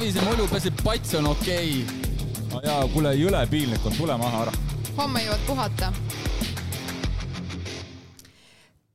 Savise 0.00 0.22
mulju, 0.24 0.46
peaasi, 0.48 0.70
et 0.70 0.78
pats 0.80 1.10
on 1.18 1.26
okei 1.28 1.72
okay.. 1.84 2.60
jaa, 2.64 2.86
kuule, 2.88 3.10
jõle 3.20 3.40
piinlik 3.52 3.82
on, 3.84 3.92
tule 3.98 4.14
maha 4.16 4.46
ära. 4.46 4.54
homme 4.96 5.20
jõuad 5.26 5.42
puhata. 5.44 5.90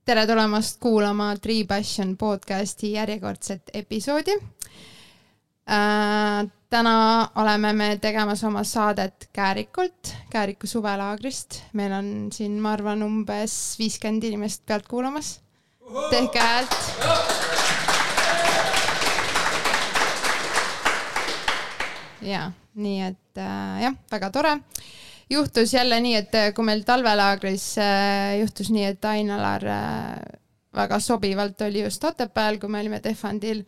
tere 0.09 0.23
tulemast 0.25 0.79
kuulama 0.81 1.27
Tree 1.37 1.67
Passion 1.69 2.15
podcasti 2.17 2.95
järjekordset 2.95 3.69
episoodi 3.83 4.33
äh,. 5.69 6.41
täna 6.73 6.97
oleme 7.35 7.73
me 7.77 7.91
tegemas 8.01 8.41
oma 8.43 8.65
saadet 8.65 9.29
Käärikult, 9.29 10.15
Kääriku 10.33 10.65
suvelaagrist. 10.67 11.61
meil 11.73 11.93
on 12.01 12.11
siin, 12.33 12.57
ma 12.57 12.73
arvan, 12.73 13.05
umbes 13.05 13.77
viiskümmend 13.77 14.25
inimest 14.25 14.65
pealt 14.65 14.89
kuulamas. 14.89 15.35
tehke 16.09 16.39
häält 16.39 17.34
ja 22.25 22.49
nii 22.75 23.01
et 23.05 23.39
äh, 23.39 23.81
jah, 23.85 23.97
väga 24.11 24.29
tore. 24.33 24.55
juhtus 25.29 25.73
jälle 25.73 25.99
nii, 26.01 26.15
et 26.21 26.35
äh, 26.35 26.53
kui 26.53 26.65
meil 26.65 26.83
talvelaagris 26.85 27.67
äh, 27.81 28.39
juhtus 28.41 28.69
nii, 28.73 28.85
et 28.93 29.05
Ain-Alar 29.05 29.65
äh, 29.65 30.41
väga 30.75 30.99
sobivalt 30.99 31.61
oli 31.61 31.83
just 31.83 32.03
Otepääl, 32.03 32.59
kui 32.59 32.69
me 32.69 32.81
olime 32.83 32.99
Tehvandil, 32.99 33.63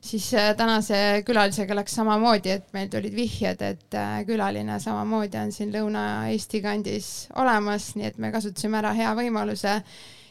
siis 0.00 0.28
äh, 0.34 0.52
tänase 0.56 1.22
külalisega 1.26 1.76
läks 1.78 1.96
samamoodi, 1.98 2.52
et 2.58 2.72
meil 2.74 2.90
tulid 2.92 3.14
vihjed, 3.16 3.62
et 3.62 3.98
äh, 3.98 4.20
külaline 4.28 4.78
samamoodi 4.82 5.40
on 5.40 5.52
siin 5.54 5.72
Lõuna-Eesti 5.74 6.62
kandis 6.64 7.10
olemas, 7.38 7.92
nii 7.96 8.10
et 8.10 8.18
me 8.18 8.32
kasutasime 8.34 8.80
ära 8.82 8.94
hea 8.98 9.14
võimaluse 9.18 9.80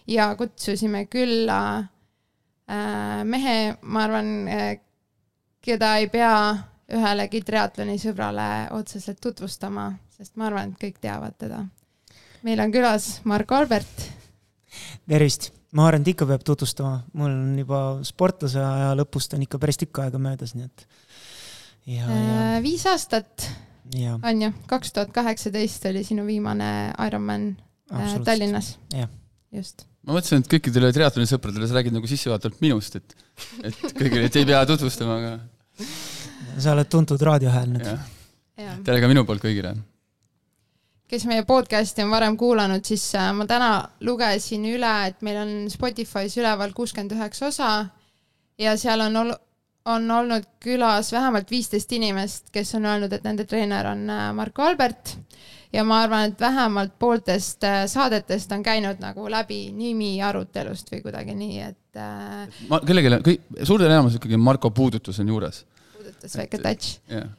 ja 0.08 0.30
kutsusime 0.40 1.06
külla 1.12 1.62
äh, 1.78 3.24
mehe, 3.28 3.78
ma 3.82 4.08
arvan 4.08 4.34
äh,, 4.52 4.74
keda 5.64 5.98
ei 6.00 6.08
pea 6.12 6.34
ühelegi 6.94 7.42
triatloni 7.46 7.98
sõbrale 8.00 8.68
otseselt 8.76 9.20
tutvustama, 9.24 9.90
sest 10.18 10.38
ma 10.40 10.48
arvan, 10.50 10.72
et 10.72 10.82
kõik 10.82 11.02
teavad 11.04 11.36
teda. 11.40 11.66
meil 12.48 12.62
on 12.64 12.72
külas 12.72 13.10
Marko 13.28 13.58
Albert. 13.60 14.08
tervist, 15.08 15.52
ma 15.76 15.88
arvan, 15.90 16.06
et 16.06 16.14
ikka 16.14 16.28
peab 16.30 16.46
tutvustama, 16.48 17.02
mul 17.14 17.32
on 17.32 17.60
juba 17.60 17.82
sportlase 18.08 18.64
aja 18.64 18.94
lõpust 19.00 19.36
on 19.36 19.44
ikka 19.44 19.60
päris 19.60 19.80
tükk 19.84 20.04
aega 20.06 20.22
möödas, 20.22 20.56
nii 20.56 20.68
et. 20.70 20.88
Ja, 21.88 22.08
ja... 22.08 22.40
Äh, 22.56 22.58
viis 22.64 22.84
aastat 22.88 23.50
ja. 23.96 24.18
on 24.18 24.42
ju, 24.42 24.52
kaks 24.68 24.96
tuhat 24.96 25.14
kaheksateist 25.16 25.86
oli 25.92 26.04
sinu 26.08 26.26
viimane 26.28 26.94
Ironman 27.08 27.54
äh, 27.92 28.18
Tallinnas. 28.24 28.78
just 29.52 29.88
ma 30.08 30.16
mõtlesin, 30.16 30.40
et 30.40 30.52
kõikidele 30.52 30.94
triatloni 30.96 31.28
sõpradele 31.28 31.68
sa 31.68 31.76
räägid 31.76 31.96
nagu 31.96 32.08
sissejuhatavalt 32.08 32.62
minust, 32.64 32.96
et, 32.96 33.16
et 33.60 33.80
kõigile, 33.92 34.28
et 34.30 34.40
ei 34.40 34.48
pea 34.48 34.62
tutvustama, 34.68 35.18
aga 35.20 35.88
sa 36.60 36.74
oled 36.74 36.90
tuntud 36.90 37.22
raadiohääl 37.22 37.70
nüüd. 37.70 37.88
tere 38.86 39.02
ka 39.02 39.10
minu 39.10 39.24
poolt 39.26 39.44
kõigile. 39.44 39.76
kes 41.08 41.26
meie 41.30 41.44
podcast'i 41.48 42.04
on 42.04 42.12
varem 42.12 42.38
kuulanud, 42.38 42.84
siis 42.86 43.04
äh, 43.16 43.30
ma 43.34 43.46
täna 43.48 43.72
lugesin 44.04 44.66
üle, 44.68 44.94
et 45.08 45.22
meil 45.24 45.38
on 45.44 45.52
Spotify's 45.72 46.38
üleval 46.40 46.74
kuuskümmend 46.76 47.14
üheksa 47.16 47.48
osa 47.48 47.70
ja 48.60 48.74
seal 48.78 49.06
on 49.06 49.22
ol-, 49.22 49.38
on 49.86 50.10
olnud 50.12 50.50
külas 50.64 51.14
vähemalt 51.14 51.52
viisteist 51.52 51.94
inimest, 51.96 52.50
kes 52.52 52.74
on 52.76 52.90
öelnud, 52.90 53.14
et 53.14 53.24
nende 53.24 53.46
treener 53.48 53.94
on 53.94 54.04
äh, 54.10 54.26
Marko 54.36 54.66
Albert 54.68 55.16
ja 55.72 55.86
ma 55.88 56.02
arvan, 56.04 56.34
et 56.34 56.42
vähemalt 56.42 56.98
pooltest 57.00 57.64
äh, 57.64 57.86
saadetest 57.88 58.52
on 58.52 58.66
käinud 58.66 59.00
nagu 59.00 59.30
läbi 59.32 59.68
nimi 59.72 60.18
arutelust 60.26 60.92
või 60.92 61.06
kuidagi 61.06 61.38
nii, 61.38 61.64
et 61.70 62.04
äh.... 62.04 62.62
ma 62.68 62.82
kellelegi, 62.84 63.24
kõik, 63.30 63.50
suurel 63.64 63.94
enamus 63.94 64.18
ikkagi 64.18 64.42
Marko 64.42 64.74
puudutus 64.76 65.24
on 65.24 65.36
juures 65.36 65.64
mõttes 66.18 66.38
väike 66.40 66.60
touch 66.64 66.98
yeah.. 67.12 67.30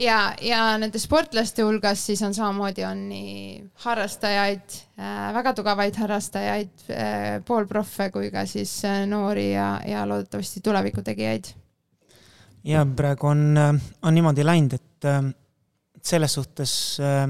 ja, 0.00 0.18
ja 0.42 0.62
nende 0.80 1.00
sportlaste 1.00 1.64
hulgas 1.66 2.06
siis 2.08 2.22
on 2.26 2.34
samamoodi 2.36 2.86
on 2.88 3.04
nii 3.10 3.36
harrastajaid 3.84 4.80
äh,, 4.98 5.28
väga 5.36 5.52
tugevaid 5.58 6.00
harrastajaid 6.00 6.88
äh,, 6.90 7.28
poolproffe 7.46 8.10
kui 8.14 8.32
ka 8.34 8.46
siis 8.48 8.72
äh, 8.88 9.04
noori 9.08 9.50
ja, 9.52 9.76
ja 9.86 10.06
loodetavasti 10.08 10.64
tulevikutegijaid. 10.64 11.52
ja 12.64 12.86
praegu 12.96 13.32
on, 13.34 13.46
äh, 13.60 13.92
on 14.02 14.16
niimoodi 14.16 14.46
läinud, 14.46 14.80
et 14.80 15.08
äh, 15.12 15.22
selles 16.02 16.34
suhtes 16.40 16.72
äh, 17.00 17.28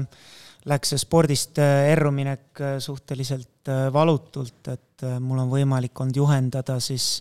läks 0.67 0.95
see 0.95 1.03
spordist 1.03 1.59
äh, 1.63 1.91
erruminek 1.93 2.63
suhteliselt 2.83 3.71
valutult, 3.93 4.67
et 4.71 5.03
mul 5.19 5.41
on 5.43 5.49
võimalik 5.51 5.99
olnud 5.99 6.15
juhendada 6.15 6.77
siis 6.79 7.19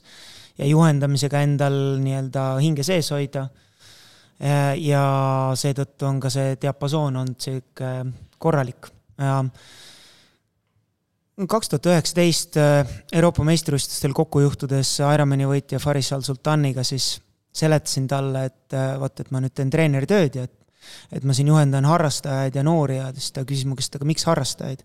ja 0.58 0.66
juhendamisega 0.68 1.42
endal 1.44 1.76
nii-öelda 2.02 2.48
hinge 2.62 2.84
sees 2.86 3.10
hoida. 3.12 3.48
ja 4.80 5.02
seetõttu 5.56 6.04
on 6.04 6.20
ka 6.20 6.30
see 6.32 6.56
diapasoon 6.60 7.16
olnud 7.22 7.40
sihuke 7.40 7.92
korralik 8.38 8.90
kaks 11.48 11.70
tuhat 11.72 11.88
üheksateist 11.92 12.58
Euroopa 13.12 13.44
meistrivõistlustel 13.48 14.12
kokku 14.16 14.40
juhtudes 14.44 14.98
Ironmani 15.00 15.48
võitja 15.48 15.80
Faris 15.80 16.12
Al-Sultaniga, 16.16 16.84
siis 16.84 17.14
seletasin 17.56 18.06
talle, 18.08 18.46
et 18.50 18.76
vot, 19.00 19.20
et 19.20 19.32
ma 19.32 19.40
nüüd 19.40 19.56
teen 19.56 19.72
treeneri 19.72 20.08
tööd 20.08 20.36
ja 20.36 20.44
et, 20.48 20.54
et 21.16 21.24
ma 21.24 21.36
siin 21.36 21.48
juhendan 21.52 21.88
harrastajaid 21.88 22.56
ja 22.56 22.64
noori 22.64 23.00
ja 23.00 23.10
siis 23.16 23.32
ta 23.36 23.44
küsis 23.48 23.68
mu 23.68 23.76
käest, 23.76 23.96
aga 23.96 24.08
miks 24.08 24.28
harrastajaid? 24.28 24.84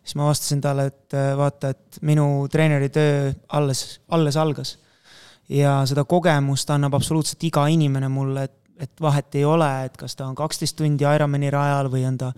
siis 0.00 0.16
ma 0.18 0.30
vastasin 0.30 0.62
talle, 0.64 0.86
et 0.90 1.18
vaata, 1.38 1.74
et 1.74 1.98
minu 2.06 2.26
treeneri 2.50 2.88
töö 2.90 3.34
alles, 3.54 4.00
alles 4.10 4.38
algas 4.40 4.78
ja 5.50 5.80
seda 5.88 6.04
kogemust 6.08 6.70
annab 6.70 6.94
absoluutselt 6.98 7.42
iga 7.48 7.66
inimene 7.72 8.10
mulle, 8.12 8.46
et, 8.46 8.58
et 8.86 9.02
vahet 9.02 9.40
ei 9.40 9.46
ole, 9.48 9.70
et 9.88 9.96
kas 9.98 10.14
ta 10.16 10.28
on 10.28 10.36
kaksteist 10.38 10.78
tundi 10.78 11.06
Ironmani 11.06 11.50
rajal 11.52 11.90
või 11.92 12.04
on 12.08 12.20
ta 12.20 12.30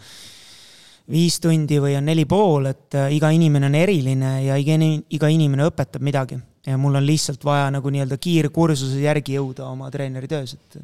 viis 1.13 1.37
tundi 1.43 1.81
või 1.83 1.97
on 1.99 2.07
neli 2.07 2.25
pool, 2.31 2.71
et 2.71 2.97
äh, 2.97 3.11
iga 3.17 3.33
inimene 3.35 3.69
on 3.69 3.77
eriline 3.77 4.33
ja 4.47 4.57
iga, 4.61 4.79
iga 5.11 5.29
inimene 5.29 5.69
õpetab 5.69 6.05
midagi. 6.05 6.41
ja 6.67 6.77
mul 6.79 6.95
on 6.95 7.03
lihtsalt 7.03 7.43
vaja 7.45 7.71
nagu 7.75 7.91
nii-öelda 7.91 8.17
kiirkursuse 8.23 9.01
järgi 9.03 9.35
jõuda 9.35 9.67
oma 9.67 9.91
treeneri 9.91 10.29
töös, 10.31 10.55
et 10.55 10.77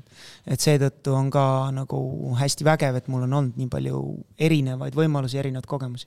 et 0.46 0.60
seetõttu 0.60 1.14
on 1.14 1.30
ka 1.30 1.70
nagu 1.70 2.34
hästi 2.34 2.64
vägev, 2.66 2.96
et 2.98 3.08
mul 3.08 3.22
on 3.28 3.32
olnud 3.32 3.56
nii 3.56 3.68
palju 3.70 4.00
erinevaid 4.38 4.96
võimalusi, 4.98 5.38
erinevaid 5.38 5.66
kogemusi. 5.70 6.06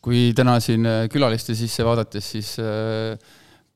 kui 0.00 0.32
täna 0.36 0.60
siin 0.60 0.86
äh, 0.86 1.08
külaliste 1.10 1.54
sisse 1.54 1.84
vaadates, 1.84 2.30
siis 2.30 2.56
äh 2.58 3.18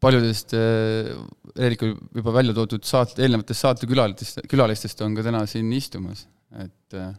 paljudest 0.02 0.54
äh, 0.56 1.10
Eerikul 1.58 1.94
juba 2.14 2.34
välja 2.36 2.54
toodud 2.54 2.84
saate, 2.86 3.22
eelnevatest 3.24 3.64
saatekülalistest, 3.64 4.44
külalistest 4.50 5.02
on 5.06 5.16
ka 5.18 5.24
täna 5.26 5.42
siin 5.50 5.72
istumas, 5.74 6.26
et, 6.54 6.94
äh, 6.94 7.10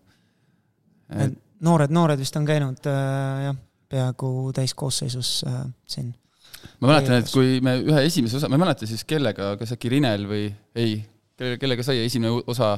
et 1.25 1.35
noored, 1.66 1.91
noored 1.91 2.22
vist 2.22 2.38
on 2.40 2.47
käinud 2.47 2.88
äh, 2.88 3.50
jah, 3.50 3.59
peaaegu 3.91 4.31
täiskoosseisus 4.56 5.34
äh, 5.50 5.62
siin. 5.90 6.13
ma 6.79 6.94
mäletan, 6.94 7.19
et 7.19 7.34
kui 7.34 7.59
me 7.66 7.78
ühe 7.84 8.06
esimese 8.07 8.40
osa, 8.40 8.51
ma 8.51 8.59
ei 8.59 8.66
mäleta 8.66 8.88
siis 8.90 9.03
kellega, 9.07 9.53
kas 9.59 9.75
äkki 9.75 9.91
Rinel 9.97 10.25
või 10.29 10.47
ei, 10.79 10.97
kelle, 11.35 11.59
kellega 11.59 11.85
sai 11.85 12.03
esimene 12.06 12.40
osa 12.47 12.78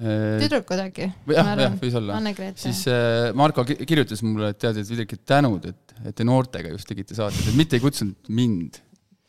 tüdrukud 0.00 0.80
äkki? 0.80 1.10
jah, 1.36 1.50
jah, 1.60 1.74
võis 1.82 1.96
olla. 2.00 2.20
siis 2.56 2.86
äh, 2.88 3.30
Marko 3.36 3.66
kirjutas 3.68 4.24
mulle, 4.24 4.54
et 4.54 4.62
tead, 4.62 4.80
et 4.80 4.88
Vidrik, 4.88 5.18
tänud, 5.28 5.66
et, 5.68 5.98
et 6.06 6.16
te 6.16 6.24
noortega 6.24 6.72
just 6.72 6.88
tegite 6.88 7.18
saateid, 7.18 7.50
et 7.50 7.58
mitte 7.58 7.76
ei 7.76 7.84
kutsunud 7.84 8.32
mind 8.32 8.80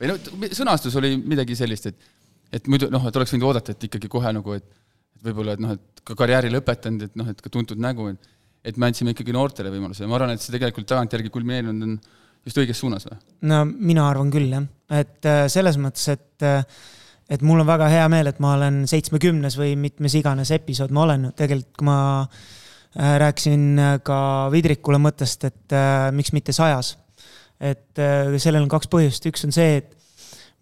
või 0.02 0.12
no 0.12 0.50
sõnastus 0.58 0.98
oli 1.00 1.14
midagi 1.22 1.56
sellist, 1.60 1.88
et, 1.92 2.12
et 2.52 2.70
muidu 2.72 2.90
noh, 2.92 3.06
et 3.08 3.22
oleks 3.22 3.34
võinud 3.36 3.48
oodata, 3.52 3.76
et 3.76 3.90
ikkagi 3.90 4.10
kohe 4.12 4.34
nagu, 4.34 4.58
et, 4.58 4.68
et 5.18 5.26
võib-olla, 5.30 5.56
et 5.56 5.64
noh, 5.64 5.76
et 5.78 6.06
ka 6.08 6.18
karjääri 6.18 6.50
lõpetanud, 6.52 7.06
et 7.08 7.20
noh, 7.20 7.30
et 7.30 7.42
ka 7.42 7.54
tuntud 7.54 7.82
nägu, 7.82 8.12
et 8.16 8.32
et 8.62 8.78
me 8.78 8.90
andsime 8.90 9.16
ikkagi 9.16 9.34
noortele 9.36 9.72
võimaluse. 9.74 10.04
Ja 10.04 10.10
ma 10.10 10.20
arvan, 10.20 10.36
et 10.36 10.44
see 10.44 10.54
tegelikult 10.54 10.86
tagantjärgi 10.90 11.32
kulmineerunud 11.34 11.88
on 11.88 11.96
just 12.46 12.58
õiges 12.62 12.82
suunas 12.82 13.06
või? 13.08 13.20
no 13.50 13.62
mina 13.70 14.08
arvan 14.10 14.32
küll 14.34 14.50
jah, 14.54 14.66
et 15.02 15.30
äh, 15.30 15.46
selles 15.52 15.78
mõttes, 15.82 16.08
et 16.14 16.46
äh, 16.46 16.66
et 17.32 17.44
mul 17.48 17.64
on 17.64 17.70
väga 17.70 17.88
hea 17.88 18.08
meel, 18.12 18.28
et 18.28 18.42
ma 18.44 18.56
olen 18.58 18.82
seitsmekümnes 18.92 19.56
või 19.60 19.76
mitmes 19.80 20.18
iganes 20.20 20.52
episood 20.52 20.92
ma 20.94 21.06
olen, 21.06 21.30
tegelikult 21.38 21.78
kui 21.80 21.88
ma 21.88 22.00
äh, 22.22 23.14
rääkisin 23.24 24.02
ka 24.06 24.18
Vidrikule 24.54 25.00
mõttest, 25.02 25.46
et 25.48 25.78
miks 26.18 26.34
mitte 26.36 26.54
sajas 26.56 26.96
et 27.62 28.00
äh, 28.02 28.38
sellel 28.42 28.66
on 28.66 28.72
kaks 28.72 28.90
põhjust, 28.92 29.26
üks 29.30 29.46
on 29.46 29.54
see, 29.54 29.82
et 29.82 29.98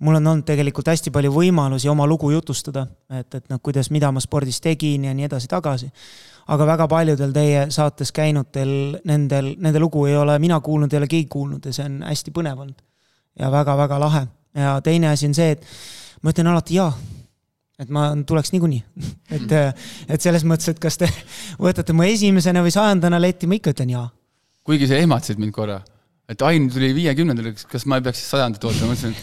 mul 0.03 0.15
on 0.19 0.31
olnud 0.31 0.47
tegelikult 0.47 0.87
hästi 0.91 1.11
palju 1.15 1.31
võimalusi 1.33 1.89
oma 1.91 2.07
lugu 2.07 2.31
jutustada, 2.31 2.85
et, 3.11 3.29
et 3.35 3.45
noh, 3.51 3.59
kuidas, 3.63 3.89
mida 3.91 4.11
ma 4.15 4.23
spordis 4.23 4.59
tegin 4.63 5.07
ja 5.07 5.13
nii 5.15 5.27
edasi-tagasi. 5.27 5.91
aga 6.49 6.65
väga 6.65 6.87
paljudel 6.87 7.33
teie 7.33 7.65
saates 7.71 8.11
käinutel, 8.11 8.71
nendel, 9.05 9.53
nende 9.59 9.79
lugu 9.79 10.05
ei 10.05 10.17
ole 10.17 10.39
mina 10.39 10.59
kuulnud, 10.59 10.93
ei 10.93 10.97
ole 10.97 11.07
keegi 11.07 11.27
kuulnud 11.29 11.65
ja 11.65 11.73
see 11.73 11.85
on 11.85 12.01
hästi 12.03 12.31
põnev 12.35 12.59
olnud. 12.59 12.81
ja 13.39 13.51
väga-väga 13.51 13.99
lahe. 13.99 14.27
ja 14.55 14.81
teine 14.81 15.09
asi 15.09 15.27
on 15.27 15.33
see, 15.33 15.51
et 15.51 15.65
ma 16.21 16.33
ütlen 16.33 16.47
alati 16.47 16.75
jaa 16.75 16.91
et 17.79 17.89
ma 17.89 18.09
tuleks 18.27 18.51
niikuinii 18.51 18.83
et, 19.35 19.53
et 20.09 20.21
selles 20.21 20.43
mõttes, 20.43 20.71
et 20.71 20.79
kas 20.79 20.97
te 20.97 21.07
võtate 21.63 21.93
mu 21.93 22.03
esimesena 22.03 22.63
või 22.63 22.75
sajandana 22.75 23.21
letti, 23.21 23.47
ma 23.47 23.59
ikka 23.59 23.75
ütlen 23.75 23.95
jaa. 23.95 24.09
kuigi 24.63 24.87
sa 24.87 24.99
ehmatasid 24.99 25.39
mind 25.39 25.55
korra 25.55 25.81
et 26.29 26.45
Ain 26.45 26.69
tuli 26.69 26.91
viiekümnendal, 26.97 27.51
kas 27.71 27.87
ma 27.89 27.99
ei 27.99 28.05
peaks 28.05 28.21
siis 28.21 28.31
sajandat 28.35 28.69
ootama, 28.69 28.93
mõtlesin, 28.93 29.17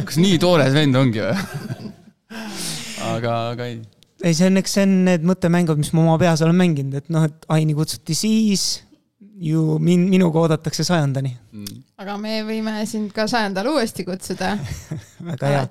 et 0.00 0.04
kas 0.08 0.18
nii 0.20 0.36
toores 0.42 0.74
vend 0.74 0.98
ongi 0.98 1.22
või? 1.22 1.88
aga, 3.14 3.34
aga 3.54 3.70
ei. 3.70 3.80
ei, 4.24 4.34
see 4.34 4.50
on, 4.50 4.60
eks 4.60 4.78
see 4.78 4.86
on 4.86 4.94
need 5.08 5.26
mõttemängud, 5.30 5.80
mis 5.80 5.92
ma 5.94 6.06
oma 6.06 6.20
peas 6.22 6.42
olen 6.46 6.58
mänginud, 6.58 6.98
et 7.00 7.10
noh, 7.12 7.26
et 7.30 7.50
Aini 7.54 7.76
kutsuti 7.78 8.16
siis, 8.18 8.70
ju 9.40 9.78
min-, 9.80 10.08
minuga 10.10 10.42
oodatakse 10.42 10.84
sajandani 10.84 11.30
mm.. 11.32 11.78
aga 12.02 12.16
me 12.20 12.40
võime 12.44 12.74
sind 12.88 13.12
ka 13.16 13.24
sajandal 13.30 13.70
uuesti 13.72 14.04
kutsuda 14.04 14.50
väga 15.30 15.52
hea, 15.54 15.62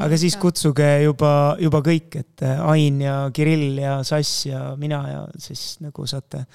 aga 0.00 0.20
siis 0.20 0.38
ka. 0.38 0.44
kutsuge 0.46 0.88
juba, 1.04 1.32
juba 1.60 1.82
kõik, 1.84 2.20
et 2.22 2.46
Ain 2.70 3.02
ja 3.04 3.18
Kirill 3.36 3.82
ja 3.82 3.98
Sass 4.06 4.46
ja 4.48 4.70
mina 4.80 5.02
ja 5.10 5.20
siis 5.42 5.74
nagu 5.84 6.06
saate 6.08 6.46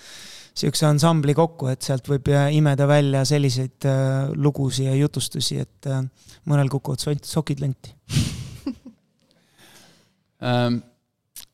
niisuguse 0.56 0.88
ansambli 0.88 1.36
kokku, 1.36 1.68
et 1.68 1.84
sealt 1.84 2.07
võib 2.07 2.30
imeda 2.31 2.88
välja 2.88 3.25
selliseid 3.28 3.88
äh, 3.92 4.31
lugusid 4.40 4.88
ja 4.88 4.96
jutustusi, 4.96 5.60
et 5.60 5.90
äh, 5.92 6.02
mõnel 6.48 6.72
kukuvad 6.72 7.24
sokid 7.24 7.63
lenti. 7.63 7.96
Ähm, 10.46 10.75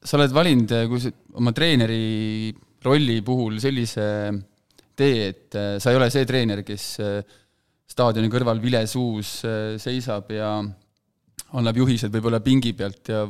sa 0.03 0.18
oled 0.18 0.33
valinud, 0.33 0.71
kui 0.89 1.12
oma 1.38 1.53
treeneri 1.56 2.50
rolli 2.83 3.19
puhul 3.24 3.59
sellise 3.62 4.07
tee, 4.98 5.27
et 5.30 5.57
äh, 5.57 5.75
sa 5.81 5.92
ei 5.92 6.00
ole 6.00 6.09
see 6.13 6.25
treener, 6.30 6.63
kes 6.65 6.88
äh, 7.03 7.19
staadioni 7.92 8.31
kõrval 8.31 8.62
vile 8.63 8.83
suus 8.89 9.39
äh, 9.48 9.77
seisab 9.81 10.31
ja 10.33 10.56
annab 11.57 11.80
juhised 11.81 12.13
võib-olla 12.13 12.42
pingi 12.44 12.74
pealt 12.77 13.12
ja 13.12 13.25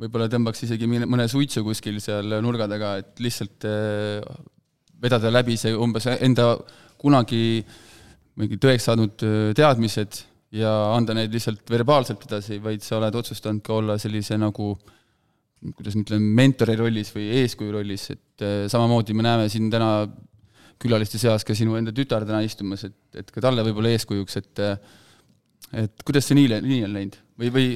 võib-olla 0.00 0.30
tõmbaks 0.32 0.64
isegi 0.66 0.88
mõne 0.88 1.26
suitsu 1.28 1.62
kuskil 1.64 2.00
seal 2.00 2.38
nurga 2.44 2.68
taga, 2.70 2.94
et 3.02 3.20
lihtsalt 3.20 3.66
vedada 5.02 5.32
läbi 5.32 5.56
see 5.60 5.74
umbes 5.76 6.06
enda 6.18 6.52
kunagi 7.00 7.60
mingi 8.40 8.58
tõeks 8.60 8.86
saanud 8.88 9.24
teadmised 9.56 10.22
ja 10.56 10.70
anda 10.94 11.14
neid 11.16 11.32
lihtsalt 11.34 11.68
verbaalselt 11.70 12.24
edasi, 12.26 12.58
vaid 12.62 12.82
sa 12.84 12.98
oled 12.98 13.14
otsustanud 13.20 13.62
ka 13.64 13.76
olla 13.78 13.98
sellise 14.00 14.38
nagu 14.40 14.72
kuidas 15.76 15.96
ma 15.96 16.04
ütlen, 16.06 16.24
mentori 16.36 16.76
rollis 16.78 17.12
või 17.14 17.28
eeskuju 17.42 17.74
rollis, 17.74 18.06
et 18.14 18.44
samamoodi 18.72 19.16
me 19.16 19.26
näeme 19.26 19.48
siin 19.52 19.68
täna 19.72 20.08
külaliste 20.80 21.20
seas 21.20 21.44
ka 21.44 21.54
sinu 21.56 21.76
enda 21.76 21.92
tütar 21.92 22.24
täna 22.28 22.40
istumas, 22.46 22.86
et, 22.88 22.96
et 23.20 23.30
ka 23.30 23.42
talle 23.44 23.64
võib-olla 23.66 23.92
eeskujuks, 23.94 24.40
et 24.40 24.64
et 25.84 26.02
kuidas 26.06 26.26
see 26.26 26.38
nii, 26.38 26.60
nii 26.64 26.80
on 26.86 26.94
läinud 26.96 27.18
või, 27.38 27.50
või 27.54 27.66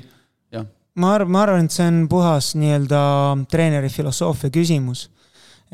jah? 0.54 0.64
ma 0.98 1.12
arvan, 1.18 1.34
ma 1.34 1.42
arvan, 1.44 1.68
et 1.68 1.74
see 1.74 1.86
on 1.90 2.00
puhas 2.10 2.54
nii-öelda 2.58 3.02
treeneri 3.52 3.90
filosoofia 3.92 4.50
küsimus. 4.54 5.08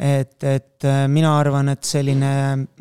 Et, 0.00 0.36
et 0.44 0.88
äh, 0.88 1.04
mina 1.12 1.34
arvan, 1.36 1.68
et 1.74 1.84
selline 1.84 2.32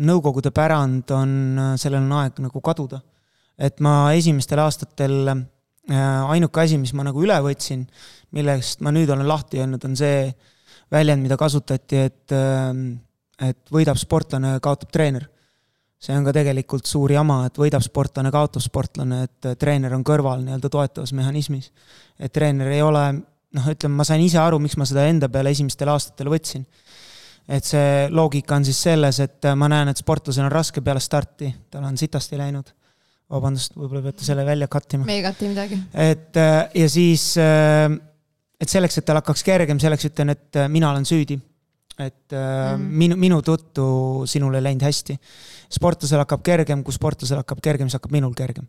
nõukogude 0.07 0.53
pärand 0.55 1.11
on, 1.11 1.31
äh, 1.59 1.73
sellel 1.81 2.05
on 2.05 2.13
aeg 2.21 2.39
nagu 2.45 2.61
kaduda. 2.63 3.01
et 3.59 3.81
ma 3.83 4.13
esimestel 4.15 4.61
aastatel 4.63 5.27
äh, 5.27 6.29
ainuke 6.31 6.61
asi, 6.63 6.77
mis 6.79 6.93
ma 6.95 7.03
nagu 7.03 7.19
üle 7.19 7.35
võtsin, 7.43 7.83
millest 8.31 8.79
ma 8.79 8.93
nüüd 8.95 9.09
olen 9.11 9.27
lahti 9.27 9.59
öelnud, 9.59 9.83
on 9.83 9.97
see 9.99 10.29
väljend, 10.91 11.21
mida 11.25 11.37
kasutati, 11.37 12.05
et 12.07 12.33
et 13.39 13.71
võidab 13.71 13.99
sportlane, 13.99 14.57
kaotab 14.63 14.91
treener. 14.91 15.27
see 15.99 16.15
on 16.15 16.23
ka 16.23 16.31
tegelikult 16.31 16.87
suur 16.87 17.11
jama, 17.11 17.41
et 17.47 17.57
võidab 17.59 17.83
sportlane, 17.83 18.31
kaotab 18.31 18.63
sportlane, 18.63 19.23
et 19.27 19.47
treener 19.59 19.93
on 19.95 20.03
kõrval 20.07 20.43
nii-öelda 20.45 20.71
toetavas 20.71 21.11
mehhanismis. 21.13 21.71
et 22.19 22.31
treener 22.31 22.67
ei 22.67 22.81
ole, 22.81 23.05
noh, 23.55 23.69
ütleme, 23.73 23.95
ma 23.95 24.07
sain 24.07 24.21
ise 24.23 24.39
aru, 24.39 24.59
miks 24.59 24.77
ma 24.77 24.87
seda 24.87 25.07
enda 25.07 25.29
peale 25.29 25.51
esimestel 25.51 25.91
aastatel 25.91 26.31
võtsin. 26.31 26.65
Et 27.49 27.65
see 27.65 28.07
loogika 28.13 28.59
on 28.59 28.65
siis 28.67 28.77
selles, 28.85 29.19
et 29.23 29.49
ma 29.57 29.69
näen, 29.71 29.89
et 29.89 29.97
sportlasel 29.97 30.45
on 30.45 30.53
raske 30.53 30.83
peale 30.85 31.01
starti, 31.01 31.49
tal 31.71 31.87
on 31.87 31.97
sitasti 31.97 32.37
läinud 32.37 32.69
vabandust, 33.29 33.75
võib-olla 33.77 34.03
peate 34.07 34.25
selle 34.25 34.45
välja 34.45 34.67
cut 34.69 34.93
ima. 34.93 35.05
me 35.05 35.19
ei 35.19 35.25
cut'i 35.25 35.49
midagi. 35.49 35.77
et 35.93 36.37
ja 36.37 36.89
siis, 36.89 37.31
et 37.37 38.69
selleks, 38.69 38.97
et 39.01 39.05
tal 39.05 39.21
hakkaks 39.21 39.45
kergem, 39.45 39.81
selleks 39.81 40.09
ütlen, 40.09 40.33
et 40.37 40.61
mina 40.69 40.91
olen 40.93 41.05
süüdi 41.09 41.39
et 41.99 42.33
äh, 42.33 42.75
mm. 42.77 42.91
minu, 43.01 43.17
minu 43.19 43.39
tõttu 43.45 43.85
sinul 44.29 44.55
ei 44.57 44.63
läinud 44.63 44.85
hästi. 44.87 45.17
sportlasel 45.75 46.23
hakkab 46.23 46.43
kergem, 46.45 46.83
kui 46.83 46.95
sportlasel 46.95 47.41
hakkab 47.41 47.61
kergem, 47.63 47.89
siis 47.89 47.99
hakkab 47.99 48.15
minul 48.15 48.35
kergem. 48.37 48.67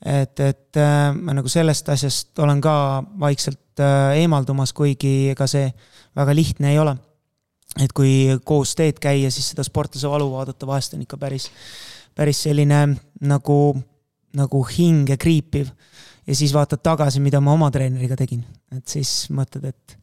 et, 0.00 0.38
et 0.40 0.78
äh, 0.80 1.10
ma 1.14 1.34
nagu 1.34 1.50
sellest 1.50 1.88
asjast 1.90 2.38
olen 2.38 2.60
ka 2.62 2.76
vaikselt 3.20 3.82
äh, 3.82 4.20
eemaldumas, 4.22 4.72
kuigi 4.72 5.34
ega 5.34 5.48
see 5.50 5.66
väga 6.16 6.34
lihtne 6.34 6.72
ei 6.72 6.78
ole. 6.78 6.96
Et 7.80 7.92
kui 7.92 8.28
koos 8.44 8.74
teed 8.78 9.00
käia, 9.02 9.30
siis 9.30 9.50
seda 9.52 9.64
sportlase 9.66 10.10
valu 10.10 10.30
vaadata 10.32 10.66
vahest 10.66 10.94
on 10.94 11.02
ikka 11.02 11.18
päris, 11.18 11.48
päris 12.14 12.44
selline 12.46 12.86
nagu, 13.26 13.58
nagu 14.36 14.62
hinge 14.70 15.16
kriipiv. 15.16 15.68
ja 16.26 16.34
siis 16.34 16.54
vaatad 16.54 16.80
tagasi, 16.82 17.20
mida 17.20 17.40
ma 17.40 17.52
oma 17.52 17.70
treeneriga 17.70 18.16
tegin, 18.16 18.44
et 18.72 18.88
siis 18.88 19.26
mõtled, 19.30 19.66
et 19.68 19.98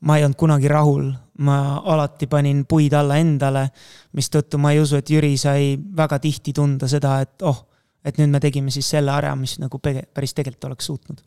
ma 0.00 0.16
ei 0.16 0.24
olnud 0.24 0.38
kunagi 0.38 0.68
rahul, 0.68 1.10
ma 1.38 1.82
alati 1.84 2.26
panin 2.26 2.64
puid 2.66 2.94
alla 2.96 3.18
endale, 3.20 3.68
mistõttu 4.16 4.58
ma 4.58 4.72
ei 4.72 4.80
usu, 4.80 4.96
et 4.96 5.10
Jüri 5.10 5.36
sai 5.38 5.76
väga 5.76 6.18
tihti 6.22 6.54
tunda 6.56 6.88
seda, 6.88 7.20
et 7.22 7.44
oh, 7.46 7.66
et 8.04 8.18
nüüd 8.18 8.32
me 8.32 8.40
tegime 8.42 8.72
siis 8.74 8.88
selle 8.94 9.12
ära, 9.14 9.34
mis 9.38 9.58
nagu 9.62 9.78
päris 9.82 10.34
tegelikult 10.34 10.70
oleks 10.70 10.88
suutnud. 10.90 11.20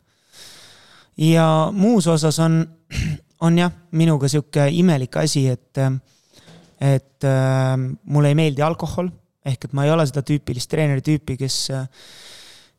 ja 1.16 1.46
muus 1.72 2.06
osas 2.06 2.38
on, 2.44 2.60
on 3.40 3.58
jah, 3.58 3.72
minuga 3.92 4.28
sihuke 4.32 4.68
imelik 4.72 5.16
asi, 5.20 5.46
et, 5.52 5.82
et 6.80 7.28
äh, 7.28 7.74
mulle 8.04 8.32
ei 8.32 8.38
meeldi 8.38 8.64
alkohol, 8.64 9.10
ehk 9.46 9.68
et 9.68 9.76
ma 9.76 9.84
ei 9.86 9.92
ole 9.92 10.06
seda 10.08 10.24
tüüpilist 10.26 10.70
treeneri 10.72 11.04
tüüpi, 11.04 11.36
kes 11.40 11.60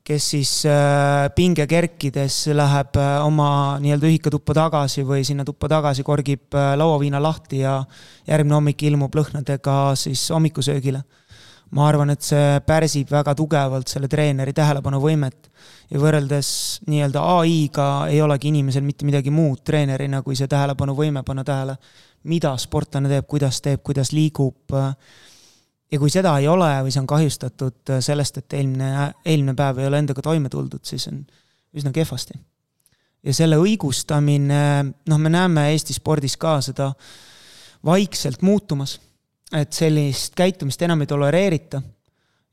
kes 0.08 0.30
siis 0.32 0.52
äh, 0.70 1.28
pinge 1.36 1.66
kerkides 1.68 2.46
läheb 2.56 2.96
äh, 2.96 3.18
oma 3.26 3.50
nii-öelda 3.84 4.08
ühikatuppa 4.08 4.56
tagasi 4.56 5.04
või 5.08 5.26
sinna 5.28 5.44
tuppa 5.48 5.68
tagasi, 5.72 6.06
korgib 6.08 6.56
äh, 6.56 6.72
lauaviina 6.80 7.20
lahti 7.20 7.60
ja 7.66 7.82
järgmine 8.28 8.56
hommik 8.56 8.86
ilmub 8.88 9.16
lõhnadega 9.20 9.78
siis 10.00 10.30
hommikusöögile. 10.32 11.04
ma 11.76 11.88
arvan, 11.90 12.14
et 12.14 12.24
see 12.24 12.62
pärsib 12.64 13.10
väga 13.12 13.34
tugevalt 13.36 13.92
selle 13.92 14.08
treeneri 14.08 14.54
tähelepanuvõimet 14.56 15.50
ja 15.92 16.02
võrreldes 16.02 16.50
nii-öelda 16.88 17.24
ai-ga 17.38 17.88
ei 18.12 18.20
olegi 18.22 18.52
inimesel 18.52 18.84
mitte 18.84 19.08
midagi 19.08 19.32
muud 19.32 19.64
treenerina, 19.68 20.22
kui 20.26 20.36
see 20.36 20.50
tähelepanuvõime 20.52 21.24
panna 21.28 21.46
tähele, 21.48 21.78
mida 22.28 22.52
sportlane 22.60 23.10
teeb, 23.12 23.28
kuidas 23.30 23.62
teeb, 23.64 23.84
kuidas 23.86 24.12
liigub 24.12 24.76
ja 25.92 26.00
kui 26.00 26.12
seda 26.12 26.36
ei 26.42 26.50
ole 26.52 26.70
või 26.84 26.92
see 26.92 27.04
on 27.04 27.10
kahjustatud 27.10 27.96
sellest, 28.04 28.42
et 28.42 28.58
eelmine, 28.60 29.10
eelmine 29.26 29.56
päev 29.58 29.82
ei 29.82 29.90
ole 29.90 30.04
endaga 30.04 30.24
toime 30.26 30.52
tuldud, 30.52 30.84
siis 30.88 31.08
on 31.12 31.24
üsna 31.78 31.94
kehvasti. 31.96 32.36
ja 33.24 33.34
selle 33.34 33.58
õigustamine, 33.60 34.62
noh, 35.08 35.20
me 35.20 35.30
näeme 35.30 35.70
Eesti 35.72 35.96
spordis 35.96 36.38
ka 36.38 36.60
seda 36.62 36.92
vaikselt 37.86 38.42
muutumas, 38.42 39.00
et 39.56 39.72
sellist 39.74 40.36
käitumist 40.36 40.82
enam 40.82 41.02
ei 41.02 41.08
tolereerita 41.08 41.82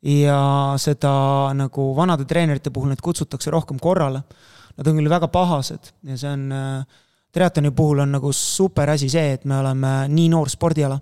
ja 0.05 0.75
seda 0.81 1.15
nagu 1.57 1.93
vanade 1.97 2.27
treenerite 2.29 2.71
puhul 2.71 2.93
neid 2.93 3.01
kutsutakse 3.01 3.51
rohkem 3.51 3.79
korrale. 3.81 4.21
Nad 4.77 4.91
on 4.91 4.99
küll 4.99 5.09
väga 5.09 5.31
pahased 5.33 5.93
ja 6.05 6.17
see 6.19 6.31
on, 6.31 6.47
äh, 6.53 7.03
triatloni 7.33 7.71
puhul 7.71 8.05
on 8.05 8.17
nagu 8.19 8.33
super 8.33 8.91
asi 8.91 9.09
see, 9.09 9.33
et 9.39 9.45
me 9.45 9.59
oleme 9.59 9.97
nii 10.13 10.29
noor 10.33 10.51
spordiala 10.53 10.99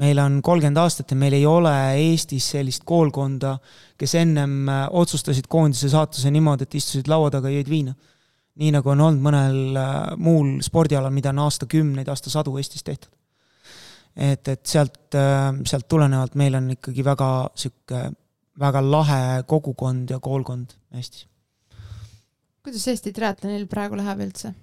meil 0.00 0.18
on 0.18 0.40
kolmkümmend 0.42 0.80
aastat 0.82 1.12
ja 1.12 1.18
meil 1.18 1.36
ei 1.36 1.44
ole 1.46 1.72
Eestis 2.00 2.48
sellist 2.54 2.82
koolkonda, 2.86 3.54
kes 3.98 4.16
ennem 4.18 4.68
äh, 4.68 4.86
otsustasid 4.90 5.46
koondise 5.50 5.90
saatuse 5.92 6.32
niimoodi, 6.34 6.66
et 6.66 6.78
istusid 6.80 7.10
laua 7.10 7.30
taga 7.34 7.52
jõid 7.52 7.70
viina. 7.70 7.94
nii 8.54 8.70
nagu 8.70 8.90
on 8.90 9.00
olnud 9.02 9.22
mõnel 9.22 9.78
äh, 9.78 9.94
muul 10.16 10.58
spordialal, 10.62 11.14
mida 11.14 11.32
on 11.34 11.44
aastakümneid, 11.46 12.10
aastasadu 12.10 12.56
Eestis 12.58 12.82
tehtud. 12.82 13.10
et, 14.16 14.48
et 14.48 14.66
sealt, 14.66 15.14
sealt 15.66 15.88
tulenevalt 15.88 16.34
meil 16.38 16.54
on 16.54 16.70
ikkagi 16.76 17.04
väga 17.04 17.30
sihuke, 17.54 18.02
väga 18.60 18.82
lahe 18.82 19.42
kogukond 19.46 20.10
ja 20.10 20.20
koolkond 20.20 20.76
Eestis. 20.94 21.26
kuidas 22.62 22.88
Eesti 22.88 23.12
triatlonil 23.12 23.66
praegu 23.66 23.96
läheb 23.98 24.20
üldse? 24.26 24.54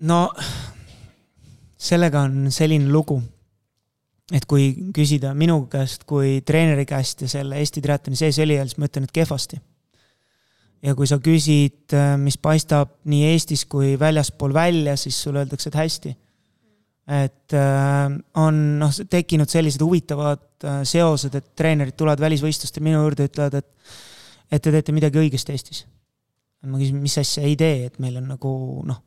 no 0.00 0.20
sellega 1.80 2.24
on 2.28 2.50
selline 2.52 2.88
lugu, 2.92 3.18
et 4.32 4.46
kui 4.48 4.70
küsida 4.94 5.32
minu 5.34 5.64
käest 5.72 6.04
kui 6.08 6.40
treeneri 6.46 6.86
käest 6.88 7.24
ja 7.24 7.28
selle 7.28 7.58
Eesti 7.60 7.82
triatloni 7.84 8.18
sees 8.18 8.38
olijal, 8.42 8.68
siis 8.68 8.80
ma 8.80 8.88
ütlen, 8.90 9.08
et 9.08 9.14
kehvasti. 9.20 9.60
ja 10.82 10.94
kui 10.96 11.06
sa 11.06 11.20
küsid, 11.20 11.96
mis 12.20 12.38
paistab 12.40 12.96
nii 13.04 13.32
Eestis 13.34 13.66
kui 13.68 13.98
väljaspool 14.00 14.54
välja, 14.54 14.96
siis 14.96 15.20
sulle 15.22 15.44
öeldakse, 15.44 15.68
et 15.68 15.76
hästi. 15.76 16.16
Et 17.10 17.54
äh, 17.58 18.12
on 18.38 18.58
noh, 18.78 18.98
tekkinud 19.10 19.50
sellised 19.50 19.82
huvitavad 19.82 20.64
äh, 20.64 20.80
seosed, 20.86 21.34
et 21.34 21.52
treenerid 21.58 21.96
tulevad 21.98 22.22
välisvõistlustel 22.22 22.84
minu 22.86 23.02
juurde, 23.02 23.28
ütlevad, 23.30 23.60
et 23.60 23.96
et 24.50 24.62
te 24.62 24.72
teete 24.74 24.90
midagi 24.90 25.18
õigesti 25.18 25.54
Eestis. 25.54 25.84
ma 26.66 26.78
küsin, 26.78 26.98
mis 27.02 27.16
asja 27.18 27.42
ei 27.46 27.54
tee, 27.58 27.86
et 27.86 27.98
meil 28.02 28.18
on 28.18 28.26
nagu 28.32 28.50
noh, 28.86 29.02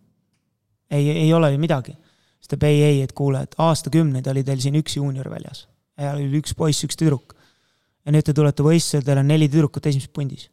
ei, 0.91 1.09
ei 1.25 1.33
ole 1.35 1.51
ju 1.51 1.59
midagi 1.59 1.95
siis 2.43 2.59
ta 2.59 2.67
ei, 2.67 2.83
ei, 2.83 3.01
et 3.01 3.13
kuule, 3.15 3.43
et 3.43 3.55
aastakümneid 3.57 4.27
oli 4.27 4.43
teil 4.43 4.59
siin 4.59 4.75
üks 4.75 4.97
juunior 4.97 5.29
väljas. 5.31 5.67
ja 5.97 6.11
oli 6.17 6.41
üks 6.41 6.55
poiss, 6.57 6.83
üks 6.83 6.97
tüdruk. 6.99 7.35
ja 8.05 8.11
nüüd 8.11 8.25
te 8.27 8.33
tulete 8.33 8.63
võistlusele, 8.63 9.05
teil 9.05 9.21
on 9.21 9.27
neli 9.31 9.47
tüdrukut 9.49 9.85
esimeses 9.85 10.11
pundis. 10.11 10.49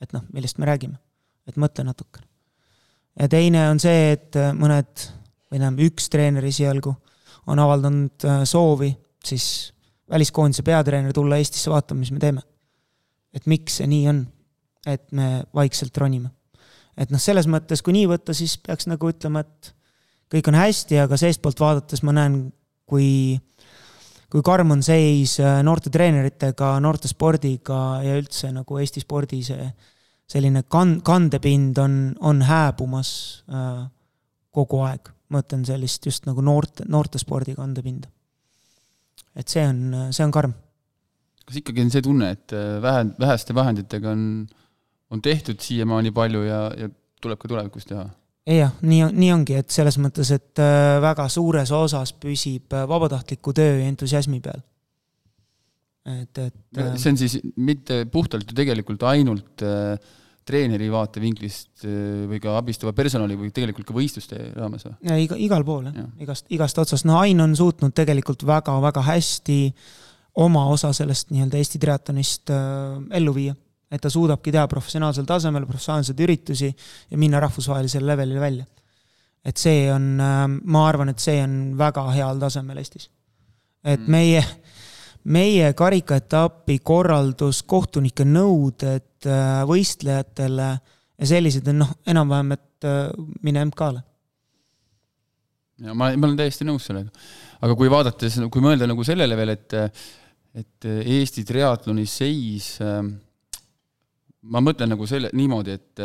et 0.00 0.12
noh, 0.12 0.24
millest 0.32 0.58
me 0.58 0.66
räägime? 0.66 0.96
et 1.46 1.56
mõtle 1.56 1.84
natukene. 1.84 2.26
ja 3.20 3.28
teine 3.28 3.68
on 3.70 3.80
see, 3.80 4.12
et 4.16 4.40
mõned 4.56 5.08
või 5.50 5.60
tähendab, 5.60 5.84
üks 5.84 6.08
treener 6.12 6.44
esialgu 6.48 6.94
on 7.50 7.60
avaldanud 7.60 8.24
soovi 8.48 8.94
siis 9.24 9.74
väliskoondise 10.10 10.62
peatreener 10.62 11.12
tulla 11.12 11.36
Eestisse 11.40 11.70
vaatama, 11.70 12.00
mis 12.00 12.12
me 12.12 12.20
teeme. 12.20 12.42
et 13.34 13.46
miks 13.50 13.80
see 13.80 13.86
nii 13.90 14.08
on, 14.08 14.20
et 14.86 15.12
me 15.12 15.42
vaikselt 15.54 15.96
ronime. 15.98 16.30
et 16.96 17.10
noh, 17.10 17.20
selles 17.20 17.48
mõttes, 17.50 17.82
kui 17.82 17.96
nii 17.96 18.06
võtta, 18.10 18.34
siis 18.36 18.58
peaks 18.58 18.86
nagu 18.86 19.08
ütlema, 19.10 19.40
et 19.40 19.72
kõik 20.30 20.50
on 20.50 20.58
hästi, 20.58 21.00
aga 21.02 21.18
seestpoolt 21.18 21.60
vaadates 21.60 22.04
ma 22.06 22.14
näen, 22.14 22.52
kui, 22.86 23.40
kui 24.30 24.44
karm 24.46 24.70
on 24.76 24.84
seis 24.86 25.38
äh, 25.40 25.62
noorte 25.66 25.90
treeneritega, 25.90 26.76
noortespordiga 26.84 27.80
ja 28.04 28.14
üldse 28.20 28.52
nagu 28.54 28.78
Eesti 28.78 29.02
spordi 29.02 29.42
see 29.46 29.66
selline 30.30 30.64
kan-, 30.70 31.00
kandepind 31.04 31.78
on, 31.82 31.98
on 32.20 32.44
hääbumas 32.44 33.10
äh, 33.50 33.84
kogu 34.54 34.84
aeg. 34.86 35.13
Mõtlen 35.32 35.64
sellist 35.64 36.04
just 36.06 36.26
nagu 36.28 36.42
noorte, 36.44 36.84
noortespordi 36.88 37.54
kandepinda 37.56 38.10
et 39.38 39.50
see 39.50 39.64
on, 39.66 40.10
see 40.14 40.24
on 40.24 40.34
karm. 40.34 40.52
kas 41.44 41.60
ikkagi 41.60 41.84
on 41.84 41.92
see 41.92 42.04
tunne, 42.04 42.30
et 42.36 42.54
äh, 42.56 42.76
vähe, 42.82 43.06
väheste 43.20 43.56
vahenditega 43.56 44.12
on, 44.14 44.26
on 45.12 45.22
tehtud 45.22 45.60
siiamaani 45.60 46.14
palju 46.14 46.44
ja, 46.46 46.60
ja 46.78 46.90
tuleb 47.22 47.40
ka 47.40 47.50
tulevikus 47.50 47.88
teha? 47.90 48.06
jah, 48.48 48.74
nii, 48.84 49.08
nii 49.16 49.32
ongi, 49.34 49.58
et 49.60 49.74
selles 49.74 49.98
mõttes, 50.00 50.30
et 50.36 50.62
äh, 50.62 50.98
väga 51.04 51.26
suures 51.32 51.72
osas 51.74 52.14
püsib 52.20 52.74
äh, 52.76 52.86
vabatahtliku 52.88 53.56
töö 53.56 53.78
ja 53.80 53.88
entusiasmi 53.90 54.40
peal. 54.44 54.62
et, 56.14 56.38
et 56.38 57.00
see 57.00 57.14
on 57.14 57.20
siis 57.20 57.38
mitte 57.56 58.04
puhtalt 58.12 58.50
ju 58.50 58.56
tegelikult 58.56 59.06
ainult 59.10 59.64
äh, 59.66 59.96
treeneri 60.48 60.90
vaatevinklist 60.92 61.84
äh, 61.88 62.24
või 62.28 62.40
ka 62.42 62.56
abistava 62.58 62.92
personali 62.96 63.36
või 63.38 63.50
tegelikult 63.54 63.88
ka 63.88 63.96
võistluste 63.96 64.40
raames 64.54 64.86
või? 64.86 64.94
ja 65.08 65.18
iga, 65.20 65.38
igal 65.40 65.64
pool 65.66 65.88
jah, 65.88 66.08
igast, 66.20 66.46
igast 66.52 66.80
otsast, 66.82 67.06
no 67.08 67.18
Ain 67.20 67.40
on 67.44 67.56
suutnud 67.56 67.94
tegelikult 67.96 68.44
väga-väga 68.48 69.04
hästi 69.08 69.58
oma 70.44 70.66
osa 70.72 70.92
sellest 70.96 71.32
nii-öelda 71.32 71.60
Eesti 71.60 71.80
triatlonist 71.82 72.52
äh, 72.52 73.00
ellu 73.20 73.34
viia. 73.36 73.56
et 73.94 74.02
ta 74.02 74.10
suudabki 74.10 74.52
teha 74.52 74.66
professionaalsel 74.68 75.26
tasemel 75.28 75.66
professionaalseid 75.68 76.20
üritusi 76.26 76.70
ja 77.10 77.18
minna 77.18 77.40
rahvusvahelisele 77.40 78.06
levelile 78.12 78.40
välja. 78.40 78.64
et 79.44 79.56
see 79.56 79.88
on 79.92 80.20
äh,, 80.20 80.46
ma 80.64 80.88
arvan, 80.88 81.08
et 81.08 81.18
see 81.18 81.40
on 81.42 81.76
väga 81.78 82.08
heal 82.12 82.40
tasemel 82.40 82.84
Eestis. 82.84 83.10
et 83.84 84.00
mm. 84.00 84.10
meie 84.10 84.44
meie 85.24 85.70
karikaetapi 85.76 86.78
korraldus, 86.84 87.62
kohtunike 87.68 88.26
nõuded 88.28 89.28
äh, 89.28 89.62
võistlejatele 89.68 90.68
ja 90.74 91.28
sellised 91.28 91.68
on 91.72 91.80
noh, 91.84 91.94
enam-vähem, 92.10 92.52
et 92.56 92.88
äh, 92.88 93.06
mine 93.46 93.64
MK-le. 93.70 94.02
ja 95.86 95.94
ma, 95.96 96.10
ma 96.12 96.28
olen 96.28 96.36
täiesti 96.38 96.66
nõus 96.68 96.90
sellega. 96.90 97.08
aga 97.64 97.78
kui 97.78 97.90
vaadates, 97.92 98.38
kui 98.52 98.64
mõelda 98.64 98.88
nagu 98.90 99.06
sellele 99.06 99.38
veel, 99.38 99.56
et 99.56 99.78
et 100.54 100.86
Eesti 100.86 101.42
triatloni 101.42 102.04
seis, 102.06 102.76
äh, 102.84 103.00
ma 104.44 104.60
mõtlen 104.62 104.92
nagu 104.92 105.06
selle, 105.08 105.32
niimoodi, 105.34 105.74
et 105.74 106.02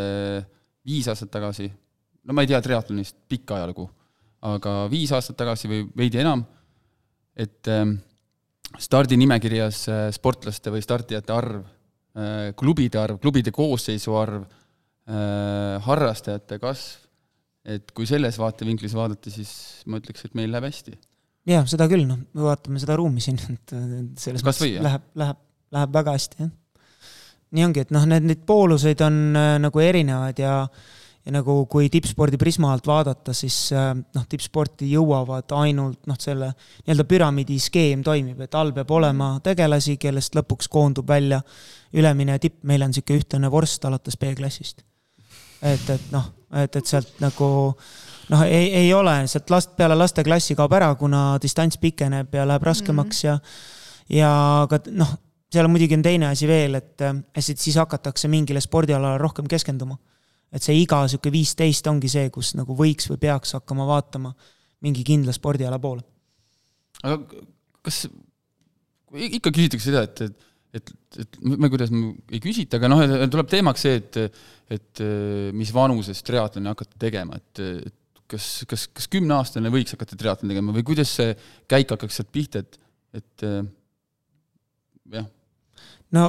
viis 0.88 1.10
aastat 1.12 1.30
tagasi, 1.30 1.68
no 2.24 2.34
ma 2.34 2.42
ei 2.42 2.50
tea 2.50 2.62
triatlonist 2.64 3.18
pikka 3.30 3.60
ajalugu, 3.60 3.84
aga 4.48 4.86
viis 4.90 5.12
aastat 5.14 5.38
tagasi 5.38 5.70
või 5.70 5.84
veidi 6.00 6.24
enam, 6.24 6.42
et 7.36 7.68
stardinimekirjas 8.78 9.82
äh, 9.90 10.06
sportlaste 10.14 10.74
või 10.74 10.84
startijate 10.86 11.34
arv, 11.34 11.64
äh, 12.18 12.50
klubide 12.60 13.02
arv, 13.02 13.20
klubide 13.24 13.54
koosseisu 13.56 14.16
arv, 14.20 14.46
äh, 15.10 15.80
harrastajate 15.86 16.60
kasv, 16.62 17.08
et 17.70 17.92
kui 17.96 18.08
selles 18.10 18.38
vaatevinklis 18.40 18.96
vaadata, 18.98 19.32
siis 19.34 19.52
ma 19.90 20.00
ütleks, 20.02 20.26
et 20.26 20.38
meil 20.38 20.52
läheb 20.54 20.70
hästi. 20.70 20.96
jah, 21.50 21.66
seda 21.70 21.90
küll, 21.92 22.06
noh, 22.08 22.22
vaatame 22.38 22.82
seda 22.82 22.98
ruumi 23.00 23.24
siin, 23.24 23.40
et 23.58 23.76
selles 24.22 24.46
Kas 24.46 24.62
mõttes 24.62 24.80
läheb, 24.86 25.10
läheb, 25.20 25.44
läheb 25.76 25.98
väga 26.00 26.16
hästi, 26.18 26.46
jah. 26.46 26.54
nii 27.58 27.68
ongi, 27.68 27.88
et 27.88 27.92
noh, 27.96 28.08
need, 28.10 28.30
neid 28.30 28.48
pooluseid 28.48 29.02
on 29.06 29.22
nagu 29.66 29.82
erinevad 29.84 30.40
ja 30.40 30.62
äh, 30.64 30.98
ja 31.30 31.34
nagu 31.36 31.54
kui 31.70 31.90
tippspordi 31.94 32.40
prisma 32.42 32.72
alt 32.74 32.88
vaadata, 32.90 33.34
siis 33.38 33.56
äh, 33.76 33.92
noh, 33.94 34.26
tippsporti 34.30 34.90
jõuavad 34.90 35.54
ainult 35.60 36.10
noh, 36.10 36.18
selle 36.20 36.50
nii-öelda 36.56 37.06
püramiidi 37.10 37.60
skeem 37.62 38.04
toimib, 38.06 38.42
et 38.42 38.58
all 38.58 38.74
peab 38.74 38.90
olema 38.98 39.36
tegelasi, 39.46 40.00
kellest 40.02 40.38
lõpuks 40.38 40.70
koondub 40.74 41.08
välja 41.10 41.42
ülemine 41.94 42.40
tipp, 42.42 42.64
meil 42.70 42.86
on 42.86 42.94
niisugune 42.94 43.22
ühtlane 43.22 43.52
vorst 43.54 43.86
alates 43.86 44.18
B-klassist. 44.18 44.82
et, 45.62 45.90
et 45.90 46.12
noh, 46.16 46.26
et, 46.64 46.76
et 46.76 46.86
sealt 46.86 47.22
nagu 47.22 47.50
noh, 48.34 48.44
ei, 48.48 48.74
ei 48.84 48.94
ole, 48.94 49.16
sealt 49.30 49.54
last, 49.54 49.76
peale 49.78 49.98
lasteklassi 50.00 50.58
kaob 50.58 50.74
ära, 50.74 50.94
kuna 50.98 51.24
distants 51.42 51.78
pikeneb 51.78 52.34
ja 52.34 52.48
läheb 52.48 52.66
raskemaks 52.66 53.24
mm 53.24 53.30
-hmm. 53.30 54.16
ja, 54.18 54.24
ja 54.26 54.68
ka 54.70 54.82
noh, 54.90 55.18
seal 55.54 55.66
on 55.66 55.78
muidugi 55.78 55.98
on 55.98 56.06
teine 56.06 56.34
asi 56.34 56.48
veel, 56.48 56.76
et, 56.76 57.02
et 57.36 57.58
siis 57.60 57.76
hakatakse 57.76 58.28
mingile 58.28 58.62
spordialale 58.62 59.18
rohkem 59.18 59.46
keskenduma 59.46 59.98
et 60.52 60.66
see 60.66 60.82
iga 60.82 61.04
sihuke 61.08 61.32
viisteist 61.34 61.88
ongi 61.92 62.10
see, 62.12 62.30
kus 62.34 62.54
nagu 62.58 62.76
võiks 62.78 63.10
või 63.12 63.22
peaks 63.22 63.56
hakkama 63.58 63.88
vaatama 63.90 64.34
mingi 64.86 65.04
kindla 65.08 65.36
spordiala 65.36 65.80
poole. 65.82 66.04
aga 67.04 67.22
kas, 67.86 68.06
ikka 69.14 69.52
küsitakse 69.52 69.92
seda, 69.92 70.06
et, 70.08 70.24
et 70.30 70.46
et, 70.78 70.92
et 71.24 71.38
ma, 71.42 71.70
kuidas 71.72 71.90
ma 71.90 72.12
ei 72.30 72.42
küsita, 72.44 72.78
aga 72.78 72.90
noh, 72.92 73.00
tuleb 73.32 73.48
teemaks 73.50 73.86
see, 73.86 73.96
et, 73.98 74.42
et 74.76 75.02
mis 75.58 75.72
vanuses 75.74 76.22
triatloni 76.26 76.70
hakata 76.70 77.00
tegema, 77.02 77.40
et, 77.40 77.62
et 77.90 78.22
kas, 78.30 78.50
kas, 78.70 78.86
kas 78.94 79.10
kümneaastane 79.12 79.72
võiks 79.74 79.96
hakata 79.96 80.18
triatloni 80.20 80.54
tegema 80.54 80.76
või 80.76 80.86
kuidas 80.86 81.16
see 81.18 81.34
käik 81.70 81.96
hakkaks 81.96 82.20
sealt 82.20 82.30
pihta, 82.36 82.62
et, 82.62 82.78
et 83.18 83.48
jah? 85.16 85.26
no 86.16 86.28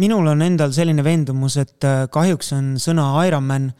minul 0.00 0.30
on 0.32 0.42
endal 0.44 0.72
selline 0.74 1.04
veendumus, 1.04 1.58
et 1.60 1.86
äh, 1.86 2.06
kahjuks 2.12 2.52
on 2.56 2.72
sõna 2.82 3.10
Ironman 3.26 3.70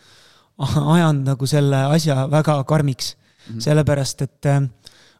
ajanud 0.96 1.32
nagu 1.32 1.48
selle 1.48 1.86
asja 1.94 2.26
väga 2.30 2.60
karmiks 2.68 3.14
mm. 3.14 3.54
-hmm. 3.54 3.64
sellepärast, 3.64 4.22
et 4.22 4.46
äh, 4.46 4.60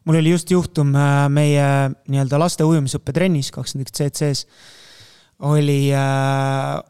mul 0.05 0.19
oli 0.21 0.35
just 0.35 0.51
juhtum 0.51 0.95
äh, 0.95 1.25
meie 1.29 1.65
nii-öelda 2.07 2.39
laste 2.39 2.63
ujumisõppetrennis 2.63 3.51
kakskümmend 3.51 3.89
üks 3.89 3.99
CC-s 3.99 4.47
oli 5.43 5.91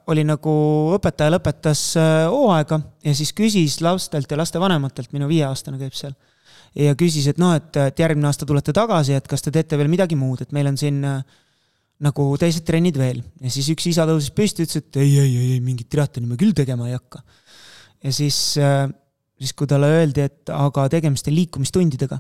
oli 0.08 0.24
nagu 0.28 0.52
õpetaja 0.94 1.32
lõpetas 1.32 1.96
hooaega 2.30 2.80
ja 3.02 3.14
siis 3.16 3.32
küsis 3.34 3.80
lastelt 3.82 4.30
ja 4.30 4.38
lastevanematelt, 4.38 5.10
minu 5.16 5.28
viieaastane 5.32 5.80
käib 5.80 5.96
seal, 5.98 6.14
ja 6.78 6.96
küsis, 6.98 7.28
et 7.30 7.40
noh, 7.42 7.54
et, 7.58 7.72
et 7.78 8.00
järgmine 8.00 8.28
aasta 8.30 8.48
tulete 8.50 8.74
tagasi, 8.76 9.16
et 9.18 9.28
kas 9.30 9.46
te 9.46 9.54
teete 9.54 9.78
veel 9.80 9.92
midagi 9.92 10.18
muud, 10.20 10.42
et 10.44 10.54
meil 10.56 10.70
on 10.72 10.78
siin 10.80 11.02
äh, 11.08 11.22
nagu 12.02 12.26
teised 12.40 12.66
trennid 12.68 12.98
veel 12.98 13.22
ja 13.42 13.52
siis 13.54 13.70
üks 13.74 13.86
isa 13.92 14.08
tõusis 14.10 14.34
püsti, 14.36 14.66
ütles, 14.66 14.82
et 14.82 15.00
ei, 15.02 15.14
ei, 15.20 15.36
ei, 15.38 15.52
ei 15.58 15.64
mingit 15.64 15.90
triatloni 15.92 16.30
me 16.30 16.38
küll 16.40 16.56
tegema 16.58 16.88
ei 16.90 16.98
hakka. 16.98 17.22
ja 18.04 18.14
siis, 18.16 18.58
äh, 18.58 18.88
siis 19.40 19.54
kui 19.58 19.70
talle 19.70 19.92
öeldi, 20.00 20.26
et 20.26 20.54
aga 20.54 20.88
tegemist 20.92 21.30
on 21.30 21.38
liikumistundidega, 21.38 22.20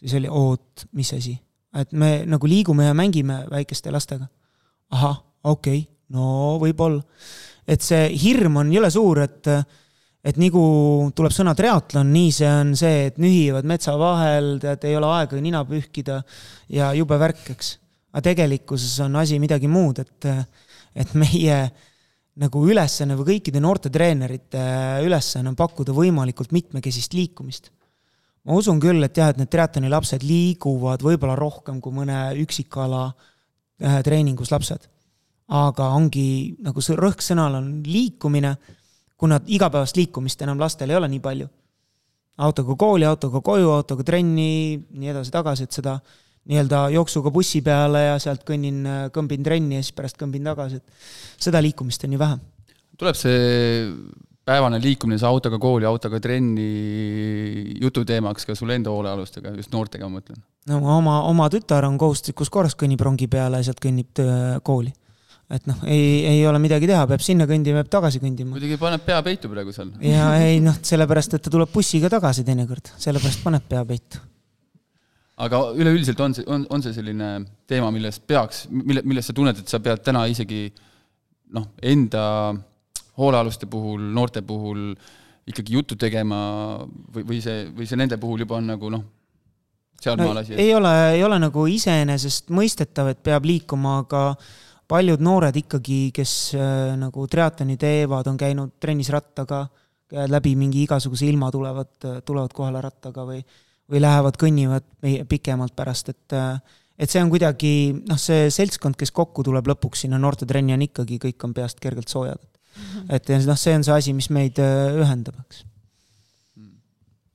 siis 0.00 0.16
oli 0.20 0.30
oot, 0.30 0.86
mis 0.98 1.14
asi, 1.16 1.36
et 1.74 1.92
me 1.92 2.16
nagu 2.28 2.50
liigume 2.50 2.90
ja 2.90 2.96
mängime 2.96 3.44
väikeste 3.50 3.92
lastega. 3.94 4.28
ahah, 4.94 5.22
okei 5.42 5.80
okay,, 5.80 5.90
no 6.14 6.58
võib-olla. 6.62 7.02
et 7.66 7.82
see 7.82 8.10
hirm 8.20 8.60
on 8.62 8.72
jõle 8.72 8.92
suur, 8.92 9.24
et 9.24 9.50
et 10.24 10.38
nii 10.40 10.48
kui 10.48 11.10
tuleb 11.12 11.32
sõna 11.36 11.52
triatlon, 11.56 12.08
nii 12.12 12.30
see 12.32 12.48
on 12.48 12.70
see, 12.78 13.08
et 13.10 13.18
nühivad 13.20 13.66
metsa 13.68 13.92
vahel, 14.00 14.54
tead, 14.62 14.86
ei 14.88 14.96
ole 14.96 15.10
aega 15.18 15.40
nina 15.40 15.60
pühkida 15.68 16.22
ja 16.72 16.94
jube 16.96 17.18
värk, 17.20 17.50
eks 17.52 17.74
aga 18.14 18.22
tegelikkuses 18.30 18.94
on 19.02 19.16
asi 19.18 19.40
midagi 19.42 19.66
muud, 19.70 19.98
et, 20.04 20.26
et 20.94 21.14
meie 21.18 21.58
nagu 22.38 22.62
ülesanne 22.66 23.16
või 23.18 23.34
kõikide 23.34 23.62
noorte 23.62 23.90
treenerite 23.94 24.62
ülesanne 25.02 25.50
on 25.50 25.58
pakkuda 25.58 25.94
võimalikult 25.94 26.54
mitmekesist 26.54 27.14
liikumist. 27.14 27.70
ma 28.44 28.54
usun 28.54 28.78
küll, 28.80 29.02
et 29.02 29.16
jah, 29.16 29.30
et 29.30 29.38
need 29.40 29.50
triatloni 29.50 29.90
lapsed 29.90 30.22
liiguvad 30.22 31.02
võib-olla 31.02 31.34
rohkem 31.38 31.80
kui 31.80 31.94
mõne 31.94 32.34
üksikala 32.38 33.06
äh, 33.10 34.00
treeningus 34.06 34.50
lapsed. 34.54 34.86
aga 35.48 35.90
ongi 35.98 36.56
nagu 36.62 36.80
see 36.80 36.96
rõhksõnal 36.96 37.58
on 37.58 37.70
liikumine, 37.86 38.56
kuna 39.18 39.40
igapäevast 39.46 39.96
liikumist 39.96 40.42
enam 40.42 40.58
lastel 40.58 40.90
ei 40.90 40.96
ole 40.96 41.08
nii 41.08 41.20
palju. 41.20 41.48
autoga 42.38 42.76
kooli, 42.76 43.06
autoga 43.06 43.40
koju, 43.40 43.70
autoga 43.70 44.02
trenni, 44.06 44.78
nii 44.90 45.10
edasi-tagasi, 45.10 45.66
et 45.66 45.82
seda 45.82 45.98
nii-öelda 46.50 46.88
jooksuga 46.94 47.32
bussi 47.32 47.62
peale 47.64 48.02
ja 48.10 48.18
sealt 48.22 48.44
kõnnin, 48.48 48.82
kõmbin 49.14 49.46
trenni 49.46 49.78
ja 49.78 49.84
siis 49.84 49.96
pärast 49.96 50.20
kõmbin 50.20 50.44
tagasi, 50.44 50.82
et 50.82 51.46
seda 51.48 51.62
liikumist 51.64 52.04
on 52.04 52.16
ju 52.16 52.20
vähe. 52.20 52.38
tuleb 53.00 53.16
see 53.18 53.88
päevane 54.44 54.80
liikumine, 54.82 55.18
see 55.20 55.28
autoga 55.28 55.58
kooli, 55.60 55.86
autoga 55.88 56.20
trenni 56.22 56.66
jututeemaks 57.80 58.44
ka 58.48 58.56
sul 58.58 58.74
enda 58.74 58.92
hoolealustega, 58.92 59.54
just 59.58 59.72
noortega 59.72 60.08
ma 60.08 60.18
mõtlen? 60.18 60.42
no 60.68 60.80
oma, 60.98 61.22
oma 61.30 61.48
tütar 61.52 61.88
on 61.88 61.96
kohustuslikus 62.00 62.52
korras, 62.52 62.76
kõnnib 62.78 63.00
rongi 63.04 63.28
peale 63.30 63.62
ja 63.62 63.70
sealt 63.70 63.80
kõnnib 63.84 64.12
töö, 64.16 64.60
kooli. 64.66 64.92
et 65.52 65.64
noh, 65.70 65.80
ei, 65.88 66.24
ei 66.34 66.44
ole 66.48 66.60
midagi 66.60 66.88
teha, 66.90 67.06
peab 67.08 67.24
sinna 67.24 67.48
kõndima, 67.48 67.82
peab 67.82 67.92
tagasi 67.96 68.20
kõndima. 68.20 68.52
muidugi 68.52 68.78
paneb 68.80 69.04
pea 69.06 69.22
peitu 69.24 69.52
praegu 69.52 69.72
seal. 69.76 69.94
ja 70.04 70.34
ei 70.44 70.60
noh, 70.64 70.76
sellepärast, 70.92 71.38
et 71.38 71.44
ta 71.48 71.52
tuleb 71.52 71.72
bussiga 71.72 72.12
tagasi 72.12 72.44
teinekord, 72.44 72.92
sellepärast 73.00 73.44
paneb 73.46 73.64
pea 73.68 73.84
peitu. 73.88 74.20
Aga 75.42 75.60
üleüldiselt 75.74 76.20
on 76.22 76.36
see, 76.36 76.46
on, 76.46 76.66
on 76.70 76.84
see 76.84 76.94
selline 76.94 77.30
teema, 77.70 77.90
millest 77.94 78.22
peaks, 78.28 78.64
mille, 78.70 79.02
millest 79.06 79.30
sa 79.30 79.36
tunned, 79.36 79.58
et 79.58 79.70
sa 79.70 79.80
pead 79.82 80.04
täna 80.06 80.24
isegi 80.30 80.68
noh, 81.54 81.68
enda 81.82 82.24
hoolealuste 83.18 83.66
puhul, 83.70 84.02
noorte 84.14 84.42
puhul 84.46 84.92
ikkagi 85.50 85.76
juttu 85.76 85.98
tegema 86.00 86.38
või, 86.84 87.26
või 87.28 87.40
see, 87.44 87.66
või 87.74 87.88
see 87.88 87.98
nende 88.00 88.18
puhul 88.20 88.44
juba 88.44 88.58
on 88.60 88.70
nagu 88.72 88.90
noh, 88.94 89.04
sealmaal 90.00 90.42
asi 90.42 90.54
no,? 90.54 90.60
ei 90.62 90.74
ole, 90.74 90.92
ei 91.18 91.24
ole 91.26 91.40
nagu 91.42 91.66
iseenesestmõistetav, 91.70 93.12
et 93.12 93.22
peab 93.26 93.46
liikuma, 93.48 93.98
aga 94.04 94.24
paljud 94.90 95.22
noored 95.24 95.56
ikkagi, 95.64 95.98
kes 96.14 96.34
äh, 96.58 96.94
nagu 97.00 97.26
triatloni 97.30 97.76
teevad, 97.80 98.30
on 98.30 98.38
käinud 98.40 98.76
trennis 98.80 99.10
rattaga, 99.14 99.64
käivad 100.14 100.30
läbi 100.30 100.54
mingi 100.58 100.84
igasuguse 100.84 101.26
ilma, 101.26 101.50
tulevad, 101.50 101.94
tulevad 102.26 102.52
kohale 102.54 102.82
rattaga 102.84 103.24
või, 103.26 103.40
või 103.90 104.00
lähevad, 104.00 104.38
kõnnivad 104.40 104.86
pikemalt 105.28 105.74
pärast, 105.76 106.08
et 106.14 106.36
äh, 106.36 106.56
et 106.94 107.10
see 107.10 107.18
on 107.18 107.30
kuidagi, 107.32 107.74
noh, 108.06 108.18
see 108.20 108.46
seltskond, 108.54 108.94
kes 108.94 109.10
kokku 109.10 109.42
tuleb 109.42 109.66
lõpuks 109.66 110.04
sinna 110.04 110.20
noortetrenni, 110.22 110.76
on 110.76 110.84
ikkagi, 110.86 111.18
kõik 111.22 111.46
on 111.46 111.54
peast 111.56 111.80
kergelt 111.82 112.12
soojad. 112.12 112.38
Et 113.10 113.30
noh, 113.34 113.58
see 113.58 113.74
on 113.74 113.86
see 113.86 113.94
asi, 113.94 114.14
mis 114.14 114.30
meid 114.34 114.60
äh, 114.62 114.94
ühendab, 115.02 115.40
eks 115.42 115.64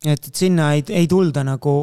et, 0.06 0.30
et 0.30 0.36
sinna 0.36 0.72
ei, 0.76 0.84
ei 0.96 1.08
tulda 1.12 1.44
nagu, 1.48 1.74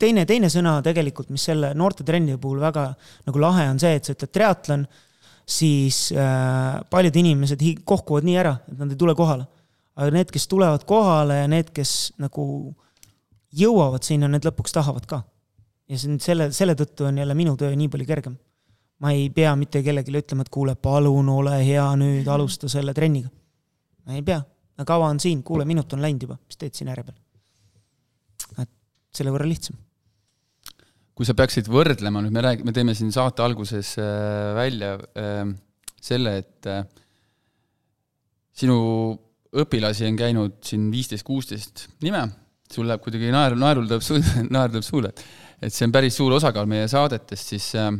teine, 0.00 0.24
teine 0.28 0.48
sõna 0.52 0.78
tegelikult, 0.84 1.28
mis 1.34 1.44
selle 1.50 1.72
noortetrenni 1.76 2.38
puhul 2.40 2.62
väga 2.64 2.88
nagu 3.28 3.42
lahe 3.42 3.66
on 3.72 3.80
see, 3.82 3.98
et 3.98 4.08
sa 4.08 4.16
ütled 4.16 4.32
triatlon, 4.32 4.86
siis 5.46 6.08
äh, 6.16 6.80
paljud 6.90 7.20
inimesed 7.20 7.62
kohkuvad 7.86 8.26
nii 8.26 8.40
ära, 8.40 8.56
et 8.66 8.80
nad 8.80 8.90
ei 8.90 8.98
tule 8.98 9.14
kohale. 9.18 9.46
aga 9.96 10.12
need, 10.12 10.28
kes 10.32 10.48
tulevad 10.48 10.82
kohale 10.84 11.38
ja 11.42 11.46
need, 11.48 11.70
kes 11.72 12.12
nagu 12.20 12.74
jõuavad 13.56 14.04
sinna, 14.06 14.28
need 14.28 14.46
lõpuks 14.46 14.74
tahavad 14.76 15.06
ka. 15.06 15.22
ja 15.88 15.98
see 15.98 16.12
on 16.12 16.20
selle, 16.20 16.50
selle 16.52 16.74
tõttu 16.74 17.06
on 17.08 17.18
jälle 17.18 17.34
minu 17.34 17.56
töö 17.56 17.74
nii 17.76 17.88
palju 17.88 18.06
kergem. 18.06 18.38
ma 19.00 19.12
ei 19.12 19.28
pea 19.30 19.54
mitte 19.56 19.82
kellelegi 19.82 20.12
ütlema, 20.12 20.46
et 20.46 20.52
kuule, 20.52 20.74
palun 20.74 21.28
ole 21.28 21.58
hea 21.64 21.86
nüüd, 21.96 22.28
alusta 22.28 22.68
selle 22.68 22.94
trenniga. 22.94 23.30
ei 24.08 24.22
pea, 24.22 24.42
kava 24.84 25.08
on 25.08 25.20
siin, 25.20 25.42
kuule, 25.42 25.64
minut 25.64 25.92
on 25.92 26.02
läinud 26.02 26.28
juba, 26.28 26.38
mis 26.46 26.60
teed 26.60 26.74
siin 26.74 26.92
ääre 26.92 27.04
peal 27.04 27.22
et 28.62 28.72
selle 29.16 29.32
võrra 29.34 29.48
lihtsam. 29.48 29.76
kui 31.16 31.24
sa 31.24 31.34
peaksid 31.36 31.68
võrdlema, 31.72 32.20
nüüd 32.24 32.34
me 32.36 32.44
rääg-, 32.44 32.64
me 32.66 32.74
teeme 32.76 32.94
siin 32.96 33.12
saate 33.14 33.44
alguses 33.44 33.94
äh, 34.00 34.52
välja 34.56 34.96
äh, 35.16 35.44
selle, 36.02 36.36
et 36.42 36.68
äh, 36.68 36.82
sinu 38.56 38.76
õpilasi 39.56 40.04
on 40.10 40.18
käinud 40.20 40.58
siin 40.66 40.90
viisteist, 40.92 41.24
kuusteist 41.24 41.86
nime, 42.04 42.26
sul 42.74 42.88
läheb 42.88 43.02
kuidagi 43.04 43.32
naer, 43.34 43.56
naerul 43.58 43.86
tuleb 43.88 44.04
suu-, 44.04 44.22
naer 44.54 44.72
tuleb 44.72 44.86
suule, 44.86 45.12
et 45.12 45.24
et 45.62 45.72
see 45.72 45.86
on 45.86 45.94
päris 45.94 46.16
suur 46.18 46.34
osakaal 46.36 46.68
meie 46.68 46.88
saadetest, 46.90 47.52
siis 47.54 47.70
äh, 47.80 47.90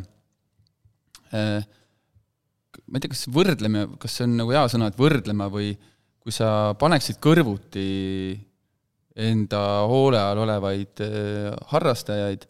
äh, 1.33 1.65
ma 2.85 2.99
ei 2.99 3.03
tea, 3.03 3.13
kas 3.13 3.25
võrdleme, 3.33 3.85
kas 4.01 4.19
see 4.19 4.27
on 4.27 4.37
nagu 4.41 4.53
hea 4.53 4.65
sõna, 4.71 4.91
et 4.91 4.99
võrdlema 4.99 5.49
või 5.53 5.71
kui 6.21 6.35
sa 6.35 6.75
paneksid 6.79 7.21
kõrvuti 7.23 7.87
enda 9.17 9.61
hoole 9.89 10.19
all 10.21 10.43
olevaid 10.45 11.03
äh, 11.05 11.51
harrastajaid 11.73 12.47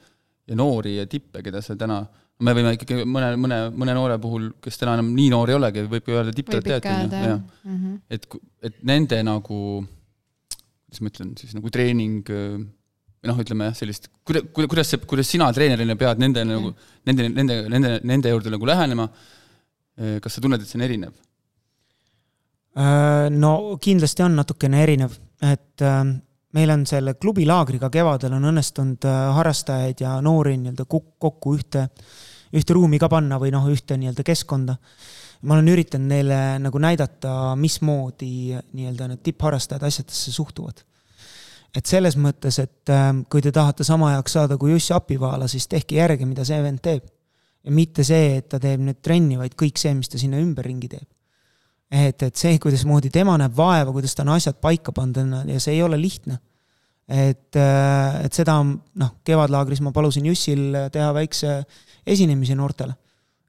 ja 0.48 0.58
noori 0.60 0.98
ja 0.98 1.08
tippe, 1.10 1.44
keda 1.46 1.62
sa 1.64 1.76
täna, 1.80 2.02
me 2.44 2.54
võime 2.56 2.74
ikkagi 2.76 3.06
mõne, 3.08 3.34
mõne, 3.40 3.60
mõne 3.76 3.96
noore 3.98 4.18
puhul, 4.22 4.52
kes 4.64 4.80
täna 4.80 4.98
enam 4.98 5.14
nii 5.16 5.30
noor 5.34 5.52
ei 5.52 5.58
olegi, 5.58 5.86
võib 5.92 6.06
ka 6.06 6.18
öelda 6.20 6.36
tipptriatleet, 6.36 6.90
on 6.92 7.16
ju, 7.16 7.30
jah. 7.32 7.40
Mhm. 7.68 7.96
et, 8.12 8.28
et 8.70 8.84
nende 8.88 9.22
nagu, 9.28 9.62
kuidas 10.88 11.04
ma 11.04 11.12
ütlen 11.12 11.34
siis, 11.40 11.54
nagu 11.58 11.72
treening 11.74 12.28
või 12.28 13.32
noh, 13.32 13.40
ütleme 13.44 13.70
jah, 13.70 13.78
sellist, 13.78 14.10
kuida-, 14.28 14.46
kuidas 14.56 14.94
see, 14.94 15.02
kuidas 15.10 15.30
sina 15.30 15.50
treenerina 15.54 15.98
pead 16.00 16.22
nende 16.22 16.46
nagu, 16.48 16.72
nende, 17.10 17.28
nende, 17.34 17.58
nende, 17.74 17.96
nende 18.08 18.32
juurde 18.32 18.54
nagu 18.54 18.70
lähenema, 18.70 19.08
kas 20.24 20.38
sa 20.38 20.44
tunned, 20.44 20.62
et 20.62 20.70
see 20.70 20.78
on 20.80 20.86
erinev? 20.86 21.16
Äh, 22.78 23.28
no 23.34 23.52
kindlasti 23.82 24.24
on 24.24 24.38
natukene 24.38 24.84
erinev, 24.86 25.18
et 25.44 25.84
meil 26.56 26.72
on 26.74 26.86
selle 26.88 27.16
klubilaagriga 27.20 27.90
kevadel 27.94 28.38
on 28.38 28.50
õnnestunud 28.52 29.06
äh, 29.08 29.20
harrastajaid 29.38 30.02
ja 30.04 30.18
noori 30.24 30.56
nii-öelda 30.62 30.88
kokku 30.88 31.56
ühte, 31.58 31.88
ühte 32.56 32.78
ruumi 32.78 33.00
ka 33.02 33.10
panna 33.12 33.40
või 33.42 33.52
noh, 33.54 33.68
ühte 33.72 33.98
nii-öelda 34.00 34.26
keskkonda. 34.28 34.78
Ma 35.42 35.58
olen 35.58 35.72
üritanud 35.74 36.10
neile 36.10 36.38
nagu 36.62 36.80
näidata, 36.82 37.56
mismoodi 37.60 38.58
nii-öelda 38.58 39.12
need 39.12 39.24
tippharrastajad 39.26 39.84
asjadesse 39.88 40.32
suhtuvad. 40.32 40.84
et 41.78 41.86
selles 41.86 42.16
mõttes, 42.18 42.58
et 42.64 42.90
äh, 42.90 43.12
kui 43.30 43.42
te 43.42 43.52
tahate 43.52 43.84
sama 43.84 44.16
heaks 44.16 44.34
saada 44.34 44.58
kui 44.58 44.72
Jussi 44.72 44.94
Apivaala, 44.94 45.48
siis 45.48 45.68
tehke 45.68 46.00
järgi, 46.00 46.26
mida 46.26 46.46
see 46.46 46.62
vend 46.64 46.82
teeb. 46.82 47.06
ja 47.64 47.72
mitte 47.72 48.04
see, 48.04 48.38
et 48.38 48.50
ta 48.50 48.60
teeb 48.60 48.82
nüüd 48.82 49.02
trenni, 49.02 49.38
vaid 49.38 49.54
kõik 49.60 49.78
see, 49.78 49.94
mis 49.94 50.10
ta 50.10 50.18
sinna 50.18 50.40
ümberringi 50.42 50.90
teeb 50.90 51.08
et, 51.92 52.24
et 52.24 52.36
see, 52.36 52.58
kuidasmoodi 52.62 53.12
tema 53.14 53.38
näeb 53.40 53.56
vaeva, 53.56 53.94
kuidas 53.96 54.16
ta 54.16 54.26
on 54.26 54.36
asjad 54.36 54.60
paika 54.64 54.94
pannud 54.96 55.48
ja 55.48 55.60
see 55.64 55.78
ei 55.78 55.84
ole 55.84 56.00
lihtne. 56.02 56.40
et, 57.08 57.56
äh, 57.56 58.26
et 58.26 58.34
seda 58.36 58.58
noh, 58.64 59.12
kevadlaagris 59.24 59.80
ma 59.80 59.94
palusin 59.96 60.26
Jussil 60.28 60.76
teha 60.92 61.14
väikse 61.16 61.62
esinemise 62.06 62.56
noortele. 62.56 62.98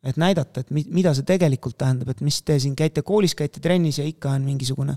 Et 0.05 0.17
näidata, 0.21 0.63
et 0.63 0.71
mi-, 0.75 0.87
mida 0.95 1.13
see 1.17 1.27
tegelikult 1.27 1.79
tähendab, 1.81 2.13
et 2.13 2.23
mis 2.25 2.41
te 2.47 2.59
siin 2.63 2.77
käite 2.79 3.03
koolis, 3.07 3.35
käite 3.39 3.61
trennis 3.61 3.99
ja 3.99 4.07
ikka 4.07 4.33
on 4.37 4.47
mingisugune 4.47 4.97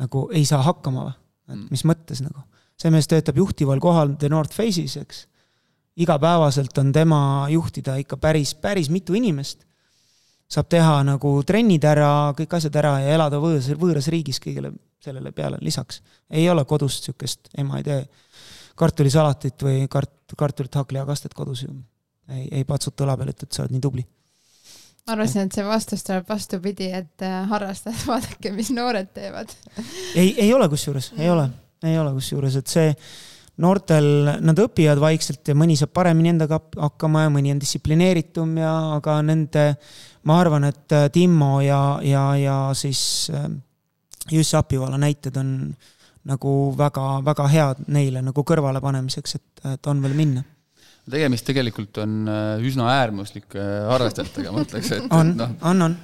nagu 0.00 0.26
ei 0.36 0.44
saa 0.48 0.62
hakkama 0.64 1.06
või, 1.06 1.16
et 1.48 1.56
mm. 1.56 1.68
mis 1.72 1.84
mõttes 1.88 2.22
nagu. 2.24 2.44
see 2.76 2.92
mees 2.92 3.08
töötab 3.08 3.38
juhtival 3.40 3.80
kohal 3.80 4.16
The 4.20 4.28
North 4.32 4.56
Face'is, 4.56 4.98
eks. 5.00 5.22
igapäevaselt 5.96 6.78
on 6.78 6.92
tema 6.92 7.46
juhtida 7.50 7.96
ikka 8.00 8.16
päris, 8.20 8.54
päris 8.54 8.90
mitu 8.92 9.16
inimest 9.16 9.64
saab 10.48 10.68
teha 10.70 10.98
nagu 11.06 11.32
trennid 11.46 11.84
ära, 11.84 12.32
kõik 12.38 12.58
asjad 12.58 12.76
ära 12.78 12.98
ja 13.02 13.16
elada 13.16 13.40
võõras, 13.42 13.70
võõras 13.80 14.10
riigis 14.12 14.38
kõigele 14.42 14.72
sellele 15.02 15.32
peale 15.32 15.58
lisaks. 15.60 16.02
ei 16.30 16.48
ole 16.50 16.64
kodus 16.64 17.00
niisugust, 17.00 17.50
ema 17.58 17.78
ei 17.80 17.86
tee 17.86 18.00
kartulisalatit 18.76 19.62
või 19.62 19.86
kart-, 19.90 20.34
kartulit 20.38 20.74
hakkliakastet 20.74 21.34
kodus 21.34 21.62
ju. 21.66 21.74
Ei, 22.32 22.48
ei 22.60 22.64
patsuta 22.68 23.06
õla 23.06 23.16
peale, 23.18 23.34
ütle, 23.34 23.48
et 23.48 23.56
sa 23.56 23.64
oled 23.64 23.76
nii 23.76 23.84
tubli. 23.84 24.04
ma 25.06 25.14
arvasin, 25.14 25.46
et 25.46 25.54
see 25.54 25.66
vastus 25.66 26.02
tuleb 26.06 26.26
vastupidi, 26.28 26.90
et 26.98 27.24
äh, 27.26 27.38
harrastajad, 27.50 28.02
vaadake, 28.10 28.52
mis 28.56 28.72
noored 28.74 29.12
teevad 29.14 29.54
ei, 30.14 30.34
ei 30.34 30.52
ole 30.54 30.68
kusjuures, 30.72 31.12
ei 31.18 31.30
ole, 31.30 31.48
ei 31.86 31.98
ole 31.98 32.12
kusjuures, 32.16 32.58
et 32.60 32.72
see 32.72 32.92
noortel, 33.62 34.08
nad 34.44 34.58
õpivad 34.60 35.00
vaikselt 35.00 35.48
ja 35.48 35.56
mõni 35.56 35.78
saab 35.78 35.94
paremini 35.96 36.34
endaga 36.34 36.58
hakkama 36.76 37.24
ja 37.24 37.32
mõni 37.32 37.54
on 37.54 37.60
distsiplineeritum 37.62 38.58
ja, 38.60 38.72
aga 38.98 39.20
nende, 39.24 39.68
ma 40.28 40.40
arvan, 40.42 40.68
et 40.68 40.96
äh, 40.96 41.08
Timmo 41.14 41.60
ja, 41.64 42.00
ja, 42.04 42.28
ja 42.40 42.56
siis 42.76 43.30
äh, 43.32 43.48
Jussi 44.32 44.58
Apivala 44.58 44.98
näited 44.98 45.36
on 45.38 45.70
nagu 46.26 46.52
väga-väga 46.74 47.46
head 47.52 47.86
neile 47.94 48.20
nagu 48.26 48.42
kõrvalepanemiseks, 48.42 49.38
et, 49.38 49.66
et 49.76 49.86
on 49.86 50.02
veel 50.02 50.16
minna 50.18 50.42
tegemist 51.10 51.46
tegelikult 51.46 52.00
on 52.02 52.14
äh, 52.30 52.64
üsna 52.66 52.88
äärmuslike 52.96 53.62
harrastajatega, 53.90 54.52
ma 54.54 54.64
ütleks, 54.64 54.92
et 54.96 55.12
on 55.14 55.32
no,, 55.38 55.48
on, 55.70 55.84
on. 55.86 55.96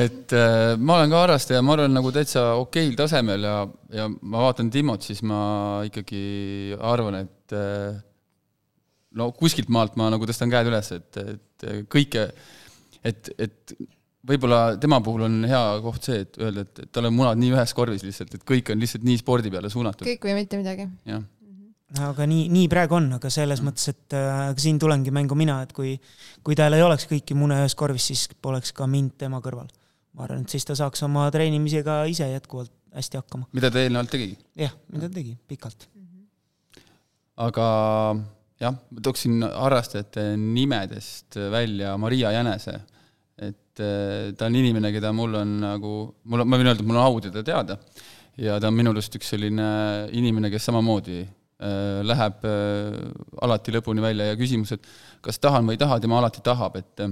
et 0.00 0.32
äh, 0.36 0.72
ma 0.80 0.98
olen 0.98 1.12
ka 1.12 1.22
harrastaja, 1.26 1.64
ma 1.64 1.74
arvan, 1.76 1.92
nagu 1.96 2.12
täitsa 2.14 2.46
okeil 2.62 2.96
tasemel 2.98 3.44
ja, 3.44 3.56
ja 3.92 4.08
ma 4.08 4.46
vaatan 4.46 4.70
Timot, 4.72 5.04
siis 5.04 5.20
ma 5.26 5.40
ikkagi 5.88 6.76
arvan, 6.80 7.20
et 7.26 7.56
äh, 7.56 7.98
no 9.20 9.28
kuskilt 9.36 9.68
maalt 9.72 9.98
ma 10.00 10.08
nagu 10.12 10.28
tõstan 10.28 10.52
käed 10.52 10.72
üles, 10.72 10.92
et, 10.96 11.20
et 11.20 11.68
kõike, 11.92 12.26
et, 13.04 13.32
et 13.36 13.76
võib-olla 14.26 14.62
tema 14.80 15.02
puhul 15.04 15.28
on 15.28 15.38
hea 15.48 15.62
koht 15.84 16.08
see, 16.08 16.24
et 16.24 16.40
öelda, 16.40 16.64
et, 16.64 16.84
et 16.86 16.96
tal 16.96 17.10
on 17.10 17.18
munad 17.18 17.40
nii 17.40 17.52
ühes 17.52 17.76
korvis 17.76 18.08
lihtsalt, 18.08 18.38
et 18.38 18.48
kõik 18.48 18.72
on 18.72 18.80
lihtsalt 18.80 19.04
nii 19.06 19.20
spordi 19.20 19.52
peale 19.52 19.68
suunatud. 19.72 20.08
kõik 20.08 20.30
või 20.30 20.40
mitte 20.40 20.64
midagi. 20.64 20.88
jah 21.08 21.24
aga 21.94 22.26
nii, 22.26 22.46
nii 22.50 22.66
praegu 22.70 22.96
on, 22.98 23.08
aga 23.16 23.30
selles 23.30 23.60
mm. 23.62 23.68
mõttes, 23.68 23.90
et 23.92 24.16
äh, 24.18 24.48
siin 24.58 24.78
tulengi 24.82 25.12
mängu 25.14 25.36
mina, 25.38 25.60
et 25.62 25.74
kui, 25.76 25.94
kui 26.46 26.56
tal 26.58 26.74
ei 26.74 26.82
oleks 26.82 27.06
kõiki 27.10 27.36
mune 27.38 27.60
ühes 27.62 27.76
korvis, 27.78 28.08
siis 28.10 28.26
poleks 28.42 28.74
ka 28.76 28.88
mind 28.90 29.14
tema 29.22 29.40
kõrval. 29.44 29.68
ma 30.16 30.24
arvan, 30.24 30.42
et 30.42 30.50
siis 30.50 30.64
ta 30.64 30.74
saaks 30.74 31.02
oma 31.04 31.26
treenimisega 31.30 32.04
ise 32.10 32.26
jätkuvalt 32.30 32.72
hästi 32.96 33.20
hakkama. 33.20 33.46
mida 33.52 33.70
ta 33.70 33.84
eelnevalt 33.84 34.10
tegigi? 34.10 34.38
jah, 34.58 34.74
mida 34.90 35.06
ta 35.06 35.14
tegi, 35.14 35.36
pikalt 35.46 35.86
mm. 35.92 36.02
-hmm. 36.02 36.82
aga 37.46 37.68
jah, 38.60 38.74
ma 38.90 39.06
tooksin 39.08 39.46
harrastajate 39.46 40.26
nimedest 40.40 41.38
välja 41.52 41.96
Maria 41.96 42.32
Jänese, 42.32 42.80
et 43.38 43.80
äh, 43.80 44.34
ta 44.34 44.50
on 44.50 44.58
inimene, 44.58 44.90
keda 44.92 45.12
mul 45.12 45.34
on 45.34 45.58
nagu, 45.60 45.96
mul 46.24 46.42
on, 46.42 46.48
ma 46.48 46.58
võin 46.58 46.72
öelda, 46.72 46.82
et 46.82 46.88
mul 46.88 46.98
on 46.98 47.06
au 47.06 47.20
teda 47.20 47.46
teada 47.46 47.78
ja 48.36 48.58
ta 48.60 48.72
on 48.72 48.74
minu 48.74 48.90
arust 48.90 49.14
üks 49.14 49.30
selline 49.36 49.66
inimene, 50.12 50.50
kes 50.50 50.66
samamoodi 50.66 51.22
läheb 51.56 52.42
äh, 52.44 52.98
alati 53.42 53.72
lõpuni 53.72 54.02
välja 54.04 54.26
ja 54.28 54.36
küsimus, 54.36 54.74
et 54.76 54.88
kas 55.24 55.40
tahan 55.40 55.64
või 55.64 55.78
ei 55.78 55.80
taha, 55.80 55.96
tema 56.02 56.18
alati 56.20 56.42
tahab, 56.44 56.76
et 56.76 57.04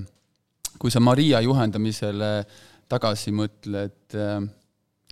kui 0.78 0.92
sa 0.92 1.00
Maria 1.00 1.40
juhendamisele 1.40 2.32
tagasi 2.90 3.32
mõtled, 3.32 4.16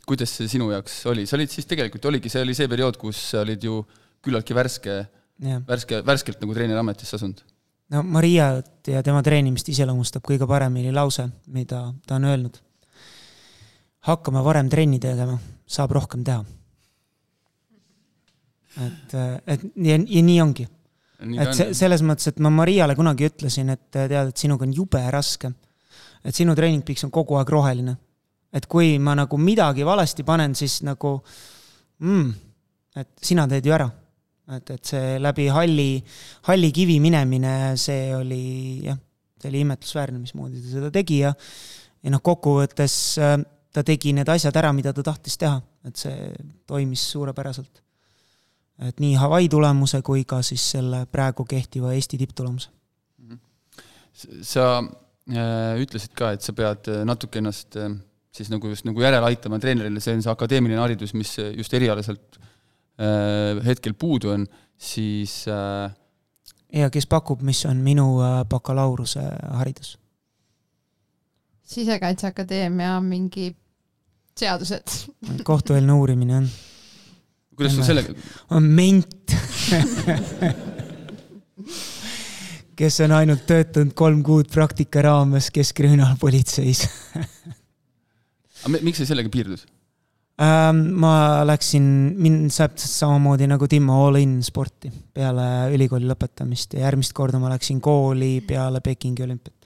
kuidas 0.05 0.35
see 0.37 0.51
sinu 0.51 0.68
jaoks 0.73 0.99
oli, 1.09 1.25
sa 1.27 1.38
olid 1.38 1.53
siis 1.53 1.68
tegelikult, 1.71 2.05
oligi, 2.11 2.29
see 2.33 2.42
oli 2.45 2.57
see 2.59 2.68
periood, 2.68 2.99
kus 3.01 3.21
sa 3.31 3.40
olid 3.47 3.64
ju 3.64 3.81
küllaltki 4.23 4.57
värske, 4.59 4.99
värske, 5.68 6.03
värskelt 6.07 6.42
nagu 6.45 6.59
treeneriametisse 6.59 7.16
asunud? 7.16 7.40
no 7.92 8.03
Mariat 8.03 8.88
ja 8.88 9.03
tema 9.05 9.23
treenimist 9.25 9.68
iseloomustab 9.68 10.25
kõige 10.27 10.49
paremini 10.49 10.92
lause, 10.95 11.29
mida 11.53 11.85
ta 12.07 12.16
on 12.16 12.29
öelnud. 12.29 12.57
hakkame 14.09 14.42
varem 14.45 14.68
trenni 14.68 14.99
tegema, 14.99 15.38
saab 15.66 15.92
rohkem 15.95 16.25
teha. 16.25 16.45
Et, 18.80 19.16
et 19.46 19.66
ja, 19.76 19.98
ja 19.98 20.22
nii 20.22 20.38
ongi. 20.40 20.68
et 21.38 21.52
see, 21.54 21.74
selles 21.76 22.02
mõttes, 22.02 22.30
et 22.32 22.40
ma 22.42 22.50
Mariale 22.50 22.96
kunagi 22.98 23.28
ütlesin, 23.28 23.70
et 23.74 23.85
tead, 23.90 24.14
et 24.32 24.37
sinuga 24.37 24.66
on 24.66 24.72
jube 24.72 25.02
raske. 25.11 25.52
et 26.24 26.35
sinu 26.35 26.54
treeningpiks 26.54 27.04
on 27.04 27.11
kogu 27.11 27.37
aeg 27.37 27.50
roheline 27.50 27.96
et 28.52 28.68
kui 28.68 28.98
ma 29.00 29.16
nagu 29.16 29.38
midagi 29.40 29.85
valesti 29.87 30.24
panen, 30.28 30.54
siis 30.56 30.80
nagu 30.87 31.16
mm, 32.04 32.32
et 33.00 33.12
sina 33.24 33.46
teed 33.48 33.66
ju 33.66 33.74
ära. 33.74 33.88
et, 34.52 34.70
et 34.74 34.85
see 34.85 35.16
läbi 35.22 35.46
halli, 35.54 36.02
halli 36.50 36.72
kivi 36.74 36.98
minemine, 37.00 37.76
see 37.80 38.11
oli 38.14 38.42
jah, 38.85 38.98
see 39.40 39.52
oli 39.52 39.62
imetlusväärne, 39.64 40.18
mismoodi 40.20 40.61
ta 40.61 40.72
seda 40.74 40.90
tegi 40.92 41.22
ja 41.22 41.32
ja 42.02 42.11
noh, 42.11 42.20
kokkuvõttes 42.24 42.96
äh, 43.22 43.37
ta 43.72 43.85
tegi 43.87 44.12
need 44.12 44.28
asjad 44.28 44.56
ära, 44.58 44.72
mida 44.76 44.92
ta 44.92 45.04
tahtis 45.06 45.38
teha, 45.40 45.61
et 45.87 45.96
see 45.96 46.32
toimis 46.68 47.06
suurepäraselt. 47.14 47.82
Et 48.78 49.00
nii 49.00 49.14
Hawaii 49.20 49.48
tulemuse 49.48 50.02
kui 50.02 50.24
ka 50.24 50.42
siis 50.42 50.70
selle 50.76 51.06
praegu 51.06 51.44
kehtiva 51.44 51.92
Eesti 51.92 52.18
tipptulemuse. 52.18 52.70
sa 54.42 54.78
äh, 54.78 55.76
ütlesid 55.80 56.14
ka, 56.14 56.32
et 56.32 56.42
sa 56.42 56.52
pead 56.52 56.88
äh, 56.88 57.04
natuke 57.04 57.38
ennast 57.38 57.76
äh 57.76 57.92
siis 58.32 58.50
nagu 58.52 58.68
just 58.72 58.87
nagu 58.88 59.02
järele 59.02 59.28
aitama 59.28 59.61
treenerile, 59.61 60.00
see 60.00 60.16
on 60.16 60.22
see 60.24 60.32
akadeemiline 60.32 60.80
haridus, 60.80 61.12
mis 61.16 61.35
just 61.56 61.74
erialaselt 61.76 62.38
äh, 62.40 63.61
hetkel 63.66 63.94
puudu 63.98 64.32
on, 64.32 64.46
siis 64.76 65.42
äh, 65.52 65.92
ja 66.72 66.90
kes 66.92 67.06
pakub, 67.06 67.42
mis 67.44 67.64
on 67.68 67.82
minu 67.85 68.06
äh, 68.24 68.42
bakalaureuse 68.48 69.24
haridus? 69.58 69.98
sisekaitseakadeemia 71.72 72.98
mingi 73.00 73.52
seadused 74.37 74.96
kohtueelne 75.44 75.92
uurimine 75.92 76.37
on. 76.37 76.48
Kuidas 77.57 77.77
sul 77.77 77.87
sellega? 77.87 78.15
on 78.51 78.62
ment 78.79 79.37
kes 82.79 83.01
on 83.05 83.12
ainult 83.19 83.45
töötanud 83.49 83.95
kolm 83.99 84.23
kuud 84.27 84.51
praktika 84.53 85.05
raames 85.07 85.51
Keskkriminaalpolitseis 85.55 86.87
aga 88.62 88.83
miks 88.83 89.03
sa 89.03 89.09
sellega 89.12 89.31
piirdus? 89.33 89.67
Ähm, 90.43 90.79
ma 90.99 91.45
läksin, 91.45 91.85
mind 92.19 92.49
täpselt 92.51 92.91
samamoodi 92.91 93.47
nagu 93.51 93.67
Timmo 93.69 93.99
all 94.07 94.17
in 94.23 94.38
sporti 94.43 94.88
peale 95.15 95.45
ülikooli 95.75 96.09
lõpetamist 96.09 96.73
ja 96.75 96.87
järgmist 96.87 97.12
korda 97.15 97.38
ma 97.38 97.51
läksin 97.53 97.83
kooli 97.85 98.38
peale 98.47 98.81
Pekingi 98.83 99.27
olümpiat. 99.27 99.62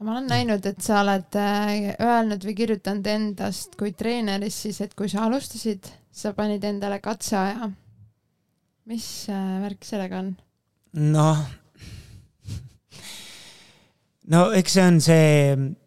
Ma 0.00 0.14
olen 0.16 0.30
näinud, 0.30 0.64
et 0.66 0.80
sa 0.84 1.02
oled 1.02 1.36
äh, 1.36 1.90
öelnud 2.00 2.44
või 2.48 2.56
kirjutanud 2.56 3.06
endast 3.12 3.76
kui 3.80 3.92
treenerist 3.92 4.66
siis, 4.66 4.80
et 4.84 4.94
kui 4.96 5.10
sa 5.12 5.26
alustasid, 5.26 5.90
sa 6.10 6.32
panid 6.36 6.64
endale 6.64 7.00
katseaja. 7.04 7.70
mis 8.90 9.06
äh, 9.28 9.60
värk 9.62 9.84
sellega 9.84 10.22
on? 10.24 10.34
noh, 11.12 11.44
no 14.32 14.50
eks 14.56 14.76
see 14.78 14.88
on 14.88 15.00
see, 15.04 15.30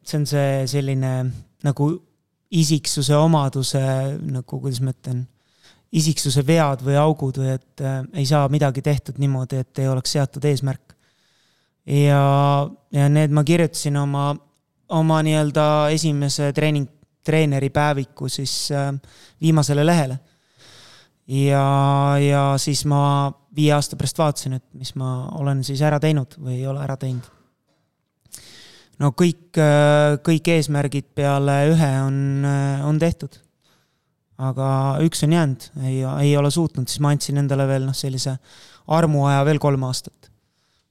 see 0.06 0.22
on 0.22 0.28
see 0.30 0.64
selline 0.72 1.14
nagu 1.66 1.90
isiksuse 2.54 3.18
omaduse 3.18 3.82
nagu, 4.22 4.60
kuidas 4.60 4.82
ma 4.84 4.94
ütlen, 4.94 5.26
isiksuse 5.94 6.44
vead 6.46 6.84
või 6.86 6.98
augud 7.02 7.40
või 7.42 7.54
et 7.56 7.84
äh, 7.84 8.02
ei 8.22 8.26
saa 8.30 8.46
midagi 8.52 8.86
tehtud 8.86 9.20
niimoodi, 9.22 9.62
et 9.64 9.82
ei 9.82 9.90
oleks 9.90 10.16
seatud 10.16 10.46
eesmärk. 10.50 10.93
Ja, 11.86 12.70
ja 12.92 13.10
need 13.10 13.32
ma 13.36 13.44
kirjutasin 13.44 13.98
oma, 13.98 14.32
oma 14.90 15.22
nii-öelda 15.26 15.66
esimese 15.96 16.52
treening, 16.54 16.88
treeneri 17.24 17.70
päeviku 17.70 18.30
siis 18.30 18.72
äh, 18.72 18.92
viimasele 19.42 19.86
lehele. 19.86 20.20
ja, 21.28 21.68
ja 22.20 22.44
siis 22.58 22.86
ma 22.86 23.32
viie 23.56 23.74
aasta 23.74 23.96
pärast 23.96 24.18
vaatasin, 24.18 24.54
et 24.60 24.66
mis 24.74 24.96
ma 24.96 25.30
olen 25.40 25.64
siis 25.64 25.82
ära 25.82 26.00
teinud 26.00 26.36
või 26.40 26.60
ei 26.60 26.68
ole 26.68 26.84
ära 26.84 26.98
teinud 26.98 27.32
no 29.02 29.14
kõik, 29.18 29.54
äh, 29.60 30.18
kõik 30.26 30.50
eesmärgid 30.56 31.14
peale 31.16 31.58
ühe 31.72 31.92
on, 32.04 32.20
äh, 32.46 32.86
on 32.88 33.00
tehtud. 33.00 33.40
aga 34.44 34.98
üks 35.06 35.22
on 35.24 35.32
jäänud, 35.32 35.66
ei, 35.86 36.00
ei 36.26 36.32
ole 36.36 36.50
suutnud, 36.52 36.90
siis 36.90 37.00
ma 37.00 37.12
andsin 37.14 37.38
endale 37.38 37.68
veel 37.70 37.86
noh, 37.86 37.96
sellise 37.96 38.34
armuaja 38.92 39.44
veel 39.46 39.60
kolm 39.62 39.86
aastat. 39.88 40.33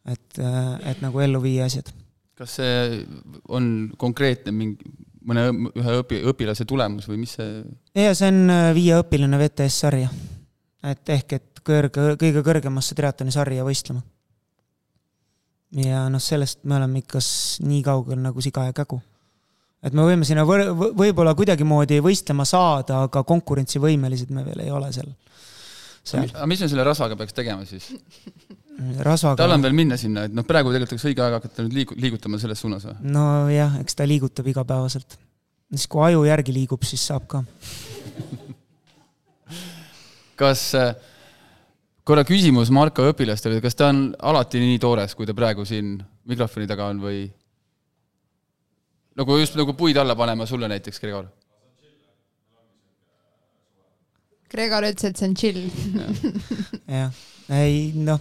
Et, 0.07 0.39
äh, 0.39 0.91
et 0.91 1.03
nagu 1.05 1.21
ellu 1.21 1.43
viia 1.43 1.69
asjad. 1.71 1.93
kas 2.39 2.59
see 2.59 3.03
on 3.49 3.93
konkreetne 3.99 4.55
mingi, 4.57 4.95
mõne, 5.27 5.49
ühe 5.79 5.99
õpi-, 6.01 6.23
õpilase 6.33 6.67
tulemus 6.69 7.09
või 7.11 7.23
mis 7.25 7.37
see? 7.39 7.63
ja 7.95 8.15
see 8.19 8.33
on 8.33 8.57
viieõpiline 8.75 9.39
VTS 9.45 9.83
sarja. 9.87 10.11
et 10.91 11.15
ehk, 11.19 11.39
et 11.39 11.63
kõrge, 11.63 12.17
kõige 12.21 12.43
kõrgemasse 12.43 12.99
triatloni 12.99 13.35
sarja 13.35 13.67
võistlema 13.67 14.03
ja 15.81 16.05
noh, 16.13 16.21
sellest 16.23 16.63
me 16.69 16.77
oleme 16.77 17.03
ikka 17.03 17.23
nii 17.65 17.81
kaugel 17.87 18.21
nagu 18.21 18.45
siga 18.45 18.67
ja 18.69 18.77
kägu. 18.77 19.01
et 19.83 19.95
me 19.97 20.05
võime 20.07 20.27
sinna 20.29 20.45
võr-, 20.47 20.71
võib-olla 20.99 21.35
kuidagimoodi 21.39 22.01
võistlema 22.05 22.45
saada, 22.49 23.05
aga 23.09 23.25
konkurentsivõimelised 23.27 24.31
me 24.35 24.45
veel 24.47 24.67
ei 24.67 24.71
ole 24.71 24.93
seal. 24.93 25.13
aga 26.23 26.47
mis 26.51 26.61
me 26.61 26.69
selle 26.69 26.85
rasvaga 26.87 27.17
peaks 27.17 27.37
tegema 27.37 27.67
siis? 27.69 27.89
rasvaga. 29.07 29.41
tal 29.43 29.57
on 29.57 29.65
veel 29.65 29.77
minna 29.77 29.99
sinna, 30.01 30.27
et 30.29 30.35
noh, 30.35 30.47
praegu 30.49 30.73
tegelikult 30.73 30.97
oleks 30.97 31.09
õige 31.11 31.25
aeg 31.25 31.37
hakata 31.39 31.67
nüüd 31.67 31.77
liigu-, 31.81 31.99
liigutama 32.01 32.41
selles 32.43 32.63
suunas 32.63 32.87
või? 32.89 32.97
nojah, 33.15 33.79
eks 33.83 33.99
ta 33.99 34.09
liigutab 34.09 34.49
igapäevaselt. 34.53 35.11
siis 35.73 35.89
kui 35.91 36.01
aju 36.09 36.25
järgi 36.29 36.57
liigub, 36.57 36.83
siis 36.89 37.03
saab 37.11 37.25
ka 37.31 37.43
kas 40.43 40.65
äh, 40.79 40.95
korra 42.05 42.25
küsimus 42.29 42.73
Marko 42.75 43.07
õpilastele, 43.13 43.61
kas 43.63 43.79
ta 43.79 43.93
on 43.93 44.09
alati 44.19 44.63
nii 44.63 44.81
toores, 44.83 45.15
kui 45.19 45.29
ta 45.29 45.37
praegu 45.37 45.67
siin 45.69 45.97
mikrofoni 46.29 46.67
taga 46.71 46.89
on 46.93 47.03
või 47.03 47.23
nagu 49.19 49.39
just 49.39 49.55
nagu 49.59 49.75
puid 49.79 49.97
alla 50.01 50.17
panema 50.19 50.47
sulle 50.49 50.71
näiteks, 50.73 51.01
Gregor? 51.03 51.31
Gregor 54.53 54.85
ütles, 54.85 55.09
et 55.09 55.17
see 55.17 55.29
on 55.31 55.35
chill. 55.37 55.61
jah, 56.99 57.13
ei 57.57 57.89
noh, 57.97 58.21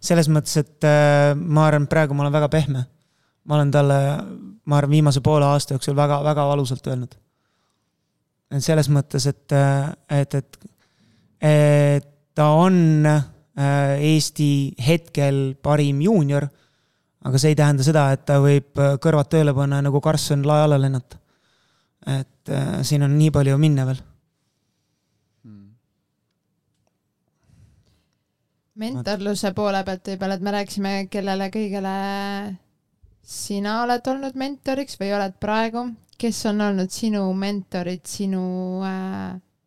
selles 0.00 0.28
mõttes, 0.32 0.56
et 0.60 0.86
äh, 0.88 1.32
ma 1.36 1.66
arvan, 1.68 1.88
praegu 1.90 2.16
ma 2.16 2.24
olen 2.24 2.34
väga 2.34 2.48
pehme. 2.52 2.84
ma 3.44 3.56
olen 3.56 3.70
talle, 3.72 3.98
ma 4.64 4.78
arvan, 4.78 4.92
viimase 4.92 5.22
poole 5.24 5.46
aasta 5.48 5.74
jooksul 5.74 5.96
väga-väga 5.96 6.46
valusalt 6.48 6.86
öelnud. 6.86 7.14
et 8.50 8.64
selles 8.64 8.88
mõttes, 8.88 9.26
et, 9.26 9.52
äh, 9.52 9.92
et, 10.20 10.34
et, 10.34 10.58
et 11.40 12.08
ta 12.34 12.50
on 12.56 13.06
äh, 13.06 13.22
Eesti 14.00 14.74
hetkel 14.86 15.56
parim 15.62 16.00
juunior, 16.00 16.48
aga 17.24 17.38
see 17.38 17.52
ei 17.52 17.58
tähenda 17.58 17.84
seda, 17.84 18.10
et 18.12 18.24
ta 18.24 18.38
võib 18.40 18.78
kõrvad 19.00 19.28
tööle 19.28 19.52
panna 19.54 19.82
nagu 19.84 20.00
Karlsson 20.00 20.46
lae 20.46 20.64
alla 20.64 20.80
lennata. 20.80 21.18
et 22.08 22.50
siin 22.82 23.02
on 23.04 23.12
nii 23.12 23.28
palju 23.30 23.58
minna 23.60 23.84
veel 23.84 23.98
mentorluse 28.80 29.52
poole 29.56 29.82
pealt 29.84 30.12
võib-olla, 30.12 30.36
et 30.36 30.44
me 30.44 30.54
rääkisime, 30.56 30.92
kellele 31.12 31.50
kõigele 31.52 31.94
sina 33.30 33.80
oled 33.84 34.06
olnud 34.12 34.38
mentoriks 34.40 34.98
või 35.00 35.12
oled 35.16 35.36
praegu, 35.42 35.84
kes 36.20 36.40
on 36.50 36.64
olnud 36.68 36.90
sinu 36.92 37.26
mentorid 37.36 38.02
sinu, 38.08 38.42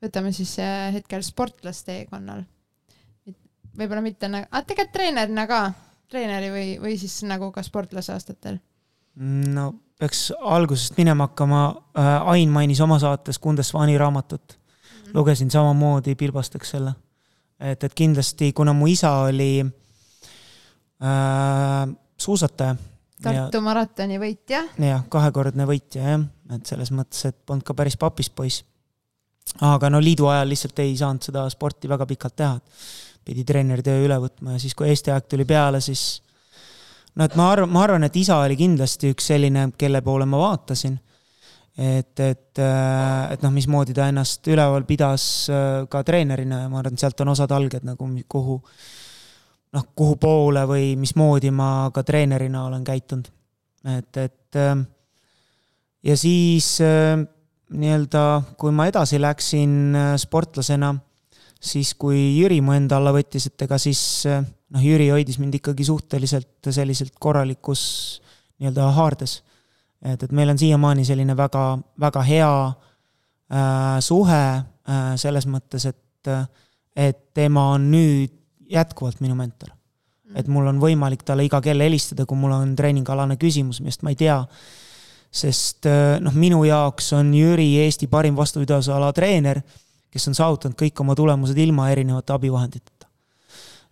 võtame 0.04 0.34
siis 0.36 0.58
hetkel 0.98 1.24
sportlasteekonnal? 1.26 2.44
võib-olla 3.74 4.04
mitte 4.06 4.30
nagu, 4.30 4.46
aga 4.52 4.68
tegelikult 4.70 4.94
treenerina 4.94 5.48
ka, 5.50 5.62
treeneri 6.12 6.52
või, 6.54 6.68
või 6.82 6.98
siis 7.02 7.16
nagu 7.26 7.50
ka 7.54 7.64
sportlase 7.66 8.14
aastatel? 8.14 8.60
no 9.54 9.72
peaks 10.02 10.32
algusest 10.42 10.98
minema 10.98 11.28
hakkama 11.30 11.64
äh,, 11.98 12.30
Ain 12.34 12.54
mainis 12.54 12.82
oma 12.82 13.00
saates 13.00 13.40
Kundesvani 13.40 13.98
raamatut 13.98 14.58
mm. 14.58 15.04
-hmm. 15.06 15.14
lugesin 15.14 15.52
samamoodi, 15.52 16.16
pilbastaks 16.16 16.70
selle. 16.70 16.94
Et, 17.64 17.84
et 17.84 17.94
kindlasti, 17.96 18.52
kuna 18.54 18.74
mu 18.76 18.88
isa 18.92 19.12
oli 19.28 19.64
äh, 19.64 19.70
suusataja. 22.18 22.76
Tartu 23.24 23.58
ja, 23.58 23.64
maratoni 23.64 24.20
võitja. 24.20 24.66
jah, 24.84 25.06
kahekordne 25.10 25.66
võitja 25.70 26.02
jah, 26.04 26.26
et 26.52 26.68
selles 26.68 26.92
mõttes, 26.92 27.24
et 27.30 27.38
polnud 27.48 27.64
ka 27.64 27.74
päris 27.78 27.96
papist 27.98 28.36
poiss. 28.36 28.66
aga 29.64 29.90
no 29.90 30.00
liidu 30.04 30.28
ajal 30.28 30.50
lihtsalt 30.50 30.80
ei 30.80 30.98
saanud 30.98 31.24
seda 31.24 31.50
sporti 31.52 31.88
väga 31.92 32.06
pikalt 32.08 32.36
teha 32.36 32.60
pidi 33.26 33.44
treeneritöö 33.48 34.04
üle 34.06 34.18
võtma 34.24 34.56
ja 34.56 34.62
siis, 34.62 34.76
kui 34.76 34.90
Eesti 34.92 35.12
aeg 35.14 35.28
tuli 35.32 35.46
peale, 35.48 35.80
siis 35.84 36.22
no 37.16 37.28
et 37.28 37.36
ma 37.40 37.50
arvan, 37.54 37.72
ma 37.72 37.84
arvan, 37.86 38.08
et 38.08 38.16
isa 38.20 38.40
oli 38.44 38.58
kindlasti 38.60 39.14
üks 39.14 39.30
selline, 39.32 39.70
kelle 39.80 40.04
poole 40.06 40.28
ma 40.30 40.42
vaatasin. 40.42 40.98
Et, 41.78 42.20
et, 42.20 42.60
äh, 42.62 43.34
et 43.34 43.42
noh, 43.42 43.54
mismoodi 43.54 43.96
ta 43.98 44.06
ennast 44.12 44.46
üleval 44.52 44.86
pidas 44.86 45.26
äh, 45.50 45.86
ka 45.90 46.04
treenerina 46.06 46.64
ja 46.64 46.70
ma 46.70 46.82
arvan, 46.82 46.94
et 46.94 47.02
sealt 47.02 47.24
on 47.26 47.32
osad 47.34 47.54
alged 47.56 47.86
nagu, 47.88 48.10
kuhu 48.30 48.60
noh, 49.74 49.86
kuhu 49.98 50.18
poole 50.22 50.68
või 50.70 50.92
mismoodi 51.02 51.50
ma 51.50 51.90
ka 51.94 52.04
treenerina 52.06 52.68
olen 52.68 52.84
käitunud. 52.86 53.30
et, 53.90 54.18
et 54.18 54.60
äh, 54.62 54.76
ja 56.04 56.18
siis 56.18 56.78
nii-öelda, 57.74 58.24
kui 58.60 58.74
ma 58.76 58.86
edasi 58.92 59.18
läksin 59.22 59.96
sportlasena, 60.22 60.92
siis 61.64 61.96
kui 61.98 62.36
Jüri 62.38 62.60
mu 62.62 62.76
enda 62.76 63.00
alla 63.00 63.16
võttis, 63.16 63.48
et 63.50 63.66
ega 63.66 63.80
siis 63.82 64.28
noh, 64.28 64.84
Jüri 64.84 65.10
hoidis 65.10 65.40
mind 65.42 65.58
ikkagi 65.58 65.88
suhteliselt 65.88 66.70
selliselt 66.70 67.18
korralikus 67.18 68.22
nii-öelda 68.60 68.92
haardes. 69.00 69.40
Et, 70.04 70.24
et 70.24 70.32
meil 70.32 70.52
on 70.52 70.60
siiamaani 70.60 71.06
selline 71.08 71.36
väga, 71.38 71.66
väga 72.00 72.24
hea 72.28 72.52
äh, 72.68 74.00
suhe 74.04 74.44
äh, 74.56 75.14
selles 75.20 75.48
mõttes, 75.50 75.88
et, 75.90 76.32
et 76.96 77.22
tema 77.34 77.70
on 77.76 77.90
nüüd 77.92 78.34
jätkuvalt 78.74 79.22
minu 79.24 79.38
mentor. 79.40 79.74
Mm. 80.24 80.38
et 80.40 80.48
mul 80.48 80.68
on 80.72 80.80
võimalik 80.80 81.26
talle 81.28 81.46
iga 81.46 81.60
kell 81.62 81.84
helistada, 81.84 82.26
kui 82.26 82.40
mul 82.40 82.56
on 82.56 82.76
treeningalane 82.76 83.38
küsimus, 83.38 83.82
millest 83.84 84.04
ma 84.04 84.14
ei 84.14 84.20
tea. 84.20 84.40
sest 85.34 85.88
äh, 85.90 86.20
noh, 86.22 86.34
minu 86.34 86.64
jaoks 86.64 87.14
on 87.18 87.34
Jüri 87.34 87.72
Eesti 87.86 88.08
parim 88.08 88.36
vastupidavusala 88.36 89.14
treener, 89.14 89.62
kes 90.14 90.28
on 90.30 90.36
saavutanud 90.38 90.78
kõik 90.78 91.00
oma 91.02 91.16
tulemused 91.16 91.58
ilma 91.58 91.90
erinevate 91.90 92.34
abivahenditeta 92.34 93.04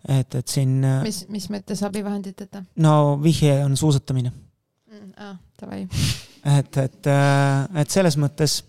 et, 0.08 0.34
et 0.34 0.48
siin. 0.48 0.80
Äh, 0.84 1.00
mis, 1.06 1.22
mis 1.32 1.48
mõttes 1.52 1.82
abivahenditeta? 1.86 2.64
no 2.82 3.18
vihje 3.22 3.58
on 3.64 3.76
suusatamine 3.78 4.32
mm,. 4.32 5.12
aa, 5.16 5.36
davai. 5.62 5.86
et, 6.58 6.76
et, 6.76 7.08
äh, 7.08 7.80
et 7.82 7.90
selles 7.94 8.18
mõttes. 8.20 8.60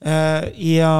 Äh, 0.00 0.50
ja 0.64 0.92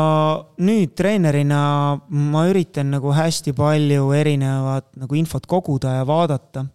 nüüd 0.60 0.92
treenerina 0.96 1.62
ma 2.08 2.44
üritan 2.50 2.90
nagu 2.92 3.14
hästi 3.16 3.54
palju 3.56 4.10
erinevat 4.12 4.90
nagu 5.00 5.16
infot 5.16 5.46
koguda 5.48 6.00
ja 6.00 6.08
vaadata. 6.08 6.66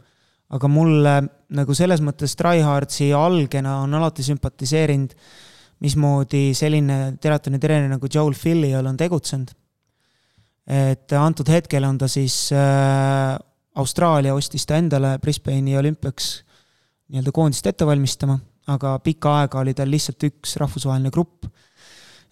aga 0.56 0.68
mulle 0.70 1.14
nagu 1.58 1.74
selles 1.74 2.02
mõttes 2.06 2.36
Tryhardsi 2.38 3.10
algena 3.18 3.80
on 3.82 3.94
alati 3.98 4.24
sümpatiseerinud, 4.24 5.14
mismoodi 5.82 6.54
selline 6.56 7.18
teratoni 7.22 7.60
treener 7.60 7.90
nagu 7.90 8.08
Joel 8.08 8.34
Filliol 8.38 8.86
on 8.86 8.98
tegutsenud 8.98 9.52
et 10.66 11.14
antud 11.14 11.50
hetkel 11.50 11.86
on 11.86 11.98
ta 12.02 12.08
siis 12.10 12.50
äh,, 12.56 13.36
Austraalia 13.76 14.34
ostis 14.34 14.66
ta 14.66 14.78
endale 14.80 15.18
Brisbane'i 15.22 15.76
olümpiaks 15.78 16.30
nii-öelda 17.12 17.34
koondist 17.34 17.68
ette 17.70 17.86
valmistama, 17.86 18.38
aga 18.74 18.98
pikka 19.06 19.34
aega 19.42 19.62
oli 19.62 19.76
tal 19.78 19.92
lihtsalt 19.94 20.24
üks 20.28 20.56
rahvusvaheline 20.62 21.12
grupp. 21.14 21.46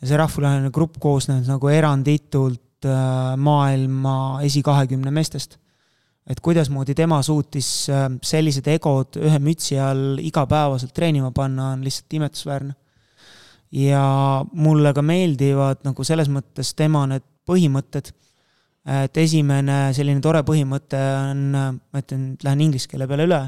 ja 0.02 0.10
see 0.10 0.20
rahvusvaheline 0.20 0.72
grupp 0.74 0.98
koosnes 1.00 1.48
nagu 1.50 1.70
eranditult 1.70 2.88
äh, 2.90 3.36
maailma 3.38 4.16
esikahekümne 4.48 5.12
meestest. 5.14 5.60
et 6.28 6.40
kuidasmoodi 6.40 6.96
tema 6.96 7.22
suutis 7.22 7.90
äh, 7.90 8.08
sellised 8.24 8.68
egod 8.68 9.20
ühe 9.22 9.40
mütsi 9.40 9.78
all 9.80 10.18
igapäevaselt 10.24 10.94
treenima 10.94 11.32
panna, 11.32 11.74
on 11.78 11.84
lihtsalt 11.84 12.20
imetlusväärne. 12.20 12.74
ja 13.72 14.04
mulle 14.54 14.94
ka 14.94 15.02
meeldivad 15.02 15.86
nagu 15.86 16.04
selles 16.04 16.30
mõttes 16.30 16.74
tema 16.76 17.06
need 17.08 17.26
põhimõtted 17.46 18.14
et 18.84 19.18
esimene 19.18 19.94
selline 19.96 20.20
tore 20.22 20.42
põhimõte 20.44 21.00
on, 21.00 21.52
ma 21.54 22.02
ütlen, 22.02 22.34
lähen 22.44 22.64
inglise 22.66 22.90
keele 22.92 23.08
peale 23.08 23.28
üle, 23.30 23.40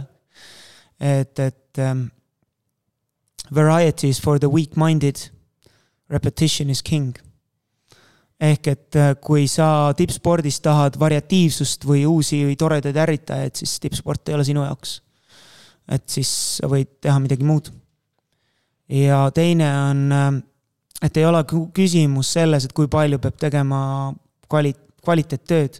et, 0.99 1.39
et 1.39 1.79
um, 1.83 2.09
variety 3.51 4.09
is 4.09 4.21
for 4.21 4.39
the 4.39 4.49
weak-minded, 4.49 5.29
repetition 6.09 6.69
is 6.69 6.81
king. 6.81 7.15
ehk 8.35 8.67
et 8.67 8.95
äh, 8.99 9.13
kui 9.23 9.45
sa 9.47 9.93
tippspordis 9.95 10.57
tahad 10.59 10.97
variatiivsust 10.99 11.85
või 11.87 12.01
uusi 12.03 12.41
või 12.43 12.57
toredaid 12.59 12.97
ärritajaid, 12.99 13.55
siis 13.55 13.77
tippsport 13.79 14.27
ei 14.27 14.35
ole 14.35 14.43
sinu 14.43 14.65
jaoks. 14.65 15.01
et 15.87 16.03
siis 16.09 16.29
sa 16.57 16.67
võid 16.67 16.97
teha 17.01 17.15
midagi 17.19 17.47
muud. 17.47 17.71
ja 18.89 19.29
teine 19.31 19.69
on, 19.89 20.11
äh, 20.11 20.41
et 21.01 21.17
ei 21.17 21.25
ole 21.25 21.43
küsimus 21.73 22.33
selles, 22.33 22.65
et 22.65 22.73
kui 22.73 22.87
palju 22.87 23.19
peab 23.19 23.39
tegema 23.39 24.13
kvali-, 24.49 24.75
kvaliteettööd. 25.05 25.79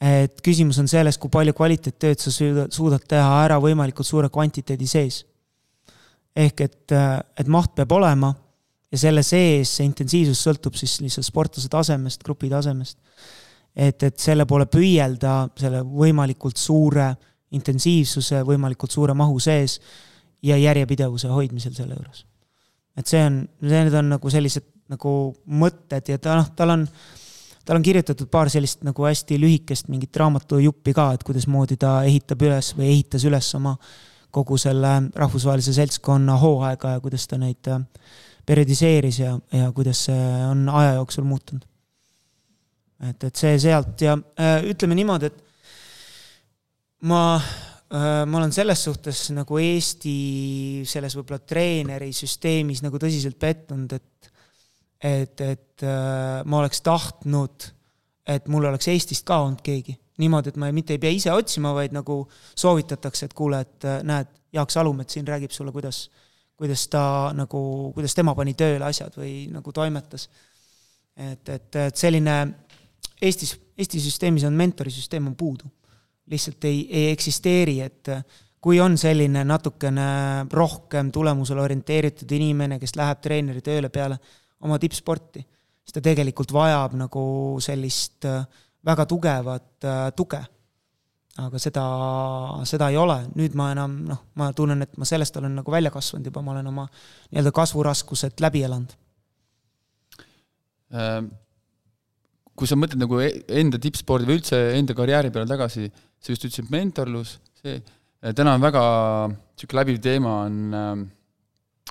Et 0.00 0.40
küsimus 0.44 0.78
on 0.82 0.88
selles, 0.90 1.16
kui 1.18 1.32
palju 1.32 1.54
kvaliteettööd 1.56 2.20
sa 2.20 2.32
suudad, 2.32 3.04
teha 3.08 3.38
ära 3.46 3.56
võimalikult 3.62 4.06
suure 4.06 4.28
kvantiteedi 4.32 4.86
sees. 4.86 5.24
ehk 6.36 6.60
et, 6.60 6.92
et 6.92 7.48
maht 7.48 7.72
peab 7.74 7.92
olema 7.96 8.34
ja 8.92 8.98
selle 9.00 9.22
sees 9.24 9.70
see 9.78 9.86
intensiivsus 9.88 10.42
sõltub 10.44 10.76
siis 10.76 10.98
lihtsalt 11.00 11.26
sportlase 11.26 11.70
tasemest, 11.72 12.22
grupi 12.22 12.50
tasemest. 12.52 12.98
et, 13.74 14.02
et 14.02 14.18
selle 14.20 14.46
poole 14.46 14.66
püüelda, 14.66 15.48
selle 15.56 15.82
võimalikult 15.82 16.56
suure 16.56 17.14
intensiivsuse, 17.56 18.42
võimalikult 18.44 18.92
suure 18.92 19.14
mahu 19.14 19.38
sees 19.40 19.80
ja 20.42 20.56
järjepidevuse 20.56 21.28
hoidmisel 21.28 21.74
selle 21.74 21.96
juures. 21.96 22.26
et 22.96 23.06
see 23.06 23.24
on, 23.24 23.46
need 23.60 23.94
on 23.94 24.12
nagu 24.16 24.30
sellised 24.30 24.74
nagu 24.92 25.12
mõtted 25.46 26.12
ja 26.12 26.18
ta 26.22 26.36
noh, 26.38 26.52
tal 26.56 26.74
on 26.76 26.84
tal 27.66 27.80
on 27.80 27.86
kirjutatud 27.86 28.30
paar 28.30 28.50
sellist 28.52 28.84
nagu 28.86 29.06
hästi 29.06 29.38
lühikest 29.42 29.90
mingit 29.92 30.16
raamatujuppi 30.16 30.94
ka, 30.96 31.10
et 31.16 31.24
kuidasmoodi 31.26 31.78
ta 31.82 31.98
ehitab 32.06 32.44
üles 32.46 32.70
või 32.78 32.92
ehitas 32.92 33.26
üles 33.26 33.48
oma 33.58 33.74
kogu 34.36 34.58
selle 34.60 34.92
rahvusvahelise 35.16 35.74
seltskonna 35.74 36.36
hooaega 36.40 36.96
ja 36.96 37.02
kuidas 37.02 37.26
ta 37.28 37.38
neid 37.40 37.70
äh, 37.72 37.82
periodiseeris 38.46 39.20
ja, 39.22 39.34
ja 39.52 39.70
kuidas 39.74 40.06
see 40.08 40.26
on 40.46 40.68
aja 40.70 40.96
jooksul 41.00 41.26
muutunud. 41.26 41.64
et, 43.08 43.24
et 43.24 43.36
see 43.36 43.58
sealt 43.66 44.00
ja 44.00 44.16
äh, 44.40 44.60
ütleme 44.70 44.96
niimoodi, 44.98 45.30
et 45.32 45.42
ma 47.10 47.22
äh,, 47.36 48.22
ma 48.26 48.38
olen 48.38 48.54
selles 48.54 48.84
suhtes 48.86 49.26
nagu 49.34 49.58
Eesti 49.60 50.84
selles 50.88 51.18
võib-olla 51.18 51.42
treenerisüsteemis 51.42 52.84
nagu 52.86 53.00
tõsiselt 53.02 53.38
pettunud, 53.42 53.98
et 53.98 54.30
et, 55.02 55.40
et 55.40 55.82
äh, 55.82 56.42
ma 56.44 56.60
oleks 56.62 56.80
tahtnud, 56.84 57.68
et 58.26 58.48
mul 58.48 58.64
oleks 58.64 58.88
Eestist 58.88 59.26
ka 59.26 59.40
olnud 59.44 59.62
keegi. 59.64 59.96
niimoodi, 60.16 60.48
et 60.48 60.56
ma 60.56 60.70
mitte 60.72 60.94
ei 60.96 61.00
pea 61.00 61.12
ise 61.12 61.28
otsima, 61.28 61.74
vaid 61.76 61.92
nagu 61.92 62.22
soovitatakse, 62.56 63.26
et 63.26 63.34
kuule, 63.36 63.60
et 63.60 63.84
äh, 63.84 64.00
näed, 64.06 64.30
Jaak 64.56 64.70
Salumets 64.72 65.12
siin 65.12 65.26
räägib 65.28 65.52
sulle, 65.52 65.72
kuidas, 65.72 66.06
kuidas 66.56 66.86
ta 66.88 67.32
nagu, 67.36 67.92
kuidas 67.94 68.14
tema 68.16 68.32
pani 68.34 68.54
tööle 68.56 68.86
asjad 68.86 69.18
või 69.18 69.50
nagu 69.52 69.72
toimetas. 69.72 70.28
et, 71.16 71.48
et, 71.48 71.76
et 71.76 71.96
selline 71.96 72.36
Eestis, 73.22 73.54
Eesti 73.76 74.00
süsteemis 74.00 74.44
on 74.44 74.56
mentorisüsteem 74.56 75.26
on 75.26 75.36
puudu. 75.36 75.64
lihtsalt 76.26 76.64
ei, 76.64 76.88
ei 76.90 77.10
eksisteeri, 77.10 77.80
et 77.80 78.08
kui 78.60 78.80
on 78.80 78.96
selline 78.98 79.44
natukene 79.44 80.06
rohkem 80.50 81.12
tulemusele 81.12 81.60
orienteeritud 81.60 82.32
inimene, 82.32 82.80
kes 82.82 82.96
läheb 82.96 83.20
treeneri 83.22 83.60
tööle 83.62 83.88
peale 83.94 84.18
oma 84.64 84.78
tippsporti, 84.80 85.42
siis 85.84 85.96
ta 85.96 86.02
tegelikult 86.04 86.52
vajab 86.54 86.96
nagu 86.98 87.22
sellist 87.64 88.26
äh, 88.28 88.44
väga 88.86 89.06
tugevat 89.10 89.86
äh, 89.86 90.04
tuge. 90.16 90.42
aga 91.36 91.58
seda, 91.60 91.82
seda 92.64 92.86
ei 92.88 92.96
ole, 92.96 93.18
nüüd 93.36 93.52
ma 93.60 93.66
enam 93.74 93.98
noh, 94.08 94.22
ma 94.40 94.46
tunnen, 94.56 94.86
et 94.86 94.94
ma 94.96 95.04
sellest 95.04 95.36
olen 95.36 95.58
nagu 95.58 95.72
välja 95.72 95.90
kasvanud 95.92 96.30
juba, 96.30 96.40
ma 96.40 96.54
olen 96.54 96.70
oma 96.70 96.86
nii-öelda 96.88 97.52
kasvuraskused 97.58 98.40
läbi 98.40 98.62
elanud. 98.64 98.94
Ähm 100.96 101.28
kui 102.56 102.64
sa 102.64 102.78
mõtled 102.80 103.02
nagu 103.02 103.18
e-, 103.20 103.42
enda 103.60 103.76
tippspordi 103.76 104.24
või 104.24 104.38
üldse 104.38 104.56
enda 104.78 104.96
karjääri 104.96 105.28
peale 105.28 105.44
tagasi, 105.50 105.90
sa 105.92 106.32
just 106.32 106.46
ütlesid 106.48 106.70
mentorlus, 106.72 107.34
see, 107.60 107.82
äh, 107.82 108.32
täna 108.32 108.54
on 108.56 108.64
väga 108.64 108.84
niisugune 109.28 109.82
läbiv 109.82 110.00
teema 110.04 110.38
on 110.46 111.10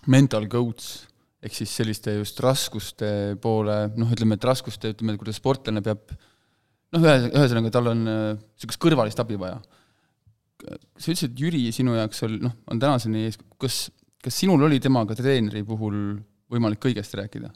mental 0.09 0.49
coach 0.49 1.05
ehk 1.45 1.53
siis 1.53 1.73
selliste 1.77 2.15
just 2.17 2.39
raskuste 2.41 3.09
poole, 3.41 3.77
noh, 3.99 4.11
ütleme, 4.13 4.37
et 4.37 4.47
raskuste, 4.47 4.95
ütleme, 4.95 5.17
kuidas 5.21 5.37
sportlane 5.37 5.83
peab 5.85 6.09
noh, 6.15 7.01
ühe, 7.01 7.15
ühesõnaga, 7.29 7.71
tal 7.73 7.91
on 7.91 8.05
niisugust 8.07 8.81
kõrvalist 8.81 9.21
abi 9.21 9.37
vaja. 9.39 9.59
sa 10.97 11.11
ütlesid, 11.11 11.35
Jüri 11.37 11.67
sinu 11.75 11.97
jaoks 11.97 12.23
oli, 12.25 12.41
noh, 12.41 12.55
on 12.71 12.81
tänaseni 12.81 13.27
ees, 13.27 13.37
kas, 13.61 13.85
kas 14.23 14.41
sinul 14.41 14.65
oli 14.65 14.81
temaga 14.81 15.17
treeneri 15.17 15.61
puhul 15.67 16.17
võimalik 16.51 16.81
kõigest 16.87 17.17
rääkida? 17.19 17.53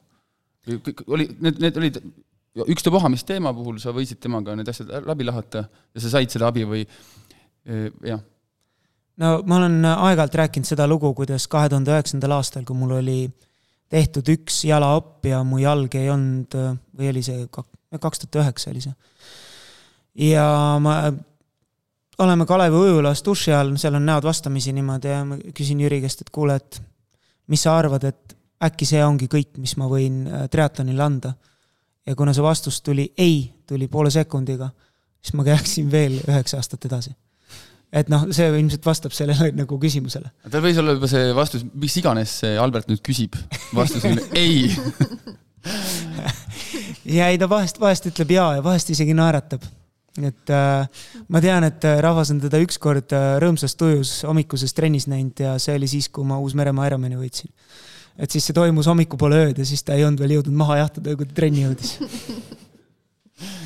oli, 1.07 1.25
need, 1.41 1.61
need 1.63 1.77
olid 1.79 2.01
ükstapuha, 2.69 3.09
mis 3.09 3.23
teema 3.25 3.53
puhul 3.55 3.79
sa 3.81 3.93
võisid 3.95 4.19
temaga 4.21 4.53
need 4.57 4.69
asjad 4.69 4.91
läbi 5.07 5.25
lahata 5.25 5.63
ja 5.65 6.03
sa 6.03 6.11
said 6.13 6.29
seda 6.29 6.49
abi 6.51 6.65
või 6.67 6.83
jah? 8.05 8.21
no 9.23 9.31
ma 9.49 9.57
olen 9.63 9.81
aeg-ajalt 9.89 10.37
rääkinud 10.43 10.69
seda 10.69 10.85
lugu, 10.85 11.09
kuidas 11.17 11.47
kahe 11.49 11.71
tuhande 11.71 11.95
üheksandal 11.95 12.37
aastal, 12.37 12.67
kui 12.67 12.77
mul 12.77 12.99
oli 12.99 13.21
äh, 13.23 13.48
tehtud 13.89 14.29
üks 14.35 14.63
jalaopp 14.69 15.25
ja 15.25 15.41
mu 15.47 15.59
jalg 15.61 15.95
ei 15.97 16.09
olnud, 16.13 16.55
või 16.97 17.11
oli 17.11 17.23
see 17.25 17.47
kaks 17.49 18.21
tuhat 18.23 18.39
üheksa 18.43 18.71
oli 18.71 18.83
see. 18.85 18.93
ja 20.29 20.45
ma 20.81 20.99
oleme 22.19 22.45
Kalevi 22.45 22.75
ujulas 22.75 23.23
duši 23.25 23.53
all, 23.55 23.75
seal 23.81 23.97
on 23.97 24.05
näod 24.05 24.27
vastamisi 24.27 24.73
niimoodi 24.75 25.13
ja 25.13 25.23
ma 25.25 25.39
küsin 25.55 25.81
Jüri 25.81 26.01
käest, 26.03 26.21
et 26.21 26.33
kuule, 26.35 26.59
et 26.59 26.81
mis 27.47 27.63
sa 27.63 27.77
arvad, 27.79 28.05
et 28.05 28.35
äkki 28.65 28.85
see 28.85 29.01
ongi 29.05 29.29
kõik, 29.31 29.55
mis 29.57 29.77
ma 29.79 29.87
võin 29.89 30.25
äh, 30.27 30.49
triatlonile 30.51 31.03
anda. 31.03 31.33
ja 32.05 32.15
kuna 32.15 32.33
see 32.33 32.43
vastus 32.43 32.81
tuli 32.81 33.11
ei, 33.17 33.53
tuli 33.67 33.87
poole 33.87 34.11
sekundiga, 34.11 34.69
siis 35.21 35.33
ma 35.37 35.45
läksin 35.45 35.91
veel 35.91 36.19
üheksa 36.27 36.57
aastat 36.57 36.85
edasi 36.85 37.15
et 37.89 38.09
noh, 38.11 38.27
see 38.35 38.45
ilmselt 38.53 38.85
vastab 38.85 39.13
sellele 39.15 39.51
nagu 39.61 39.79
küsimusele. 39.81 40.31
tal 40.49 40.63
võis 40.65 40.79
olla 40.81 40.95
juba 40.97 41.09
see 41.11 41.33
vastus, 41.37 41.65
mis 41.73 41.97
iganes 42.01 42.39
see 42.43 42.53
Albert 42.61 42.89
nüüd 42.91 43.01
küsib, 43.05 43.37
vastus 43.75 44.05
on 44.09 44.21
ei 44.37 44.69
ja 47.17 47.29
ei, 47.29 47.37
ta 47.41 47.49
vahest, 47.49 47.81
vahest 47.81 48.09
ütleb 48.11 48.37
jaa 48.37 48.55
ja 48.59 48.65
vahest 48.65 48.93
isegi 48.93 49.15
naeratab. 49.17 49.65
et 50.19 50.53
äh, 50.53 51.03
ma 51.31 51.41
tean, 51.41 51.65
et 51.67 51.85
äh, 51.87 51.99
rahvas 52.03 52.33
on 52.33 52.41
teda 52.43 52.59
ükskord 52.61 53.15
äh, 53.15 53.37
rõõmsas 53.41 53.77
tujus 53.79 54.19
hommikuses 54.27 54.75
trennis 54.77 55.07
näinud 55.09 55.39
ja 55.39 55.55
see 55.61 55.77
oli 55.79 55.89
siis, 55.89 56.09
kui 56.13 56.27
ma 56.27 56.37
Uus-Meremaa 56.43 56.91
Ironmani 56.91 57.17
võitsin. 57.17 57.49
et 58.17 58.29
siis 58.29 58.45
see 58.45 58.57
toimus 58.57 58.89
hommikupoole 58.91 59.45
ööd 59.47 59.63
ja 59.63 59.65
siis 59.65 59.83
ta 59.83 59.97
ei 59.97 60.05
olnud 60.05 60.21
veel 60.21 60.37
jõudnud 60.37 60.61
maha 60.61 60.83
jahtada, 60.83 61.17
kui 61.17 61.29
ta 61.29 61.41
trenni 61.41 61.65
jõudis 61.65 61.97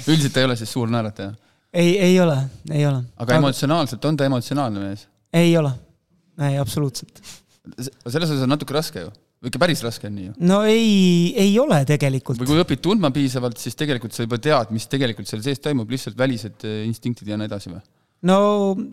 üldiselt 0.07 0.33
ta 0.33 0.43
ei 0.43 0.47
ole 0.47 0.55
siis 0.59 0.71
suur 0.71 0.91
naerataja? 0.91 1.33
Ei, 1.73 1.97
ei 1.99 2.19
ole, 2.21 2.37
ei 2.71 2.85
ole. 2.85 3.01
aga 3.17 3.39
emotsionaalselt, 3.41 4.05
on 4.05 4.17
ta 4.17 4.29
emotsionaalne 4.29 4.87
mees? 4.87 5.07
ei 5.33 5.55
ole, 5.57 5.73
ei 6.49 6.57
absoluutselt. 6.61 7.21
selles 7.79 8.29
osas 8.29 8.45
on 8.45 8.53
natuke 8.53 8.75
raske 8.77 9.05
ju 9.05 9.11
või 9.43 9.51
ikka 9.51 9.59
päris 9.59 9.81
raske 9.83 10.07
on 10.07 10.15
nii 10.15 10.27
ju? 10.29 10.35
no 10.47 10.61
ei, 10.69 11.33
ei 11.39 11.57
ole 11.59 11.81
tegelikult. 11.87 12.39
või 12.39 12.51
kui 12.51 12.61
õpid 12.63 12.83
tundma 12.85 13.11
piisavalt, 13.15 13.59
siis 13.59 13.75
tegelikult 13.79 14.15
sa 14.15 14.27
juba 14.27 14.39
tead, 14.41 14.71
mis 14.75 14.87
tegelikult 14.91 15.29
seal 15.29 15.43
sees 15.45 15.59
toimub, 15.63 15.89
lihtsalt 15.91 16.17
välised 16.19 16.63
eh, 16.69 16.85
instinktid 16.87 17.33
ja 17.33 17.39
nii 17.39 17.49
edasi 17.49 17.73
või? 17.73 17.81
no 18.29 18.37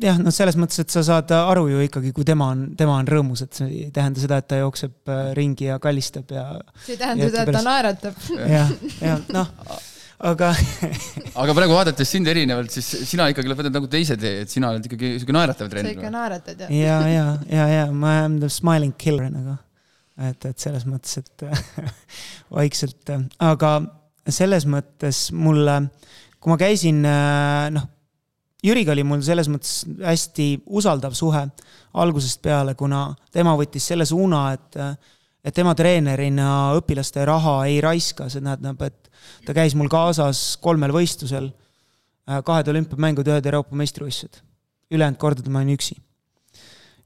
jah, 0.02 0.18
noh, 0.18 0.34
selles 0.34 0.58
mõttes, 0.58 0.80
et 0.82 0.90
sa 0.90 1.04
saad 1.06 1.30
aru 1.36 1.68
ju 1.70 1.84
ikkagi, 1.84 2.10
kui 2.16 2.26
tema 2.26 2.50
on, 2.54 2.66
tema 2.78 2.96
on 2.98 3.12
rõõmus, 3.12 3.44
et 3.46 3.60
see 3.60 3.68
ei 3.68 3.92
tähenda 3.94 4.22
seda, 4.24 4.40
et 4.42 4.50
ta 4.50 4.58
jookseb 4.58 5.14
eh, 5.14 5.22
ringi 5.38 5.70
ja 5.70 5.78
kallistab 5.82 6.34
ja. 6.34 6.48
see 6.82 6.96
ei 6.96 7.04
tähenda 7.04 7.30
seda, 7.30 7.46
et 7.46 7.56
ta 7.60 7.64
naeratab. 7.68 8.26
jah, 8.40 8.76
jah, 8.98 9.24
noh 9.36 9.54
aga 10.20 10.50
aga 11.42 11.54
praegu 11.56 11.76
vaadates 11.76 12.10
sind 12.12 12.28
erinevalt, 12.28 12.72
siis 12.74 13.08
sina 13.08 13.28
ikkagi 13.32 13.50
lõpetad 13.50 13.74
nagu 13.74 13.88
teise 13.90 14.18
tee, 14.20 14.44
et 14.44 14.52
sina 14.52 14.72
oled 14.74 14.84
ikkagi 14.88 15.14
siuke 15.22 15.34
naeratav 15.36 15.70
treener. 15.72 15.94
sa 15.94 15.96
ikka 15.96 16.12
naeratad 16.12 16.64
jah? 16.66 16.74
ja, 16.74 16.98
ja, 17.08 17.26
ja, 17.48 17.68
ja 17.72 17.86
ma 17.92 18.18
am 18.26 18.40
the 18.42 18.50
smiling 18.52 18.96
killer 19.00 19.30
nagu. 19.32 19.56
et, 20.28 20.44
et 20.44 20.58
selles 20.60 20.84
mõttes, 20.88 21.22
et 21.22 21.46
vaikselt, 22.58 23.14
aga 23.46 23.72
selles 24.28 24.66
mõttes 24.68 25.30
mulle, 25.32 25.78
kui 26.38 26.52
ma 26.52 26.60
käisin, 26.60 27.00
noh, 27.76 27.88
Jüriga 28.60 28.92
oli 28.92 29.06
mul 29.08 29.22
selles 29.24 29.48
mõttes 29.48 29.86
hästi 30.04 30.50
usaldav 30.68 31.14
suhe 31.16 31.46
algusest 31.96 32.42
peale, 32.44 32.74
kuna 32.76 33.06
tema 33.32 33.54
võttis 33.56 33.86
selle 33.88 34.04
suuna, 34.04 34.50
et 34.52 34.76
et 35.44 35.56
tema 35.56 35.74
treenerina 35.76 36.74
õpilaste 36.78 37.24
raha 37.28 37.56
ei 37.68 37.80
raiska, 37.84 38.28
see 38.28 38.42
tähendab, 38.44 38.82
et 38.84 39.10
ta 39.46 39.56
käis 39.56 39.74
mul 39.78 39.88
kaasas 39.92 40.58
kolmel 40.62 40.92
võistlusel, 40.94 41.50
äh, 42.28 42.42
kahed 42.46 42.68
olümpiamängud, 42.72 43.28
ühed 43.28 43.50
Euroopa 43.50 43.76
meistrivõistlused. 43.76 44.42
ülejäänud 44.90 45.18
kordadel 45.18 45.52
ma 45.52 45.60
olin 45.62 45.76
üksi. 45.78 45.96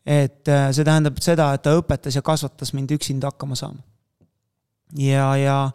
et 0.07 0.49
äh, 0.49 0.70
see 0.73 0.85
tähendab 0.85 1.18
seda, 1.20 1.53
et 1.55 1.62
ta 1.62 1.77
õpetas 1.79 2.16
ja 2.16 2.23
kasvatas 2.23 2.73
mind 2.73 2.90
üksinda 2.90 3.31
hakkama 3.31 3.55
saama. 3.55 3.83
ja, 4.99 5.37
ja 5.37 5.70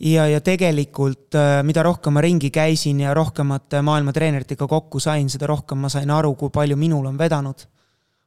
ja, 0.00 0.26
ja 0.28 0.40
tegelikult 0.40 1.34
äh, 1.34 1.62
mida 1.64 1.82
rohkem 1.82 2.12
ma 2.12 2.20
ringi 2.20 2.50
käisin 2.50 3.00
ja 3.00 3.14
rohkemate 3.14 3.82
maailma 3.82 4.12
treeneritega 4.12 4.66
kokku 4.66 5.00
sain, 5.00 5.28
seda 5.30 5.46
rohkem 5.46 5.78
ma 5.78 5.88
sain 5.88 6.10
aru, 6.10 6.34
kui 6.34 6.50
palju 6.50 6.76
minul 6.76 7.06
on 7.06 7.18
vedanud 7.18 7.66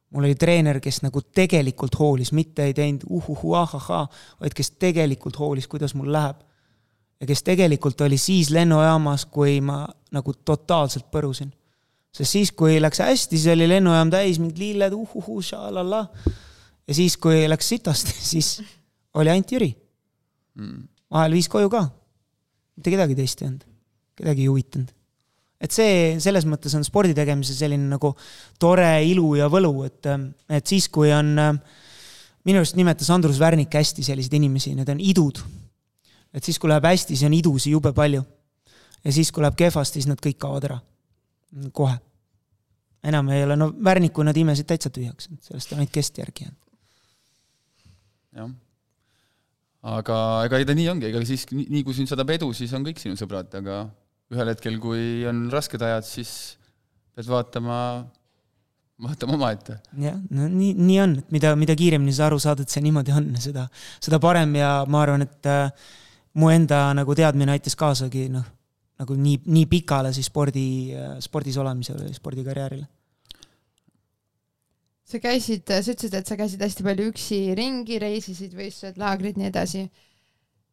mul 0.09 0.25
oli 0.25 0.35
treener, 0.35 0.79
kes 0.81 1.01
nagu 1.05 1.21
tegelikult 1.21 1.99
hoolis, 1.99 2.31
mitte 2.33 2.65
ei 2.65 2.73
teinud 2.73 3.05
uhuhu 3.09 3.53
ahahaa, 3.53 4.07
vaid 4.41 4.55
kes 4.57 4.71
tegelikult 4.81 5.39
hoolis, 5.39 5.67
kuidas 5.67 5.93
mul 5.97 6.11
läheb 6.13 6.39
ja 7.19 7.27
kes 7.27 7.43
tegelikult 7.43 8.01
oli 8.01 8.17
siis 8.17 8.49
lennujaamas, 8.55 9.25
kui 9.25 9.59
ma 9.61 9.83
nagu 10.15 10.33
totaalselt 10.33 11.09
põrusin. 11.11 11.51
sest 12.15 12.31
siis, 12.31 12.51
kui 12.51 12.79
läks 12.81 13.01
hästi, 13.03 13.37
siis 13.37 13.53
oli 13.53 13.67
lennujaam 13.69 14.09
täis 14.09 14.39
mingid 14.39 14.57
lilled, 14.57 14.93
uhuhu, 14.93 15.41
šalala. 15.41 16.07
ja 16.87 16.93
siis, 16.93 17.17
kui 17.17 17.43
läks 17.49 17.69
sitasti, 17.69 18.15
siis 18.33 18.61
oli 19.13 19.29
ainult 19.29 19.51
Jüri 19.51 19.73
mm.. 20.55 20.87
vahel 21.11 21.35
viis 21.37 21.49
koju 21.49 21.69
ka. 21.69 21.85
mitte 22.77 22.95
kedagi 22.95 23.19
teist 23.19 23.41
ei 23.41 23.51
olnud, 23.51 23.67
kedagi 24.15 24.47
ei 24.47 24.53
huvitanud. 24.53 24.95
Et 25.59 25.75
see, 25.75 26.17
selles 26.23 26.45
mõttes 26.47 26.73
on 26.77 26.85
spordi 26.87 27.15
tegemise 27.17 27.55
selline 27.57 27.89
nagu 27.91 28.13
tore 28.59 28.91
ilu 29.03 29.33
ja 29.35 29.49
võlu, 29.51 29.83
et, 29.87 30.07
et 30.49 30.67
siis, 30.67 30.87
kui 30.87 31.11
on, 31.11 31.33
minu 32.47 32.61
arust 32.61 32.77
nimetas 32.79 33.09
Andrus 33.11 33.39
Värnik 33.41 33.75
hästi 33.75 34.05
selliseid 34.07 34.37
inimesi, 34.39 34.75
need 34.77 34.89
on 34.89 35.01
idud 35.03 35.43
et 36.33 36.45
siis, 36.45 36.59
kui 36.59 36.69
läheb 36.69 36.85
hästi, 36.85 37.15
siis 37.15 37.27
on 37.27 37.35
idusi 37.35 37.73
jube 37.73 37.93
palju. 37.95 38.23
ja 39.03 39.11
siis, 39.15 39.31
kui 39.31 39.41
läheb 39.43 39.57
kehvasti, 39.57 40.01
siis 40.01 40.09
nad 40.09 40.21
kõik 40.21 40.37
kaovad 40.37 40.69
ära. 40.69 40.79
kohe. 41.73 41.97
enam 43.03 43.29
ei 43.29 43.43
ole, 43.43 43.55
no 43.55 43.71
Värniku 43.83 44.23
nad 44.23 44.37
imesid 44.37 44.67
täitsa 44.67 44.89
tühjaks, 44.89 45.29
sellest 45.41 45.71
on 45.73 45.79
ainult 45.79 45.93
kest 45.93 46.17
järgi 46.17 46.43
jäänud. 46.43 46.59
jah. 48.35 48.51
aga 49.81 50.19
ega 50.45 50.65
ta 50.65 50.75
nii 50.75 50.89
ongi, 50.89 51.09
ega 51.09 51.25
siis 51.25 51.47
nii, 51.51 51.83
kui 51.83 51.93
sind 51.93 52.11
saadab 52.11 52.29
edu, 52.29 52.53
siis 52.53 52.73
on 52.73 52.85
kõik 52.85 53.01
sinu 53.01 53.17
sõbrad, 53.19 53.53
aga 53.61 53.87
ühel 54.33 54.51
hetkel, 54.53 54.77
kui 54.81 55.25
on 55.29 55.47
rasked 55.53 55.81
ajad, 55.81 56.05
siis 56.05 56.33
pead 57.17 57.29
vaatama 57.29 57.79
vaatame 59.03 59.35
omaette. 59.37 59.79
jah, 60.01 60.19
no 60.35 60.47
nii, 60.51 60.73
nii 60.75 60.99
on, 61.03 61.15
et 61.21 61.33
mida, 61.35 61.55
mida 61.59 61.75
kiiremini 61.79 62.13
sa 62.15 62.27
aru 62.27 62.39
saad, 62.41 62.63
et 62.63 62.71
see 62.71 62.83
niimoodi 62.83 63.15
on, 63.15 63.31
seda, 63.41 63.65
seda 64.03 64.19
parem 64.21 64.57
ja 64.59 64.71
ma 64.91 65.03
arvan, 65.05 65.23
et 65.25 65.49
äh, 65.49 65.71
mu 66.39 66.51
enda 66.51 66.89
nagu 66.97 67.15
teadmine 67.17 67.55
aitas 67.55 67.77
kaasagi 67.79 68.27
noh, 68.33 68.45
nagu 68.99 69.15
nii, 69.15 69.39
nii 69.47 69.67
pikale 69.71 70.11
siis 70.15 70.27
spordi, 70.29 70.95
spordis 71.23 71.57
olemisele, 71.61 72.11
spordikarjäärile. 72.15 72.87
sa 75.09 75.21
käisid, 75.23 75.63
sa 75.65 75.79
ütlesid, 75.81 76.19
et 76.19 76.27
sa 76.29 76.37
käisid 76.37 76.61
hästi 76.61 76.85
palju 76.85 77.07
üksi 77.09 77.39
ringi, 77.57 77.97
reisisid, 78.01 78.51
võistlused, 78.53 78.99
laagrid, 79.01 79.39
nii 79.39 79.47
edasi. 79.49 79.87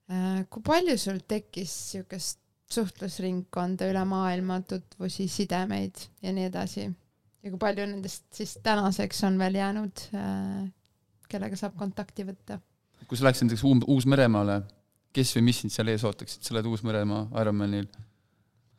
Äh, 0.07 0.43
kui 0.51 0.63
palju 0.67 0.99
sul 1.01 1.23
tekkis 1.27 1.73
niisugust 1.95 2.43
suhtlusringkonda 2.73 3.89
üle 3.91 4.05
maailma, 4.09 4.61
tutvusi, 4.67 5.29
sidemeid 5.31 6.09
ja 6.23 6.33
nii 6.35 6.49
edasi? 6.51 6.87
ja 7.43 7.53
kui 7.53 7.61
palju 7.63 7.87
nendest 7.87 8.27
siis 8.35 8.57
tänaseks 8.63 9.23
on 9.29 9.39
veel 9.39 9.61
jäänud, 9.61 10.09
äh, 10.19 10.65
kellega 11.31 11.59
saab 11.59 11.77
kontakti 11.79 12.27
võtta? 12.27 12.59
kui 13.07 13.19
sa 13.19 13.29
läksid 13.29 13.47
näiteks 13.47 13.87
Uus-Meremaale 13.87 14.63
kes 15.17 15.33
või 15.39 15.49
mis 15.49 15.63
sind 15.63 15.75
seal 15.75 15.91
ees 15.93 16.05
ootaksid, 16.07 16.45
sa 16.45 16.55
oled 16.55 16.69
Uus-Meremaa 16.71 17.27
Ironmanil 17.41 17.89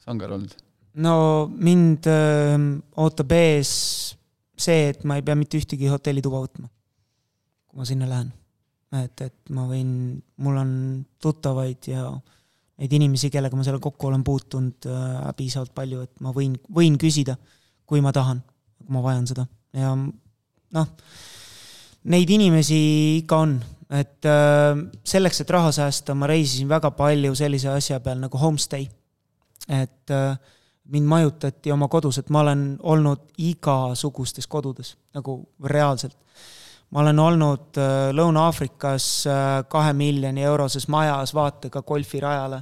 sangar 0.04 0.36
olnud? 0.38 0.54
no 1.02 1.15
mind 1.54 2.10
öö, 2.10 2.58
ootab 3.04 3.34
ees 3.38 3.71
see, 4.58 4.89
et 4.91 5.04
ma 5.08 5.17
ei 5.17 5.26
pea 5.26 5.38
mitte 5.38 5.60
ühtegi 5.60 5.89
hotellituba 5.91 6.41
võtma, 6.45 6.69
kui 7.69 7.82
ma 7.82 7.88
sinna 7.89 8.10
lähen. 8.10 8.32
et, 9.04 9.21
et 9.21 9.54
ma 9.54 9.67
võin, 9.69 9.91
mul 10.41 10.62
on 10.62 10.71
tuttavaid 11.21 11.89
ja 11.91 12.10
neid 12.78 12.94
inimesi, 12.94 13.32
kellega 13.34 13.58
ma 13.58 13.66
seal 13.66 13.80
kokku 13.84 14.10
olen 14.10 14.24
puutunud 14.24 14.90
äh, 14.90 15.32
piisavalt 15.38 15.74
palju, 15.76 16.04
et 16.06 16.22
ma 16.22 16.34
võin, 16.36 16.58
võin 16.74 16.98
küsida, 17.02 17.38
kui 17.88 18.04
ma 18.04 18.13
tahan, 18.16 18.44
kui 18.84 18.94
ma 18.94 19.02
vajan 19.06 19.26
seda 19.30 19.48
ja 19.78 19.96
noh, 19.98 20.94
neid 22.12 22.30
inimesi 22.38 22.78
ikka 23.24 23.42
on 23.46 23.58
et 23.90 24.26
äh, 24.28 24.76
selleks, 25.08 25.42
et 25.42 25.52
raha 25.56 25.72
säästa, 25.72 26.16
ma 26.16 26.28
reisisin 26.28 26.68
väga 26.70 26.92
palju 26.96 27.36
sellise 27.40 27.72
asja 27.72 28.00
peal 28.04 28.20
nagu 28.20 28.38
homestay. 28.38 28.88
et 29.68 30.12
äh, 30.12 30.38
mind 30.91 31.08
majutati 31.08 31.72
oma 31.72 31.88
kodus, 31.88 32.18
et 32.18 32.30
ma 32.30 32.39
olen 32.39 32.78
olnud 32.84 33.26
igasugustes 33.38 34.47
kodudes, 34.47 34.95
nagu 35.14 35.41
reaalselt. 35.64 36.16
Ma 36.92 37.04
olen 37.04 37.20
olnud 37.20 37.80
äh, 37.82 38.10
Lõuna-Aafrikas 38.16 39.08
kahe 39.70 39.94
miljoni 39.94 40.44
euroses 40.44 40.88
majas 40.88 41.34
vaatega 41.36 41.82
golfirajale. 41.82 42.62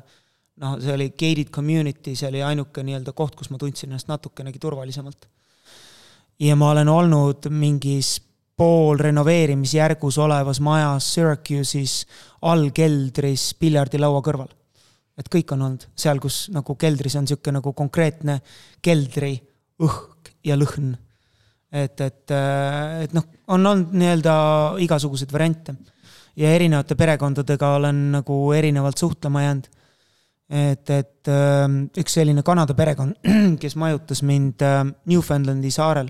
noh, 0.64 0.78
see 0.80 0.94
oli 0.94 1.10
gated 1.12 1.52
community, 1.52 2.16
see 2.16 2.30
oli 2.30 2.44
ainuke 2.44 2.84
nii-öelda 2.84 3.14
koht, 3.14 3.36
kus 3.36 3.52
ma 3.52 3.58
tundsin 3.62 3.92
ennast 3.92 4.08
natukenegi 4.08 4.60
turvalisemalt. 4.60 5.28
ja 6.40 6.56
ma 6.56 6.72
olen 6.72 6.90
olnud 6.90 7.50
mingis 7.50 8.18
poolrenoveerimisjärgus 8.58 10.18
olevas 10.18 10.60
majas 10.60 11.08
Syracuse'is 11.14 12.06
allkeldris 12.42 13.54
piljardilaua 13.60 14.22
kõrval. 14.24 14.52
et 15.18 15.28
kõik 15.32 15.52
on 15.56 15.62
olnud 15.62 15.84
seal, 15.96 16.20
kus 16.20 16.50
nagu 16.52 16.76
keldris 16.76 17.16
on 17.16 17.24
niisugune 17.24 17.60
nagu 17.60 17.72
konkreetne 17.74 18.42
keldri 18.84 19.38
õhk 19.80 20.32
ja 20.44 20.58
lõhn. 20.60 20.96
Et, 21.72 22.02
et, 22.02 22.32
et 23.04 23.14
noh, 23.14 23.26
on 23.48 23.66
olnud 23.66 23.94
nii-öelda 23.98 24.36
igasuguseid 24.86 25.34
variante 25.34 25.76
ja 26.36 26.52
erinevate 26.56 26.96
perekondadega 26.96 27.74
olen 27.80 28.12
nagu 28.18 28.38
erinevalt 28.54 28.98
suhtlema 28.98 29.42
jäänud. 29.42 29.68
et, 30.50 30.90
et 30.90 31.30
üks 31.98 32.14
selline 32.14 32.44
Kanada 32.44 32.74
perekond, 32.74 33.16
kes 33.62 33.76
majutas 33.76 34.22
mind 34.24 34.62
Newfoundlandi 35.06 35.72
saarel. 35.72 36.10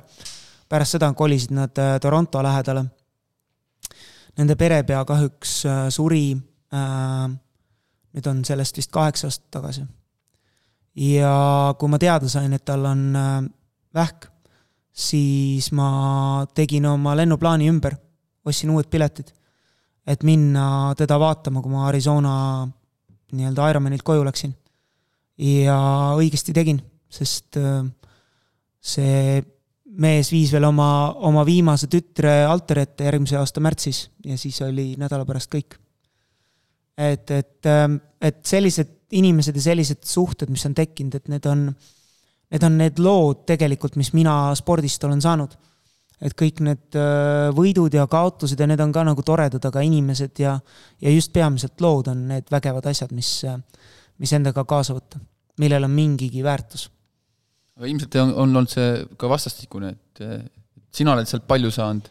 pärast 0.70 0.98
seda 0.98 1.14
kolisid 1.14 1.52
nad 1.54 1.78
Toronto 2.02 2.44
lähedale. 2.44 2.86
Nende 4.38 4.56
perepea 4.56 5.06
kahjuks 5.06 5.52
suri, 5.90 6.36
nüüd 8.16 8.28
on 8.28 8.42
sellest 8.46 8.78
vist 8.78 8.92
kaheksa 8.92 9.28
aastat 9.28 9.52
tagasi. 9.52 9.86
ja 10.96 11.76
kui 11.80 11.90
ma 11.90 12.00
teada 12.00 12.30
sain, 12.30 12.54
et 12.54 12.66
tal 12.66 12.86
on 12.86 13.14
vähk, 13.94 14.28
siis 14.96 15.72
ma 15.76 16.46
tegin 16.56 16.88
oma 16.88 17.16
lennuplaani 17.20 17.68
ümber, 17.68 17.98
ostsin 18.48 18.72
uued 18.72 18.88
piletid, 18.92 19.32
et 20.08 20.24
minna 20.24 20.94
teda 20.98 21.18
vaatama, 21.20 21.64
kui 21.64 21.74
ma 21.74 21.88
Arizona 21.90 22.36
nii-öelda 23.36 23.72
Ironmanilt 23.74 24.06
koju 24.06 24.24
läksin. 24.26 24.56
ja 25.38 25.78
õigesti 26.16 26.54
tegin, 26.56 26.80
sest 27.12 27.58
äh, 27.60 27.84
see 28.80 29.42
mees 30.00 30.30
viis 30.32 30.54
veel 30.56 30.64
oma, 30.68 31.12
oma 31.28 31.44
viimase 31.48 31.90
tütre 31.92 32.46
altari 32.48 32.86
ette 32.86 33.08
järgmise 33.08 33.36
aasta 33.40 33.64
märtsis 33.64 34.06
ja 34.24 34.38
siis 34.40 34.62
oli 34.64 34.94
nädala 35.00 35.26
pärast 35.28 35.52
kõik. 35.52 35.76
et, 36.96 37.32
et, 37.32 37.68
äh, 37.68 37.90
et 38.22 38.40
sellised 38.48 38.94
inimesed 39.12 39.56
ja 39.56 39.62
sellised 39.62 40.08
suhted, 40.08 40.50
mis 40.50 40.66
on 40.66 40.74
tekkinud, 40.76 41.16
et 41.20 41.28
need 41.28 41.46
on 41.52 41.68
äh, 41.68 41.92
need 42.54 42.66
on 42.68 42.78
need 42.80 43.00
lood 43.02 43.46
tegelikult, 43.50 43.96
mis 44.00 44.12
mina 44.14 44.54
spordist 44.58 45.04
olen 45.08 45.22
saanud. 45.24 45.56
et 46.26 46.32
kõik 46.32 46.62
need 46.64 46.96
äh, 46.96 47.50
võidud 47.54 47.94
ja 47.94 48.06
kaotused 48.08 48.60
ja 48.60 48.66
need 48.70 48.80
on 48.80 48.94
ka 48.96 49.02
nagu 49.04 49.22
toredad, 49.26 49.66
aga 49.68 49.82
inimesed 49.84 50.40
ja, 50.40 50.54
ja 51.04 51.12
just 51.12 51.34
peamiselt 51.36 51.82
lood 51.84 52.08
on 52.08 52.22
need 52.30 52.48
vägevad 52.50 52.88
asjad, 52.88 53.12
mis, 53.12 53.44
äh, 53.44 53.58
mis 54.24 54.32
endaga 54.34 54.64
kaasa 54.64 54.96
võtta, 54.96 55.20
millel 55.60 55.84
on 55.84 55.92
mingigi 55.92 56.44
väärtus. 56.44 56.88
aga 57.76 57.92
ilmselt 57.92 58.16
on, 58.24 58.32
on 58.32 58.46
olnud 58.46 58.72
see 58.72 58.94
ka 59.20 59.30
vastastikune, 59.30 59.92
et 59.92 60.24
sina 60.96 61.14
oled 61.14 61.28
sealt 61.28 61.44
palju 61.50 61.74
saanud, 61.76 62.08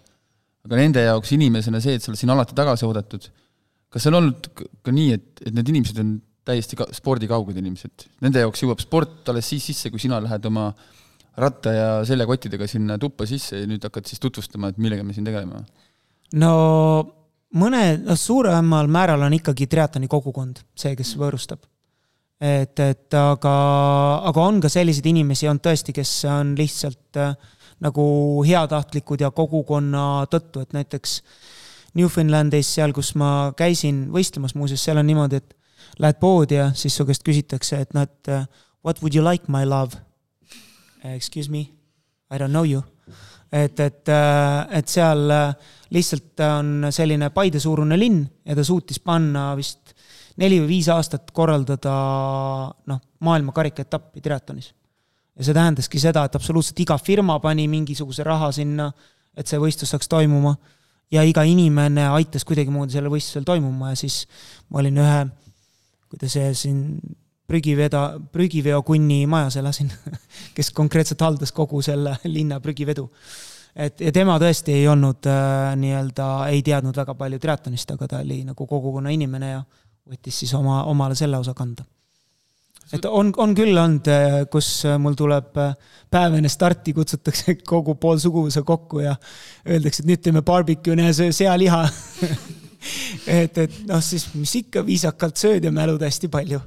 aga 0.68 0.80
nende 0.80 1.04
jaoks 1.04 1.32
inimesena 1.36 1.80
see, 1.82 1.96
et 1.96 2.04
sa 2.04 2.12
oled 2.12 2.20
siin 2.20 2.32
alati 2.34 2.56
tagasi 2.56 2.86
oodatud, 2.88 3.26
kas 3.92 4.08
on 4.10 4.18
olnud 4.20 4.50
ka 4.84 4.94
nii, 4.94 5.16
et, 5.16 5.44
et 5.46 5.56
need 5.56 5.72
inimesed 5.72 6.00
on 6.02 6.14
täiesti 6.44 6.76
ka 6.78 6.88
spordikauged 6.92 7.56
inimesed. 7.60 8.06
Nende 8.24 8.44
jaoks 8.44 8.62
jõuab 8.64 8.82
sport 8.82 9.32
alles 9.32 9.48
siis 9.48 9.70
sisse, 9.70 9.90
kui 9.92 10.02
sina 10.02 10.20
lähed 10.22 10.44
oma 10.50 10.68
ratta 11.40 11.72
ja 11.74 11.88
seljakottidega 12.06 12.68
sinna 12.70 12.98
tuppa 13.00 13.26
sisse 13.26 13.62
ja 13.62 13.68
nüüd 13.68 13.82
hakkad 13.84 14.06
siis 14.06 14.22
tutvustama, 14.22 14.70
et 14.70 14.78
millega 14.78 15.06
me 15.06 15.16
siin 15.16 15.26
tegeleme? 15.26 15.64
no 16.38 16.52
mõne, 17.58 17.82
noh 18.02 18.18
suuremal 18.18 18.90
määral 18.90 19.22
on 19.26 19.34
ikkagi 19.36 19.66
triatloni 19.70 20.10
kogukond 20.10 20.62
see, 20.78 20.94
kes 20.98 21.14
võõrustab. 21.18 21.64
et, 22.40 22.78
et 22.78 23.18
aga, 23.18 23.56
aga 24.30 24.46
on 24.46 24.60
ka 24.62 24.70
selliseid 24.70 25.06
inimesi 25.10 25.48
olnud 25.50 25.64
tõesti, 25.64 25.94
kes 25.96 26.12
on 26.30 26.54
lihtsalt 26.58 27.20
äh, 27.22 27.34
nagu 27.82 28.06
heatahtlikud 28.46 29.24
ja 29.24 29.30
kogukonna 29.34 30.24
tõttu, 30.30 30.62
et 30.62 30.72
näiteks 30.76 31.20
Newfoundlandis, 31.94 32.72
seal, 32.74 32.94
kus 32.94 33.12
ma 33.18 33.52
käisin 33.56 34.08
võistlemas, 34.14 34.56
muuseas, 34.58 34.82
seal 34.82 34.98
on 34.98 35.06
niimoodi, 35.06 35.38
et 35.38 35.54
lähed 35.98 36.18
poodi 36.20 36.58
ja 36.58 36.70
siis 36.74 36.96
su 36.96 37.06
käest 37.06 37.24
küsitakse, 37.26 37.80
et 37.84 37.94
noh, 37.94 38.06
et 38.06 38.32
uh, 38.32 38.46
what 38.84 39.02
would 39.02 39.14
you 39.14 39.24
like, 39.24 39.44
my 39.48 39.64
love? 39.68 39.96
Excuse 41.04 41.50
me, 41.50 41.68
I 42.32 42.38
don't 42.38 42.54
know 42.54 42.64
you. 42.64 42.82
et, 43.52 43.80
et, 43.80 44.08
uh, 44.08 44.64
et 44.74 44.88
seal 44.88 45.30
lihtsalt 45.94 46.40
on 46.48 46.88
selline 46.90 47.30
Paide-suurune 47.30 47.98
linn 47.98 48.24
ja 48.44 48.56
ta 48.56 48.64
suutis 48.66 48.98
panna 48.98 49.52
vist 49.56 49.94
neli 50.40 50.58
või 50.62 50.70
viis 50.76 50.88
aastat 50.90 51.30
korraldada 51.34 51.94
noh, 52.90 53.02
maailma 53.22 53.54
karikaetappi 53.54 54.22
triatlonis. 54.24 54.72
ja 55.36 55.44
see 55.44 55.54
tähendaski 55.54 56.00
seda, 56.00 56.24
et 56.24 56.34
absoluutselt 56.34 56.80
iga 56.80 56.98
firma 56.98 57.38
pani 57.42 57.66
mingisuguse 57.68 58.24
raha 58.26 58.50
sinna, 58.52 58.90
et 59.36 59.46
see 59.50 59.58
võistlus 59.58 59.94
saaks 59.94 60.08
toimuma 60.10 60.54
ja 61.12 61.22
iga 61.22 61.42
inimene 61.46 62.08
aitas 62.16 62.44
kuidagimoodi 62.46 62.94
sellel 62.94 63.12
võistlusel 63.12 63.46
toimuma 63.46 63.92
ja 63.92 63.98
siis 63.98 64.24
ma 64.70 64.82
olin 64.82 65.00
ühe 65.02 65.24
kui 66.14 66.20
ta 66.22 66.30
see 66.30 66.52
siin 66.54 66.82
prügiveda, 67.50 68.04
prügiveokunni 68.32 69.24
majas 69.26 69.58
elasin 69.60 69.90
kes 70.56 70.70
konkreetselt 70.76 71.24
haldas 71.24 71.52
kogu 71.52 71.82
selle 71.82 72.16
linna 72.24 72.60
prügivedu. 72.60 73.08
et 73.76 74.00
ja 74.00 74.12
tema 74.12 74.38
tõesti 74.38 74.78
ei 74.78 74.86
olnud 74.88 75.26
äh, 75.26 75.72
nii-öelda, 75.76 76.28
ei 76.54 76.62
teadnud 76.62 76.96
väga 76.96 77.16
palju 77.18 77.40
triatlonist, 77.42 77.90
aga 77.90 78.08
ta 78.08 78.22
oli 78.22 78.44
nagu 78.46 78.66
kogukonna 78.66 79.10
inimene 79.10 79.50
ja 79.50 79.64
võttis 80.08 80.38
siis 80.44 80.54
oma, 80.54 80.84
omale 80.84 81.18
selle 81.18 81.36
osa 81.36 81.54
kanda. 81.54 81.84
et 82.92 83.04
on, 83.04 83.32
on 83.36 83.54
küll 83.58 83.76
olnud, 83.76 84.08
äh, 84.08 84.40
kus 84.50 84.84
mul 84.98 85.18
tuleb 85.18 85.58
äh, 85.58 85.74
päev 86.10 86.38
enne 86.38 86.48
starti, 86.48 86.94
kutsutakse 86.94 87.58
kogu 87.74 87.98
pool 88.00 88.22
suguvõsa 88.22 88.62
kokku 88.62 89.02
ja 89.04 89.16
öeldakse, 89.68 90.04
et 90.04 90.12
nüüd 90.12 90.22
teeme 90.22 90.46
barbecue'i, 90.46 90.96
näe, 91.02 91.12
söö 91.12 91.32
sealiha 91.34 91.88
et, 93.26 93.58
et 93.58 93.76
noh, 93.88 94.00
siis 94.04 94.26
mis 94.36 94.54
ikka, 94.62 94.84
viisakalt 94.86 95.40
sööd 95.40 95.66
ja 95.66 95.72
mälud 95.74 96.02
hästi 96.04 96.30
palju. 96.32 96.60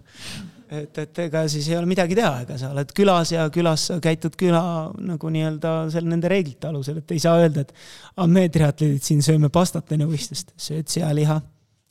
et, 0.68 0.98
et 1.00 1.20
ega 1.24 1.46
siis 1.48 1.70
ei 1.72 1.78
ole 1.78 1.88
midagi 1.88 2.16
teha, 2.18 2.42
ega 2.44 2.58
sa 2.60 2.74
oled 2.74 2.90
külas 2.96 3.32
ja 3.32 3.46
külas 3.54 3.86
sa 3.88 4.00
käitud 4.04 4.36
küla 4.40 4.62
nagu 5.00 5.30
nii-öelda 5.32 5.76
seal 5.94 6.10
nende 6.12 6.28
reeglite 6.32 6.68
alusel, 6.68 7.00
et 7.00 7.14
ei 7.16 7.22
saa 7.24 7.38
öelda, 7.40 7.64
et 7.64 7.72
aga 8.18 8.28
me 8.32 8.48
triatleedid 8.52 9.06
siin 9.06 9.24
sööme 9.24 9.50
pastat 9.54 9.94
enne 9.96 10.10
võistlust, 10.10 10.52
sööd 10.60 10.92
sealiha, 10.92 11.40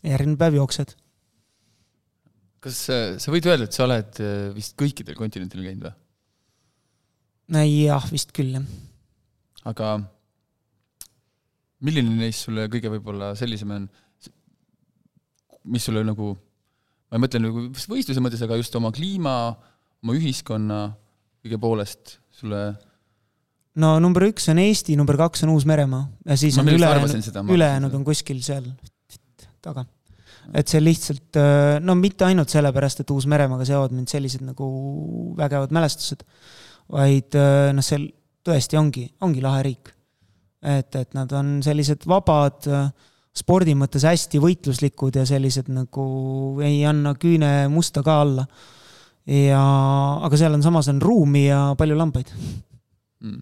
järgmine 0.05 0.37
päev 0.41 0.59
jooksed. 0.61 0.93
kas 2.67 2.83
sa 3.23 3.33
võid 3.33 3.49
öelda, 3.49 3.71
et 3.71 3.79
sa 3.79 3.87
oled 3.87 4.21
äh, 4.21 4.51
vist 4.57 4.77
kõikidel 4.77 5.17
kontinentidel 5.17 5.71
käinud 5.71 5.89
või? 5.89 5.97
jah, 7.87 8.11
vist 8.13 8.37
küll, 8.37 8.59
jah. 8.59 8.69
aga 9.73 9.97
milline 11.85 12.17
neist 12.17 12.47
sulle 12.47 12.67
kõige 12.73 12.91
võib-olla 12.93 13.33
sellisem 13.39 13.73
on, 13.77 13.87
mis 15.67 15.87
sulle 15.89 16.03
nagu, 16.07 16.35
ma 17.11 17.19
ei 17.19 17.23
mõtle 17.23 17.43
nagu 17.43 17.69
võistluse 17.75 18.23
mõttes, 18.23 18.43
aga 18.47 18.59
just 18.61 18.75
oma 18.79 18.93
kliima, 18.95 19.37
oma 20.05 20.17
ühiskonna 20.17 20.81
kõige 21.45 21.59
poolest 21.63 22.19
sulle 22.35 22.63
no 23.81 23.97
number 24.03 24.27
üks 24.31 24.49
on 24.53 24.61
Eesti, 24.63 24.97
number 24.99 25.19
kaks 25.21 25.45
on 25.47 25.53
Uus-Meremaa 25.55 26.07
ja 26.31 26.39
siis 26.41 26.57
ma 26.59 26.65
on 26.65 26.73
ülejäänud, 26.75 27.53
ülejäänud 27.57 27.97
on 27.99 28.07
kuskil 28.07 28.41
seal 28.45 28.67
taga. 29.65 29.85
et 30.55 30.71
see 30.71 30.83
lihtsalt, 30.83 31.35
äh, 31.41 31.79
no 31.83 31.97
mitte 31.99 32.27
ainult 32.29 32.53
sellepärast, 32.53 33.03
et 33.03 33.11
Uus-Meremaaga 33.11 33.67
seovad 33.67 33.95
mind 33.97 34.13
sellised 34.13 34.45
nagu 34.47 34.69
vägevad 35.39 35.75
mälestused, 35.75 36.23
vaid 36.95 37.35
äh, 37.35 37.73
noh, 37.75 37.85
see 37.85 38.07
tõesti 38.47 38.79
ongi, 38.79 39.09
ongi 39.27 39.43
lahe 39.43 39.65
riik. 39.67 39.91
et, 40.63 40.95
et 40.99 41.13
nad 41.15 41.31
on 41.37 41.59
sellised 41.67 42.07
vabad 42.09 42.71
äh, 42.71 42.89
spordi 43.37 43.75
mõttes 43.77 44.07
hästi 44.07 44.41
võitluslikud 44.43 45.19
ja 45.21 45.27
sellised 45.29 45.69
nagu 45.73 46.07
ei 46.65 46.81
anna 46.89 47.15
küüne 47.21 47.69
musta 47.73 48.03
ka 48.07 48.21
alla. 48.25 48.47
ja, 49.27 49.63
aga 50.23 50.39
seal 50.39 50.55
on 50.57 50.65
samas 50.65 50.89
on 50.93 51.03
ruumi 51.03 51.47
ja 51.49 51.61
palju 51.79 51.97
lambaid 51.99 52.31
mm.. 53.21 53.41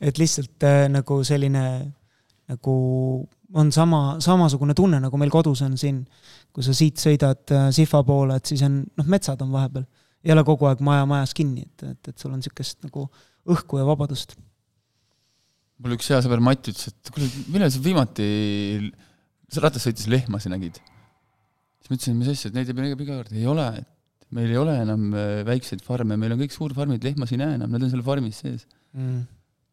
et 0.00 0.18
lihtsalt 0.18 0.66
äh, 0.66 0.86
nagu 0.92 1.22
selline 1.24 1.64
nagu 2.52 2.76
on 3.54 3.72
sama, 3.72 4.16
samasugune 4.20 4.74
tunne, 4.74 5.00
nagu 5.00 5.18
meil 5.20 5.30
kodus 5.30 5.60
on 5.62 5.76
siin, 5.78 6.00
kui 6.52 6.64
sa 6.64 6.74
siit 6.76 7.00
sõidad 7.00 7.52
äh, 7.52 7.68
Sifa 7.74 8.00
poole, 8.06 8.38
et 8.40 8.48
siis 8.48 8.62
on 8.66 8.80
noh, 8.82 9.10
metsad 9.12 9.40
on 9.44 9.52
vahepeal. 9.52 9.84
ei 10.24 10.32
ole 10.32 10.44
kogu 10.46 10.68
aeg 10.70 10.80
maja 10.80 11.04
majas 11.06 11.34
kinni, 11.36 11.66
et, 11.66 11.84
et, 11.90 12.08
et 12.08 12.18
sul 12.18 12.32
on 12.32 12.40
niisugust 12.40 12.80
nagu 12.86 13.08
õhku 13.52 13.80
ja 13.80 13.86
vabadust 13.86 14.36
mul 15.82 15.96
üks 15.96 16.10
hea 16.12 16.20
sõber 16.24 16.42
Mati 16.44 16.72
ütles, 16.72 16.92
et 16.92 17.12
kuule, 17.14 17.28
millal 17.52 17.72
sa 17.72 17.82
viimati 17.82 18.26
ratas 19.62 19.86
sõitis 19.86 20.08
lehmasi 20.10 20.52
nägid? 20.52 20.78
siis 21.82 21.90
ma 21.90 21.96
ütlesin, 21.96 22.18
mis 22.20 22.30
asja, 22.30 22.50
et 22.50 22.56
neid 22.56 22.70
ei 22.70 22.76
pea 22.78 22.90
iga 22.92 23.16
kord, 23.16 23.32
ei 23.34 23.46
ole, 23.50 23.66
et 23.82 24.26
meil 24.36 24.52
ei 24.52 24.58
ole 24.60 24.76
enam 24.84 25.08
äh, 25.18 25.40
väikseid 25.48 25.82
farme, 25.84 26.16
meil 26.20 26.34
on 26.34 26.42
kõik 26.44 26.54
suurfarmid, 26.54 27.02
lehmasi 27.04 27.34
ei 27.36 27.40
näe 27.42 27.56
enam, 27.58 27.72
need 27.72 27.86
on 27.88 27.90
seal 27.92 28.04
farmis 28.06 28.38
sees. 28.44 28.68
Mm.. 28.94 29.24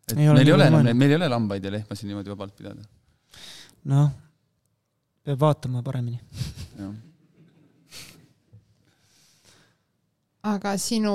et 0.10 0.16
ei 0.16 0.32
meil 0.32 0.50
ei 0.50 0.56
ole 0.56 0.70
enam, 0.72 0.90
meil 0.90 1.14
ei 1.14 1.20
ole 1.20 1.30
lambaid 1.30 1.68
ja 1.68 1.74
lehmasi 1.76 2.10
niimoodi 2.10 2.34
vabalt 2.34 2.56
pidada. 2.58 2.82
noh, 3.94 4.10
peab 5.28 5.46
vaatama 5.46 5.84
paremini. 5.86 6.18
Aga 10.50 10.74
sinu 10.80 11.14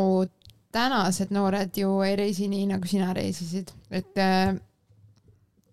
tänased 0.74 1.30
noored 1.32 1.74
ju 1.80 1.90
ei 2.04 2.14
reisi 2.20 2.46
nii, 2.52 2.68
nagu 2.70 2.86
sina 2.86 3.10
reisisid, 3.16 3.72
et 3.90 4.20
äh, 4.20 4.54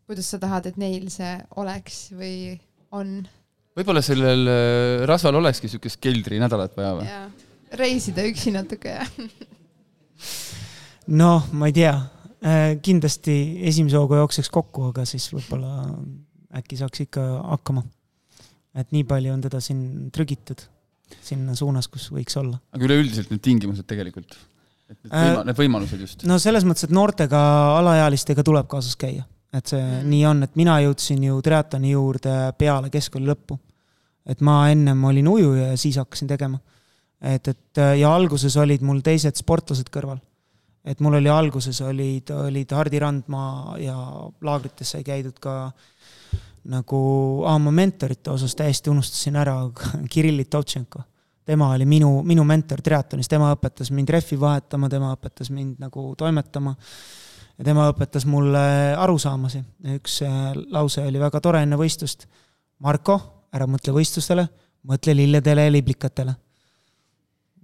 kuidas 0.10 0.32
sa 0.34 0.40
tahad, 0.42 0.68
et 0.72 0.80
neil 0.82 1.08
see 1.14 1.36
oleks 1.62 2.10
või 2.16 2.58
on? 2.92 3.22
võib-olla 3.78 4.04
sellel 4.04 4.50
äh, 4.52 5.06
rasval 5.10 5.40
olekski 5.40 5.70
niisugust 5.70 6.02
keldrinädalat 6.04 6.76
vaja 6.78 6.98
või? 7.00 7.08
reisida 7.80 8.26
üksi 8.28 8.52
natuke, 8.56 8.98
jah 9.00 9.10
noh, 11.08 11.48
ma 11.58 11.70
ei 11.70 11.76
tea, 11.76 11.94
äh, 12.44 12.76
kindlasti 12.84 13.38
esimese 13.70 14.00
hooga 14.00 14.22
jookseks 14.22 14.52
kokku, 14.54 14.92
aga 14.92 15.06
siis 15.10 15.28
võib-olla 15.34 15.88
äkki 16.60 16.78
saaks 16.80 17.06
ikka 17.08 17.24
hakkama. 17.56 17.84
et 18.76 18.92
nii 18.96 19.04
palju 19.04 19.34
on 19.34 19.42
teda 19.44 19.60
siin 19.60 20.12
trügitud. 20.16 20.62
sinna 21.22 21.56
suunas, 21.56 21.90
kus 21.92 22.08
võiks 22.12 22.38
olla. 22.40 22.60
aga 22.72 22.88
üleüldiselt 22.88 23.32
need 23.32 23.42
tingimused 23.44 23.86
tegelikult, 23.88 24.38
et 24.90 24.98
need, 25.04 25.12
äh, 25.12 25.28
võima, 25.28 25.46
need 25.46 25.58
võimalused 25.58 26.00
just? 26.00 26.24
no 26.24 26.40
selles 26.40 26.68
mõttes, 26.68 26.88
et 26.88 26.96
noortega, 26.96 27.42
alaealistega 27.80 28.44
tuleb 28.44 28.70
kaasas 28.72 28.96
käia, 28.96 29.26
et 29.54 29.68
see 29.68 29.82
mm. 29.82 30.10
nii 30.10 30.26
on, 30.26 30.44
et 30.48 30.56
mina 30.56 30.78
jõudsin 30.86 31.24
ju 31.28 31.42
triatloni 31.44 31.92
juurde 31.92 32.36
peale 32.58 32.90
keskkooli 32.90 33.28
lõppu. 33.28 33.60
et 34.26 34.42
ma 34.42 34.70
ennem 34.72 35.04
olin 35.04 35.28
ujuja 35.28 35.72
ja 35.72 35.78
siis 35.78 35.98
hakkasin 35.98 36.28
tegema. 36.28 36.60
et, 37.22 37.48
et 37.48 37.82
ja 38.00 38.16
alguses 38.16 38.58
olid 38.58 38.82
mul 38.82 39.02
teised 39.02 39.36
sportlased 39.36 39.90
kõrval 39.90 40.20
et 40.86 41.00
mul 41.00 41.20
oli 41.20 41.30
alguses 41.30 41.82
olid, 41.86 42.32
olid 42.34 42.72
Hardi 42.74 43.00
Randmaa 43.00 43.78
ja 43.82 43.96
laagrites 44.42 44.96
sai 44.96 45.04
käidud 45.06 45.38
ka 45.42 45.72
nagu, 46.72 47.00
aa, 47.48 47.58
ma 47.62 47.74
mentorite 47.74 48.34
osas 48.34 48.56
täiesti 48.58 48.92
unustasin 48.92 49.38
ära 49.42 49.56
Kirill 50.12 50.42
Litovtšenko. 50.42 51.04
tema 51.46 51.72
oli 51.74 51.86
minu, 51.86 52.22
minu 52.24 52.44
mentor 52.44 52.82
triatlonis, 52.82 53.28
tema 53.28 53.50
õpetas 53.56 53.90
mind 53.92 54.10
rehvi 54.10 54.40
vahetama, 54.40 54.90
tema 54.90 55.14
õpetas 55.16 55.50
mind 55.50 55.82
nagu 55.82 56.14
toimetama. 56.18 56.76
Ja 57.62 57.70
tema 57.70 57.86
õpetas 57.94 58.26
mulle 58.26 58.66
arusaamasi. 58.98 59.64
üks 60.00 60.20
äh, 60.26 60.52
lause 60.74 61.06
oli 61.06 61.22
väga 61.22 61.42
tore 61.42 61.62
enne 61.62 61.78
võistlust. 61.80 62.28
Marko, 62.82 63.20
ära 63.54 63.70
mõtle 63.70 63.94
võistlustele, 63.94 64.48
mõtle 64.90 65.16
lilledele 65.16 65.70
ja 65.70 65.78
liblikatele. 65.78 66.36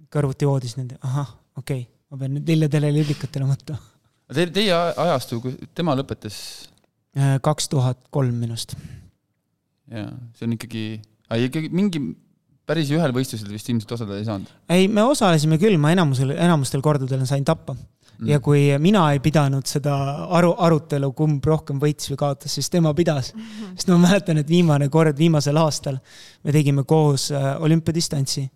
kõrvuti 0.08 0.46
voodis 0.48 0.78
nende, 0.78 0.96
ahah, 1.04 1.34
okei 1.58 1.82
okay 1.82 1.98
ma 2.08 2.20
pean 2.20 2.36
nüüd 2.36 2.48
lilledele 2.48 2.90
ja 2.90 2.96
liblikatele 2.96 3.48
mõtlema. 3.48 3.80
Teie, 4.28 4.48
teie 4.52 4.72
ajastu, 4.72 5.40
tema 5.76 5.94
lõpetas? 5.96 6.38
Äh, 7.16 7.36
kaks 7.44 7.70
tuhat 7.72 8.00
kolm 8.14 8.36
minu 8.36 8.56
arust. 8.56 8.74
jaa, 9.88 10.10
see 10.36 10.44
on 10.44 10.54
ikkagi, 10.58 10.82
ikkagi 11.48 11.70
mingi 11.72 12.02
päris 12.68 12.90
ühel 12.92 13.14
võistlusel 13.16 13.48
vist 13.48 13.70
ilmselt 13.72 13.94
osaleda 13.96 14.18
ei 14.20 14.26
saanud? 14.26 14.50
ei, 14.68 14.88
me 14.92 15.04
osalesime 15.08 15.56
küll, 15.60 15.78
ma 15.80 15.94
enamusel, 15.94 16.34
enamustel 16.36 16.84
kordadel 16.84 17.24
sain 17.28 17.46
tappa 17.48 17.72
mm.. 18.18 18.28
ja 18.28 18.40
kui 18.40 18.66
mina 18.82 19.04
ei 19.14 19.20
pidanud 19.24 19.66
seda 19.68 19.94
aru, 20.38 20.52
arutelu, 20.66 21.10
kumb 21.16 21.44
rohkem 21.44 21.80
võitis 21.82 22.10
või 22.12 22.20
kaotas, 22.24 22.54
siis 22.58 22.70
tema 22.70 22.92
pidas 22.94 23.32
mm. 23.34 23.40
-hmm. 23.40 23.74
sest 23.78 23.92
ma 23.92 23.98
mäletan, 24.02 24.42
et 24.42 24.48
viimane 24.48 24.88
kord, 24.88 25.18
viimasel 25.18 25.56
aastal 25.56 25.98
me 26.44 26.54
tegime 26.54 26.84
koos 26.84 27.30
äh, 27.32 27.50
olümpiadistantsi 27.62 28.48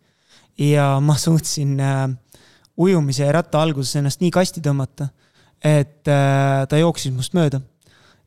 ja 0.59 1.01
ma 1.01 1.17
suutsin 1.17 1.81
äh, 1.81 2.09
ujumise 2.77 3.25
ja 3.25 3.33
ratta 3.33 3.63
alguses 3.63 3.97
ennast 3.97 4.21
nii 4.21 4.31
kasti 4.31 4.61
tõmmata, 4.61 5.09
et 5.63 6.09
äh, 6.09 6.67
ta 6.69 6.79
jooksis 6.79 7.13
must 7.13 7.35
mööda. 7.35 7.61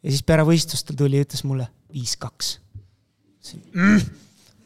ja 0.04 0.12
siis 0.12 0.24
peale 0.24 0.44
võistlust 0.44 0.88
ta 0.88 0.94
tuli 0.94 1.18
ja 1.18 1.26
ütles 1.26 1.44
mulle 1.44 1.68
viis-kaks 1.94 2.60
mm,. 3.74 4.02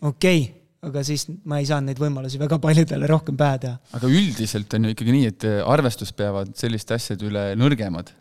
okei 0.01 0.58
aga 0.87 1.03
siis 1.03 1.25
ma 1.49 1.59
ei 1.59 1.67
saanud 1.67 1.91
neid 1.91 1.99
võimalusi 1.99 2.39
väga 2.39 2.59
paljudele 2.63 3.09
rohkem 3.09 3.35
pähe 3.39 3.59
teha. 3.65 3.79
aga 3.99 4.11
üldiselt 4.21 4.77
on 4.77 4.87
ju 4.87 4.93
ikkagi 4.95 5.15
nii, 5.15 5.33
et 5.33 5.47
arvestus 5.67 6.13
peavad 6.15 6.53
selliste 6.59 6.95
asjade 6.95 7.27
üle 7.27 7.43
nõrgemad 7.59 8.13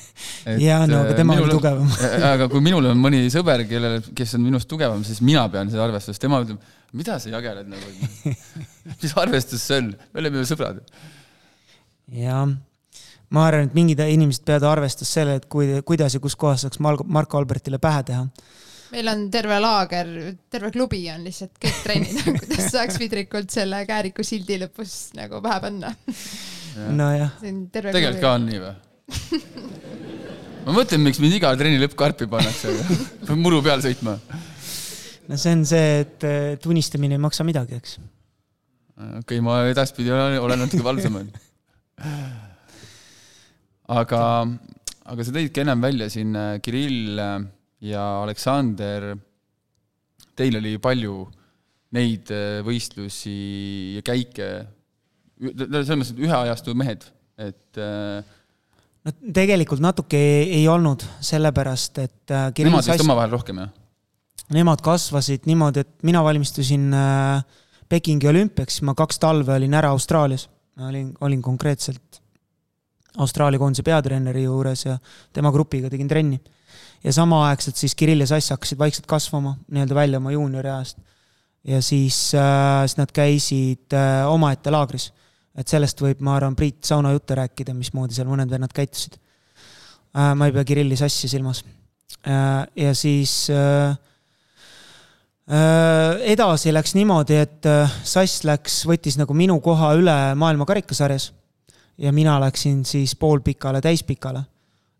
jaa, 0.68 0.86
no 0.88 1.02
aga 1.04 1.18
tema 1.18 1.36
oli 1.36 1.52
tugevam 1.52 1.92
aga 2.32 2.48
kui 2.48 2.64
minul 2.64 2.88
on 2.92 2.98
mõni 3.02 3.26
sõber, 3.32 3.66
kellel, 3.68 4.00
kes 4.16 4.38
on 4.38 4.46
minust 4.46 4.70
tugevam, 4.70 5.04
siis 5.04 5.20
mina 5.20 5.44
pean 5.52 5.68
seda 5.72 5.84
arvestust, 5.84 6.22
tema 6.22 6.40
ütleb 6.46 6.64
mida 6.92 7.18
sa 7.20 7.28
jageled 7.28 7.68
nagu, 7.68 7.90
mis 9.02 9.14
arvestus 9.16 9.64
see 9.64 9.82
on, 9.82 9.92
me 10.12 10.22
oleme 10.22 10.40
ju 10.40 10.48
sõbrad. 10.48 10.80
jah, 12.16 12.46
ma 13.34 13.44
arvan, 13.48 13.68
et 13.68 13.76
mingid 13.76 14.00
inimesed 14.00 14.46
peavad 14.48 14.70
arvestust 14.70 15.18
selle, 15.18 15.36
et 15.40 15.48
kui, 15.52 15.68
kuidas 15.84 16.16
ja 16.16 16.22
kus 16.24 16.36
kohas 16.36 16.64
saaks 16.64 16.80
Marko 16.80 17.40
Albertile 17.40 17.80
pähe 17.82 18.06
teha. 18.08 18.24
Meil 18.92 19.10
on 19.12 19.24
terve 19.32 19.58
laager, 19.62 20.10
terve 20.50 20.70
klubi 20.74 21.02
on 21.12 21.24
lihtsalt 21.26 21.56
kõik 21.60 21.80
trennid 21.84 22.20
kuidas 22.26 22.70
saaks 22.74 22.98
vidrikult 23.00 23.52
selle 23.54 23.84
Kääriku 23.88 24.26
sildi 24.26 24.60
lõpus 24.64 24.98
nagu 25.18 25.42
pähe 25.44 25.62
panna. 25.64 25.94
nojah. 26.96 27.38
tegelikult 27.42 28.22
ka 28.22 28.36
on 28.36 28.46
nii 28.48 28.62
või? 28.62 28.76
ma 30.68 30.76
mõtlen, 30.76 31.02
miks 31.04 31.20
mind 31.22 31.38
iga 31.38 31.54
trenni 31.58 31.80
lõpp 31.80 31.96
karpi 31.98 32.28
pannakse, 32.30 32.74
peab 33.24 33.40
muru 33.44 33.60
peal 33.64 33.82
sõitma 33.84 34.18
no 35.28 35.36
see 35.40 35.56
on 35.56 35.66
see, 35.68 36.00
et, 36.04 36.24
et 36.56 36.70
unistamine 36.70 37.16
ei 37.16 37.22
maksa 37.22 37.46
midagi, 37.46 37.78
eks. 37.78 37.98
okei 38.96 39.20
okay,, 39.22 39.44
ma 39.44 39.60
edaspidi 39.70 40.12
olen, 40.14 40.40
olen 40.44 40.64
natuke 40.64 40.84
valvsam 40.84 41.20
aga, 43.88 44.22
aga 45.08 45.24
sa 45.24 45.34
tõidki 45.34 45.64
ennem 45.64 45.84
välja 45.84 46.10
siin 46.12 46.36
äh, 46.36 46.56
Kirill 46.64 47.22
äh, 47.22 47.38
ja 47.84 48.04
Aleksander. 48.22 49.12
Teil 50.38 50.58
oli 50.60 50.76
palju 50.82 51.20
neid 51.96 52.32
äh, 52.34 52.58
võistlusi 52.66 53.36
ja 53.96 54.04
käike, 54.06 54.48
selles 55.38 55.94
mõttes, 55.94 56.12
et 56.14 56.24
ühe 56.26 56.34
ajastu 56.34 56.74
mehed, 56.76 57.06
et 57.38 57.78
no 57.78 59.12
tegelikult 59.34 59.80
natuke 59.80 60.18
ei, 60.18 60.48
ei 60.58 60.64
olnud, 60.68 61.04
sellepärast 61.22 62.00
et 62.02 62.34
Nemad 62.58 62.82
vist 62.82 63.04
omavahel 63.06 63.36
rohkem, 63.36 63.62
jah? 63.62 63.70
nemad 64.54 64.82
kasvasid 64.84 65.46
niimoodi, 65.48 65.84
et 65.84 66.06
mina 66.08 66.22
valmistusin 66.24 66.92
äh, 66.94 67.42
Pekingi 67.88 68.28
olümpiaks, 68.28 68.82
ma 68.84 68.92
kaks 68.96 69.20
talve 69.20 69.54
olin 69.54 69.74
ära 69.74 69.90
Austraalias. 69.94 70.48
olin, 70.88 71.14
olin 71.20 71.42
konkreetselt 71.42 72.20
Austraalia 73.18 73.58
koondise 73.58 73.82
peatreeneri 73.82 74.42
juures 74.42 74.84
ja 74.84 74.98
tema 75.32 75.50
grupiga 75.52 75.90
tegin 75.90 76.08
trenni. 76.08 76.40
Ja 77.04 77.12
samaaegselt 77.12 77.76
siis 77.76 77.94
Kirill 77.94 78.24
ja 78.24 78.26
Sass 78.26 78.50
hakkasid 78.50 78.78
vaikselt 78.78 79.06
kasvama 79.06 79.56
nii-öelda 79.70 79.94
välja 79.94 80.18
oma 80.18 80.32
juunioriajast. 80.32 80.98
ja 81.64 81.82
siis 81.82 82.34
äh,, 82.34 82.86
siis 82.86 82.96
nad 82.96 83.12
käisid 83.12 83.94
äh, 83.94 84.26
omaette 84.28 84.70
laagris. 84.70 85.12
et 85.54 85.68
sellest 85.68 86.00
võib, 86.00 86.20
ma 86.20 86.36
arvan, 86.36 86.56
Priit 86.56 86.84
Sauna 86.84 87.12
jutte 87.12 87.34
rääkida, 87.34 87.74
mismoodi 87.74 88.14
seal 88.14 88.28
mõned 88.28 88.50
vennad 88.50 88.72
käitusid 88.74 89.18
äh,. 90.16 90.34
ma 90.34 90.46
ei 90.46 90.52
pea 90.52 90.64
Kirilli 90.64 90.96
Sassi 90.96 91.28
silmas 91.28 91.64
ja 92.76 92.94
siis 92.94 93.48
edasi 96.28 96.72
läks 96.74 96.92
niimoodi, 96.98 97.36
et 97.40 97.68
Sass 98.04 98.42
läks, 98.44 98.82
võttis 98.90 99.16
nagu 99.16 99.32
minu 99.38 99.60
koha 99.64 99.94
üle 99.96 100.16
maailma 100.36 100.66
karikasarjas 100.68 101.30
ja 101.98 102.12
mina 102.12 102.40
läksin 102.40 102.84
siis 102.84 103.16
poolpikale, 103.16 103.80
täispikale. 103.80 104.42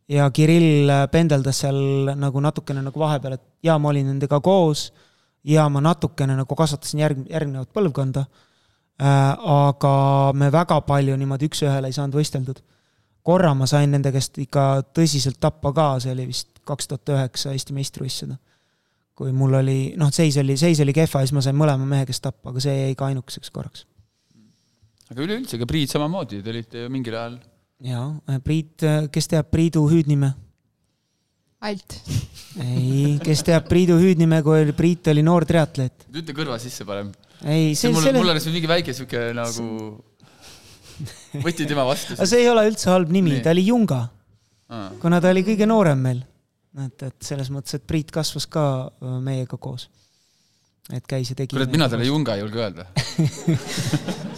Ja 0.09 0.31
Kirill 0.31 0.91
äh, 0.91 1.05
pendeldas 1.13 1.63
seal 1.65 2.15
nagu 2.17 2.41
natukene 2.41 2.83
nagu 2.83 3.01
vahepeal, 3.01 3.37
et 3.39 3.45
jaa, 3.63 3.79
ma 3.79 3.93
olin 3.93 4.09
nendega 4.13 4.41
koos 4.41 4.89
ja 5.45 5.69
ma 5.69 5.83
natukene 5.85 6.37
nagu 6.39 6.59
kasvatasin 6.59 7.05
järg, 7.05 7.25
järgnevat 7.31 7.73
põlvkonda. 7.75 8.27
aga 8.99 10.33
me 10.35 10.49
väga 10.51 10.81
palju 10.83 11.15
niimoodi 11.17 11.47
üks-ühele 11.47 11.87
ei 11.87 11.95
saanud 11.95 12.17
võisteldud. 12.19 12.59
korra 13.23 13.53
ma 13.55 13.67
sain 13.67 13.91
nende 13.91 14.11
käest 14.11 14.39
ikka 14.39 14.83
tõsiselt 14.93 15.39
tappa 15.39 15.73
ka, 15.73 16.01
see 16.01 16.13
oli 16.13 16.27
vist 16.27 16.49
kaks 16.67 16.89
tuhat 16.89 17.09
üheksa 17.15 17.53
Eesti 17.53 17.77
meistrivõistlused 17.77 18.39
kui 19.19 19.35
mul 19.35 19.59
oli, 19.59 19.79
noh, 19.99 20.13
seis 20.15 20.39
oli, 20.39 20.55
seis 20.61 20.79
oli 20.85 20.95
kehva 20.95 21.23
ja 21.23 21.27
siis 21.27 21.35
ma 21.35 21.43
sain 21.43 21.57
mõlema 21.59 21.87
mehe 21.91 22.07
käest 22.07 22.23
tappa, 22.23 22.53
aga 22.53 22.63
see 22.63 22.75
jäi 22.77 22.99
ka 22.99 23.09
ainukeseks 23.11 23.51
korraks. 23.55 23.85
aga 25.11 25.25
üleüldse 25.25 25.59
ka 25.59 25.67
Priit 25.67 25.91
samamoodi, 25.91 26.39
te 26.45 26.53
olite 26.53 26.85
ju 26.85 26.93
mingil 26.95 27.17
ajal. 27.19 27.39
Jaa, 27.85 28.39
Priit, 28.45 28.85
kes 29.15 29.31
teab 29.31 29.51
Priidu 29.53 29.85
hüüdnime? 29.91 30.33
Alt. 31.69 31.97
ei, 32.63 33.17
kes 33.23 33.43
teab 33.47 33.67
Priidu 33.71 33.99
hüüdnime, 33.99 34.43
kui 34.47 34.75
Priit 34.79 35.11
oli 35.13 35.25
noor 35.27 35.47
triatleet? 35.49 36.09
ütle 36.13 36.37
kõrva 36.37 36.59
sisse 36.63 36.87
parem. 36.89 37.13
ei, 37.45 37.75
see, 37.75 37.87
see 37.87 37.95
mul, 37.95 38.07
selle... 38.07 38.23
mul 38.23 38.35
oleks 38.35 38.49
mingi 38.51 38.71
väike 38.71 38.95
sihuke 38.97 39.29
nagu 39.37 39.69
võti 41.47 41.67
tema 41.71 41.87
vastu. 41.89 42.19
aga 42.19 42.31
see 42.31 42.43
ei 42.45 42.51
ole 42.51 42.67
üldse 42.71 42.91
halb 42.91 43.13
nimi, 43.15 43.39
ta 43.43 43.55
oli 43.55 43.69
Junga. 43.69 44.05
kuna 45.03 45.23
ta 45.23 45.31
oli 45.35 45.47
kõige 45.47 45.67
noorem 45.71 46.03
meil 46.03 46.27
et, 46.85 47.07
et 47.09 47.31
selles 47.31 47.51
mõttes, 47.53 47.79
et 47.79 47.87
Priit 47.89 48.13
kasvas 48.15 48.47
ka 48.51 48.65
äh, 48.89 49.19
meiega 49.25 49.59
koos. 49.61 49.89
et 50.93 51.05
käis 51.09 51.31
ja 51.31 51.37
tegi. 51.37 51.55
kurat, 51.55 51.73
mina 51.73 51.89
talle 51.89 52.09
Junga 52.09 52.37
ei 52.37 52.45
julge 52.45 52.63
öelda 52.63 52.87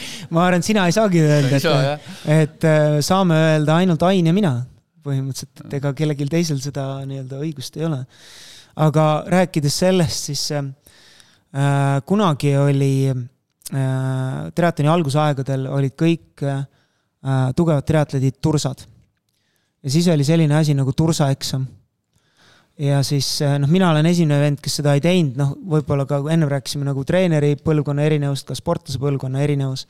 ma 0.34 0.46
arvan, 0.46 0.60
et 0.60 0.66
sina 0.66 0.86
ei 0.88 0.94
saagi 0.96 1.22
öelda, 1.22 1.56
et, 1.56 1.64
saa, 1.64 1.96
et 2.26 2.68
äh, 2.68 2.98
saame 3.04 3.38
öelda 3.54 3.80
ainult 3.80 4.04
Ain 4.08 4.30
ja 4.30 4.36
mina 4.36 4.54
põhimõtteliselt, 5.04 5.64
et 5.64 5.76
ega 5.80 5.92
kellelgi 5.96 6.28
teisel 6.30 6.60
seda 6.62 6.86
nii-öelda 7.08 7.40
õigust 7.40 7.78
ei 7.80 7.86
ole. 7.88 8.02
aga 8.80 9.06
rääkides 9.32 9.80
sellest, 9.84 10.30
siis 10.30 10.44
äh, 10.52 10.68
kunagi 12.06 12.54
oli 12.60 12.94
äh, 13.10 13.18
triatloni 14.54 14.92
algusaegadel 14.92 15.66
olid 15.72 15.96
kõik 15.98 16.44
äh, 16.44 16.62
tugevad 17.56 17.84
triatledid 17.88 18.40
tursad 18.40 18.86
ja 19.82 19.92
siis 19.92 20.08
oli 20.12 20.24
selline 20.24 20.56
asi 20.56 20.74
nagu 20.76 20.92
tursaeksam. 20.92 21.66
Ja 22.80 23.02
siis 23.04 23.28
eh, 23.44 23.56
noh, 23.60 23.68
mina 23.70 23.90
olen 23.92 24.08
esimene 24.08 24.40
vend, 24.40 24.60
kes 24.62 24.78
seda 24.80 24.94
ei 24.96 25.02
teinud, 25.04 25.36
noh, 25.38 25.52
võib-olla 25.74 26.06
ka 26.08 26.20
ennem 26.32 26.48
rääkisime 26.50 26.86
nagu 26.86 27.04
treeneri 27.06 27.54
põlvkonna 27.60 28.04
erinevust, 28.08 28.46
ka 28.48 28.56
sportlase 28.56 29.00
põlvkonna 29.02 29.42
erinevus. 29.44 29.86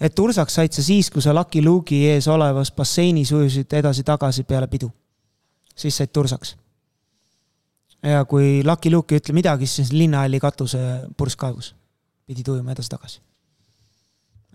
et 0.00 0.14
tursaks 0.14 0.58
said 0.60 0.72
sa 0.76 0.84
siis, 0.84 1.10
kui 1.10 1.24
sa 1.24 1.34
Lucky 1.34 1.62
Luke'i 1.64 2.04
ees 2.12 2.28
olevas 2.28 2.72
basseinis 2.72 3.32
ujusid 3.32 3.72
edasi-tagasi 3.80 4.44
peale 4.44 4.68
pidu. 4.68 4.90
siis 5.76 5.96
said 5.96 6.12
tursaks. 6.12 6.56
ja 8.02 8.24
kui 8.24 8.62
Lucky 8.64 8.90
Luke 8.90 9.14
ei 9.14 9.22
ütle 9.22 9.34
midagi, 9.34 9.66
siis 9.66 9.92
linnahalli 9.92 10.40
katuse 10.40 10.78
purskkaevus. 11.16 11.74
pidid 12.26 12.48
ujuma 12.48 12.74
edasi-tagasi. 12.76 13.20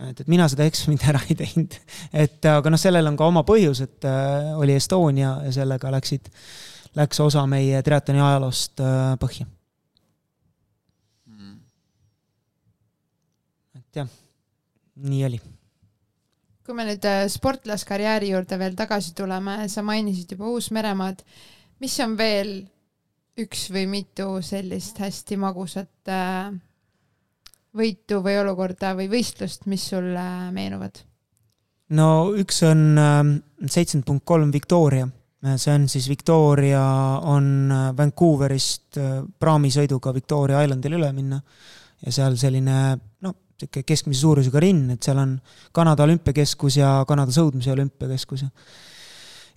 et, 0.09 0.19
et 0.19 0.27
mina 0.27 0.47
seda 0.47 0.69
eksamit 0.69 1.07
ära 1.09 1.23
ei 1.29 1.39
teinud, 1.41 1.79
et 2.13 2.45
aga 2.45 2.69
noh, 2.69 2.77
sellel 2.77 3.09
on 3.09 3.17
ka 3.17 3.25
oma 3.25 3.41
põhjus, 3.41 3.81
et 3.81 4.05
äh, 4.05 4.53
oli 4.59 4.77
Estonia 4.77 5.39
ja 5.47 5.51
sellega 5.57 5.89
läksid, 5.97 6.29
läks 6.97 7.19
osa 7.23 7.45
meie 7.49 7.81
triatloni 7.85 8.21
ajaloost 8.21 8.83
äh, 8.83 9.13
põhja. 9.21 9.47
Mm.. 11.29 11.57
et 13.79 14.01
jah, 14.01 14.11
nii 15.09 15.25
oli. 15.29 15.41
Kui 16.63 16.77
me 16.77 16.85
nüüd 16.87 17.07
äh, 17.09 17.25
sportlaskarjääri 17.31 18.31
juurde 18.33 18.59
veel 18.61 18.77
tagasi 18.79 19.15
tuleme, 19.17 19.63
sa 19.69 19.83
mainisid 19.85 20.35
juba 20.35 20.51
Uus-Meremaad, 20.53 21.25
mis 21.83 21.97
on 22.05 22.13
veel 22.19 22.53
üks 23.41 23.65
või 23.73 23.87
mitu 23.89 24.37
sellist 24.45 25.01
hästi 25.01 25.39
magusat 25.41 26.11
äh, 26.13 26.53
võitu 27.73 28.21
või 28.23 28.37
olukorda 28.41 28.93
või 28.97 29.09
võistlust, 29.11 29.65
mis 29.69 29.89
sulle 29.89 30.27
meenuvad? 30.53 31.01
no 31.93 32.07
üks 32.39 32.61
on 32.65 32.97
ähm, 32.97 33.33
seitsekümmend 33.65 34.07
punkt 34.07 34.25
kolm 34.25 34.53
Victoria, 34.53 35.07
see 35.59 35.73
on 35.75 35.87
siis 35.91 36.07
Victoria 36.09 36.83
on 37.29 37.71
äh, 37.71 37.85
Vancouverist 37.97 38.99
praamisõiduga 39.39 40.13
Victoria 40.15 40.63
Islandile 40.63 40.99
üle 41.01 41.11
minna. 41.15 41.41
Ja 42.03 42.11
seal 42.11 42.35
selline 42.39 42.77
noh, 43.23 43.35
niisugune 43.53 43.85
keskmise 43.87 44.19
suurusega 44.19 44.59
rinn, 44.59 44.89
et 44.95 45.05
seal 45.05 45.19
on 45.21 45.37
Kanada 45.71 46.03
olümpiakeskus 46.03 46.77
ja 46.81 46.97
Kanada 47.07 47.31
sõudmise 47.31 47.71
olümpiakeskus. 47.71 48.43
Ja 48.43 48.51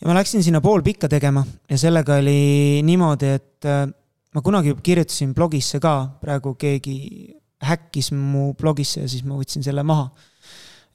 ja 0.01 0.09
ma 0.09 0.17
läksin 0.19 0.45
sinna 0.45 0.61
poolpikka 0.61 1.09
tegema 1.09 1.45
ja 1.71 1.79
sellega 1.81 2.19
oli 2.21 2.83
niimoodi, 2.87 3.33
et 3.39 3.69
äh, 3.69 3.87
ma 4.35 4.43
kunagi 4.45 4.77
kirjutasin 4.85 5.35
blogisse 5.35 5.81
ka, 5.81 5.97
praegu 6.21 6.55
keegi 6.61 6.97
häkkis 7.67 8.13
mu 8.13 8.51
blogisse 8.59 9.05
ja 9.05 9.09
siis 9.09 9.25
ma 9.25 9.39
võtsin 9.39 9.65
selle 9.65 9.85
maha. 9.87 10.11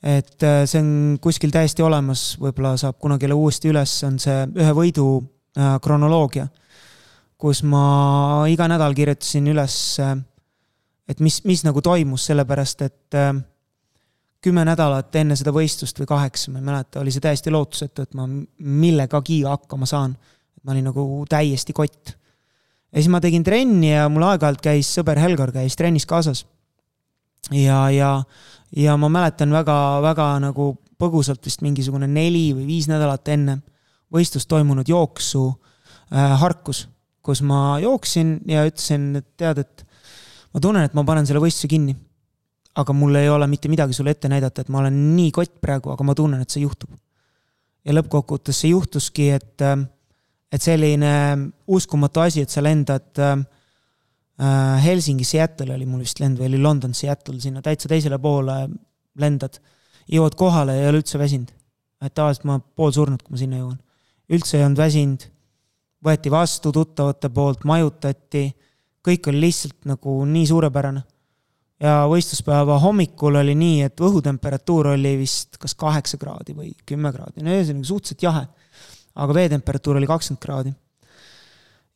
Et 0.03 0.43
äh, 0.43 0.63
see 0.65 0.81
on 0.81 1.19
kuskil 1.21 1.53
täiesti 1.53 1.83
olemas, 1.85 2.35
võib-olla 2.41 2.75
saab 2.77 2.97
kunagi 2.99 3.27
jälle 3.27 3.37
uuesti 3.37 3.69
üles, 3.69 3.93
on 4.07 4.17
see 4.19 4.47
ühe 4.57 4.73
võidu 4.77 5.07
äh, 5.57 5.77
kronoloogia, 5.83 6.47
kus 7.37 7.63
ma 7.63 8.45
iga 8.49 8.67
nädal 8.69 8.93
kirjutasin 8.97 9.47
üles 9.53 9.77
et 11.11 11.19
mis, 11.23 11.41
mis 11.47 11.63
nagu 11.67 11.81
toimus, 11.83 12.25
sellepärast 12.29 12.85
et 12.85 13.17
äh, 13.19 13.33
kümme 14.41 14.63
nädalat 14.65 15.15
enne 15.21 15.37
seda 15.37 15.53
võistlust 15.53 15.99
või 16.01 16.09
kaheksa, 16.09 16.53
ma 16.53 16.61
ei 16.61 16.67
mäleta, 16.69 17.01
oli 17.01 17.13
see 17.13 17.23
täiesti 17.23 17.53
lootusetu, 17.53 18.05
et 18.05 18.17
ma 18.17 18.27
millegagi 18.27 19.41
hakkama 19.45 19.89
saan. 19.89 20.15
ma 20.61 20.75
olin 20.75 20.85
nagu 20.91 21.25
täiesti 21.29 21.73
kott. 21.73 22.13
ja 22.91 23.01
siis 23.01 23.09
ma 23.09 23.21
tegin 23.21 23.43
trenni 23.43 23.93
ja 23.93 24.09
mul 24.09 24.23
aeg-ajalt 24.29 24.61
käis 24.61 24.89
sõber 24.97 25.19
Helgar 25.19 25.51
käis 25.51 25.75
trennis 25.75 26.05
kaasas. 26.05 26.45
ja, 27.51 27.89
ja, 27.89 28.23
ja 28.75 28.95
ma 28.97 29.09
mäletan 29.11 29.51
väga-väga 29.51 30.27
nagu 30.47 30.73
põgusalt 31.01 31.43
vist 31.45 31.63
mingisugune 31.65 32.07
neli 32.07 32.51
või 32.55 32.67
viis 32.69 32.87
nädalat 32.91 33.27
enne 33.33 33.57
võistlust 34.13 34.49
toimunud 34.51 34.87
jooksu 34.87 35.45
äh, 35.49 36.35
Harkus, 36.39 36.85
kus 37.23 37.41
ma 37.45 37.79
jooksin 37.81 38.39
ja 38.49 38.65
ütlesin, 38.67 39.11
et 39.21 39.27
tead, 39.39 39.63
et 39.63 39.85
ma 40.53 40.63
tunnen, 40.63 40.85
et 40.85 40.97
ma 40.97 41.05
panen 41.07 41.27
selle 41.27 41.43
võistluse 41.43 41.71
kinni. 41.71 41.95
aga 42.71 42.93
mul 42.95 43.15
ei 43.19 43.27
ole 43.29 43.47
mitte 43.51 43.67
midagi 43.67 43.93
sulle 43.93 44.13
ette 44.15 44.29
näidata, 44.31 44.61
et 44.61 44.69
ma 44.71 44.79
olen 44.79 44.95
nii 45.15 45.31
kott 45.35 45.57
praegu, 45.61 45.91
aga 45.91 46.03
ma 46.07 46.13
tunnen, 46.15 46.41
et 46.41 46.49
see 46.49 46.63
juhtub. 46.63 46.91
ja 47.85 47.93
lõppkokkuvõttes 47.93 48.61
see 48.63 48.71
juhtuski, 48.71 49.29
et, 49.31 49.63
et 50.51 50.61
selline 50.61 51.13
uskumatu 51.67 52.23
asi, 52.23 52.45
et 52.45 52.49
sa 52.49 52.63
lendad 52.63 53.19
äh, 53.19 53.39
Helsingi, 54.83 55.25
Seattle 55.27 55.75
oli 55.75 55.85
mul 55.85 56.01
vist 56.05 56.19
lend 56.19 56.39
või 56.39 56.47
oli 56.49 56.61
London, 56.61 56.93
Seattle, 56.97 57.39
sinna 57.41 57.61
täitsa 57.61 57.89
teisele 57.91 58.17
poole 58.19 58.55
lendad, 59.21 59.59
jõuad 60.09 60.37
kohale 60.39 60.77
ja 60.77 60.85
ei 60.85 60.89
ole 60.89 61.01
üldse 61.03 61.19
väsinud. 61.19 61.51
et 62.01 62.13
tavaliselt 62.17 62.47
ma 62.49 62.57
poolsurnud, 62.59 63.21
kui 63.21 63.35
ma 63.35 63.37
sinna 63.37 63.59
jõuan. 63.59 63.77
üldse 64.31 64.57
ei 64.57 64.63
olnud 64.65 64.77
väsinud, 64.77 65.27
võeti 66.05 66.31
vastu 66.31 66.71
tuttavate 66.71 67.29
poolt, 67.29 67.63
majutati 67.63 68.47
kõik 69.05 69.29
oli 69.31 69.47
lihtsalt 69.47 69.89
nagu 69.89 70.21
nii 70.25 70.45
suurepärane. 70.47 71.03
ja 71.81 72.03
võistluspäeva 72.05 72.77
hommikul 72.79 73.39
oli 73.39 73.55
nii, 73.57 73.81
et 73.89 74.01
õhutemperatuur 74.01 74.91
oli 74.93 75.15
vist 75.17 75.57
kas 75.57 75.73
kaheksa 75.75 76.19
kraadi 76.21 76.53
või 76.53 76.75
kümme 76.85 77.09
kraadi, 77.13 77.41
no 77.41 77.53
ühesõnaga 77.55 77.89
suhteliselt 77.89 78.23
jahe. 78.23 78.47
aga 79.15 79.33
veetemperatuur 79.33 79.97
oli 79.97 80.07
kakskümmend 80.07 80.41
kraadi. 80.41 80.73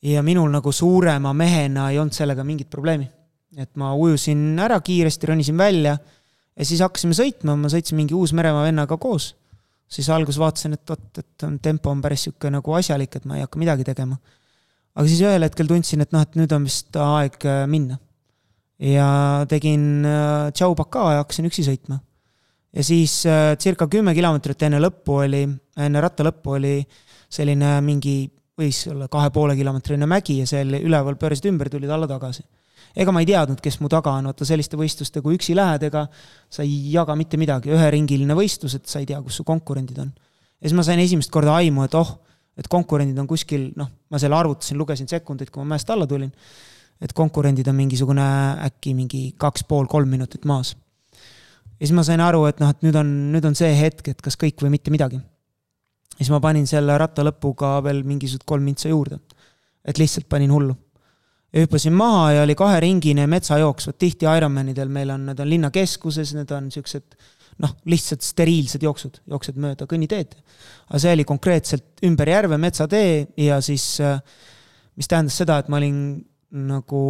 Ja 0.06 0.22
minul 0.24 0.52
nagu 0.54 0.72
suurema 0.72 1.34
mehena 1.34 1.90
ei 1.90 1.98
olnud 2.00 2.14
sellega 2.14 2.44
mingit 2.46 2.70
probleemi. 2.70 3.08
et 3.58 3.72
ma 3.80 3.94
ujusin 3.96 4.60
ära 4.60 4.78
kiiresti, 4.84 5.28
ronisin 5.32 5.58
välja 5.58 5.98
ja 5.98 6.66
siis 6.66 6.82
hakkasime 6.84 7.16
sõitma, 7.16 7.56
ma 7.58 7.72
sõitsin 7.72 7.98
mingi 7.98 8.14
Uus-Meremaa 8.14 8.68
vennaga 8.68 8.98
koos. 8.98 9.34
siis 9.88 10.10
alguses 10.10 10.40
vaatasin, 10.40 10.74
et 10.74 10.90
vot, 10.90 11.06
et 11.18 11.46
tempo 11.62 11.90
on 11.90 12.02
päris 12.02 12.26
niisugune 12.26 12.60
nagu 12.60 12.74
asjalik, 12.74 13.16
et 13.16 13.26
ma 13.26 13.38
ei 13.38 13.46
hakka 13.46 13.60
midagi 13.60 13.84
tegema 13.88 14.18
aga 14.96 15.06
siis 15.12 15.22
ühel 15.26 15.46
hetkel 15.46 15.70
tundsin, 15.70 16.04
et 16.04 16.14
noh, 16.16 16.24
et 16.24 16.38
nüüd 16.40 16.52
on 16.56 16.66
vist 16.68 16.96
aeg 17.00 17.38
äh, 17.48 17.64
minna. 17.72 18.00
ja 18.76 19.46
tegin 19.48 20.04
äh, 20.04 20.52
tšau 20.52 20.74
pakaa 20.76 21.14
ja 21.16 21.24
hakkasin 21.24 21.48
üksi 21.50 21.66
sõitma. 21.68 22.00
ja 22.76 22.84
siis 22.84 23.22
äh, 23.28 23.54
circa 23.60 23.88
kümme 23.92 24.16
kilomeetrit 24.16 24.68
enne 24.68 24.80
lõppu 24.84 25.20
oli, 25.26 25.44
enne 25.78 26.04
ratta 26.04 26.26
lõppu 26.28 26.56
oli 26.60 26.78
selline 27.36 27.78
mingi, 27.84 28.30
võis 28.60 28.84
olla 28.92 29.08
kahe 29.12 29.32
poole 29.36 29.56
kilomeetrine 29.58 30.08
mägi 30.08 30.40
ja 30.42 30.48
seal 30.48 30.78
üleval 30.80 31.18
pöörasid 31.20 31.50
ümber, 31.52 31.70
tulid 31.70 31.92
alla 31.92 32.08
tagasi. 32.08 32.44
ega 32.96 33.12
ma 33.12 33.20
ei 33.20 33.28
teadnud, 33.28 33.60
kes 33.62 33.80
mu 33.84 33.90
taga 33.92 34.14
on, 34.16 34.30
vaata 34.32 34.46
selliste 34.48 34.78
võistluste, 34.80 35.22
kui 35.22 35.36
üksi 35.36 35.56
lähed, 35.56 35.84
ega 35.90 36.06
sa 36.50 36.64
ei 36.64 36.94
jaga 36.94 37.16
mitte 37.16 37.38
midagi, 37.38 37.74
üheringiline 37.76 38.38
võistlus, 38.38 38.78
et 38.78 38.86
sa 38.88 39.02
ei 39.02 39.10
tea, 39.10 39.20
kus 39.22 39.42
su 39.42 39.44
konkurendid 39.44 40.00
on. 40.00 40.14
ja 40.62 40.70
siis 40.70 40.78
ma 40.78 40.84
sain 40.88 41.00
esimest 41.04 41.32
korda 41.32 41.58
aimu, 41.60 41.84
et 41.84 41.96
oh 42.00 42.16
et 42.56 42.70
konkurendid 42.72 43.18
on 43.20 43.28
kuskil, 43.28 43.70
noh, 43.80 43.90
ma 44.12 44.20
selle 44.22 44.38
arvutasin, 44.38 44.78
lugesin 44.80 45.10
sekundeid, 45.12 45.52
kui 45.52 45.64
ma 45.64 45.76
mäest 45.76 45.90
alla 45.92 46.08
tulin, 46.08 46.32
et 47.04 47.14
konkurendid 47.16 47.68
on 47.68 47.76
mingisugune 47.76 48.26
äkki 48.70 48.96
mingi 48.96 49.24
kaks 49.40 49.66
pool, 49.68 49.90
kolm 49.92 50.10
minutit 50.16 50.48
maas. 50.48 50.76
ja 51.76 51.84
siis 51.84 51.96
ma 51.96 52.06
sain 52.08 52.24
aru, 52.24 52.46
et 52.48 52.62
noh, 52.64 52.72
et 52.72 52.86
nüüd 52.86 52.96
on, 52.96 53.10
nüüd 53.34 53.48
on 53.48 53.58
see 53.58 53.74
hetk, 53.76 54.08
et 54.14 54.22
kas 54.24 54.40
kõik 54.40 54.64
või 54.64 54.78
mitte 54.78 54.94
midagi. 54.94 55.20
Siis 56.18 56.32
ma 56.32 56.40
panin 56.44 56.68
selle 56.68 56.98
ratta 56.98 57.26
lõpuga 57.26 57.78
veel 57.84 58.04
mingisugused 58.08 58.46
kolm 58.48 58.64
mintsa 58.64 58.90
juurde. 58.90 59.20
et 59.86 59.98
lihtsalt 59.98 60.30
panin 60.30 60.52
hullu. 60.52 60.76
ja 61.54 61.62
hüppasin 61.64 61.94
maha 61.94 62.32
ja 62.32 62.44
oli 62.44 62.56
kaheringine 62.56 63.28
metsajooks, 63.28 63.88
vot 63.88 63.98
tihti 63.98 64.26
Ironmanidel 64.26 64.90
meil 64.90 65.10
on, 65.10 65.26
need 65.26 65.40
on 65.40 65.50
linnakeskuses, 65.50 66.34
need 66.34 66.52
on 66.52 66.70
niisugused 66.70 67.16
noh, 67.64 67.76
lihtsalt 67.88 68.24
steriilsed 68.26 68.84
jooksud, 68.84 69.22
jooksed 69.32 69.60
mööda 69.62 69.88
kõnniteed. 69.90 70.36
aga 70.90 71.02
see 71.02 71.14
oli 71.16 71.26
konkreetselt 71.28 72.04
ümber 72.06 72.30
järve 72.30 72.58
metsatee 72.62 73.28
ja 73.40 73.62
siis, 73.64 74.00
äh, 74.04 74.20
mis 74.96 75.08
tähendas 75.08 75.38
seda, 75.38 75.60
et 75.60 75.70
ma 75.70 75.80
olin 75.80 76.00
nagu, 76.56 77.04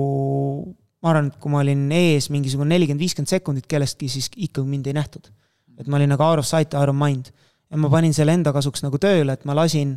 ma 1.02 1.12
arvan, 1.12 1.32
et 1.32 1.40
kui 1.42 1.54
ma 1.54 1.64
olin 1.64 1.88
ees 1.94 2.30
mingisugune 2.34 2.74
nelikümmend, 2.74 3.02
viiskümmend 3.02 3.32
sekundit 3.32 3.68
kellestki, 3.70 4.10
siis 4.10 4.30
ikkagi 4.36 4.68
mind 4.70 4.88
ei 4.88 4.98
nähtud. 4.98 5.32
et 5.78 5.88
ma 5.88 5.98
olin 5.98 6.14
nagu 6.14 6.24
out 6.24 6.40
of 6.40 6.48
sight, 6.48 6.74
out 6.74 6.90
of 6.90 6.96
mind. 6.96 7.34
Ja 7.72 7.82
ma 7.82 7.90
panin 7.92 8.14
selle 8.16 8.36
enda 8.38 8.54
kasuks 8.56 8.86
nagu 8.86 9.00
tööle, 9.02 9.36
et 9.36 9.46
ma 9.46 9.56
lasin 9.58 9.96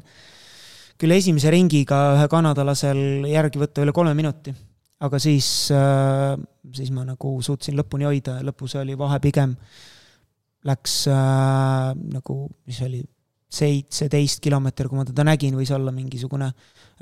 küll 0.99 1.14
esimese 1.14 1.53
ringiga 1.55 1.99
ühe 2.16 2.31
kanadalasel 2.31 3.29
järgi 3.31 3.61
võtta 3.61 3.85
üle 3.85 3.95
kolme 3.95 4.14
minuti, 4.19 4.55
aga 5.05 5.21
siis, 5.23 5.69
äh, 5.75 6.35
siis 6.75 6.91
ma 6.95 7.05
nagu 7.07 7.37
suutsin 7.45 7.79
lõpuni 7.79 8.09
hoida 8.09 8.41
ja 8.41 8.49
lõpus 8.49 8.75
oli 8.81 8.99
vahe 8.99 9.21
pigem 9.23 9.55
läks 10.66 11.05
äh, 11.12 11.95
nagu, 12.16 12.41
mis 12.66 12.83
oli, 12.83 13.05
seitseteist 13.49 14.43
kilomeeter, 14.45 14.91
kui 14.91 14.99
ma 14.99 15.07
teda 15.09 15.25
nägin, 15.25 15.57
võis 15.57 15.71
olla 15.73 15.93
mingisugune 15.95 16.51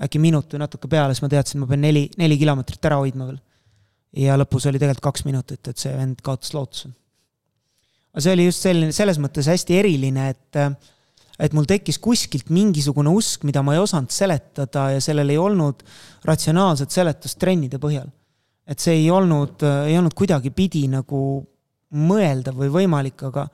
äkki 0.07 0.21
minut 0.23 0.53
või 0.53 0.63
natuke 0.63 0.89
peale, 0.91 1.15
siis 1.15 1.25
ma 1.25 1.31
teadsin, 1.33 1.59
ma 1.63 1.67
pean 1.71 1.83
neli, 1.83 2.05
neli 2.21 2.37
kilomeetrit 2.39 2.87
ära 2.87 3.01
hoidma 3.01 3.27
veel. 3.33 3.41
ja 4.23 4.37
lõpus 4.39 4.69
oli 4.71 4.79
tegelikult 4.79 5.09
kaks 5.09 5.27
minutit, 5.27 5.67
et 5.67 5.81
see 5.81 5.95
vend 5.97 6.23
kaotas 6.25 6.55
lootuse. 6.55 6.93
Aga 8.17 8.25
see 8.25 8.33
oli 8.33 8.45
just 8.47 8.65
selline, 8.65 8.93
selles 8.97 9.19
mõttes 9.21 9.49
hästi 9.53 9.77
eriline, 9.77 10.31
et 10.33 10.61
et 11.37 11.53
mul 11.53 11.67
tekkis 11.69 11.99
kuskilt 12.01 12.49
mingisugune 12.49 13.11
usk, 13.13 13.43
mida 13.45 13.61
ma 13.61 13.75
ei 13.77 13.83
osanud 13.83 14.09
seletada 14.09 14.87
ja 14.95 15.03
sellel 15.05 15.35
ei 15.35 15.37
olnud 15.37 15.83
ratsionaalset 16.25 16.95
seletust 16.95 17.37
trennide 17.37 17.77
põhjal. 17.83 18.09
et 18.67 18.81
see 18.81 18.97
ei 19.03 19.11
olnud, 19.13 19.61
ei 19.87 19.95
olnud 19.99 20.15
kuidagipidi 20.17 20.87
nagu 20.91 21.19
mõeldav 21.95 22.57
või 22.57 22.73
võimalik, 22.73 23.21
aga, 23.29 23.45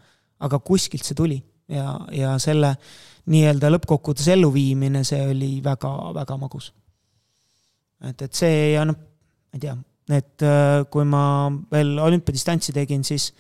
aga 0.41 0.61
kuskilt 0.65 1.05
see 1.05 1.19
tuli 1.19 1.43
ja, 1.69 1.99
ja 2.15 2.39
selle 2.41 2.77
nii-öelda 3.29 3.69
lõppkokkuvõttes 3.75 4.31
elluviimine, 4.33 5.03
see 5.05 5.21
oli 5.35 5.57
väga-väga 5.65 6.39
magus. 6.39 6.73
et, 8.07 8.23
et 8.23 8.33
see 8.33 8.73
ja 8.77 8.87
noh, 8.87 8.95
ma 8.97 9.59
ei 9.59 9.67
tea, 9.67 9.77
et 10.23 10.47
äh, 10.47 10.83
kui 10.91 11.05
ma 11.05 11.51
veel 11.75 11.99
olümpiadistantsi 11.99 12.73
tegin, 12.79 13.05
siis 13.05 13.33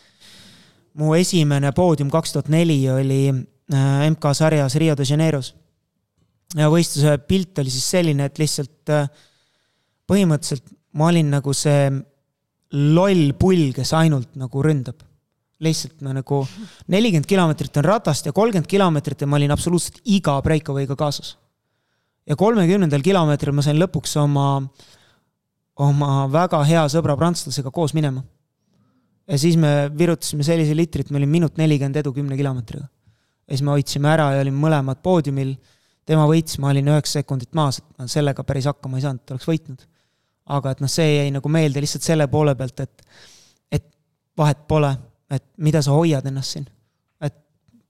mu 1.01 1.15
esimene 1.17 1.73
poodium 1.73 2.11
kaks 2.13 2.35
tuhat 2.35 2.49
neli 2.53 2.79
oli 2.91 3.23
äh, 3.31 4.11
MK-sarjas 4.11 4.77
Rio 4.81 4.97
de 4.97 5.07
Janeiros. 5.09 5.55
ja 6.57 6.69
võistluse 6.69 7.17
pilt 7.29 7.59
oli 7.59 7.71
siis 7.73 7.89
selline, 7.95 8.29
et 8.29 8.39
lihtsalt 8.39 8.93
äh, 8.93 9.09
põhimõtteliselt 10.11 10.73
ma 10.99 11.09
olin 11.09 11.31
nagu 11.33 11.55
see 11.57 11.89
loll 12.73 13.33
pull, 13.39 13.73
kes 13.77 13.93
ainult 13.97 14.37
nagu 14.41 14.65
ründab. 14.65 15.01
lihtsalt 15.63 16.01
no, 16.03 16.11
nagu 16.11 16.41
nelikümmend 16.91 17.29
kilomeetrit 17.31 17.77
on 17.79 17.85
ratast 17.87 18.27
ja 18.27 18.33
kolmkümmend 18.35 18.67
kilomeetrit 18.67 19.21
ja 19.23 19.29
ma 19.31 19.39
olin 19.39 19.53
absoluutselt 19.55 20.01
iga 20.05 20.41
breakaway'ga 20.43 20.97
kaasas. 20.97 21.37
ja 22.27 22.37
kolmekümnendal 22.37 23.03
kilomeetril 23.03 23.55
ma 23.55 23.63
sain 23.63 23.79
lõpuks 23.81 24.17
oma, 24.21 24.49
oma 25.77 26.13
väga 26.33 26.65
hea 26.69 26.85
sõbra 26.93 27.17
prantslasega 27.17 27.71
koos 27.71 27.95
minema. 27.95 28.25
Ja 29.29 29.39
siis 29.39 29.57
me 29.61 29.91
virutasime 29.99 30.43
sellise 30.47 30.75
litri, 30.77 31.05
et 31.05 31.11
me 31.11 31.21
olime 31.21 31.39
minut 31.39 31.61
nelikümmend 31.61 32.01
edu 32.01 32.13
kümne 32.13 32.37
kilomeetriga. 32.37 32.89
ja 33.47 33.55
siis 33.55 33.63
me 33.63 33.77
hoidsime 33.77 34.11
ära 34.11 34.33
ja 34.35 34.43
olime 34.43 34.59
mõlemad 34.63 35.03
poodiumil 35.03 35.55
tema 36.07 36.27
võitis, 36.27 36.59
ma 36.59 36.73
olin 36.73 36.91
üheksa 36.95 37.21
sekundit 37.21 37.55
maas, 37.55 37.79
et 37.79 37.99
ma 37.99 38.11
sellega 38.11 38.45
päris 38.45 38.67
hakkama 38.71 38.99
ei 38.99 39.07
saanud, 39.07 39.25
oleks 39.31 39.49
võitnud 39.49 39.87
aga 40.51 40.75
et 40.75 40.83
noh, 40.83 40.91
see 40.91 41.09
jäi 41.17 41.33
nagu 41.35 41.51
meelde 41.53 41.83
lihtsalt 41.83 42.07
selle 42.07 42.27
poole 42.31 42.55
pealt, 42.59 42.83
et, 42.85 43.05
et 43.79 43.85
vahet 44.39 44.63
pole, 44.69 44.91
et 45.33 45.45
mida 45.63 45.83
sa 45.85 45.95
hoiad 45.95 46.27
ennast 46.29 46.57
siin. 46.57 46.67
et 47.23 47.37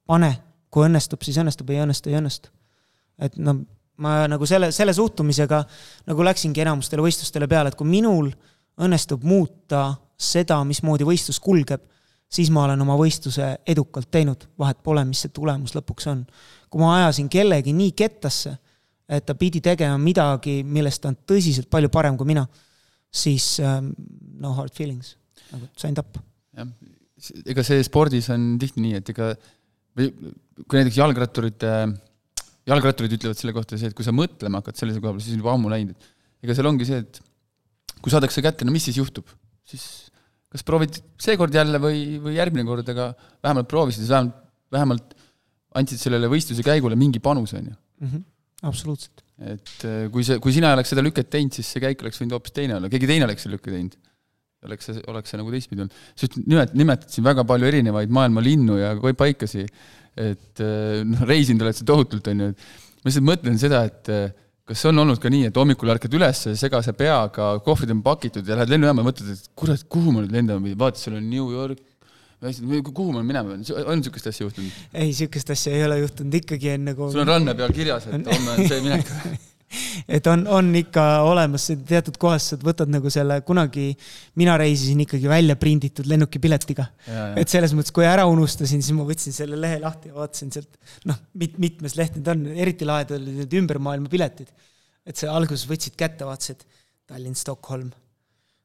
pane, 0.09 0.33
kui 0.73 0.87
õnnestub, 0.87 1.23
siis 1.25 1.39
õnnestub, 1.41 1.71
ei 1.73 1.83
õnnestu, 1.85 2.13
ei 2.13 2.19
õnnestu. 2.21 2.53
et 3.23 3.39
no 3.41 3.59
ma 4.03 4.23
nagu 4.31 4.47
selle, 4.49 4.73
selle 4.75 4.95
suhtumisega 4.97 5.63
nagu 6.11 6.25
läksingi 6.27 6.65
enamustele 6.65 7.05
võistlustele 7.05 7.49
peale, 7.49 7.73
et 7.73 7.79
kui 7.79 7.89
minul 7.89 8.31
õnnestub 8.83 9.25
muuta 9.25 9.93
seda, 10.23 10.61
mismoodi 10.65 11.07
võistlus 11.09 11.41
kulgeb, 11.43 11.83
siis 12.33 12.51
ma 12.51 12.65
olen 12.67 12.81
oma 12.81 12.97
võistluse 12.97 13.55
edukalt 13.69 14.11
teinud, 14.11 14.49
vahet 14.59 14.81
pole, 14.83 15.05
mis 15.05 15.25
see 15.25 15.33
tulemus 15.35 15.75
lõpuks 15.77 16.09
on. 16.13 16.27
kui 16.73 16.81
ma 16.81 16.95
ajasin 16.97 17.29
kellegi 17.29 17.75
nii 17.77 17.93
kettasse 17.93 18.57
et 19.13 19.27
ta 19.27 19.37
pidi 19.39 19.63
tegema 19.65 19.99
midagi, 20.01 20.61
millest 20.65 21.03
ta 21.03 21.11
on 21.11 21.19
tõsiselt 21.29 21.69
palju 21.73 21.91
parem 21.93 22.17
kui 22.19 22.29
mina, 22.29 22.45
siis 23.13 23.55
um, 23.63 23.91
no 24.43 24.55
hard 24.57 24.75
feelings, 24.77 25.17
nagu 25.51 25.69
sain 25.79 25.97
tappa. 25.97 26.23
jah, 26.57 26.71
ega 27.53 27.65
see 27.67 27.83
spordis 27.87 28.31
on 28.35 28.55
tihti 28.63 28.85
nii, 28.85 29.01
et 29.01 29.13
ega 29.13 29.33
või 29.99 30.09
kui 30.65 30.79
näiteks 30.79 30.99
jalgratturite, 31.01 31.75
jalgratturid 32.69 33.19
ütlevad 33.19 33.41
selle 33.41 33.55
kohta 33.57 33.77
see, 33.77 33.91
et 33.93 33.97
kui 33.97 34.07
sa 34.07 34.15
mõtlema 34.17 34.63
hakkad 34.63 34.81
sellise 34.81 35.03
koha 35.03 35.13
peal, 35.13 35.25
siis 35.25 35.37
on 35.37 35.45
juba 35.45 35.57
ammu 35.57 35.73
läinud, 35.73 35.99
et 35.99 36.47
ega 36.47 36.57
seal 36.57 36.71
ongi 36.71 36.89
see, 36.89 37.03
et 37.03 37.21
kui 38.03 38.13
saadakse 38.13 38.45
kätte, 38.45 38.67
no 38.67 38.75
mis 38.75 38.89
siis 38.89 38.99
juhtub, 39.01 39.29
siis 39.69 39.85
kas 40.53 40.67
proovid 40.69 40.99
seekord 41.21 41.55
jälle 41.57 41.81
või, 41.81 42.03
või 42.23 42.37
järgmine 42.37 42.67
kord, 42.69 42.89
aga 42.93 43.13
vähemalt 43.45 43.71
proovisid, 43.71 44.05
vähemalt, 44.09 44.37
vähemalt 44.73 45.17
andsid 45.81 46.01
sellele 46.03 46.29
võistluse 46.29 46.65
käigule 46.67 46.99
mingi 47.01 47.23
panuse, 47.25 47.57
on 47.59 47.71
ju 47.71 47.75
mm. 47.75 48.11
-hmm 48.11 48.29
absoluutselt. 48.69 49.23
et 49.43 49.85
äh, 49.89 50.07
kui 50.13 50.25
see, 50.27 50.39
kui 50.43 50.55
sina 50.55 50.71
ei 50.71 50.79
oleks 50.79 50.93
seda 50.93 51.03
lüket 51.05 51.31
teinud, 51.33 51.55
siis 51.57 51.69
see 51.75 51.83
käik 51.83 52.03
oleks 52.05 52.21
võinud 52.21 52.37
hoopis 52.37 52.55
teine 52.55 52.77
olla, 52.79 52.91
keegi 52.93 53.09
teine 53.11 53.27
oleks 53.27 53.47
selle 53.47 53.59
lükke 53.59 53.73
teinud. 53.75 53.97
oleks 54.69 54.87
see, 54.89 55.03
oleks 55.11 55.33
see 55.33 55.41
nagu 55.41 55.55
teistpidi 55.55 55.85
olnud. 55.85 55.97
sa 56.15 56.29
nimet-, 56.37 56.77
nimetad 56.79 57.11
siin 57.11 57.27
väga 57.27 57.45
palju 57.49 57.71
erinevaid 57.73 58.15
maailma 58.15 58.45
linnu 58.45 58.79
ja 58.79 58.95
paikasi, 59.19 59.67
et 60.29 60.63
äh, 60.63 61.03
noh, 61.09 61.27
reisinud 61.27 61.67
oled 61.67 61.81
sa 61.81 61.89
tohutult, 61.89 62.31
on 62.31 62.47
ju, 62.47 62.53
et 62.55 63.03
ma 63.03 63.11
lihtsalt 63.11 63.29
mõtlen 63.33 63.59
seda, 63.59 63.83
et 63.91 64.13
äh, 64.15 64.31
kas 64.69 64.85
on 64.89 65.03
olnud 65.03 65.21
ka 65.23 65.31
nii, 65.33 65.49
et 65.51 65.57
hommikul 65.59 65.91
ärkad 65.95 66.13
üles 66.17 66.43
segase 66.61 66.95
peaga, 66.97 67.55
kohvrid 67.67 67.91
on 67.95 68.03
pakitud 68.05 68.47
ja 68.47 68.59
lähed 68.59 68.71
lennujaama 68.73 69.03
ja 69.03 69.09
mõtled, 69.09 69.33
et 69.35 69.49
kurat, 69.59 69.83
kuhu 69.91 70.15
ma 70.15 70.23
nüüd 70.23 70.35
lendama 70.37 70.63
pidin, 70.65 70.79
vaata, 70.81 71.03
seal 71.03 71.19
on 71.19 71.31
New 71.31 71.51
York, 71.55 71.83
kuhu 72.95 73.15
ma 73.15 73.23
minema 73.27 73.55
pean, 73.55 73.65
on 73.85 74.01
niisugust 74.01 74.31
asja 74.31 74.47
juhtunud? 74.47 74.83
ei, 74.93 75.09
niisugust 75.11 75.51
asja 75.55 75.75
ei 75.77 75.87
ole 75.87 76.03
juhtunud, 76.03 76.39
ikkagi 76.43 76.75
on 76.77 76.93
nagu 76.93 77.11
sul 77.15 77.25
on 77.25 77.33
ranna 77.35 77.57
peal 77.59 77.75
kirjas, 77.75 78.07
et 78.11 78.31
homme 78.35 78.55
on 78.55 78.69
see 78.71 78.85
minek 78.87 79.11
et 80.09 80.27
on, 80.31 80.45
on 80.59 80.71
ikka 80.79 81.05
olemas 81.29 81.69
teatud 81.89 82.19
kohas, 82.21 82.51
sa 82.53 82.59
võtad 82.63 82.91
nagu 82.93 83.11
selle 83.13 83.41
kunagi, 83.47 83.91
mina 84.41 84.57
reisisin 84.61 85.05
ikkagi 85.05 85.31
välja 85.31 85.57
prinditud 85.61 86.09
lennukipiletiga. 86.11 86.89
et 87.37 87.53
selles 87.53 87.75
mõttes, 87.77 87.95
kui 87.95 88.09
ära 88.09 88.27
unustasin, 88.31 88.83
siis 88.83 88.97
ma 88.97 89.07
võtsin 89.09 89.37
selle 89.37 89.61
lehe 89.61 89.79
lahti 89.83 90.13
ja 90.13 90.19
vaatasin 90.19 90.53
sealt, 90.55 90.81
noh, 91.09 91.21
mit-, 91.39 91.61
mitmes 91.63 91.97
leht 91.99 92.19
need 92.19 92.33
on, 92.33 92.45
eriti 92.53 92.89
lahedad 92.89 93.19
olid 93.21 93.45
need 93.45 93.61
ümbermaailma 93.63 94.13
piletid. 94.13 94.53
et 95.07 95.19
sa 95.19 95.33
alguses 95.35 95.69
võtsid 95.71 95.97
kätte, 95.99 96.27
vaatasid 96.29 96.67
Tallinn, 97.11 97.37
Stockholm, 97.37 97.91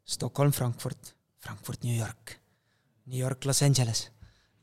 Stockholm, 0.07 0.51
Frankfurt, 0.55 1.15
Frankfurt, 1.43 1.83
New 1.83 1.97
York 1.97 2.37
New 3.07 3.19
York, 3.19 3.45
Los 3.45 3.63
Angeles. 3.63 4.09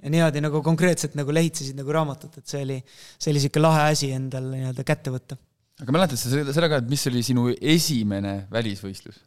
ja 0.05 0.11
niimoodi 0.13 0.41
nagu 0.45 0.61
konkreetselt 0.61 1.15
nagu 1.17 1.33
lehitsesid 1.33 1.79
nagu 1.79 1.93
raamatut, 1.97 2.35
et 2.37 2.51
see 2.51 2.61
oli, 2.61 2.75
see 3.17 3.31
oli 3.31 3.41
niisugune 3.41 3.63
lahe 3.65 3.85
asi 3.95 4.11
endal 4.13 4.51
nii-öelda 4.53 4.85
kätte 4.85 5.13
võtta. 5.15 5.39
Aga 5.83 5.95
mäletad 5.97 6.21
sa 6.21 6.33
seda, 6.33 6.55
seda 6.55 6.71
ka, 6.71 6.81
et 6.83 6.91
mis 6.91 7.07
oli 7.11 7.23
sinu 7.27 7.49
esimene 7.55 8.35
välisvõistlus 8.53 9.21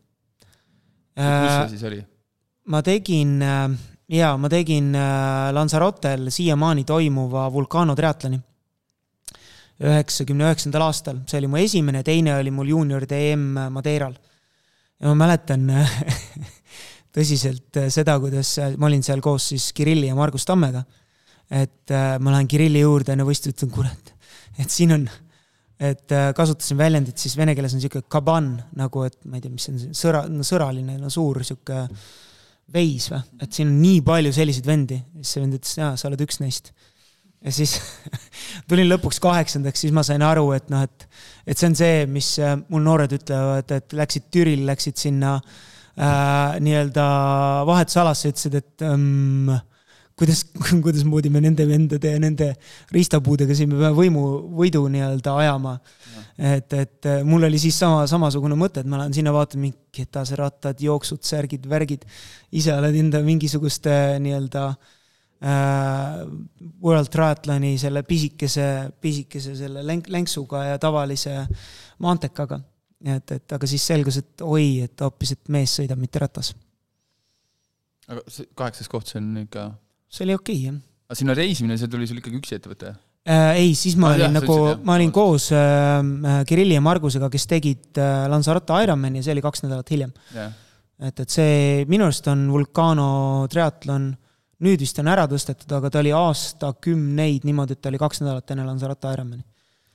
äh,? 1.18 1.24
kus 1.24 1.54
see 1.54 1.72
siis 1.76 1.88
oli? 1.90 2.02
ma 2.74 2.84
tegin 2.86 3.38
äh, 3.44 3.66
jaa, 4.20 4.36
ma 4.40 4.52
tegin 4.52 4.94
äh, 4.96 5.50
Lanzarotel 5.56 6.30
siiamaani 6.34 6.86
toimuva 6.88 7.48
vulkaanotriatloni 7.54 8.40
üheksakümne 9.78 10.48
üheksandal 10.48 10.88
aastal, 10.88 11.20
see 11.30 11.38
oli 11.38 11.50
mu 11.54 11.60
esimene, 11.62 12.00
teine 12.02 12.34
oli 12.40 12.50
mul 12.50 12.72
juunioride 12.72 13.20
EM 13.32 13.44
Madeiral. 13.76 14.16
ja 14.98 15.12
ma 15.12 15.20
mäletan 15.20 15.68
tõsiselt 17.18 17.80
äh, 17.80 17.90
seda, 17.94 18.18
kuidas 18.22 18.54
äh, 18.62 18.76
ma 18.80 18.90
olin 18.90 19.04
seal 19.06 19.22
koos 19.26 19.52
siis 19.54 19.72
Kirilli 19.76 20.10
ja 20.12 20.18
Margus 20.18 20.46
Tammega. 20.48 20.84
et 21.50 21.94
äh, 21.94 22.18
ma 22.20 22.34
lähen 22.36 22.50
Kirilli 22.52 22.84
juurde 22.84 23.16
enne 23.16 23.26
võistlust, 23.28 23.56
ütlen 23.56 23.74
kurat, 23.74 24.14
et 24.60 24.74
siin 24.74 24.94
on, 24.96 25.08
et 25.78 26.14
kasutasin 26.36 26.80
väljendit 26.80 27.22
siis 27.22 27.36
vene 27.38 27.54
keeles 27.56 27.76
on 27.76 27.82
niisugune 27.82 28.08
kaban 28.10 28.50
nagu, 28.80 29.04
et 29.06 29.18
ma 29.30 29.38
ei 29.38 29.44
tea, 29.44 29.54
mis 29.54 29.68
see 29.68 29.76
on, 29.76 29.98
sõra, 29.98 30.24
no 30.32 30.46
sõraline, 30.48 30.98
no 31.02 31.12
suur 31.14 31.38
niisugune 31.44 31.86
veis 32.74 33.08
või, 33.14 33.22
et 33.46 33.54
siin 33.54 33.70
on 33.70 33.78
nii 33.80 34.02
palju 34.08 34.34
selliseid 34.36 34.68
vendi, 34.68 34.98
siis 35.20 35.36
see 35.36 35.44
vend 35.44 35.60
ütles, 35.60 35.78
jaa, 35.80 35.94
sa 35.96 36.10
oled 36.10 36.24
üks 36.26 36.42
neist. 36.42 36.74
Ja 37.46 37.54
siis 37.54 37.78
tulin 38.70 38.90
lõpuks 38.90 39.22
kaheksandaks, 39.24 39.86
siis 39.86 39.94
ma 39.96 40.04
sain 40.04 40.26
aru, 40.26 40.50
et 40.58 40.68
noh, 40.74 40.84
et, 40.84 41.08
et 41.46 41.56
see 41.56 41.70
on 41.70 41.78
see, 41.78 42.04
mis 42.12 42.34
mul 42.68 42.84
noored 42.84 43.14
ütlevad, 43.20 43.72
et 43.78 43.96
läksid 43.96 44.28
Türil, 44.34 44.66
läksid 44.68 44.98
sinna 45.00 45.38
äh, 45.38 45.78
äh, 45.98 46.60
nii-öelda 46.64 47.08
vahetusalasse, 47.68 48.32
ütlesid, 48.32 48.58
et 48.62 48.86
ähm, 48.86 49.50
kuidas, 50.18 50.44
kuidasmoodi 50.86 51.32
me 51.34 51.42
nende 51.44 51.68
vendade 51.70 52.12
ja 52.14 52.20
nende 52.22 52.52
riistapuudega 52.94 53.56
siin 53.58 53.72
me 53.72 53.80
peame 53.80 53.96
võimu, 53.98 54.26
võidu 54.58 54.84
nii-öelda 54.92 55.36
ajama. 55.44 55.78
et, 56.38 56.74
et 56.74 57.10
äh, 57.10 57.24
mul 57.28 57.48
oli 57.48 57.60
siis 57.62 57.78
sama, 57.80 58.06
samasugune 58.10 58.58
mõte, 58.60 58.84
et 58.84 58.90
ma 58.90 59.02
lähen 59.02 59.16
sinna 59.16 59.34
vaatan 59.36 59.64
mingi 59.64 59.78
ketaserattad, 59.98 60.82
jooksud, 60.82 61.24
särgid, 61.26 61.66
värgid. 61.70 62.06
ise 62.52 62.76
oled 62.76 62.96
enda 62.96 63.22
mingisuguste 63.26 63.92
nii-öelda 64.24 64.68
äh, 64.70 66.24
World 66.84 67.12
Triathloni 67.14 67.76
selle 67.82 68.04
pisikese, 68.04 68.92
pisikese 69.02 69.56
selle 69.58 69.86
länk-, 69.86 70.10
länksuga 70.14 70.66
ja 70.72 70.82
tavalise 70.82 71.44
maantekaga 72.04 72.62
et, 73.06 73.32
et 73.32 73.58
aga 73.58 73.70
siis 73.70 73.84
selgus, 73.86 74.18
et 74.22 74.46
oi, 74.46 74.82
et 74.88 75.04
hoopis, 75.06 75.36
et 75.36 75.52
mees 75.54 75.76
sõidab, 75.80 76.00
mitte 76.02 76.22
ratas. 76.22 76.54
aga 78.08 78.24
see 78.32 78.48
kaheksas 78.58 78.90
koht, 78.90 79.12
see 79.12 79.22
on 79.22 79.36
ikka? 79.44 79.68
See 80.10 80.26
oli 80.28 80.38
okei 80.38 80.56
okay,, 80.56 80.70
jah. 80.70 80.80
aga 81.08 81.20
sinna 81.20 81.36
reisimine, 81.38 81.78
see 81.80 81.92
tuli 81.92 82.08
sul 82.10 82.22
ikkagi 82.22 82.40
üksi 82.40 82.58
ette 82.58 82.72
võtta? 82.72 82.94
Äh, 83.28 83.58
ei, 83.64 83.74
siis 83.76 83.98
ma 84.00 84.14
ah, 84.14 84.16
olin 84.16 84.28
jah, 84.28 84.36
nagu, 84.38 84.60
ma 84.88 84.96
olin 84.96 85.12
koos 85.16 85.50
äh, 85.52 85.98
äh, 86.00 86.40
Kirilli 86.48 86.78
ja 86.78 86.84
Margusega, 86.84 87.28
kes 87.34 87.48
tegid 87.50 88.00
äh, 88.00 88.24
Lanzarote 88.32 88.78
Ironmani 88.86 89.20
ja 89.20 89.28
see 89.28 89.36
oli 89.36 89.44
kaks 89.44 89.66
nädalat 89.66 89.92
hiljem 89.92 90.14
yeah.. 90.36 90.54
et, 91.10 91.20
et 91.26 91.34
see 91.34 91.84
minu 91.92 92.08
arust 92.08 92.30
on 92.32 92.48
Vulcano 92.54 93.10
triatlon, 93.52 94.14
nüüd 94.64 94.82
vist 94.84 95.04
on 95.04 95.12
ära 95.12 95.28
tõstetud, 95.28 95.76
aga 95.76 95.92
ta 95.92 96.00
oli 96.00 96.16
aastakümneid 96.16 97.44
niimoodi, 97.48 97.76
et 97.76 97.84
ta 97.84 97.92
oli 97.92 98.00
kaks 98.02 98.24
nädalat 98.24 98.56
enne 98.56 98.68
Lanzarote 98.70 99.12
Ironmani 99.18 99.44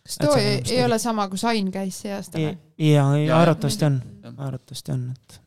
kas 0.02 0.18
too 0.18 0.34
ei, 0.36 0.62
ei 0.70 0.84
ole 0.84 0.98
sama, 0.98 1.28
kui 1.30 1.40
Sain 1.40 1.70
käis 1.74 2.02
see 2.02 2.12
aasta 2.14 2.40
või? 2.40 2.56
jaa, 2.88 3.08
arvatavasti 3.38 3.86
on, 3.88 4.00
arvatavasti 4.34 4.94
on, 4.94 5.06
et. 5.14 5.41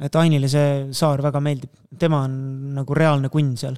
Et 0.00 0.16
Ainile 0.16 0.48
see 0.50 0.92
saar 0.96 1.22
väga 1.24 1.42
meeldib, 1.44 1.72
tema 2.00 2.24
on 2.28 2.36
nagu 2.78 2.96
reaalne 2.96 3.30
kunn 3.32 3.56
seal. 3.60 3.76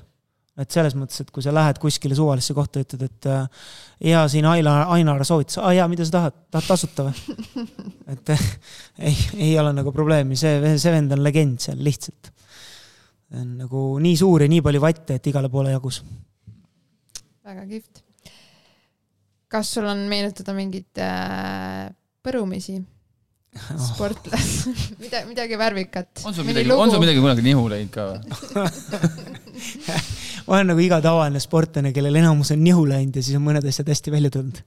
et 0.57 0.72
selles 0.72 0.94
mõttes, 0.96 1.20
et 1.20 1.30
kui 1.30 1.44
sa 1.44 1.52
lähed 1.52 1.76
kuskile 1.76 2.16
suvalisse 2.16 2.54
kohta, 2.57 2.80
ütled, 2.80 3.02
et 3.04 3.26
äh, 3.28 3.66
jaa, 4.09 4.22
siin 4.32 4.46
Aila, 4.48 4.86
Ainar 4.94 5.20
soovitas, 5.28 5.59
aa 5.61 5.74
jaa, 5.76 5.88
mida 5.92 6.07
sa 6.09 6.14
tahad, 6.14 6.38
tahad 6.48 6.70
tasuta 6.70 7.04
või? 7.11 7.36
et 8.14 8.32
ei, 8.32 9.18
ei 9.34 9.50
ole 9.61 9.74
nagu 9.76 9.92
probleemi, 9.92 10.38
see, 10.40 10.78
see 10.80 10.94
vend 10.94 11.12
on 11.12 11.20
legend 11.26 11.61
seal 11.66 11.84
lihtsalt. 11.84 12.32
on 13.36 13.52
nagu 13.66 13.84
nii 14.00 14.16
suur 14.16 14.46
ja 14.46 14.48
nii 14.48 14.64
palju 14.64 14.80
vatte, 14.80 15.20
et 15.20 15.28
igale 15.28 15.52
poole 15.52 15.76
jagus. 15.76 16.00
väga 17.44 17.68
kihvt 17.68 18.07
kas 19.48 19.74
sul 19.76 19.86
on 19.88 20.04
meenutada 20.11 20.54
mingeid 20.57 21.00
äh, 21.02 21.86
põrumisi 22.24 22.80
oh. 23.57 23.80
sportlasi 23.88 24.74
mida, 25.02 25.24
midagi 25.28 25.59
värvikat? 25.61 26.22
on 26.24 26.34
sul 26.36 26.46
midagi, 26.48 26.72
on 26.72 26.92
sul 26.92 27.02
midagi 27.02 27.22
kunagi 27.22 27.44
nihu 27.46 27.66
läinud 27.72 27.92
ka 27.94 28.07
või 28.11 28.18
ma 30.46 30.59
olen 30.59 30.70
nagu 30.72 30.84
iga 30.84 31.00
tavaline 31.04 31.42
sportlane, 31.42 31.92
kellel 31.96 32.20
enamus 32.22 32.52
on 32.54 32.62
nihu 32.64 32.86
läinud 32.88 33.16
ja 33.16 33.24
siis 33.24 33.38
on 33.38 33.44
mõned 33.46 33.66
asjad 33.66 33.88
hästi 33.90 34.14
välja 34.14 34.30
tulnud. 34.34 34.62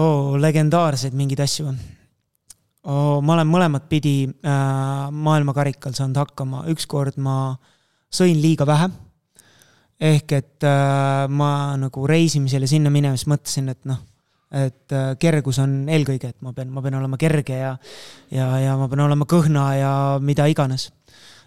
oo, 0.00 0.36
legendaarseid 0.40 1.16
mingeid 1.16 1.44
asju 1.46 1.70
oh,? 2.88 3.18
ma 3.22 3.36
olen 3.36 3.50
mõlemat 3.50 3.88
pidi 3.90 4.22
äh, 4.28 5.10
maailmakarikal 5.12 5.94
saanud 5.96 6.18
hakkama, 6.22 6.64
ükskord 6.72 7.18
ma 7.20 7.56
sõin 8.08 8.40
liiga 8.42 8.66
vähe. 8.68 8.90
ehk 10.00 10.32
et 10.32 10.66
äh, 10.66 11.26
ma 11.28 11.76
nagu 11.76 12.06
reisimisel 12.06 12.64
ja 12.64 12.70
sinna 12.70 12.90
minemas 12.94 13.26
mõtlesin, 13.26 13.72
et 13.74 13.82
noh, 13.88 14.00
et 14.48 14.94
äh, 14.96 15.10
kergus 15.20 15.58
on 15.60 15.82
eelkõige, 15.92 16.30
et 16.32 16.38
ma 16.44 16.54
pean, 16.56 16.70
ma 16.72 16.82
pean 16.84 16.96
olema 16.96 17.18
kerge 17.20 17.58
ja, 17.58 17.74
ja, 18.32 18.46
ja 18.62 18.76
ma 18.80 18.88
pean 18.88 19.04
olema 19.04 19.28
kõhna 19.28 19.64
ja 19.76 19.92
mida 20.24 20.46
iganes. 20.48 20.88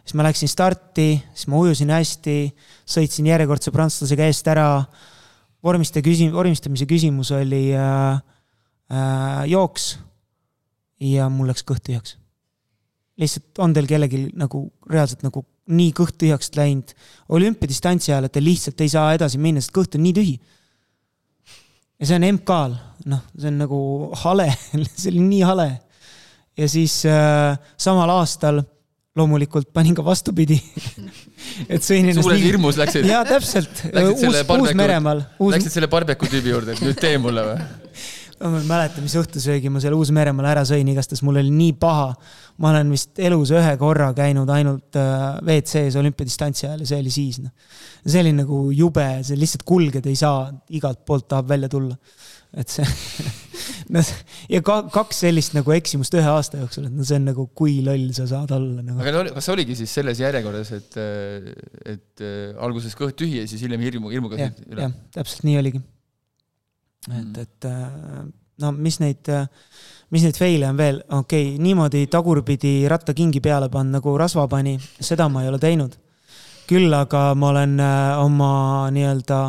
siis 0.04 0.14
ma 0.18 0.26
läksin 0.28 0.50
starti, 0.50 1.16
siis 1.34 1.50
ma 1.50 1.58
ujusin 1.58 1.90
hästi, 1.90 2.38
sõitsin 2.86 3.32
järjekordse 3.32 3.74
prantslasega 3.74 4.30
eest 4.30 4.48
ära. 4.48 4.86
vormiste 5.64 6.02
küsi-, 6.02 6.32
vormistamise 6.34 6.86
küsimus 6.86 7.32
oli 7.32 7.74
äh, 7.74 8.22
äh, 8.94 9.44
jooks. 9.50 9.98
ja 11.00 11.30
mul 11.30 11.50
läks 11.50 11.66
kõht 11.66 11.82
tühjaks. 11.90 12.18
lihtsalt 13.18 13.60
on 13.60 13.74
teil 13.74 13.88
kellelgi 13.88 14.30
nagu 14.38 14.72
reaalselt 14.90 15.24
nagu 15.24 15.46
nii 15.72 15.92
kõht 15.94 16.18
tühjaks 16.22 16.54
läinud 16.56 16.94
olümpiadistantsi 17.30 18.12
ajal, 18.12 18.26
et 18.26 18.32
te 18.32 18.44
lihtsalt 18.44 18.82
ei 18.82 18.90
saa 18.90 19.14
edasi 19.14 19.38
minna, 19.40 19.62
sest 19.62 19.74
kõht 19.74 19.98
on 19.98 20.04
nii 20.06 20.14
tühi 20.14 20.40
ja 22.02 22.10
see 22.10 22.18
on 22.18 22.26
MK-l, 22.34 22.74
noh, 23.10 23.24
see 23.38 23.50
on 23.52 23.64
nagu 23.64 23.80
hale 24.24 24.50
see 25.00 25.10
oli 25.14 25.26
nii 25.26 25.42
hale. 25.48 25.70
ja 26.58 26.70
siis 26.70 27.02
äh, 27.10 27.58
samal 27.78 28.12
aastal 28.20 28.62
loomulikult 29.18 29.74
panin 29.74 29.96
ka 29.98 30.06
vastupidi 30.06 30.60
et 31.74 31.84
sõin 31.84 32.08
ennast 32.08 32.24
suures 32.24 32.40
nii... 32.40 32.48
hirmus 32.48 32.80
läksid? 32.80 33.08
jaa, 33.10 33.22
täpselt. 33.28 33.86
uus, 33.92 34.42
Uus-Meremaal 34.42 35.24
uus.... 35.38 35.56
Läksid 35.56 35.78
selle 35.78 35.90
barbeku 35.92 36.30
tüübi 36.32 36.54
juurde, 36.54 36.76
et 36.76 36.84
nüüd 36.86 37.00
tee 37.02 37.18
mulle 37.22 37.46
või? 37.48 37.62
ma 38.42 38.58
ei 38.58 38.66
mäleta, 38.66 39.04
mis 39.04 39.14
õhtusöögi 39.20 39.70
ma 39.70 39.82
seal 39.84 39.94
Uus-Meremaal 39.94 40.48
ära 40.50 40.64
sõin, 40.66 40.88
igastahes 40.90 41.22
mul 41.26 41.38
oli 41.44 41.52
nii 41.54 41.76
paha. 41.82 42.10
ma 42.62 42.72
olen 42.72 42.90
vist 42.94 43.20
elus 43.22 43.52
ühe 43.54 43.74
korra 43.82 44.12
käinud 44.18 44.50
ainult 44.54 44.98
äh, 45.00 45.38
WC-s 45.46 45.98
olümpiadistantsi 46.02 46.68
ajal 46.68 46.84
ja 46.84 46.90
see 46.92 47.02
oli 47.04 47.14
siis, 47.14 47.40
noh. 47.44 47.54
see 48.06 48.24
oli 48.24 48.34
nagu 48.38 48.64
jube, 48.76 49.08
see 49.28 49.40
lihtsalt 49.40 49.66
kulgeda 49.68 50.10
ei 50.10 50.18
saa, 50.20 50.46
igalt 50.78 51.06
poolt 51.06 51.30
tahab 51.32 51.50
välja 51.54 51.70
tulla. 51.72 51.98
Et 52.52 52.72
see 52.72 52.84
noh, 53.96 54.10
ja 54.52 54.60
ka 54.66 54.78
kaks 54.92 55.22
sellist 55.24 55.56
nagu 55.56 55.72
eksimust 55.76 56.16
ühe 56.18 56.28
aasta 56.28 56.60
jooksul, 56.60 56.90
et 56.90 56.96
no 56.96 57.06
see 57.08 57.20
on 57.20 57.30
nagu, 57.30 57.46
kui 57.58 57.78
loll 57.86 58.10
sa 58.16 58.28
saad 58.30 58.52
olla 58.56 58.84
nagu. 58.84 59.00
aga 59.00 59.24
kas 59.38 59.48
oligi 59.54 59.78
siis 59.80 59.94
selles 60.00 60.20
järjekorras, 60.24 60.74
et, 60.76 61.00
et 61.94 62.26
äh, 62.26 62.52
alguses 62.60 62.96
kõht 63.00 63.18
tühi 63.22 63.40
ja 63.42 63.48
siis 63.48 63.64
hiljem 63.64 63.86
hirmu, 63.88 64.12
hirmuga 64.14 64.40
sõid 64.40 64.62
üle? 64.68 64.88
jah, 64.88 64.98
täpselt 65.16 65.48
nii 65.48 65.58
oligi 65.62 65.82
et, 65.82 67.16
mm. 67.16 67.40
et 67.46 67.70
äh, 67.72 68.20
no 68.66 68.74
mis 68.76 69.00
neid, 69.04 69.32
äh, 69.32 69.48
mis 70.12 70.28
neid 70.28 70.40
fail'e 70.40 70.68
on 70.74 70.82
veel, 70.82 71.02
okei 71.22 71.54
okay,, 71.54 71.64
niimoodi 71.64 72.04
tagurpidi 72.12 72.76
rattakingi 72.92 73.44
peale 73.44 73.72
panna, 73.72 74.00
nagu 74.02 74.18
rasva 74.20 74.48
pani, 74.52 74.76
seda 75.00 75.32
ma 75.32 75.46
ei 75.46 75.54
ole 75.54 75.62
teinud. 75.62 75.96
küll 76.72 76.94
aga 76.96 77.34
ma 77.36 77.48
olen 77.52 77.80
oma 78.22 78.52
nii-öelda 78.96 79.40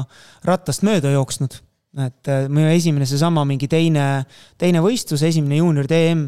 rattast 0.49 0.83
mööda 0.83 1.13
jooksnud 1.13 1.61
et 2.01 2.30
minu 2.49 2.70
esimene 2.72 3.05
seesama 3.09 3.45
mingi 3.45 3.68
teine, 3.68 4.24
teine 4.61 4.80
võistlus, 4.80 5.24
esimene 5.28 5.59
juunior 5.59 5.88
DM, 5.90 6.22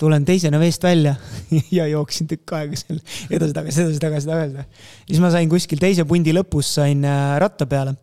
tulen 0.00 0.24
teisena 0.24 0.60
veest 0.62 0.84
välja 0.86 1.16
ja 1.78 1.88
jooksin 1.90 2.30
tükk 2.30 2.54
aega 2.56 2.78
seal 2.80 3.02
edasi-tagasi, 3.28 3.84
edasi-tagasi, 3.84 4.30
tagasi. 4.30 4.86
siis 5.10 5.20
ma 5.20 5.32
sain 5.34 5.50
kuskil 5.52 5.82
teise 5.82 6.08
pundi 6.08 6.32
lõpus 6.36 6.72
sain 6.78 7.04
ratta 7.40 7.68
peale 7.68 7.98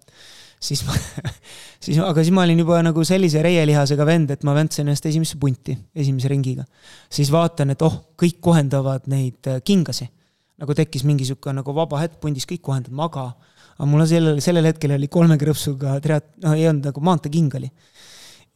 siis 0.59 0.83
ma 0.85 0.95
siis, 1.83 1.97
aga 2.01 2.23
siis 2.23 2.33
ma 2.35 2.43
olin 2.45 2.61
juba 2.61 2.79
nagu 2.85 3.03
sellise 3.07 3.41
reielihasega 3.45 4.05
vend, 4.07 4.33
et 4.33 4.45
ma 4.47 4.55
väntsin 4.57 4.85
ennast 4.85 5.05
esimesse 5.09 5.37
punti, 5.39 5.77
esimese 5.95 6.31
ringiga. 6.31 6.65
siis 7.09 7.31
vaatan, 7.33 7.73
et 7.73 7.81
oh, 7.85 7.99
kõik 8.19 8.39
kohendavad 8.41 9.07
neid 9.11 9.49
äh, 9.49 9.61
kingasi. 9.63 10.09
nagu 10.57 10.73
tekkis 10.73 11.03
mingi 11.05 11.25
sihuke 11.25 11.53
nagu 11.53 11.73
vaba 11.75 12.01
hetk 12.01 12.19
pundis, 12.21 12.47
kõik 12.49 12.63
kohendavad, 12.65 12.97
maga. 12.97 13.27
Aga 13.77 13.89
mul 13.89 14.05
sellel, 14.09 14.41
sellel 14.43 14.71
hetkel 14.71 14.95
oli 14.97 15.09
kolme 15.11 15.37
krõpsuga 15.41 15.99
triat-, 16.03 16.33
no 16.43 16.55
ei 16.57 16.67
olnud 16.69 16.89
nagu 16.89 17.05
maanteeking 17.05 17.59
oli 17.59 17.71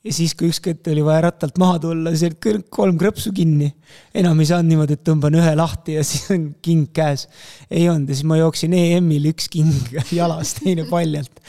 ja 0.01 0.13
siis, 0.13 0.33
kui 0.37 0.49
ükskord 0.49 0.87
oli 0.89 1.03
vaja 1.05 1.27
rattalt 1.27 1.59
maha 1.61 1.77
tulla, 1.81 2.13
siis 2.15 2.31
olid 2.31 2.69
kolm 2.73 2.97
krõpsu 3.01 3.33
kinni. 3.35 3.69
enam 4.17 4.39
ei 4.41 4.49
saanud 4.49 4.71
niimoodi, 4.71 4.97
et 4.97 5.03
tõmban 5.05 5.37
ühe 5.37 5.51
lahti 5.57 5.97
ja 5.99 6.05
siis 6.09 6.25
on 6.33 6.47
king 6.61 6.89
käes. 6.93 7.27
ei 7.69 7.87
olnud 7.89 8.09
ja 8.09 8.17
siis 8.17 8.27
ma 8.29 8.39
jooksin 8.41 8.73
EM-il 8.77 9.29
üks 9.33 9.49
king 9.51 9.93
jalas, 10.19 10.55
teine 10.57 10.87
paljalt 10.89 11.41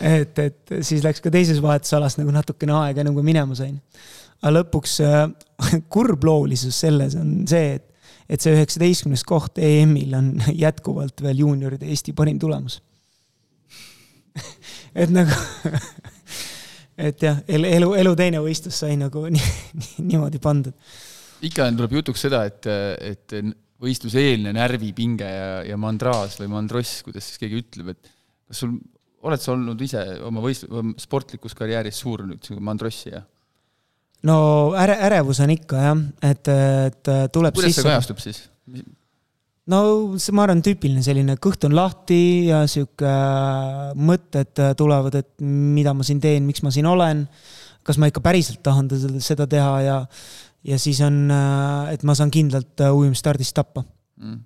et, 0.00 0.38
et 0.38 0.74
siis 0.80 1.04
läks 1.04 1.20
ka 1.20 1.32
teises 1.32 1.60
vahetusalas 1.62 2.16
nagu 2.20 2.32
natukene 2.34 2.74
aega, 2.78 3.02
enne 3.02 3.12
kui 3.16 3.26
minema 3.26 3.56
sain. 3.58 3.76
aga 4.40 4.56
lõpuks 4.60 4.98
äh, 5.04 5.22
kurbloolisus 5.94 6.84
selles 6.86 7.18
on 7.20 7.42
see, 7.50 7.76
et, 7.76 8.14
et 8.30 8.40
see 8.40 8.56
üheksateistkümnes 8.56 9.26
koht 9.28 9.60
EM-il 9.60 10.16
on 10.16 10.32
jätkuvalt 10.64 11.20
veel 11.24 11.44
juunioride 11.44 11.90
Eesti 11.90 12.16
parim 12.16 12.40
tulemus 12.40 12.80
et 14.94 15.12
nagu 15.14 15.34
et 17.08 17.24
jah, 17.24 17.40
elu, 17.48 17.94
elu 18.02 18.12
teine 18.18 18.42
võistlus 18.44 18.82
sai 18.82 18.98
nagu 19.00 19.24
nii, 19.34 19.50
niimoodi 20.04 20.40
pandud. 20.42 20.76
ikka 21.46 21.70
tuleb 21.76 21.98
jutuks 22.00 22.26
seda, 22.28 22.44
et, 22.48 22.68
et 23.00 23.36
võistluseelne 23.80 24.52
närvipinge 24.56 25.28
ja, 25.28 25.50
ja 25.64 25.76
mandraas 25.80 26.36
või 26.40 26.50
mandross, 26.52 27.00
kuidas 27.06 27.30
siis 27.30 27.40
keegi 27.40 27.62
ütleb, 27.62 27.94
et 27.94 28.10
kas 28.50 28.64
sul 28.64 28.76
oled 29.26 29.42
sa 29.42 29.52
olnud 29.54 29.80
ise 29.84 30.02
oma 30.26 30.42
võist-, 30.44 30.68
sportlikus 31.00 31.56
karjääris 31.56 32.00
suur 32.02 32.24
nüüd 32.28 32.48
mandrossi 32.64 33.12
ja? 33.12 33.22
no 34.28 34.36
äre-, 34.80 34.98
ärevus 35.08 35.40
on 35.44 35.52
ikka 35.56 35.84
jah, 35.88 36.06
et, 36.30 36.52
et 36.90 37.12
tuleb 37.32 37.56
kuidas 37.56 37.72
sisse... 37.72 37.84
see 37.84 37.90
kajastub 37.90 38.22
siis? 38.22 38.42
No 39.70 39.80
see, 40.20 40.34
ma 40.36 40.44
arvan, 40.46 40.62
tüüpiline 40.64 41.02
selline 41.04 41.36
kõht 41.42 41.64
on 41.68 41.76
lahti 41.76 42.20
ja 42.50 42.62
sihuke 42.70 43.14
mõtted 43.98 44.62
tulevad, 44.78 45.16
et 45.20 45.32
mida 45.40 45.94
ma 45.96 46.06
siin 46.06 46.20
teen, 46.22 46.46
miks 46.48 46.64
ma 46.66 46.72
siin 46.74 46.88
olen, 46.90 47.24
kas 47.86 48.00
ma 48.00 48.10
ikka 48.10 48.22
päriselt 48.24 48.62
tahan 48.66 48.90
seda 49.22 49.46
teha 49.50 49.72
ja, 49.86 49.96
ja 50.66 50.80
siis 50.80 51.00
on, 51.06 51.22
et 51.92 52.04
ma 52.06 52.16
saan 52.18 52.32
kindlalt 52.34 52.84
ujumisstardist 52.90 53.56
tappa. 53.56 53.84
Mm.. 54.20 54.42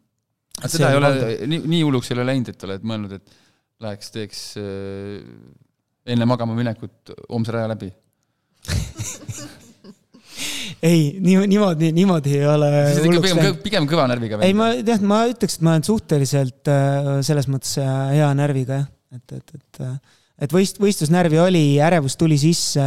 aga 0.61 0.71
seda 0.71 0.93
ei 0.93 1.01
ole, 1.01 1.13
nii, 1.51 1.65
nii 1.73 1.83
hulluks 1.83 2.13
ei 2.13 2.19
ole 2.19 2.29
läinud, 2.31 2.53
et 2.53 2.69
oled 2.69 2.87
mõelnud, 2.87 3.19
et 3.19 3.41
läheks, 3.85 4.13
teeks 4.15 4.47
äh, 4.61 5.19
enne 6.15 6.29
magama 6.29 6.55
minekut 6.57 7.15
homse 7.29 7.55
raja 7.55 7.73
läbi 7.73 7.91
ei, 10.85 11.05
nii, 11.25 11.39
niimoodi, 11.51 11.91
niimoodi 11.97 12.35
ei 12.39 12.49
ole. 12.51 12.71
pigem, 13.25 13.57
pigem 13.65 13.89
kõva 13.91 14.07
närviga. 14.11 14.41
ei, 14.45 14.57
ma 14.57 14.71
jah, 14.77 15.01
ma 15.07 15.23
ütleks, 15.31 15.59
et 15.59 15.65
ma 15.67 15.75
olen 15.77 15.87
suhteliselt 15.87 16.73
äh, 16.73 17.11
selles 17.27 17.49
mõttes 17.51 17.79
äh, 17.83 17.95
hea 18.19 18.29
närviga 18.37 18.83
jah, 18.83 18.87
et, 19.17 19.37
et, 19.39 19.57
et, 19.59 19.83
et 20.47 20.55
võist-, 20.55 20.81
võistlusnärvi 20.83 21.41
oli, 21.43 21.65
ärevus 21.83 22.19
tuli 22.21 22.39
sisse, 22.41 22.87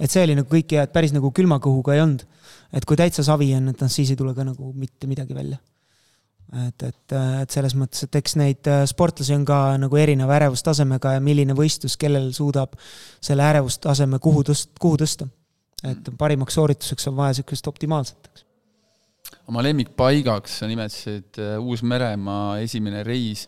et 0.00 0.12
see 0.12 0.24
oli 0.24 0.38
nagu 0.38 0.50
kõik 0.50 0.76
hea, 0.76 0.86
et 0.86 0.94
päris 0.94 1.14
nagu 1.16 1.32
külma 1.36 1.60
kõhuga 1.62 1.96
ei 1.96 2.04
olnud. 2.04 2.26
et 2.76 2.84
kui 2.88 2.98
täitsa 2.98 3.24
savi 3.26 3.52
on, 3.56 3.70
et 3.72 3.80
noh, 3.82 3.92
siis 3.92 4.12
ei 4.12 4.18
tule 4.18 4.34
ka 4.34 4.46
nagu 4.46 4.72
mitte 4.74 5.10
midagi 5.10 5.36
välja 5.36 5.60
et, 6.54 6.82
et, 6.82 7.14
et 7.42 7.54
selles 7.54 7.74
mõttes, 7.78 8.04
et 8.06 8.18
eks 8.20 8.36
neid 8.38 8.68
äh, 8.70 8.84
sportlasi 8.88 9.34
on 9.36 9.44
ka 9.48 9.58
nagu 9.80 9.98
erineva 9.98 10.36
ärevustasemega 10.38 11.16
ja 11.16 11.22
milline 11.24 11.56
võistlus, 11.58 11.96
kellel 12.00 12.30
suudab 12.36 12.76
selle 13.24 13.44
ärevustaseme 13.46 14.20
kuhu 14.22 14.44
tõst-, 14.46 14.72
kuhu 14.80 15.00
tõsta. 15.02 15.28
Et 15.84 16.10
parimaks 16.18 16.56
soorituseks 16.56 17.08
on 17.10 17.16
vaja 17.18 17.34
niisugust 17.34 17.66
optimaalset, 17.68 18.30
eks. 18.30 18.44
oma 19.50 19.64
lemmikpaigaks 19.66 20.60
sa 20.60 20.68
nimetasid 20.70 21.40
äh, 21.42 21.56
Uus-Meremaa 21.60 22.58
esimene 22.64 23.02
reis. 23.04 23.46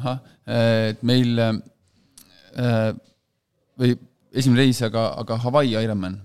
ahah, 0.00 0.18
et 0.90 1.02
meil 1.06 1.38
äh, 1.38 1.60
või 3.78 3.94
esimene 4.32 4.64
reis, 4.64 4.80
aga, 4.86 5.10
aga 5.20 5.38
Hawaii 5.44 5.76
Ironman. 5.78 6.18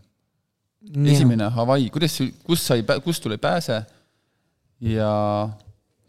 esimene 1.12 1.50
Hawaii, 1.54 1.90
kuidas, 1.94 2.18
kust 2.46 2.66
sa 2.66 2.78
ei, 2.78 2.86
kust 3.04 3.24
sul 3.24 3.36
ei 3.36 3.42
pääse 3.42 3.84
ja 4.86 5.12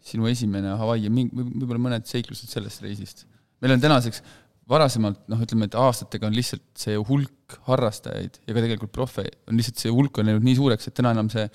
sinu 0.07 0.27
esimene 0.29 0.75
Hawaii 0.79 1.07
ja 1.07 1.13
võib-olla 1.13 1.81
mõned 1.87 2.09
seiklused 2.09 2.49
sellest 2.49 2.81
reisist. 2.81 3.25
meil 3.61 3.73
on 3.73 3.81
tänaseks 3.81 4.21
varasemalt 4.67 5.23
noh, 5.31 5.41
ütleme, 5.43 5.69
et 5.69 5.77
aastatega 5.79 6.27
on 6.27 6.35
lihtsalt 6.35 6.65
see 6.79 6.97
hulk 7.09 7.57
harrastajaid 7.69 8.41
ja 8.43 8.53
ka 8.53 8.63
tegelikult 8.63 8.93
profe, 8.95 9.25
on 9.47 9.59
lihtsalt 9.59 9.79
see 9.83 9.93
hulk 9.93 10.19
on 10.19 10.29
läinud 10.29 10.45
nii 10.47 10.57
suureks, 10.59 10.89
et 10.89 10.97
täna 10.97 11.13
enam 11.15 11.31
see 11.31 11.47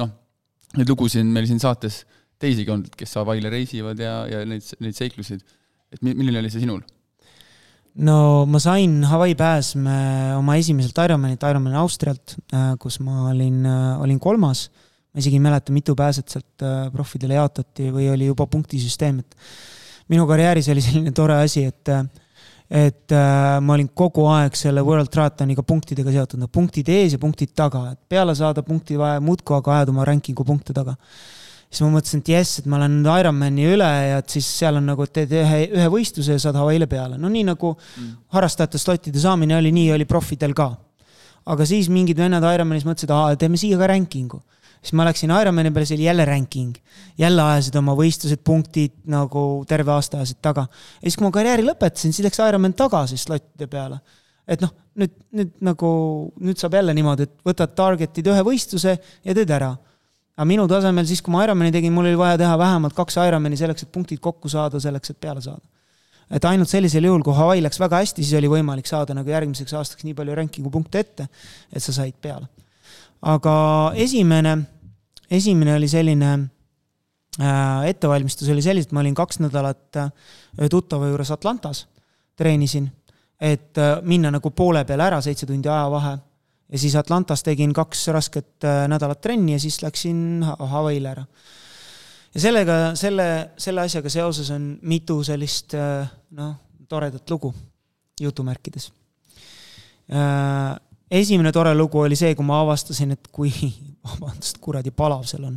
noh, 0.00 0.10
neid 0.78 0.90
lugusid 0.90 1.24
on 1.24 1.32
meil 1.34 1.48
siin 1.50 1.60
saates 1.62 2.02
teisigi 2.40 2.72
olnud, 2.72 2.96
kes 2.98 3.14
Hawaii'le 3.20 3.52
reisivad 3.52 4.00
ja, 4.00 4.16
ja 4.30 4.42
neid, 4.48 4.66
neid 4.82 4.96
seiklusid. 4.96 5.44
et 5.94 6.02
milline 6.02 6.40
oli 6.40 6.50
see 6.50 6.64
sinul? 6.64 6.80
no 7.94 8.16
ma 8.50 8.58
sain 8.62 8.96
Hawaii 9.06 9.36
pääsme 9.38 9.98
oma 10.38 10.56
esimeselt 10.58 10.98
Ironmanilt, 11.04 11.44
Ironman 11.46 11.76
Austrialt, 11.84 12.38
äh, 12.50 12.72
kus 12.80 12.98
ma 13.04 13.28
olin, 13.30 13.60
äh, 13.68 14.00
olin 14.02 14.18
kolmas 14.18 14.66
ma 15.14 15.22
isegi 15.22 15.38
ei 15.38 15.44
mäleta, 15.44 15.72
mitu 15.72 15.94
pääset 15.94 16.32
sealt 16.32 16.64
äh, 16.66 16.88
proffidele 16.92 17.38
jaotati 17.38 17.92
või 17.94 18.08
oli 18.10 18.26
juba 18.32 18.48
punktisüsteem, 18.50 19.20
et 19.22 19.36
minu 20.10 20.26
karjääris 20.26 20.68
oli 20.74 20.82
selline 20.82 21.12
tore 21.14 21.38
asi, 21.44 21.68
et, 21.70 21.92
et 22.70 23.12
äh, 23.12 23.60
ma 23.60 23.76
olin 23.76 23.90
kogu 23.92 24.24
aeg 24.32 24.56
selle 24.56 24.82
World 24.84 25.10
Triathoniga 25.12 25.62
punktidega 25.66 26.12
seotud, 26.14 26.40
no 26.40 26.48
punktid 26.48 26.88
ees 26.88 27.14
ja 27.14 27.20
punktid 27.20 27.52
taga, 27.56 27.90
et 27.92 28.00
peale 28.08 28.34
saada 28.36 28.64
punkti 28.64 28.96
vaja 29.00 29.20
muudkui 29.24 29.56
aga 29.58 29.78
ajada 29.78 29.92
oma 29.92 30.06
ranking'u 30.08 30.46
punkte 30.48 30.76
taga. 30.76 30.96
siis 31.68 31.82
ma 31.84 31.90
mõtlesin, 31.96 32.22
et 32.22 32.30
jess, 32.30 32.60
et 32.60 32.66
ma 32.70 32.78
olen 32.78 33.00
nüüd 33.00 33.10
Ironmani 33.20 33.68
üle 33.74 33.90
ja 34.08 34.22
et 34.22 34.30
siis 34.30 34.48
seal 34.60 34.78
on 34.78 34.86
nagu, 34.86 35.04
et 35.04 35.12
teed 35.12 35.32
ühe, 35.34 35.60
ühe 35.74 35.90
võistluse 35.90 36.38
ja 36.38 36.40
saad 36.40 36.56
Hawaii'le 36.56 36.88
peale, 36.88 37.18
no 37.18 37.28
nii 37.28 37.44
nagu 37.50 37.74
mm. 37.74 38.10
harrastajate 38.36 38.80
slotide 38.80 39.20
saamine 39.20 39.58
oli, 39.58 39.72
nii 39.74 39.92
oli 39.98 40.08
profidel 40.08 40.54
ka. 40.56 40.70
aga 41.44 41.66
siis 41.68 41.90
mingid 41.92 42.16
vennad 42.16 42.46
Ironmanis 42.48 42.86
mõtlesid, 42.88 43.12
aa, 43.12 43.36
teeme 43.36 43.60
siia 43.60 43.76
ka 43.76 43.90
ranking'u 43.92 44.40
siis 44.84 44.96
ma 44.98 45.06
läksin 45.08 45.32
Ironmani 45.32 45.72
peale, 45.72 45.88
see 45.88 45.96
oli 45.96 46.08
jälle 46.08 46.24
ranking. 46.28 46.74
jälle 47.18 47.42
ajasid 47.42 47.76
oma 47.80 47.94
võistlused, 47.96 48.42
punktid 48.44 48.92
nagu 49.08 49.64
terve 49.68 49.92
aasta 49.94 50.20
ajasid 50.20 50.42
taga. 50.44 50.66
ja 50.68 51.08
siis, 51.08 51.16
kui 51.16 51.26
ma 51.26 51.32
karjääri 51.34 51.64
lõpetasin, 51.64 52.12
siis 52.12 52.26
läks 52.26 52.42
Ironman 52.44 52.76
tagasi 52.76 53.16
slottide 53.16 53.66
peale. 53.70 53.98
et 54.48 54.60
noh, 54.60 54.74
nüüd, 55.00 55.14
nüüd 55.32 55.54
nagu, 55.64 55.90
nüüd 56.40 56.60
saab 56.60 56.76
jälle 56.78 56.94
niimoodi, 56.94 57.28
et 57.28 57.34
võtad 57.48 57.74
target'id 57.74 58.28
ühe 58.28 58.46
võistluse 58.46 58.98
ja 58.98 59.34
teed 59.34 59.50
ära. 59.50 59.74
aga 60.36 60.48
minu 60.48 60.68
tasemel 60.68 61.06
siis, 61.08 61.22
kui 61.22 61.32
ma 61.32 61.44
Ironmani 61.46 61.72
tegin, 61.72 61.92
mul 61.92 62.10
oli 62.10 62.18
vaja 62.18 62.38
teha 62.44 62.58
vähemalt 62.58 62.94
kaks 62.94 63.16
Ironmani 63.24 63.56
selleks, 63.56 63.86
et 63.86 63.92
punktid 63.92 64.20
kokku 64.20 64.52
saada, 64.52 64.80
selleks, 64.80 65.10
et 65.10 65.20
peale 65.20 65.40
saada 65.40 65.64
et 66.32 66.44
ainult 66.48 66.70
sellisel 66.70 67.04
juhul, 67.04 67.22
kui 67.24 67.36
Hawaii 67.36 67.62
läks 67.64 67.80
väga 67.80 68.00
hästi, 68.02 68.24
siis 68.24 68.38
oli 68.38 68.50
võimalik 68.50 68.88
saada 68.88 69.16
nagu 69.16 69.28
järgmiseks 69.30 69.74
aastaks 69.76 70.06
nii 70.06 70.16
palju 70.16 70.36
ranking'u 70.38 70.72
punkte 70.72 71.02
ette, 71.04 71.26
et 71.72 71.84
sa 71.84 71.92
said 71.92 72.16
peale. 72.22 72.48
aga 73.24 73.54
esimene 74.00 74.56
esimene 75.30 75.74
oli 75.74 75.88
selline 75.88 76.32
äh, 77.40 77.86
ettevalmistus 77.88 78.48
oli 78.48 78.62
selline, 78.62 78.86
et 78.86 78.92
ma 78.92 79.02
olin 79.04 79.14
kaks 79.14 79.40
nädalat 79.44 79.98
äh, 80.00 80.12
ühe 80.60 80.68
tuttava 80.72 81.08
juures 81.08 81.30
Atlantas, 81.34 81.86
treenisin, 82.36 82.88
et 83.40 83.78
äh, 83.78 83.98
minna 84.02 84.32
nagu 84.34 84.50
poole 84.50 84.84
peale 84.84 85.06
ära, 85.08 85.20
seitse 85.24 85.46
tundi 85.46 85.68
ajavahe. 85.68 86.18
ja 86.68 86.78
siis 86.78 86.96
Atlantas 86.96 87.42
tegin 87.42 87.72
kaks 87.72 88.08
rasket 88.08 88.64
äh, 88.64 88.86
nädalat 88.88 89.20
trenni 89.20 89.52
ja 89.52 89.60
siis 89.60 89.82
läksin 89.82 90.44
Hawaii'le 90.44 91.10
ära. 91.10 91.26
ja 92.34 92.40
sellega, 92.40 92.94
selle, 92.94 93.50
selle 93.56 93.80
asjaga 93.80 94.10
seoses 94.10 94.50
on 94.50 94.78
mitu 94.82 95.22
sellist 95.24 95.74
äh, 95.74 96.08
noh, 96.30 96.56
toredat 96.88 97.30
lugu 97.30 97.54
jutumärkides 98.20 98.92
äh, 100.12 100.74
esimene 101.10 101.52
tore 101.52 101.74
lugu 101.74 102.00
oli 102.00 102.16
see, 102.16 102.34
kui 102.34 102.46
ma 102.46 102.60
avastasin, 102.64 103.14
et 103.14 103.28
kui, 103.32 103.52
vabandust, 104.04 104.60
kuradi 104.62 104.92
palav 104.94 105.24
seal 105.28 105.46
on. 105.48 105.56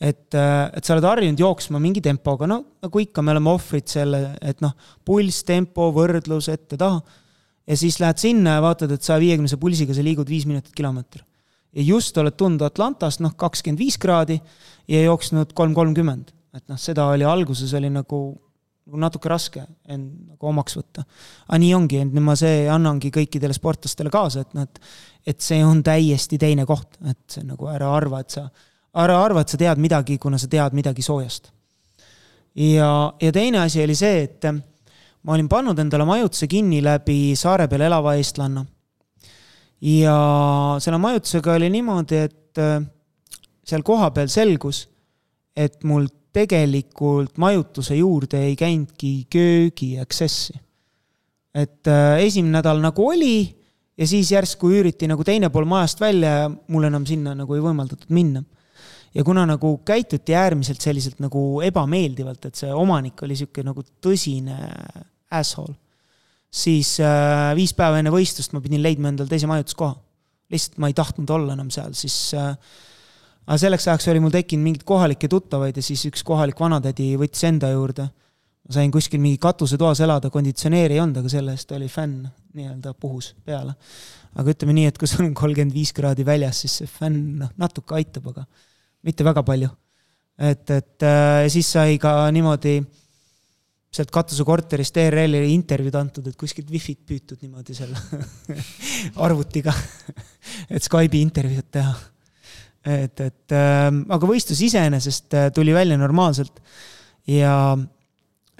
et, 0.00 0.32
äh, 0.34 0.70
et 0.76 0.84
sa 0.84 0.94
oled 0.94 1.04
harjunud 1.04 1.40
jooksma 1.40 1.80
mingi 1.82 2.00
tempoga, 2.04 2.48
no 2.48 2.62
nagu 2.80 3.02
ikka, 3.02 3.22
me 3.22 3.34
oleme 3.34 3.52
ohvrid 3.52 3.88
selle, 3.90 4.22
et 4.40 4.62
noh, 4.64 4.72
pulss, 5.04 5.44
tempo, 5.44 5.90
võrdlus 5.96 6.48
ette-taha. 6.52 7.00
ja 7.66 7.76
siis 7.76 8.00
lähed 8.00 8.18
sinna 8.22 8.58
ja 8.58 8.64
vaatad, 8.64 8.92
et 8.94 9.06
saja 9.06 9.20
viiekümnese 9.22 9.60
pulsiga 9.60 9.94
sa 9.94 10.04
liigud 10.04 10.28
viis 10.28 10.46
minutit 10.48 10.74
kilomeeter. 10.74 11.24
ja 11.76 11.82
just 11.82 12.16
oled 12.18 12.36
tulnud 12.36 12.62
Atlantast, 12.66 13.20
noh, 13.20 13.36
kakskümmend 13.36 13.80
viis 13.80 13.98
kraadi 13.98 14.40
ja 14.88 15.02
jooksnud 15.04 15.52
kolm 15.52 15.74
kolmkümmend. 15.74 16.32
et 16.54 16.64
noh, 16.68 16.78
seda 16.80 17.10
oli 17.12 17.28
alguses 17.28 17.74
oli 17.74 17.92
nagu 17.92 18.24
nagu 18.90 19.00
natuke 19.04 19.30
raske 19.30 19.62
end 19.88 20.32
nagu 20.32 20.50
omaks 20.50 20.76
võtta. 20.78 21.04
aga 21.46 21.58
nii 21.62 21.74
ongi, 21.76 22.00
et 22.02 22.20
ma 22.24 22.34
see 22.38 22.64
annangi 22.70 23.12
kõikidele 23.14 23.54
sportlastele 23.54 24.10
kaasa, 24.12 24.44
et 24.44 24.56
noh, 24.58 24.66
et, 25.26 25.40
see 25.40 25.62
on 25.64 25.82
täiesti 25.84 26.38
teine 26.38 26.66
koht, 26.66 26.98
et 27.08 27.38
nagu 27.44 27.68
ära 27.70 27.90
arva, 27.96 28.20
et 28.20 28.36
sa, 28.36 28.46
ära 29.02 29.18
arva, 29.22 29.44
et 29.44 29.52
sa 29.52 29.60
tead 29.60 29.80
midagi, 29.82 30.18
kuna 30.18 30.38
sa 30.38 30.48
tead 30.50 30.76
midagi 30.76 31.02
soojast. 31.02 31.50
ja, 32.54 32.90
ja 33.20 33.32
teine 33.32 33.64
asi 33.64 33.82
oli 33.82 33.94
see, 33.94 34.22
et 34.24 34.50
ma 35.22 35.34
olin 35.36 35.48
pannud 35.48 35.78
endale 35.78 36.04
majutuse 36.08 36.48
kinni 36.50 36.80
läbi 36.82 37.36
saare 37.36 37.68
peal 37.68 37.86
elava 37.88 38.14
eestlanna. 38.18 38.64
ja 39.80 40.16
selle 40.80 40.98
majutusega 40.98 41.58
oli 41.58 41.70
niimoodi, 41.70 42.16
et 42.16 42.64
seal 43.70 43.84
kohapeal 43.86 44.28
selgus, 44.32 44.88
et 45.56 45.84
mul 45.84 46.08
tegelikult 46.34 47.38
majutuse 47.42 47.96
juurde 47.98 48.42
ei 48.46 48.56
käinudki 48.58 49.12
köögi 49.30 49.96
access'i. 50.00 50.58
et 51.54 51.86
äh, 51.90 52.20
esimene 52.22 52.60
nädal 52.60 52.78
nagu 52.78 53.08
oli 53.10 53.50
ja 54.00 54.08
siis 54.08 54.32
järsku 54.32 54.70
üüriti 54.72 55.08
nagu 55.10 55.24
teine 55.26 55.50
pool 55.52 55.68
majast 55.68 56.00
välja 56.00 56.32
ja 56.42 56.48
mul 56.50 56.88
enam 56.88 57.04
sinna 57.08 57.34
nagu 57.36 57.56
ei 57.56 57.62
võimaldatud 57.64 58.08
minna. 58.16 58.42
ja 59.14 59.24
kuna 59.26 59.44
nagu 59.46 59.74
käituti 59.84 60.34
äärmiselt 60.38 60.80
selliselt 60.80 61.18
nagu 61.20 61.60
ebameeldivalt, 61.66 62.44
et 62.46 62.54
see 62.54 62.70
omanik 62.72 63.22
oli 63.26 63.36
sihuke 63.36 63.64
nagu 63.66 63.82
tõsine 64.02 64.58
asshole, 65.30 65.74
siis 66.50 66.96
äh, 67.02 67.50
viis 67.58 67.74
päeva 67.74 67.98
enne 67.98 68.12
võistlust 68.14 68.54
ma 68.54 68.62
pidin 68.62 68.82
leidma 68.82 69.10
endale 69.10 69.30
teise 69.30 69.50
majutuskoha. 69.50 69.96
lihtsalt 70.50 70.78
ma 70.82 70.88
ei 70.90 70.94
tahtnud 70.94 71.30
olla 71.30 71.58
enam 71.58 71.68
seal, 71.74 71.92
siis 71.98 72.32
äh, 72.38 72.54
aga 73.46 73.58
selleks 73.58 73.88
ajaks 73.88 74.08
oli 74.12 74.22
mul 74.22 74.34
tekkinud 74.34 74.64
mingeid 74.64 74.86
kohalikke 74.86 75.28
tuttavaid 75.30 75.76
ja 75.76 75.82
siis 75.82 76.06
üks 76.06 76.22
kohalik 76.26 76.58
vanatädi 76.60 77.12
võttis 77.18 77.44
enda 77.48 77.72
juurde. 77.74 78.08
Ma 78.70 78.76
sain 78.76 78.92
kuskil 78.94 79.18
mingi 79.18 79.40
katusetoas 79.42 79.98
elada, 80.04 80.30
konditsioneeri 80.30 80.94
ei 80.94 81.02
olnud, 81.02 81.18
aga 81.18 81.32
selle 81.32 81.56
eest 81.56 81.72
oli 81.74 81.88
fänn 81.90 82.22
nii-öelda 82.54 82.94
puhus 82.94 83.32
peale. 83.44 83.74
aga 84.38 84.52
ütleme 84.54 84.76
nii, 84.76 84.86
et 84.92 84.98
kui 84.98 85.10
sul 85.10 85.24
on 85.26 85.34
kolmkümmend 85.34 85.74
viis 85.74 85.90
kraadi 85.92 86.22
väljas, 86.26 86.62
siis 86.62 86.76
see 86.78 86.90
fänn 86.90 87.40
noh, 87.40 87.50
natuke 87.58 87.98
aitab, 87.98 88.30
aga 88.30 88.46
mitte 89.02 89.26
väga 89.26 89.42
palju. 89.42 89.72
et, 90.38 90.70
et 90.70 91.06
äh, 91.06 91.48
siis 91.50 91.72
sai 91.74 91.98
ka 91.98 92.14
niimoodi 92.30 92.78
sealt 93.90 94.14
katusekorterist 94.14 95.02
ERL-ile 95.02 95.50
intervjuud 95.50 95.98
antud, 95.98 96.30
et 96.30 96.38
kuskilt 96.38 96.70
wifi't 96.70 97.02
püütud 97.10 97.42
niimoodi 97.42 97.74
selle 97.74 97.98
arvutiga 99.26 99.74
et 100.74 100.86
Skype'i 100.86 101.26
intervjuud 101.26 101.74
teha 101.74 101.94
et, 102.86 103.18
et 103.18 103.58
äh, 103.58 103.88
aga 103.90 104.30
võistlus 104.30 104.62
iseenesest 104.70 105.34
äh, 105.34 105.50
tuli 105.58 105.74
välja 105.74 105.98
normaalselt 105.98 106.62
ja 107.26 107.74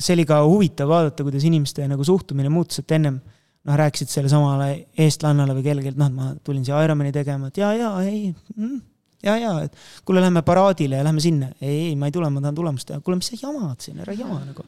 see 0.00 0.16
oli 0.16 0.24
ka 0.28 0.40
huvitav 0.46 0.88
vaadata, 0.88 1.24
kuidas 1.26 1.44
inimeste 1.44 1.86
nagu 1.88 2.04
suhtumine 2.06 2.52
muutus, 2.52 2.82
et 2.82 2.96
ennem 2.96 3.20
noh, 3.20 3.76
rääkisid 3.76 4.08
sellesamale 4.08 4.70
eestlannale 4.98 5.56
või 5.58 5.66
kellelegi, 5.66 5.92
et 5.92 6.00
noh, 6.00 6.12
ma 6.14 6.30
tulin 6.44 6.64
siia 6.64 6.80
Ironmani 6.84 7.12
tegema, 7.12 7.50
et 7.50 7.60
jaa, 7.60 7.74
jaa, 7.76 7.92
ei 8.06 8.30
mm,, 8.56 8.78
ja, 9.22 9.36
ja, 9.36 9.54
et 9.66 9.76
kuule, 10.08 10.22
lähme 10.24 10.42
paraadile 10.46 11.00
ja 11.00 11.04
lähme 11.04 11.20
sinna. 11.20 11.50
ei, 11.60 11.88
ei, 11.88 11.96
ma 11.96 12.08
ei 12.08 12.12
tule, 12.12 12.30
ma 12.30 12.40
tahan 12.40 12.54
tulemust 12.54 12.88
teha. 12.88 13.00
kuule, 13.04 13.20
mis 13.20 13.30
sa 13.32 13.40
jamad 13.42 13.80
siin, 13.84 14.00
ära 14.00 14.14
jama 14.16 14.40
nagu. 14.44 14.64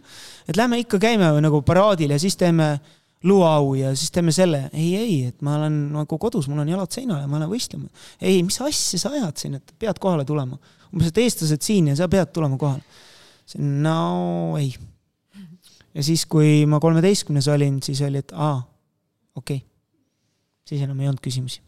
et 0.49 0.57
lähme 0.57 0.83
ikka 0.83 1.01
käime 1.03 1.30
nagu 1.41 1.62
paraadil 1.62 2.12
ja 2.12 2.18
siis 2.20 2.37
teeme 2.37 2.74
luuau 3.24 3.74
ja 3.78 3.95
siis 3.97 4.11
teeme 4.11 4.33
selle. 4.33 4.68
ei, 4.72 4.97
ei, 4.97 5.16
et 5.33 5.43
ma 5.43 5.57
olen 5.57 5.80
nagu 5.97 6.18
kodus, 6.18 6.49
mul 6.51 6.64
on 6.64 6.72
jalad 6.74 6.93
seinal 6.93 7.22
ja 7.22 7.30
ma 7.30 7.41
lähen 7.41 7.53
võistlema. 7.53 7.89
ei, 8.20 8.43
mis 8.43 8.61
asja 8.61 9.01
sa 9.01 9.14
ajad 9.16 9.45
siin, 9.45 9.59
et 9.61 9.74
pead 9.78 10.01
kohale 10.03 10.26
tulema. 10.28 10.59
umbes, 10.93 11.12
et 11.12 11.22
eestlased 11.24 11.64
siin 11.64 11.93
ja 11.93 11.97
sa 11.97 12.09
pead 12.12 12.35
tulema 12.35 12.61
kohale. 12.61 12.83
no 13.62 14.57
ei. 14.61 14.74
Ja 15.95 16.07
siis, 16.07 16.24
kui 16.26 16.64
ma 16.66 16.80
kolmeteistkümnes 16.80 17.49
olin, 17.53 17.82
siis 17.84 18.01
oli, 18.07 18.22
et 18.24 18.32
aa, 18.32 18.59
okei 19.36 19.61
okay.. 19.61 19.68
siis 20.68 20.82
enam 20.82 21.01
ei 21.01 21.11
olnud 21.11 21.22
küsimusi. 21.24 21.62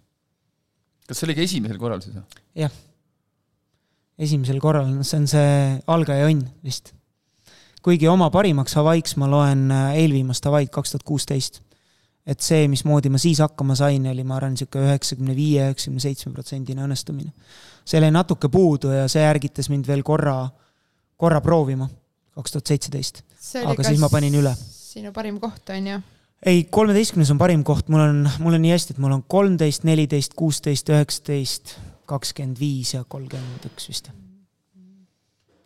kas 1.09 1.21
see 1.21 1.29
oli 1.29 1.39
ka 1.39 1.47
esimesel 1.47 1.79
korral 1.79 2.03
siis 2.05 2.17
või? 2.17 2.45
jah. 2.65 2.83
esimesel 4.19 4.61
korral, 4.63 4.91
noh, 4.91 5.07
see 5.07 5.23
on 5.23 5.31
see 5.31 5.57
algaja 5.87 6.29
õnn 6.33 6.47
vist 6.65 6.95
kuigi 7.85 8.09
oma 8.09 8.31
parimaks 8.33 8.79
Hawaiiks 8.79 9.19
ma 9.21 9.29
loen 9.29 9.69
äh, 9.73 9.93
eelviimast 10.01 10.47
Hawaii'd 10.49 10.73
kaks 10.73 10.95
tuhat 10.95 11.05
kuusteist. 11.05 11.61
et 12.25 12.41
see, 12.41 12.65
mismoodi 12.73 13.11
ma 13.13 13.19
siis 13.21 13.43
hakkama 13.45 13.75
sain, 13.77 14.07
oli, 14.09 14.23
ma 14.25 14.39
arvan, 14.39 14.55
niisugune 14.55 14.87
üheksakümne 14.89 15.35
viie, 15.37 15.67
üheksakümne 15.69 16.01
seitsme 16.01 16.33
protsendine 16.33 16.87
õnnestumine. 16.87 17.35
see 17.85 18.01
jäi 18.01 18.13
natuke 18.15 18.49
puudu 18.49 18.95
ja 18.95 19.05
see 19.13 19.27
ärgitas 19.29 19.69
mind 19.69 19.85
veel 19.87 20.03
korra, 20.03 20.39
korra 21.21 21.43
proovima, 21.45 21.89
kaks 22.35 22.57
tuhat 22.57 22.73
seitseteist. 22.73 23.23
aga 23.65 23.87
siis 23.87 24.01
ma 24.03 24.11
panin 24.13 24.35
üle. 24.41 24.55
sinu 24.75 25.13
parim 25.13 25.39
koht, 25.43 25.71
on 25.75 25.87
ju? 25.93 26.01
ei, 26.47 26.65
kolmeteistkümnes 26.71 27.31
on 27.35 27.41
parim 27.41 27.65
koht, 27.65 27.89
mul 27.89 28.05
on, 28.05 28.27
mul 28.43 28.59
on 28.59 28.63
nii 28.65 28.75
hästi, 28.75 28.97
et 28.97 29.03
mul 29.03 29.17
on 29.17 29.25
kolmteist, 29.29 29.87
neliteist, 29.89 30.37
kuusteist, 30.39 30.93
üheksateist, 30.93 31.79
kakskümmend 32.11 32.61
viis 32.61 32.95
ja 32.97 33.05
kolmkümmend 33.09 33.65
üks 33.71 33.89
vist 33.89 34.13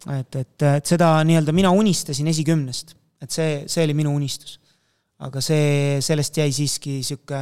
et, 0.06 0.36
et, 0.36 0.62
et 0.62 0.86
seda 0.86 1.10
nii-öelda 1.26 1.52
mina 1.56 1.70
unistasin 1.74 2.28
esikümnest, 2.30 2.94
et 3.22 3.34
see, 3.34 3.62
see 3.70 3.84
oli 3.86 3.96
minu 3.98 4.14
unistus. 4.14 4.58
aga 5.18 5.40
see, 5.42 5.98
sellest 6.04 6.36
jäi 6.38 6.52
siiski 6.54 7.00
sihuke 7.02 7.40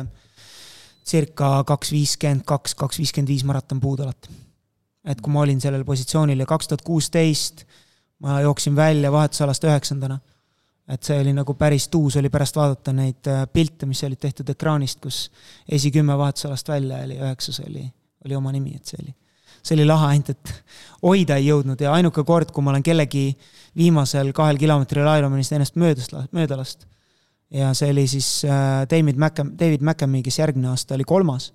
circa 1.07 1.61
kaks 1.69 1.93
viiskümmend 1.93 2.47
kaks, 2.49 2.75
kaks 2.75 3.03
viiskümmend 3.03 3.29
viis 3.29 3.45
maraton 3.45 3.81
puudu 3.81 4.07
alati. 4.07 4.33
et 5.05 5.21
kui 5.21 5.33
ma 5.33 5.45
olin 5.45 5.61
sellel 5.61 5.85
positsioonil 5.85 6.41
ja 6.41 6.49
kaks 6.49 6.69
tuhat 6.69 6.83
kuusteist 6.87 7.67
ma 8.25 8.41
jooksin 8.41 8.77
välja 8.77 9.13
vahetusalast 9.13 9.65
üheksandana. 9.65 10.19
et 10.89 11.03
see 11.03 11.19
oli 11.19 11.33
nagu 11.35 11.55
päris 11.59 11.89
tuus 11.89 12.17
oli 12.17 12.29
pärast 12.31 12.57
vaadata 12.57 12.93
neid 12.95 13.27
äh, 13.27 13.43
pilte, 13.53 13.87
mis 13.87 14.05
olid 14.07 14.21
tehtud 14.23 14.49
ekraanist, 14.49 15.01
kus 15.03 15.31
esikümme 15.69 16.19
vahetusalast 16.19 16.69
välja 16.69 17.01
oli, 17.03 17.17
üheksas 17.19 17.61
oli, 17.61 17.83
oli 18.25 18.37
oma 18.37 18.53
nimi, 18.53 18.77
et 18.77 18.87
see 18.87 19.01
oli 19.03 19.15
see 19.67 19.75
oli 19.75 19.87
lahe, 19.87 20.13
ainult 20.15 20.31
et 20.31 20.53
hoida 21.03 21.41
ei 21.41 21.49
jõudnud. 21.49 21.81
Ja 21.83 21.97
ainuke 21.97 22.23
kord, 22.23 22.53
kui 22.55 22.63
ma 22.63 22.71
olen 22.71 22.85
kellegi 22.87 23.33
viimasel 23.77 24.31
kahel 24.37 24.61
kilomeetril 24.63 25.09
Ironmanist 25.19 25.57
ennast 25.57 25.75
möödast, 25.81 26.15
mööda 26.37 26.61
last, 26.61 26.87
ja 27.51 27.73
see 27.75 27.91
oli 27.91 28.07
siis 28.11 28.29
äh, 28.47 28.85
David 28.91 29.19
Macam-, 29.19 29.57
David 29.59 29.83
Macamee, 29.83 30.23
kes 30.23 30.39
järgmine 30.39 30.71
aasta 30.71 30.95
oli 30.95 31.09
kolmas 31.09 31.51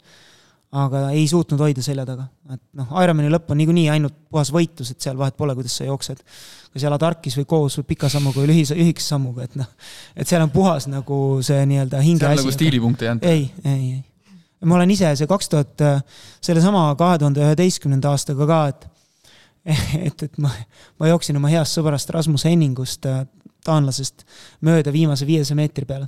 aga 0.71 1.01
ei 1.11 1.25
suutnud 1.27 1.59
hoida 1.59 1.83
selja 1.83 2.05
taga. 2.07 2.25
et 2.53 2.61
noh, 2.79 2.91
Ironmani 3.03 3.31
lõpp 3.31 3.49
on 3.51 3.59
niikuinii 3.59 3.89
ainult 3.91 4.15
puhas 4.31 4.53
võitlus, 4.55 4.93
et 4.93 5.03
seal 5.03 5.17
vahet 5.19 5.35
pole, 5.39 5.55
kuidas 5.57 5.75
sa 5.79 5.87
jooksed. 5.87 6.21
kas 6.71 6.85
jalad 6.85 7.03
harkis 7.03 7.35
või 7.39 7.47
koos 7.49 7.75
või 7.79 7.89
pika 7.89 8.09
sammuga 8.11 8.39
või 8.39 8.53
lühise, 8.53 8.77
lühikese 8.79 9.11
sammuga, 9.11 9.49
et 9.49 9.57
noh, 9.59 9.67
et 10.15 10.27
seal 10.27 10.43
on 10.45 10.53
puhas 10.53 10.87
nagu 10.91 11.17
see 11.43 11.65
nii-öelda 11.73 11.99
hinge 12.05 12.23
asi. 12.23 12.37
seal 12.37 12.45
nagu 12.45 12.55
stiilipunkte 12.55 13.05
ei 13.05 13.11
anta? 13.11 13.33
ei, 13.33 13.43
ei, 13.65 13.91
ei. 13.97 14.63
ma 14.63 14.79
olen 14.79 14.95
ise 14.95 15.11
see 15.19 15.27
kaks 15.27 15.51
tuhat, 15.51 15.85
sellesama 16.39 16.87
kahe 16.99 17.19
tuhande 17.19 17.43
üheteistkümnenda 17.43 18.15
aastaga 18.15 18.47
ka, 18.47 18.63
et 18.71 18.87
et, 20.07 20.23
et 20.23 20.39
ma, 20.41 20.53
ma 20.97 21.11
jooksin 21.11 21.37
oma 21.37 21.51
heast 21.51 21.75
sõbrast 21.77 22.09
Rasmus 22.15 22.47
Henningust, 22.47 23.05
taanlasest, 23.67 24.23
mööda 24.65 24.95
viimase 24.95 25.27
viiesaja 25.27 25.59
meetri 25.59 25.85
peale 25.85 26.07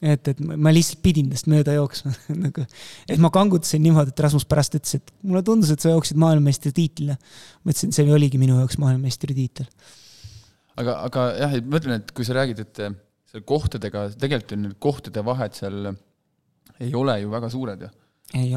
et, 0.00 0.30
et 0.32 0.40
ma 0.40 0.72
lihtsalt 0.72 1.02
pidin 1.04 1.30
tast 1.32 1.48
mööda 1.50 1.74
jooksma 1.76 2.12
nagu, 2.46 2.64
et 3.10 3.22
ma 3.22 3.30
kangutasin 3.34 3.82
niimoodi, 3.84 4.14
et 4.14 4.22
Rasmus 4.26 4.46
pärast 4.48 4.76
ütles, 4.78 5.00
et 5.00 5.14
mulle 5.22 5.44
tundus, 5.46 5.72
et 5.74 5.82
sa 5.82 5.92
jooksid 5.94 6.20
maailmameistritiitlile. 6.20 7.16
ma 7.16 7.74
ütlesin, 7.74 7.94
see 7.96 8.08
oligi 8.12 8.40
minu 8.40 8.58
jaoks 8.60 8.80
maailmameistritiitel. 8.82 9.68
aga, 10.80 11.00
aga 11.08 11.26
jah, 11.42 11.56
et 11.60 11.66
ma 11.68 11.82
ütlen, 11.82 12.00
et 12.00 12.14
kui 12.16 12.28
sa 12.28 12.36
räägid, 12.40 12.64
et 12.64 12.84
seal 13.30 13.44
kohtadega, 13.46 14.08
tegelikult 14.18 14.56
on 14.56 14.64
need 14.66 14.78
kohtade 14.82 15.26
vahed 15.26 15.58
seal 15.58 15.92
ei 16.80 16.94
ole 16.96 17.20
ju 17.20 17.30
väga 17.32 17.50
suured 17.52 17.84
ju. 17.84 17.90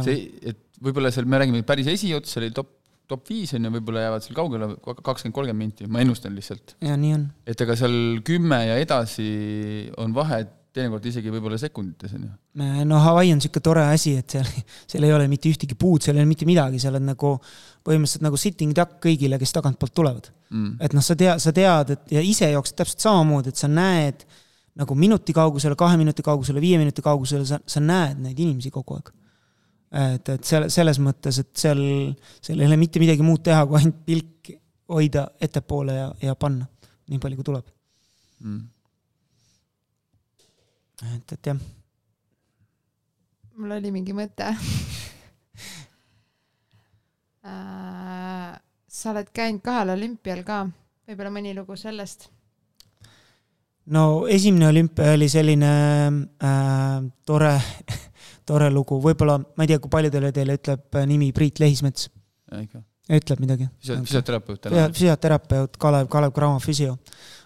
see, 0.05 0.31
et 0.41 0.63
võib-olla 0.83 1.11
seal 1.13 1.27
me 1.29 1.41
räägime 1.41 1.67
päris 1.67 1.91
esiots, 1.91 2.33
seal 2.33 2.47
oli 2.47 2.55
top 2.55 2.79
top 3.11 3.27
viis 3.27 3.51
on 3.57 3.67
ju, 3.67 3.71
võib-olla 3.75 4.05
jäävad 4.05 4.25
seal 4.25 4.37
kaugele 4.37 4.67
kakskümmend, 4.79 5.35
kolmkümmend 5.35 5.59
minti, 5.59 5.87
ma 5.91 6.01
ennustan 6.03 6.35
lihtsalt. 6.37 6.77
ja 6.83 6.95
nii 6.99 7.15
on. 7.17 7.25
et 7.47 7.63
ega 7.65 7.75
seal 7.77 7.97
kümme 8.25 8.59
ja 8.63 8.77
edasi 8.81 9.25
on 10.01 10.15
vahe, 10.15 10.43
et 10.45 10.53
teinekord 10.73 11.05
isegi 11.05 11.31
võib-olla 11.33 11.57
sekundites, 11.61 12.13
on 12.17 12.25
ju. 12.25 12.31
no 12.89 12.99
Hawaii 13.03 13.33
on 13.33 13.39
niisugune 13.39 13.65
tore 13.65 13.83
asi, 13.93 14.15
et 14.19 14.35
seal, 14.35 14.47
seal 14.91 15.05
ei 15.05 15.13
ole 15.13 15.27
mitte 15.31 15.51
ühtegi 15.51 15.77
puud, 15.79 16.03
seal 16.03 16.17
ei 16.17 16.23
ole 16.23 16.29
mitte 16.29 16.47
midagi, 16.49 16.81
seal 16.81 16.97
on 16.99 17.05
nagu 17.11 17.33
põhimõtteliselt 17.85 18.25
nagu 18.25 18.39
sitting 18.39 18.73
duck 18.77 18.97
kõigile, 19.03 19.37
kes 19.41 19.53
tagantpoolt 19.57 19.93
tulevad 19.95 20.29
mm.. 20.49 20.77
et 20.83 20.95
noh, 20.97 21.05
sa 21.05 21.17
tea, 21.19 21.35
sa 21.41 21.53
tead, 21.55 21.93
et 21.97 22.15
ja 22.17 22.23
ise 22.25 22.49
jooksed 22.55 22.79
täpselt 22.79 23.05
samamoodi, 23.05 23.53
et 23.53 23.61
sa 23.61 23.69
näed 23.69 24.25
nagu 24.81 24.97
minuti 24.97 25.35
kaugusele, 25.37 25.77
kahe 25.77 25.99
minuti 26.01 26.25
kaugusele, 26.25 26.61
viie 26.63 26.79
minuti 26.81 27.05
kaugusele, 27.05 27.45
sa, 27.45 27.61
sa 27.69 27.83
näed 27.83 28.23
neid 28.25 28.39
inimesi 28.39 28.73
kogu 28.73 28.97
aeg. 28.97 29.13
et, 30.17 30.35
et 30.39 30.49
selle, 30.49 30.73
selles 30.73 30.97
mõttes, 31.03 31.37
et 31.43 31.53
seal, 31.53 31.83
seal 32.41 32.61
ei 32.63 32.71
ole 32.71 32.81
mitte 32.81 33.01
midagi 33.03 33.25
muud 33.25 33.45
teha, 33.45 33.61
kui 33.69 33.77
ainult 33.77 34.01
pilk 34.07 34.55
hoida 34.93 35.27
ettepoole 35.41 35.99
ja, 35.99 36.07
ja 36.29 36.33
panna, 36.37 36.65
nii 37.09 37.21
palju 37.21 37.39
kui 37.39 37.51
tuleb 37.53 37.67
mm 38.43 38.72
et, 41.01 41.31
et 41.31 41.45
jah. 41.51 41.57
mul 43.57 43.71
oli 43.77 43.91
mingi 43.95 44.13
mõte 44.17 44.47
äh, 47.49 48.51
sa 48.87 49.11
oled 49.11 49.29
käinud 49.33 49.61
kahel 49.65 49.89
olümpial 49.97 50.43
ka, 50.47 50.57
võib-olla 51.09 51.31
mõni 51.33 51.51
lugu 51.57 51.75
sellest? 51.79 52.29
no 53.85 54.27
esimene 54.27 54.67
olümpia 54.69 55.13
oli 55.17 55.29
selline 55.29 55.71
äh, 56.43 56.97
tore 57.25 57.55
tore 58.47 58.69
lugu, 58.73 58.99
võib-olla, 59.03 59.37
ma 59.39 59.65
ei 59.65 59.71
tea, 59.71 59.81
kui 59.81 59.91
paljudele 59.91 60.31
teile 60.35 60.57
ütleb 60.59 60.99
nimi 61.09 61.31
Priit 61.35 61.61
Lehismets. 61.63 62.09
ütleb 62.53 63.39
midagi. 63.39 63.69
füsioterapeut. 63.83 64.67
füsioterapeut 64.93 65.77
Kalev, 65.77 66.07
Kalev 66.07 66.33
Cramo 66.35 66.59
füsio 66.59 66.97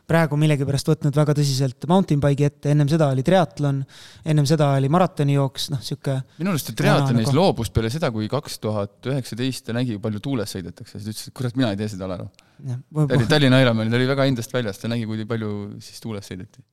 praegu 0.08 0.38
millegipärast 0.39 0.88
võtnud 0.88 1.18
väga 1.18 1.36
tõsiselt 1.36 1.84
mountain 1.89 2.22
bike'i 2.24 2.47
ette, 2.47 2.72
ennem 2.72 2.88
seda 2.88 3.10
oli 3.12 3.26
triatlon, 3.28 3.82
ennem 4.28 4.47
seda 4.47 4.70
oli 4.78 4.89
maratonijooks, 4.93 5.68
noh, 5.74 5.82
sihuke. 5.84 6.16
minu 6.39 6.53
arust 6.53 6.72
ta 6.72 6.76
triatlonis 6.80 7.28
nagu... 7.28 7.36
loobus 7.36 7.72
peale 7.76 7.91
seda, 7.91 8.12
kui 8.16 8.30
kaks 8.32 8.58
tuhat 8.64 9.12
üheksateist 9.12 9.68
ta 9.68 9.76
nägi, 9.76 9.97
kui 9.97 10.05
palju 10.08 10.24
tuules 10.24 10.55
sõidetakse, 10.55 10.95
siis 10.95 11.03
ta 11.03 11.12
ütles, 11.12 11.28
et 11.28 11.38
kurat, 11.41 11.60
mina 11.60 11.74
ei 11.76 11.82
tee 11.82 11.91
seda, 11.91 12.08
Alaro. 12.08 12.30
ta 12.32 13.20
oli 13.20 13.28
Tallinna 13.28 13.62
Ironmanil, 13.64 13.91
ta 13.91 13.99
oli 13.99 14.10
väga 14.14 14.30
endast 14.32 14.55
väljas, 14.55 14.80
ta 14.80 14.91
nägi, 14.91 15.08
kui 15.10 15.28
palju 15.28 15.53
siis 15.84 15.99
tuules 16.03 16.32
sõideti. 16.32 16.64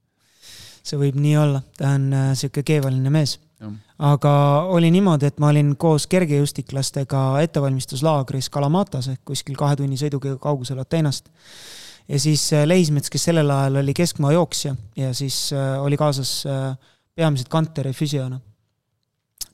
see 0.84 1.00
võib 1.00 1.18
nii 1.18 1.36
olla, 1.40 1.64
ta 1.74 1.96
on 1.98 2.10
äh, 2.14 2.32
sihuke 2.38 2.62
keevaline 2.62 3.10
mees. 3.10 3.40
aga 3.98 4.32
oli 4.70 4.94
niimoodi, 4.94 5.26
et 5.26 5.42
ma 5.42 5.50
olin 5.50 5.74
koos 5.80 6.06
kergejõustiklastega 6.12 7.24
ettevalmistuslaagris 7.48 8.50
Kalamatas 8.52 9.08
ehk 9.10 9.24
kuskil 9.32 9.56
kahe 9.58 9.74
tunni 9.80 9.98
sõiduga 9.98 10.36
kaugusel 10.38 10.82
Ateenast 10.82 11.32
ja 12.08 12.20
siis 12.20 12.46
äh, 12.52 12.64
Leismets, 12.68 13.10
kes 13.12 13.28
sellel 13.30 13.50
ajal 13.50 13.80
oli 13.82 13.94
keskmaa 13.96 14.32
jooksja 14.34 14.74
ja 14.96 15.12
siis 15.16 15.52
äh, 15.56 15.76
oli 15.82 15.96
kaasas 16.00 16.42
äh, 16.48 16.74
peamiselt 17.14 17.48
Kanteri 17.52 17.94
füsiona, 17.94 18.40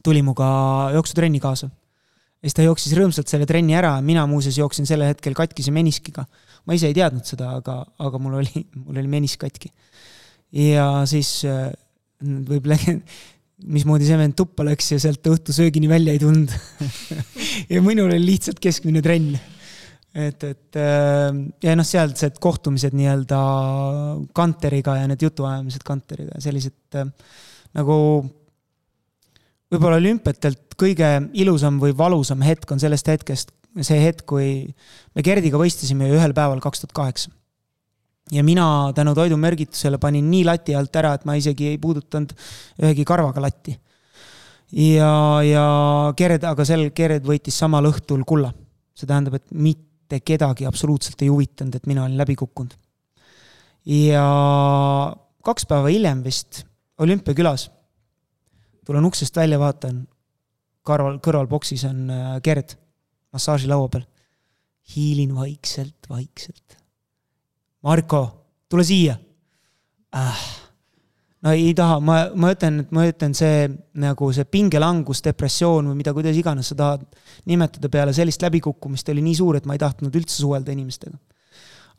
tuli 0.04 0.22
minuga 0.22 0.46
jooksutrenni 0.94 1.40
kaasa. 1.40 1.68
ja 1.70 2.48
siis 2.48 2.56
ta 2.56 2.64
jooksis 2.64 2.96
rõõmsalt 2.96 3.28
selle 3.28 3.46
trenni 3.46 3.76
ära, 3.76 3.98
mina 4.00 4.26
muuseas 4.26 4.58
jooksin 4.58 4.88
sellel 4.88 5.12
hetkel 5.12 5.36
katkise 5.36 5.70
meniskiga. 5.70 6.24
ma 6.66 6.74
ise 6.74 6.90
ei 6.90 6.96
teadnud 6.96 7.24
seda, 7.24 7.54
aga, 7.60 7.84
aga 7.98 8.18
mul 8.18 8.40
oli, 8.40 8.64
mul 8.84 8.98
oli 8.98 9.08
menisk 9.08 9.44
katki. 9.46 9.70
ja 10.50 11.04
siis 11.06 11.40
võib-olla 12.20 12.76
mismoodi 13.70 14.08
see 14.08 14.16
vend 14.16 14.34
tuppa 14.36 14.64
läks 14.64 14.90
ja 14.94 14.98
sealt 15.00 15.26
õhtusöögini 15.28 15.88
välja 15.88 16.16
ei 16.16 16.20
tulnud 16.20 16.52
ja 17.72 17.82
minul 17.84 18.08
oli 18.08 18.24
lihtsalt 18.24 18.60
keskmine 18.60 19.02
trenn 19.04 19.36
et, 20.14 20.42
et 20.42 20.76
äh, 20.80 21.28
ja 21.62 21.76
noh, 21.78 21.86
sealsed 21.86 22.40
kohtumised 22.42 22.94
nii-öelda 22.98 23.40
Kanteriga 24.34 24.96
ja 24.98 25.08
need 25.10 25.22
jutuajamised 25.22 25.86
Kanteriga 25.86 26.34
ja 26.34 26.44
sellised 26.44 26.98
äh, 26.98 27.10
nagu 27.78 27.96
võib-olla 29.70 30.00
olümpiatelt 30.00 30.74
kõige 30.80 31.10
ilusam 31.38 31.78
või 31.82 31.94
valusam 31.96 32.42
hetk 32.42 32.70
on 32.74 32.80
sellest 32.82 33.10
hetkest, 33.10 33.52
see 33.86 34.00
hetk, 34.02 34.24
kui 34.26 34.48
me 35.14 35.24
Gerdiga 35.26 35.60
võistlesime 35.60 36.08
ju 36.08 36.18
ühel 36.18 36.34
päeval 36.34 36.62
kaks 36.62 36.82
tuhat 36.82 36.96
kaheksa. 36.96 37.30
ja 38.30 38.42
mina 38.46 38.92
tänu 38.94 39.14
toidumärgitusele 39.14 39.98
panin 39.98 40.30
nii 40.30 40.44
lati 40.44 40.74
alt 40.74 40.96
ära, 40.96 41.14
et 41.14 41.24
ma 41.24 41.34
isegi 41.38 41.72
ei 41.72 41.78
puudutanud 41.78 42.34
ühegi 42.82 43.04
karvaga 43.04 43.40
latti. 43.46 43.76
ja, 44.72 45.12
ja 45.46 45.66
Gerd, 46.16 46.44
aga 46.44 46.64
sel 46.64 46.90
Gerd 46.90 47.22
võitis 47.26 47.54
samal 47.54 47.86
õhtul 47.86 48.24
kulla. 48.26 48.52
see 48.94 49.06
tähendab, 49.06 49.38
et 49.38 49.46
mitte 49.50 49.89
mitte 50.10 50.24
kedagi 50.26 50.66
absoluutselt 50.66 51.22
ei 51.22 51.28
huvitanud, 51.30 51.74
et 51.74 51.86
mina 51.86 52.04
olin 52.04 52.18
läbi 52.18 52.34
kukkunud. 52.36 52.74
ja 53.86 54.24
kaks 55.42 55.66
päeva 55.66 55.88
hiljem 55.88 56.24
vist 56.24 56.64
olümpiakülas, 56.98 57.70
tulen 58.84 59.04
uksest 59.06 59.36
välja, 59.36 59.58
vaatan, 59.58 60.02
kõrval, 60.84 61.20
kõrval 61.22 61.48
boksis 61.48 61.84
on 61.88 62.10
äh, 62.10 62.40
Gerd 62.42 62.74
massaažilaua 63.32 63.88
peal. 63.88 64.04
hiilin 64.96 65.34
vaikselt, 65.34 66.08
vaikselt. 66.10 66.76
Marko, 67.82 68.24
tule 68.68 68.84
siia 68.84 69.14
äh 70.12 70.59
no 71.40 71.52
ei 71.56 71.72
taha, 71.76 71.98
ma, 72.04 72.18
ma 72.36 72.52
ütlen, 72.54 72.82
et 72.84 72.92
ma 72.94 73.06
ütlen, 73.08 73.34
see 73.36 73.64
nagu 74.00 74.28
see 74.36 74.46
pingelangus, 74.48 75.22
depressioon 75.24 75.90
või 75.90 76.00
mida, 76.02 76.12
kuidas 76.16 76.36
iganes 76.36 76.70
sa 76.72 76.76
tahad 76.76 77.04
nimetada 77.48 77.88
peale 77.92 78.14
sellist 78.16 78.42
läbikukkumist 78.44 79.08
oli 79.12 79.24
nii 79.24 79.38
suur, 79.38 79.56
et 79.56 79.68
ma 79.68 79.76
ei 79.76 79.82
tahtnud 79.82 80.16
üldse 80.20 80.40
suhelda 80.42 80.74
inimestega. 80.74 81.16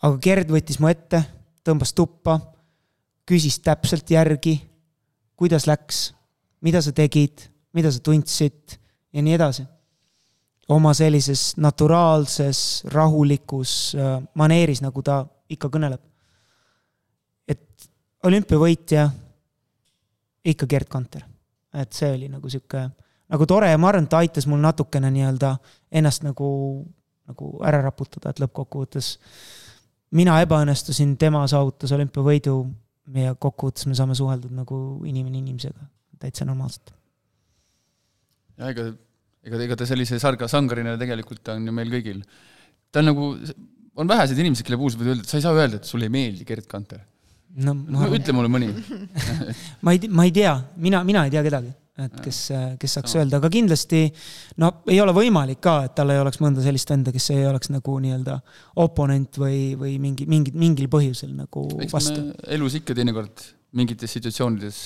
aga 0.01 0.17
Gerd 0.21 0.53
võttis 0.53 0.79
mu 0.81 0.89
ette, 0.91 1.23
tõmbas 1.65 1.93
tuppa, 1.97 2.37
küsis 3.25 3.59
täpselt 3.65 4.09
järgi, 4.11 4.59
kuidas 5.37 5.65
läks, 5.69 6.11
mida 6.61 6.81
sa 6.81 6.93
tegid, 6.93 7.47
mida 7.73 7.91
sa 7.91 8.01
tundsid 8.03 8.77
ja 9.13 9.21
nii 9.21 9.37
edasi. 9.37 9.65
oma 10.71 10.93
sellises 10.95 11.57
naturaalses, 11.57 12.83
rahulikus 12.93 13.95
äh, 13.95 14.21
maneeris, 14.39 14.79
nagu 14.81 15.01
ta 15.03 15.25
ikka 15.49 15.67
kõneleb. 15.67 15.99
et 17.47 17.89
olümpiavõitja 18.23 19.09
ikka 20.45 20.67
Gerd 20.67 20.89
Kanter. 20.89 21.25
et 21.73 21.93
see 21.95 22.09
oli 22.11 22.27
nagu 22.27 22.49
sihuke, 22.51 22.81
nagu 23.31 23.45
tore 23.47 23.69
ja 23.71 23.77
ma 23.79 23.87
arvan, 23.87 24.03
et 24.03 24.11
ta 24.11 24.19
aitas 24.19 24.43
mul 24.49 24.59
natukene 24.59 25.07
nii-öelda 25.15 25.53
ennast 26.01 26.25
nagu, 26.25 26.47
nagu 27.29 27.51
ära 27.63 27.79
raputada, 27.85 28.33
et 28.33 28.41
lõppkokkuvõttes 28.43 29.11
mina 30.19 30.35
ebaõnnestusin, 30.43 31.13
tema 31.19 31.45
saavutas 31.47 31.93
olümpiavõidu 31.95 32.55
ja 33.23 33.37
kokkuvõttes 33.39 33.87
me 33.87 33.95
saame 33.95 34.17
suheldud 34.19 34.51
nagu 34.51 34.79
inimene 35.07 35.39
inimesega, 35.39 35.87
täitsa 36.19 36.47
normaalselt. 36.49 36.91
ja 38.59 38.73
ega, 38.73 38.89
ega, 39.47 39.61
ega 39.69 39.79
ta 39.79 39.87
sellise 39.87 40.19
sarga 40.19 40.51
sangarina 40.51 40.97
tegelikult 40.99 41.53
on 41.55 41.71
ju 41.71 41.77
meil 41.77 41.93
kõigil. 41.93 42.19
ta 42.91 42.99
on 42.99 43.13
nagu, 43.13 43.31
on 43.95 44.11
vähesed 44.11 44.43
inimesed, 44.43 44.67
kelle 44.67 44.81
puhul 44.81 44.91
sa 44.91 44.99
võid 44.99 45.13
öelda, 45.13 45.23
et 45.23 45.31
sa 45.31 45.39
ei 45.39 45.47
saa 45.47 45.55
öelda, 45.55 45.79
et 45.79 45.87
sulle 45.87 46.11
ei 46.11 46.17
meeldi 46.19 46.43
Gerd 46.51 46.67
Kanter 46.67 47.07
no 47.59 47.75
ma... 47.75 48.07
ütle 48.15 48.35
mulle 48.35 48.51
mõni 48.51 48.71
ma 49.85 49.93
ei, 49.95 50.09
ma 50.09 50.25
ei 50.27 50.33
tea, 50.35 50.55
mina, 50.81 51.03
mina 51.07 51.25
ei 51.27 51.33
tea 51.33 51.43
kedagi, 51.45 51.71
et 52.05 52.17
kes, 52.23 52.39
kes 52.79 52.97
saaks 52.97 53.15
no. 53.15 53.21
öelda, 53.21 53.41
aga 53.41 53.51
kindlasti 53.51 54.03
no 54.61 54.71
ei 54.91 55.01
ole 55.03 55.15
võimalik 55.15 55.61
ka, 55.63 55.77
et 55.89 55.95
tal 55.97 56.13
ei 56.13 56.21
oleks 56.21 56.41
mõnda 56.43 56.63
sellist 56.63 56.91
venda, 56.93 57.13
kes 57.15 57.31
ei 57.35 57.45
oleks 57.49 57.71
nagu 57.73 57.97
nii-öelda 58.03 58.37
oponent 58.83 59.41
või, 59.41 59.61
või 59.79 59.97
mingi, 60.03 60.27
mingi, 60.31 60.55
mingil 60.55 60.91
põhjusel 60.91 61.33
nagu 61.35 61.67
Eks 61.83 61.95
vastu. 61.95 62.27
elus 62.47 62.79
ikka 62.79 62.95
teinekord 62.97 63.43
mingites 63.77 64.15
situatsioonides 64.17 64.81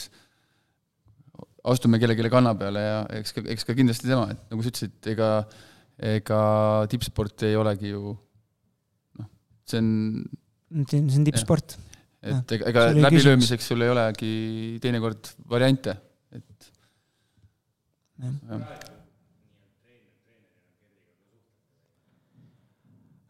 astume 1.66 2.00
kellelegi 2.02 2.30
kanna 2.34 2.54
peale 2.58 2.82
ja 2.82 2.98
eks 3.20 3.34
ka, 3.36 3.46
eks 3.54 3.66
ka 3.68 3.76
kindlasti 3.78 4.10
tema, 4.10 4.30
et 4.34 4.52
nagu 4.52 4.62
sa 4.62 4.72
ütlesid, 4.72 4.98
ega, 5.14 5.30
ega 6.14 6.40
tippsport 6.92 7.46
ei 7.48 7.58
olegi 7.58 7.94
ju 7.94 8.14
noh, 8.14 9.30
see 9.70 9.82
on 9.82 9.92
see 10.84 11.02
on 11.02 11.28
tippsport. 11.28 11.78
Et 12.26 12.57
ega, 12.57 12.72
ega 12.72 12.88
läbilöömiseks 12.97 13.72
sul 13.72 13.85
ei 13.85 13.93
olegi 13.93 14.34
teinekord 14.81 15.31
variante, 15.52 15.97
et 16.35 16.73
jah 18.19 18.93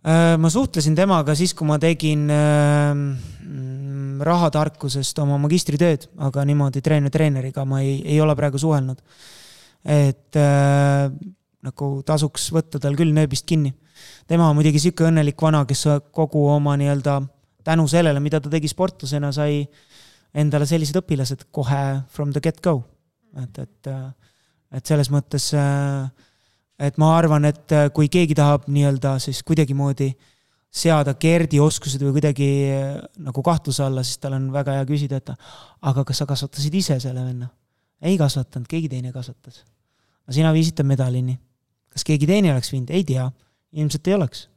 Äh, 0.05 0.35
ma 0.37 0.51
suhtlesin 0.53 0.93
temaga 0.93 1.33
siis, 1.33 1.55
kui 1.57 1.65
ma 1.65 1.79
tegin 1.81 2.27
ähm, 2.29 4.19
rahatarkusest 4.21 5.17
oma 5.23 5.39
magistritööd, 5.41 6.05
aga 6.27 6.43
niimoodi 6.45 6.83
treener 6.85 7.09
treeneriga 7.09 7.63
ma 7.65 7.79
ei, 7.81 7.95
ei 8.05 8.19
ole 8.21 8.35
praegu 8.37 8.61
suhelnud. 8.61 9.01
et 9.85 10.37
äh, 10.37 11.09
nagu 11.65 11.87
tasuks 12.05 12.51
võtta 12.53 12.81
tal 12.81 12.93
küll 12.97 13.17
nööbist 13.17 13.47
kinni. 13.49 13.73
tema 14.27 14.51
on 14.51 14.59
muidugi 14.59 14.83
sihuke 14.83 15.07
õnnelik 15.09 15.41
vana, 15.41 15.63
kes 15.65 15.87
kogu 16.13 16.45
oma 16.53 16.77
nii-öelda 16.77 17.23
tänu 17.65 17.87
sellele, 17.89 18.21
mida 18.23 18.39
ta 18.41 18.51
tegi 18.51 18.69
sportlasena, 18.71 19.31
sai 19.35 19.63
endale 20.35 20.67
sellised 20.69 20.97
õpilased 21.01 21.47
kohe 21.55 21.81
from 22.11 22.33
the 22.35 22.43
get 22.43 22.61
go. 22.61 22.83
et, 23.41 23.57
et, 23.59 23.89
et 24.71 24.85
selles 24.85 25.09
mõttes 25.11 25.49
et 26.79 26.97
ma 27.01 27.11
arvan, 27.17 27.45
et 27.49 27.75
kui 27.95 28.07
keegi 28.11 28.35
tahab 28.37 28.69
nii-öelda 28.71 29.17
siis 29.23 29.41
kuidagimoodi 29.43 30.09
seada 30.75 31.15
Gerdi 31.19 31.59
oskused 31.63 32.01
või 32.03 32.17
kuidagi 32.17 32.47
nagu 33.23 33.43
kahtluse 33.43 33.83
alla, 33.85 34.03
siis 34.03 34.19
tal 34.19 34.35
on 34.37 34.49
väga 34.53 34.75
hea 34.79 34.87
küsida, 34.87 35.21
et 35.21 35.31
aga 35.31 36.03
kas 36.07 36.21
sa 36.21 36.27
kasvatasid 36.29 36.81
ise 36.81 36.99
selle 37.03 37.23
venna? 37.23 37.51
ei 38.05 38.17
kasvatanud, 38.19 38.67
keegi 38.69 38.89
teine 38.91 39.13
kasvatas. 39.15 39.63
aga 40.27 40.35
sina 40.35 40.51
viisid 40.53 40.75
ta 40.75 40.83
medalini. 40.83 41.37
kas 41.89 42.03
keegi 42.03 42.27
teine 42.27 42.51
oleks 42.53 42.71
viinud? 42.73 42.91
ei 42.91 43.03
tea, 43.07 43.29
ilmselt 43.71 44.07
ei 44.07 44.17
oleks. 44.17 44.49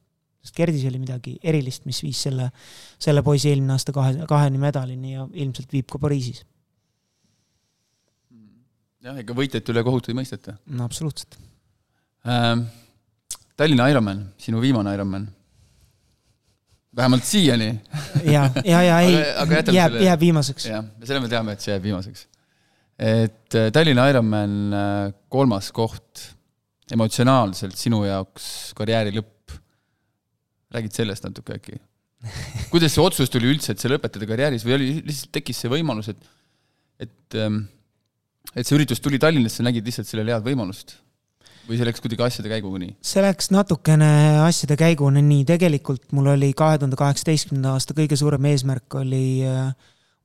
Sest 0.48 0.56
Gerdis 0.56 0.86
oli 0.88 1.00
midagi 1.02 1.36
erilist, 1.44 1.84
mis 1.88 2.00
viis 2.02 2.24
selle, 2.28 2.48
selle 2.98 3.22
poisi 3.26 3.52
eelmine 3.52 3.76
aasta 3.76 3.92
kahe, 3.92 4.16
kaheni 4.28 4.60
medalini 4.62 5.14
ja 5.14 5.28
ilmselt 5.34 5.72
viib 5.72 5.88
ka 5.92 6.00
Pariisis. 6.00 6.44
jah, 9.04 9.16
ega 9.20 9.36
võitjate 9.36 9.72
üle 9.72 9.84
kohut 9.86 10.08
ei 10.08 10.16
mõisteta. 10.18 10.58
no 10.66 10.88
absoluutselt 10.88 11.38
ähm,. 12.26 12.68
Tallinna 13.58 13.88
Ironman, 13.90 14.20
sinu 14.38 14.60
viimane 14.62 14.92
Ironman. 14.94 15.24
vähemalt 16.96 17.24
siiani. 17.24 17.80
ja, 18.34 18.44
ja, 18.64 18.82
ja 18.82 19.00
ei, 19.00 19.16
jääb, 19.74 19.96
jääb 20.02 20.20
viimaseks. 20.20 20.66
jah, 20.70 20.84
selle 21.02 21.24
me 21.24 21.30
teame, 21.30 21.56
et 21.56 21.64
see 21.64 21.72
jääb 21.72 21.88
viimaseks. 21.88 22.26
et 22.98 23.56
äh, 23.58 23.72
Tallinna 23.74 24.06
Ironman 24.12 24.54
äh, 24.74 25.14
kolmas 25.28 25.72
koht, 25.74 26.22
emotsionaalselt 26.94 27.74
sinu 27.76 28.04
jaoks 28.06 28.46
karjääri 28.78 29.16
lõpp. 29.18 29.37
Räägid 30.74 30.94
sellest 30.96 31.26
natuke 31.26 31.56
äkki? 31.58 31.80
kuidas 32.72 32.94
see 32.94 33.02
otsus 33.04 33.30
tuli 33.30 33.50
üldse, 33.52 33.72
et 33.72 33.82
sa 33.82 33.90
lõpetada 33.90 34.26
karjääris 34.28 34.64
või 34.66 34.76
oli, 34.78 34.88
lihtsalt 35.06 35.34
tekkis 35.38 35.60
see 35.62 35.70
võimalus, 35.72 36.10
et, 36.10 36.30
et, 37.06 37.36
ähm, 37.38 37.66
et 38.54 38.66
see 38.66 38.74
üritus 38.78 39.02
tuli 39.04 39.20
Tallinnasse, 39.22 39.62
nägid 39.66 39.86
lihtsalt 39.86 40.10
sellele 40.10 40.34
head 40.34 40.46
võimalust? 40.46 40.98
või 41.68 41.76
see 41.76 41.84
läks 41.84 42.00
kuidagi 42.00 42.24
asjade 42.24 42.48
käiguga 42.48 42.80
nii? 42.80 42.94
see 43.04 43.22
läks 43.22 43.50
natukene 43.52 44.08
asjade 44.40 44.78
käiguna 44.80 45.20
nii, 45.24 45.44
tegelikult 45.48 46.06
mul 46.16 46.32
oli 46.32 46.50
kahe 46.56 46.78
tuhande 46.80 46.96
kaheksateistkümnenda 46.96 47.74
aasta 47.76 47.96
kõige 47.96 48.16
suurem 48.16 48.48
eesmärk 48.48 48.96
oli 49.02 49.44
äh, 49.44 49.68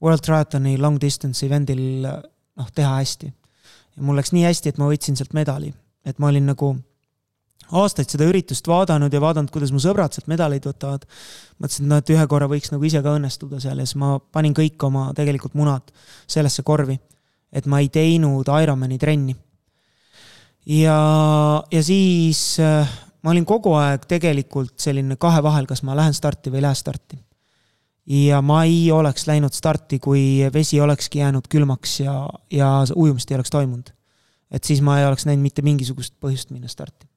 World 0.03 0.23
Triathoni 0.23 0.77
long 0.79 0.99
distance 1.01 1.43
event'il 1.45 1.83
noh, 2.07 2.71
teha 2.75 2.95
hästi. 2.95 3.31
ja 3.97 4.07
mul 4.07 4.17
läks 4.19 4.33
nii 4.35 4.47
hästi, 4.47 4.71
et 4.71 4.79
ma 4.81 4.87
võitsin 4.89 5.19
sealt 5.19 5.35
medali, 5.35 5.73
et 6.07 6.19
ma 6.19 6.31
olin 6.31 6.47
nagu 6.53 6.73
aastaid 7.73 8.11
seda 8.13 8.27
üritust 8.29 8.67
vaadanud 8.69 9.13
ja 9.13 9.21
vaadanud, 9.23 9.51
kuidas 9.53 9.73
mu 9.73 9.81
sõbrad 9.83 10.13
sealt 10.13 10.29
medaleid 10.31 10.65
võtavad. 10.67 11.07
mõtlesin, 11.59 11.85
et 11.85 11.89
noh, 11.89 12.03
et 12.03 12.13
ühe 12.15 12.27
korra 12.27 12.49
võiks 12.51 12.71
nagu 12.73 12.85
ise 12.85 13.01
ka 13.01 13.15
õnnestuda 13.17 13.61
seal 13.63 13.79
ja 13.81 13.87
siis 13.87 13.97
ma 13.99 14.17
panin 14.19 14.53
kõik 14.53 14.83
oma 14.83 15.11
tegelikult 15.15 15.57
munad 15.59 15.93
sellesse 16.27 16.63
korvi. 16.63 16.99
et 17.51 17.65
ma 17.65 17.79
ei 17.79 17.89
teinud 17.89 18.47
Ironmani 18.49 18.97
trenni 18.97 19.35
ja, 20.65 21.63
ja 21.71 21.83
siis 21.83 22.59
äh, 22.59 22.89
ma 23.23 23.31
olin 23.31 23.45
kogu 23.47 23.75
aeg 23.79 24.07
tegelikult 24.09 24.75
selline 24.81 25.17
kahe 25.19 25.43
vahel, 25.43 25.67
kas 25.69 25.83
ma 25.87 25.95
lähen 25.97 26.15
starti 26.15 26.51
või 26.51 26.61
ei 26.61 26.67
lähe 26.67 26.79
starti. 26.79 27.19
ja 28.05 28.41
ma 28.41 28.63
ei 28.67 28.91
oleks 28.91 29.27
läinud 29.27 29.53
starti, 29.55 29.99
kui 29.99 30.43
vesi 30.53 30.79
olekski 30.81 31.19
jäänud 31.19 31.47
külmaks 31.49 31.99
ja, 31.99 32.29
ja 32.51 32.83
ujumist 32.95 33.31
ei 33.31 33.35
oleks 33.35 33.49
toimunud. 33.49 33.93
et 34.51 34.63
siis 34.63 34.81
ma 34.81 34.99
ei 34.99 35.05
oleks 35.05 35.25
näinud 35.25 35.43
mitte 35.43 35.61
mingisugust 35.61 36.15
põhjust 36.19 36.51
minna 36.51 36.67
starti. 36.67 37.07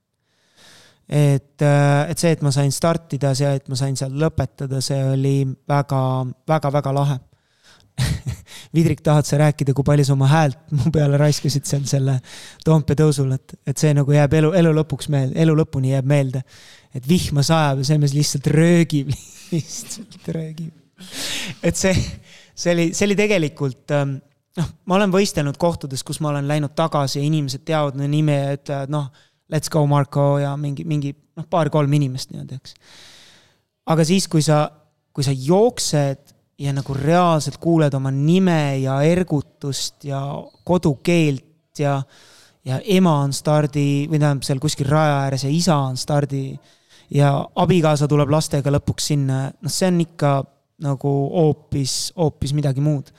Et, 1.08 1.62
äh, 1.62 2.10
et 2.10 2.18
see, 2.18 2.32
et 2.34 2.42
ma 2.42 2.50
sain 2.54 2.72
startida, 2.74 3.32
see, 3.38 3.50
et 3.60 3.68
ma 3.70 3.78
sain 3.78 3.96
seal 3.98 4.14
lõpetada, 4.18 4.80
see 4.82 4.98
oli 5.12 5.38
väga, 5.68 6.02
väga, 6.48 6.72
väga 6.74 6.94
lahe 6.96 7.18
Vidrik, 8.74 9.00
tahad 9.00 9.24
sa 9.24 9.38
rääkida, 9.40 9.72
kui 9.72 9.86
palju 9.86 10.04
sa 10.04 10.14
oma 10.16 10.28
häält 10.30 10.58
mu 10.76 10.90
peale 10.92 11.18
raiskasid 11.20 11.68
seal 11.68 11.86
selle 11.88 12.18
Toompea 12.64 12.98
tõusul, 12.98 13.32
et, 13.36 13.56
et 13.66 13.78
see 13.78 13.94
nagu 13.96 14.12
jääb 14.12 14.34
elu, 14.40 14.52
elu 14.60 14.74
lõpuks 14.80 15.10
meelde, 15.12 15.38
elu 15.42 15.56
lõpuni 15.62 15.94
jääb 15.94 16.10
meelde. 16.10 16.42
et 16.96 17.08
vihma 17.08 17.44
sajab 17.44 17.82
ja 17.82 17.90
see 17.90 17.98
mees 18.00 18.14
lihtsalt 18.16 18.46
röögib, 18.52 19.12
lihtsalt 19.52 20.30
röögib. 20.34 20.72
et 21.62 21.76
see, 21.76 21.94
see 22.54 22.72
oli, 22.74 22.90
see 22.96 23.06
oli 23.08 23.18
tegelikult 23.18 23.94
ähm, 23.94 24.18
noh, 24.56 24.70
ma 24.88 24.98
olen 24.98 25.12
võistelnud 25.12 25.58
kohtades, 25.60 26.02
kus 26.06 26.20
ma 26.24 26.32
olen 26.32 26.48
läinud 26.48 26.74
tagasi 26.76 27.20
ja 27.20 27.28
inimesed 27.28 27.64
teavad 27.68 27.98
mu 27.98 28.08
nime 28.10 28.38
ja 28.40 28.56
ütlevad 28.56 28.92
noh, 28.92 29.10
let's 29.52 29.70
go 29.72 29.84
Marko 29.86 30.36
ja 30.42 30.54
mingi, 30.56 30.84
mingi 30.84 31.12
noh, 31.36 31.46
paar-kolm 31.50 31.92
inimest 31.98 32.32
nii-öelda, 32.32 32.58
eks. 32.58 32.74
aga 33.92 34.06
siis, 34.06 34.28
kui 34.28 34.44
sa, 34.44 34.64
kui 35.14 35.26
sa 35.26 35.34
jooksed 35.34 36.34
ja 36.58 36.72
nagu 36.72 36.96
reaalselt 36.96 37.58
kuuled 37.60 37.94
oma 37.94 38.10
nime 38.14 38.78
ja 38.80 39.00
ergutust 39.04 40.06
ja 40.08 40.22
kodukeelt 40.64 41.78
ja, 41.78 41.98
ja 42.64 42.80
ema 42.96 43.18
on 43.26 43.36
stardi 43.36 44.06
või 44.10 44.20
tähendab 44.20 44.46
seal 44.46 44.62
kuskil 44.62 44.88
raja 44.88 45.20
ääres 45.26 45.44
ja 45.44 45.52
isa 45.52 45.76
on 45.76 46.00
stardi 46.00 46.48
ja 47.12 47.32
abikaasa 47.54 48.08
tuleb 48.08 48.32
lastega 48.32 48.72
lõpuks 48.72 49.12
sinna, 49.12 49.46
noh, 49.52 49.72
see 49.72 49.90
on 49.92 50.00
ikka 50.06 50.32
nagu 50.86 51.12
hoopis, 51.32 52.12
hoopis 52.16 52.52
midagi 52.56 52.82
muud. 52.84 53.12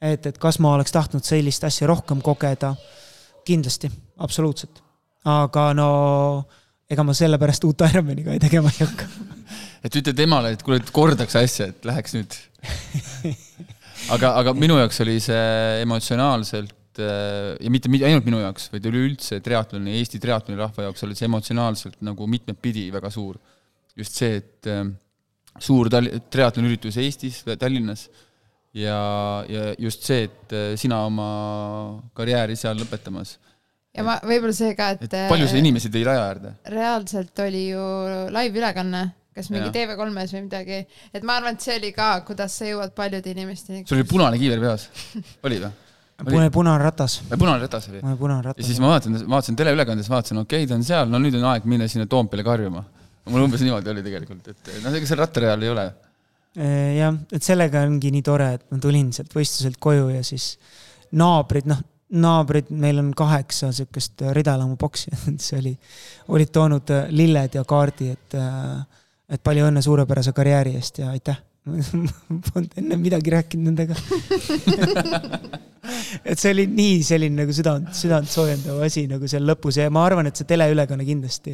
et, 0.00 0.26
et 0.26 0.38
kas 0.38 0.58
ma 0.58 0.74
oleks 0.74 0.92
tahtnud 0.92 1.24
sellist 1.24 1.64
asja 1.64 1.88
rohkem 1.90 2.22
kogeda? 2.22 2.74
kindlasti, 3.44 3.88
absoluutselt. 4.20 4.82
Aga 5.28 5.70
no 5.76 5.90
ega 6.90 7.04
ma 7.06 7.14
sellepärast 7.14 7.64
uut 7.68 7.84
Ironmani 7.86 8.24
ka 8.26 8.38
tegema 8.42 8.72
ei 8.72 8.82
hakka. 8.84 9.08
Et 9.86 9.94
ütle 9.96 10.12
temale, 10.12 10.50
et 10.52 10.60
kuule, 10.60 10.76
et 10.76 10.90
kordaks 10.92 11.38
asja, 11.40 11.70
et 11.70 11.86
läheks 11.88 12.12
nüüd. 12.12 12.34
Aga, 14.12 14.34
aga 14.40 14.52
minu 14.56 14.76
jaoks 14.76 15.00
oli 15.04 15.14
see 15.24 15.80
emotsionaalselt 15.80 17.00
äh, 17.00 17.54
ja 17.60 17.72
mitte, 17.72 17.90
mitte 17.92 18.06
ainult 18.08 18.26
minu 18.28 18.40
jaoks, 18.42 18.68
vaid 18.72 18.86
üleüldse 18.90 19.40
triatloni, 19.44 19.94
Eesti 19.98 20.20
triatloni 20.20 20.60
rahva 20.60 20.86
jaoks 20.86 21.04
oli 21.06 21.16
see 21.16 21.28
emotsionaalselt 21.28 21.98
nagu 22.04 22.28
mitmedpidi 22.28 22.86
väga 22.92 23.12
suur. 23.12 23.38
just 23.96 24.16
see, 24.16 24.40
et 24.40 24.68
äh, 24.68 24.84
suur 25.60 25.90
tal-, 25.92 26.12
triatloniüritus 26.32 26.96
Eestis, 27.00 27.42
Tallinnas 27.60 28.06
ja, 28.76 29.44
ja 29.48 29.70
just 29.78 30.04
see, 30.06 30.28
et 30.28 30.56
äh, 30.56 30.72
sina 30.80 31.02
oma 31.08 31.30
karjääri 32.16 32.56
seal 32.56 32.80
lõpetamas 32.80 33.36
ja 33.96 34.06
ma, 34.06 34.18
võib-olla 34.22 34.54
see 34.56 34.74
ka, 34.78 34.92
et, 34.96 35.06
et 35.08 35.16
palju 35.30 35.48
see 35.50 35.62
inimesi 35.62 35.90
tõi 35.92 36.04
raja 36.06 36.26
äärde? 36.28 36.54
reaalselt 36.70 37.46
oli 37.46 37.68
ju 37.70 37.86
live-ülekanne 38.34 39.08
kas 39.34 39.50
mingi 39.52 39.70
TV3-s 39.74 40.34
või 40.34 40.42
midagi, 40.46 40.80
et 41.14 41.26
ma 41.26 41.38
arvan, 41.38 41.56
et 41.56 41.64
see 41.64 41.76
oli 41.78 41.92
ka, 41.96 42.10
kuidas 42.26 42.56
sa 42.60 42.66
jõuad 42.68 42.92
paljude 42.96 43.30
inimesteni. 43.32 43.84
sul 43.88 44.00
oli 44.00 44.08
punane 44.10 44.40
kiiver 44.40 44.62
peas, 44.62 44.88
oli 45.46 45.60
või? 45.62 45.70
punane, 46.26 46.50
punane 46.52 46.82
ratas. 46.82 47.20
punane 47.30 47.62
ratas 47.62 47.88
oli? 47.92 48.02
punane 48.18 48.42
ratas. 48.44 48.60
ja 48.60 48.68
siis 48.68 48.80
ma 48.82 48.92
vaatasin, 48.92 49.20
vaatasin 49.30 49.58
teleülekandes, 49.60 50.10
vaatasin, 50.12 50.42
okei 50.42 50.64
okay,, 50.64 50.70
ta 50.70 50.78
on 50.78 50.86
seal, 50.86 51.08
no 51.12 51.20
nüüd 51.22 51.38
on 51.38 51.46
aeg 51.52 51.68
minna 51.70 51.88
sinna 51.90 52.08
Toompeale 52.10 52.44
karjuma. 52.46 52.84
mul 53.30 53.46
umbes 53.46 53.62
niimoodi 53.64 53.92
oli 53.92 54.04
tegelikult, 54.04 54.50
et 54.52 54.72
noh, 54.82 54.98
ega 54.98 55.08
seal 55.08 55.22
rattareal 55.22 55.62
ei 55.62 55.72
ole. 55.72 55.86
jah, 56.98 57.22
et 57.30 57.46
sellega 57.46 57.86
ongi 57.86 58.10
nii 58.16 58.26
tore, 58.26 58.52
et 58.58 58.66
ma 58.74 58.82
tulin 58.82 59.14
sealt 59.14 59.32
võistluselt 59.36 59.78
koju 59.80 60.10
ja 60.16 60.26
siis 60.26 60.52
naabrid, 61.16 61.70
noh, 61.70 61.80
naabrid, 62.10 62.72
meil 62.74 62.98
on 62.98 63.12
kaheksa 63.16 63.70
sihukest 63.72 64.24
ridalamu 64.34 64.74
boksi, 64.80 65.12
see 65.44 65.58
oli, 65.60 65.74
olid 66.34 66.50
toonud 66.54 66.90
lilled 67.14 67.54
ja 67.54 67.62
kaardi, 67.68 68.10
et 68.16 68.30
äh, 68.38 68.80
et 69.30 69.42
palju 69.46 69.62
õnne 69.68 69.82
suurepärase 69.84 70.32
karjääri 70.34 70.72
eest 70.78 70.94
ja 71.02 71.06
aitäh 71.14 71.38
Polnud 72.50 72.72
enne 72.80 72.96
midagi 72.98 73.30
rääkinud 73.34 73.64
nendega 73.68 73.94
et 76.24 76.40
see 76.40 76.52
oli 76.54 76.64
nii 76.70 77.02
selline 77.04 77.42
nagu 77.42 77.52
südant, 77.54 77.90
südant 77.96 78.28
soojendav 78.32 78.80
asi 78.86 79.04
nagu 79.10 79.28
seal 79.30 79.44
lõpus 79.48 79.76
ja 79.78 79.90
ma 79.92 80.04
arvan, 80.08 80.26
et 80.30 80.36
see 80.40 80.48
teleülekanne 80.48 81.04
kindlasti, 81.06 81.52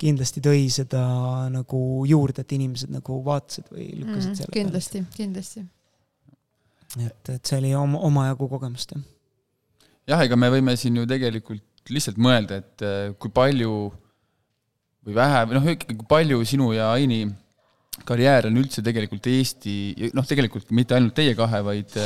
kindlasti 0.00 0.38
tõi 0.44 0.62
seda 0.72 1.02
nagu 1.52 1.80
juurde, 2.08 2.40
et 2.44 2.52
inimesed 2.58 2.90
nagu 2.92 3.12
vaatasid 3.24 3.66
või 3.72 3.86
lükkasid 4.02 4.30
mm, 4.30 4.36
selle. 4.42 4.54
kindlasti, 4.54 4.98
kindlasti. 5.16 5.60
et, 7.06 7.22
et 7.38 7.42
see 7.42 7.58
oli 7.62 7.70
oma, 7.78 7.96
omajagu 8.10 8.44
kogemust, 8.52 8.88
jah. 8.94 9.02
Jah, 10.08 10.24
ega 10.24 10.38
me 10.40 10.50
võime 10.52 10.74
siin 10.78 10.96
ju 10.98 11.06
tegelikult 11.08 11.92
lihtsalt 11.92 12.18
mõelda, 12.20 12.60
et 12.62 12.84
äh, 12.84 13.14
kui 13.20 13.32
palju 13.32 13.72
või 15.08 15.16
vähe, 15.16 15.44
või 15.48 15.56
noh, 15.56 15.70
ikkagi 15.72 15.96
kui 15.96 16.08
palju 16.08 16.42
sinu 16.48 16.72
ja 16.76 16.90
Aini 16.92 17.22
karjäär 18.08 18.48
on 18.50 18.60
üldse 18.60 18.84
tegelikult 18.84 19.26
Eesti, 19.30 19.74
noh, 20.14 20.26
tegelikult 20.28 20.70
mitte 20.76 20.96
ainult 20.96 21.16
teie 21.16 21.34
kahe, 21.38 21.62
vaid 21.66 21.96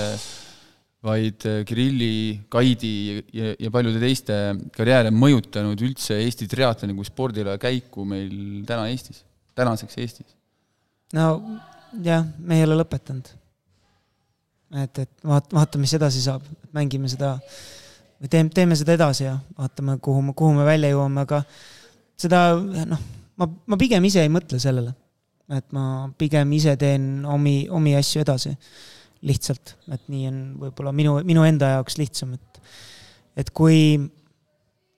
vaid 1.03 1.45
Kirilli, 1.67 2.45
Kaidi 2.51 2.93
ja, 3.35 3.53
ja 3.59 3.71
paljude 3.75 3.99
teiste 3.99 4.37
karjääre 4.77 5.11
mõjutanud 5.11 5.81
üldse 5.83 6.21
Eesti 6.23 6.47
triatloni 6.51 6.95
kui 6.95 7.09
spordile 7.09 7.57
käiku 7.63 8.07
meil 8.07 8.63
täna 8.69 8.87
Eestis, 8.93 9.25
tänaseks 9.59 9.99
Eestis? 9.99 10.29
no 11.17 11.27
jah, 12.07 12.23
me 12.39 12.61
ei 12.61 12.67
ole 12.69 12.79
lõpetanud. 12.79 13.33
et, 14.85 15.03
et 15.03 15.27
vaat-, 15.27 15.51
vaatame, 15.53 15.83
mis 15.83 15.97
edasi 15.99 16.23
saab, 16.23 16.47
mängime 16.73 17.11
seda 17.11 17.35
või 18.23 18.31
teeme, 18.31 18.55
teeme 18.55 18.79
seda 18.79 18.95
edasi 18.95 19.27
ja 19.27 19.37
vaatame, 19.59 19.99
kuhu, 20.03 20.33
kuhu 20.39 20.55
me 20.57 20.67
välja 20.69 20.93
jõuame, 20.95 21.27
aga 21.27 21.43
seda 22.19 22.45
noh, 22.57 23.07
ma, 23.37 23.49
ma 23.67 23.79
pigem 23.81 24.05
ise 24.07 24.23
ei 24.23 24.31
mõtle 24.33 24.61
sellele 24.63 24.95
et 25.51 25.75
ma 25.75 26.09
pigem 26.19 26.53
ise 26.57 26.75
teen 26.81 27.27
omi, 27.29 27.67
omi 27.71 27.97
asju 27.99 28.25
edasi. 28.25 28.57
lihtsalt, 29.23 29.77
et 29.95 30.09
nii 30.11 30.25
on 30.27 30.39
võib-olla 30.59 30.91
minu, 30.91 31.13
minu 31.23 31.45
enda 31.47 31.69
jaoks 31.77 31.95
lihtsam, 31.95 32.33
et, 32.35 32.57
et 33.39 33.53
kui, 33.55 33.95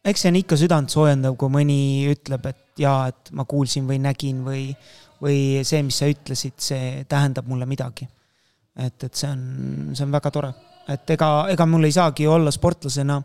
eks 0.00 0.24
see 0.24 0.30
on 0.32 0.38
ikka 0.38 0.56
südant 0.56 0.88
soojendav, 0.88 1.34
kui 1.36 1.52
mõni 1.52 1.76
ütleb, 2.08 2.46
et 2.48 2.80
jaa, 2.80 3.10
et 3.12 3.28
ma 3.36 3.44
kuulsin 3.44 3.84
või 3.84 3.98
nägin 4.00 4.40
või, 4.46 4.62
või 5.20 5.60
see, 5.68 5.82
mis 5.84 5.98
sa 6.00 6.08
ütlesid, 6.08 6.56
see 6.56 7.04
tähendab 7.04 7.52
mulle 7.52 7.68
midagi. 7.68 8.08
et, 8.80 8.96
et 8.96 9.12
see 9.12 9.28
on, 9.28 9.44
see 9.92 10.06
on 10.08 10.16
väga 10.16 10.32
tore, 10.32 10.54
et 10.88 11.10
ega, 11.16 11.30
ega 11.52 11.66
mul 11.66 11.84
ei 11.88 11.92
saagi 11.92 12.26
olla 12.26 12.50
sportlasena 12.54 13.20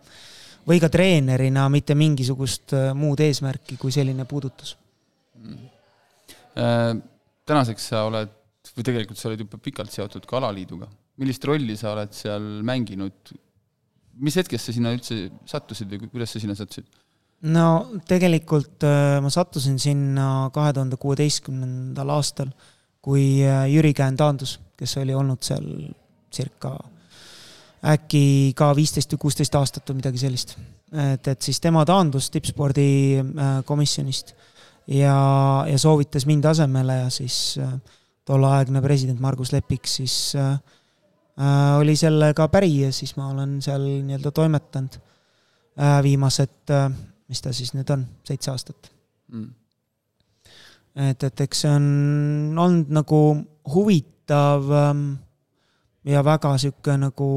või 0.67 0.79
ka 0.79 0.89
treenerina 0.89 1.67
mitte 1.69 1.95
mingisugust 1.95 2.75
äh, 2.77 2.93
muud 2.93 3.19
eesmärki 3.19 3.77
kui 3.77 3.91
selline 3.91 4.25
puudutus 4.25 4.77
mm 5.39 5.69
Äh, 6.59 6.95
tänaseks 7.47 7.91
sa 7.91 8.05
oled, 8.07 8.31
või 8.75 8.85
tegelikult 8.87 9.19
sa 9.19 9.29
oled 9.29 9.43
juba 9.43 9.59
pikalt 9.61 9.93
seotud 9.93 10.25
ka 10.27 10.39
alaliiduga. 10.39 10.89
millist 11.19 11.43
rolli 11.43 11.75
sa 11.75 11.93
oled 11.93 12.13
seal 12.15 12.43
mänginud? 12.65 13.35
mis 14.19 14.35
hetkest 14.35 14.67
sa 14.67 14.73
sinna 14.75 14.91
üldse 14.91 15.29
sattusid 15.47 15.87
või 15.91 16.09
kuidas 16.09 16.33
sa 16.33 16.41
sinna 16.41 16.55
sattusid? 16.57 16.87
no 17.53 17.99
tegelikult 18.09 18.83
äh, 18.87 19.19
ma 19.23 19.31
sattusin 19.31 19.79
sinna 19.79 20.49
kahe 20.55 20.73
tuhande 20.75 20.99
kuueteistkümnendal 20.99 22.15
aastal, 22.17 22.51
kui 23.01 23.39
Jüri 23.71 23.93
Käen 23.95 24.17
taandus, 24.19 24.57
kes 24.75 24.97
oli 24.99 25.15
olnud 25.15 25.45
seal 25.45 25.69
circa 26.33 26.73
äkki 27.85 28.53
ka 28.57 28.71
viisteist 28.75 29.13
või 29.13 29.19
kuusteist 29.25 29.55
aastat 29.55 29.89
või 29.89 30.01
midagi 30.01 30.21
sellist. 30.21 30.57
et, 30.91 31.27
et 31.27 31.41
siis 31.41 31.59
tema 31.63 31.85
taandus 31.85 32.29
tippspordikomisjonist 32.33 34.33
ja, 34.87 35.15
ja 35.69 35.79
soovitas 35.79 36.25
mind 36.25 36.45
asemele 36.49 36.95
ja 37.03 37.09
siis 37.13 37.59
äh, 37.61 37.73
tolleaegne 38.25 38.81
president 38.81 39.19
Margus 39.19 39.53
Lepik 39.53 39.87
siis 39.87 40.35
äh, 40.35 40.53
äh, 40.53 41.79
oli 41.79 41.95
sellega 41.95 42.47
päri 42.47 42.81
ja 42.81 42.91
siis 42.93 43.15
ma 43.17 43.29
olen 43.33 43.61
seal 43.61 43.85
nii-öelda 43.85 44.31
toimetanud. 44.31 44.99
Äh, 45.79 46.03
viimased 46.03 46.73
äh,, 46.75 46.89
mis 47.29 47.41
ta 47.41 47.53
siis 47.55 47.71
nüüd 47.77 47.89
on, 47.93 48.03
seitse 48.27 48.51
aastat. 48.51 48.91
Mm.. 49.29 49.53
et, 50.97 51.23
et 51.23 51.41
eks 51.45 51.59
see 51.61 51.71
on 51.71 52.57
olnud 52.57 52.89
nagu 52.97 53.19
huvitav 53.75 54.71
ähm, 54.73 55.03
ja 56.09 56.23
väga 56.25 56.55
sihuke 56.61 56.95
nagu 56.99 57.29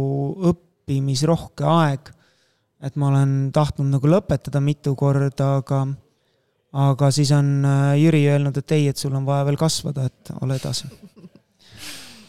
õppimisrohke 0.52 1.66
aeg. 1.68 2.12
et 2.82 2.96
ma 2.98 3.12
olen 3.12 3.52
tahtnud 3.54 3.92
nagu 3.92 4.08
lõpetada 4.10 4.60
mitu 4.64 4.94
korda, 4.98 5.56
aga 5.60 5.84
aga 6.72 7.10
siis 7.12 7.30
on 7.36 7.62
äh, 7.68 7.92
Jüri 8.00 8.24
öelnud, 8.30 8.56
et 8.58 8.74
ei, 8.74 8.88
et 8.88 8.98
sul 8.98 9.14
on 9.14 9.26
vaja 9.28 9.44
veel 9.46 9.58
kasvada, 9.60 10.06
et 10.08 10.32
ole 10.40 10.56
edasi. 10.56 10.88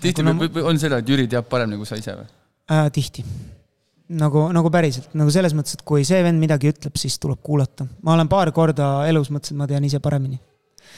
tihti 0.03 0.25
no, 0.25 0.35
on 0.67 0.79
seda, 0.79 0.99
et 0.99 1.09
Jüri 1.09 1.27
teab 1.31 1.47
paremini 1.49 1.79
kui 1.79 1.89
sa 1.89 1.99
ise 1.99 2.17
või 2.19 2.27
äh,? 2.27 2.89
tihti. 2.93 3.23
nagu, 4.19 4.45
nagu 4.55 4.71
päriselt, 4.73 5.15
nagu 5.17 5.31
selles 5.33 5.55
mõttes, 5.55 5.79
et 5.79 5.85
kui 5.87 6.03
see 6.07 6.21
vend 6.25 6.41
midagi 6.43 6.73
ütleb, 6.73 6.99
siis 6.99 7.17
tuleb 7.23 7.39
kuulata. 7.43 7.87
ma 8.03 8.17
olen 8.17 8.29
paar 8.31 8.51
korda 8.51 9.07
elus 9.07 9.31
mõtlesin, 9.31 9.55
et 9.55 9.63
ma 9.63 9.69
tean 9.71 9.89
ise 9.89 10.03
paremini. 10.03 10.39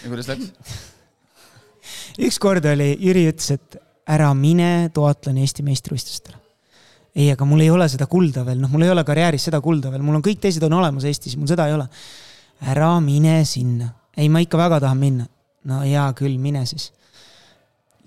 ja 0.04 0.12
kuidas 0.12 0.34
läks 0.34 0.52
ükskord 2.28 2.66
oli, 2.66 2.96
Jüri 3.00 3.28
ütles, 3.30 3.52
et 3.60 3.80
ära 4.06 4.34
mine 4.38 4.90
duatloni 4.96 5.46
Eesti 5.46 5.64
meistrivõistlustele 5.66 6.46
ei, 7.16 7.30
aga 7.32 7.48
mul 7.48 7.64
ei 7.64 7.72
ole 7.72 7.88
seda 7.92 8.08
kulda 8.12 8.44
veel, 8.46 8.60
noh, 8.60 8.72
mul 8.72 8.84
ei 8.84 8.92
ole 8.92 9.06
karjääris 9.08 9.48
seda 9.48 9.62
kulda 9.64 9.92
veel, 9.94 10.04
mul 10.04 10.20
on 10.20 10.26
kõik 10.26 10.42
teised 10.44 10.64
on 10.68 10.76
olemas 10.82 11.08
Eestis, 11.08 11.38
mul 11.40 11.50
seda 11.50 11.70
ei 11.70 11.76
ole 11.78 11.88
ära 12.72 12.92
mine 13.04 13.38
sinna. 13.48 13.90
ei, 14.18 14.28
ma 14.32 14.42
ikka 14.44 14.60
väga 14.60 14.82
tahan 14.84 15.00
minna. 15.00 15.28
no 15.66 15.82
hea 15.84 16.06
küll, 16.18 16.38
mine 16.42 16.66
siis 16.68 16.92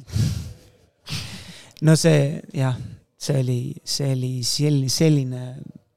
no 1.86 1.96
see 1.96 2.40
jah, 2.54 2.76
see 3.16 3.40
oli, 3.40 3.60
see 3.84 4.12
oli 4.12 4.32
selline, 4.44 4.92
selline 4.92 5.42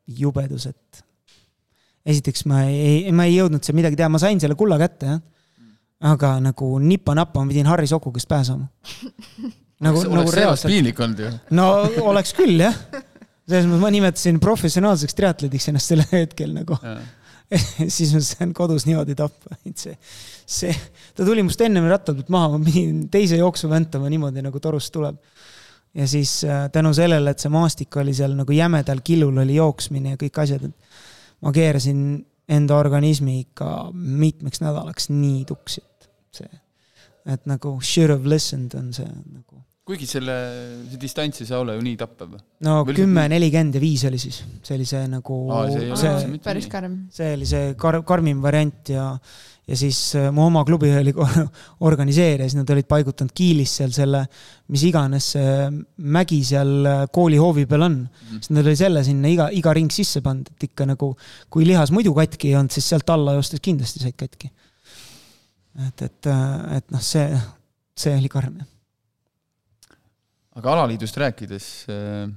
jubedus, 0.08 0.70
et 0.72 1.04
esiteks 2.06 2.48
ma 2.50 2.64
ei, 2.70 3.12
ma 3.12 3.28
ei 3.28 3.38
jõudnud 3.38 3.64
seal 3.64 3.78
midagi 3.78 4.00
teha, 4.00 4.10
ma 4.10 4.24
sain 4.24 4.40
selle 4.40 4.56
kulla 4.60 4.80
kätte, 4.82 5.12
jah. 5.12 5.22
aga 6.12 6.38
nagu 6.44 6.78
nipa-napa 6.80 7.44
ma 7.44 7.52
pidin 7.52 7.70
Harri 7.70 7.92
Soku 7.92 8.12
käest 8.16 8.32
pääsema. 8.32 8.72
nagu, 9.86 10.04
nagu 10.10 10.36
reaalselt. 10.36 10.72
piinlik 10.72 11.00
olnud 11.02 11.24
ju. 11.26 11.32
no 11.58 11.70
oleks 12.12 12.36
küll, 12.38 12.60
jah. 12.62 12.76
selles 13.50 13.66
mõttes 13.68 13.82
ma 13.82 13.92
nimetasin 13.94 14.40
professionaalseks 14.44 15.18
triatletiks 15.18 15.72
ennast 15.72 15.92
sel 15.92 16.04
hetkel 16.12 16.54
nagu 16.56 16.78
siis 17.96 18.14
ma 18.16 18.22
sain 18.24 18.54
kodus 18.56 18.86
niimoodi 18.88 19.16
tappa, 19.18 19.58
et 19.68 19.80
see, 19.80 19.96
see, 20.48 20.74
ta 21.16 21.28
tuli 21.28 21.44
must 21.46 21.62
ennem 21.66 21.88
ratta 21.92 22.16
pealt 22.16 22.32
maha, 22.34 22.54
ma 22.56 22.62
pidin 22.64 23.06
teise 23.12 23.40
jooksu 23.42 23.70
väntama 23.72 24.12
niimoodi, 24.12 24.44
nagu 24.46 24.62
torust 24.64 24.94
tuleb. 24.96 25.18
ja 25.98 26.08
siis 26.08 26.44
äh, 26.48 26.70
tänu 26.72 26.94
sellele, 26.96 27.34
et 27.34 27.44
see 27.44 27.52
maastik 27.52 27.98
oli 28.00 28.14
seal 28.16 28.38
nagu 28.38 28.56
jämedal 28.56 29.02
killul 29.04 29.44
oli 29.44 29.58
jooksmine 29.58 30.16
ja 30.16 30.22
kõik 30.22 30.40
asjad, 30.46 30.70
et 30.70 31.02
ma 31.44 31.52
keerasin 31.56 32.06
enda 32.52 32.78
organismi 32.80 33.40
ikka 33.42 33.92
mitmeks 33.94 34.64
nädalaks 34.64 35.10
nii 35.12 35.44
tuksi, 35.50 35.84
et 35.84 36.40
see, 36.42 36.62
et 37.36 37.44
nagu 37.50 37.76
should 37.84 38.14
have 38.14 38.30
listened 38.30 38.76
on 38.80 38.94
see 38.96 39.08
nagu 39.08 39.60
kuigi 39.88 40.06
selle, 40.06 40.34
see 40.92 41.00
distants 41.02 41.42
ei 41.42 41.48
saa 41.50 41.62
olla 41.64 41.74
ju 41.74 41.82
nii 41.86 41.98
tappev. 41.98 42.36
no 42.68 42.82
kümme, 42.86 43.26
nelikümmend 43.34 43.78
ja 43.78 43.82
viis 43.82 44.04
oli 44.10 44.20
siis, 44.22 44.42
see 44.62 44.76
oli 44.78 44.86
see 44.88 45.08
nagu 45.10 45.38
Aa, 45.56 45.70
see, 45.74 45.96
see 46.04 46.42
päris 46.44 46.68
karm. 46.72 47.00
see 47.14 47.32
oli 47.38 47.48
see 47.50 47.72
kar-, 47.80 48.04
karmim 48.08 48.44
variant 48.44 48.94
ja 48.94 49.08
ja 49.72 49.78
siis 49.78 49.98
äh, 50.20 50.28
mu 50.34 50.46
oma 50.50 50.64
klubi 50.68 50.90
oli 50.94 51.14
organiseerijas, 51.90 52.56
nad 52.58 52.70
olid 52.74 52.88
paigutanud 52.90 53.34
Kiilis 53.36 53.76
seal 53.80 53.94
selle, 53.96 54.24
mis 54.74 54.84
iganes 54.86 55.32
see 55.36 55.54
mägi 56.14 56.42
seal 56.46 56.74
äh, 56.90 57.04
kooli 57.14 57.40
hoovi 57.42 57.66
peal 57.70 57.88
on 57.88 58.02
mm.. 58.04 58.42
siis 58.42 58.52
nad 58.54 58.66
oli 58.66 58.78
selle 58.78 59.06
sinna 59.08 59.32
iga, 59.32 59.48
iga 59.56 59.74
ring 59.78 59.94
sisse 59.94 60.22
pannud, 60.26 60.52
et 60.54 60.68
ikka 60.70 60.90
nagu, 60.90 61.14
kui 61.50 61.66
lihas 61.66 61.94
muidu 61.96 62.14
katki 62.18 62.52
ei 62.52 62.60
olnud, 62.60 62.74
siis 62.74 62.90
sealt 62.94 63.10
alla 63.14 63.38
joostes 63.38 63.64
kindlasti 63.64 64.04
said 64.04 64.18
katki. 64.20 64.52
et, 65.88 66.06
et, 66.10 66.30
äh, 66.30 66.78
et 66.78 66.94
noh, 66.94 67.02
see, 67.06 67.26
see 67.98 68.18
oli 68.18 68.30
karm 68.30 68.62
jah 68.62 68.71
aga 70.60 70.76
alaliidust 70.76 71.18
rääkides, 71.22 71.68
äh, 71.92 72.28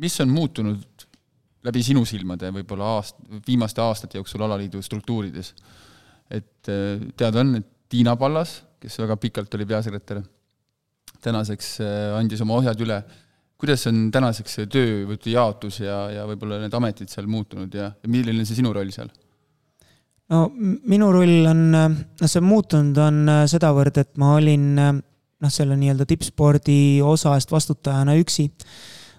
mis 0.00 0.16
on 0.22 0.32
muutunud 0.32 1.06
läbi 1.66 1.82
sinu 1.84 2.06
silmade 2.08 2.52
võib-olla 2.54 2.96
aast-, 2.96 3.20
viimaste 3.46 3.82
aastate 3.84 4.20
jooksul 4.20 4.44
alaliidu 4.46 4.82
struktuurides? 4.84 5.54
et 6.30 6.70
äh, 6.70 7.00
teada 7.18 7.42
on, 7.42 7.56
et 7.60 7.66
Tiina 7.90 8.14
Pallas, 8.16 8.60
kes 8.80 9.00
väga 9.02 9.16
pikalt 9.18 9.54
oli 9.58 9.66
peasekretär, 9.66 10.20
tänaseks 11.20 11.72
äh, 11.82 12.12
andis 12.16 12.40
oma 12.44 12.60
ohjad 12.60 12.80
üle. 12.80 13.02
kuidas 13.60 13.82
on 13.90 14.06
tänaseks 14.14 14.54
see 14.56 14.68
töö 14.72 15.02
või 15.10 15.34
jaotus 15.34 15.82
ja, 15.82 16.06
ja 16.14 16.22
võib-olla 16.28 16.62
need 16.62 16.74
ametid 16.74 17.10
seal 17.12 17.26
muutunud 17.28 17.74
ja, 17.74 17.90
ja 17.92 18.08
milline 18.08 18.40
on 18.40 18.48
see 18.48 18.62
sinu 18.62 18.72
roll 18.72 18.94
seal? 18.94 19.10
no 20.30 20.46
minu 20.54 21.10
roll 21.12 21.50
on, 21.50 21.66
noh, 21.74 21.98
see 22.24 22.40
muutunud 22.40 22.96
on 23.04 23.34
sedavõrd, 23.50 24.00
et 24.00 24.16
ma 24.22 24.36
olin 24.38 25.02
noh, 25.40 25.52
selle 25.52 25.76
nii-öelda 25.80 26.06
tippspordi 26.08 27.00
osa 27.04 27.34
eest 27.38 27.52
vastutajana 27.52 28.16
üksi. 28.20 28.50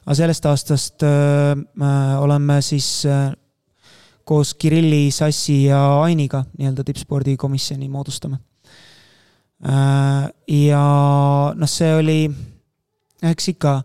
aga 0.05 0.15
sellest 0.17 0.45
aastast 0.45 1.03
öö, 1.03 1.55
äh, 1.81 2.21
oleme 2.21 2.61
siis 2.61 3.05
öö, 3.05 3.31
koos 4.23 4.53
Kirilli, 4.53 5.11
Sassi 5.11 5.63
ja 5.63 6.01
Ainiga 6.01 6.45
nii-öelda 6.57 6.83
tippspordikomisjoni 6.83 7.89
moodustame. 7.89 8.37
Ja 10.47 10.85
noh, 11.55 11.69
see 11.69 11.89
oli, 11.93 12.21
eks 13.29 13.51
ikka 13.51 13.75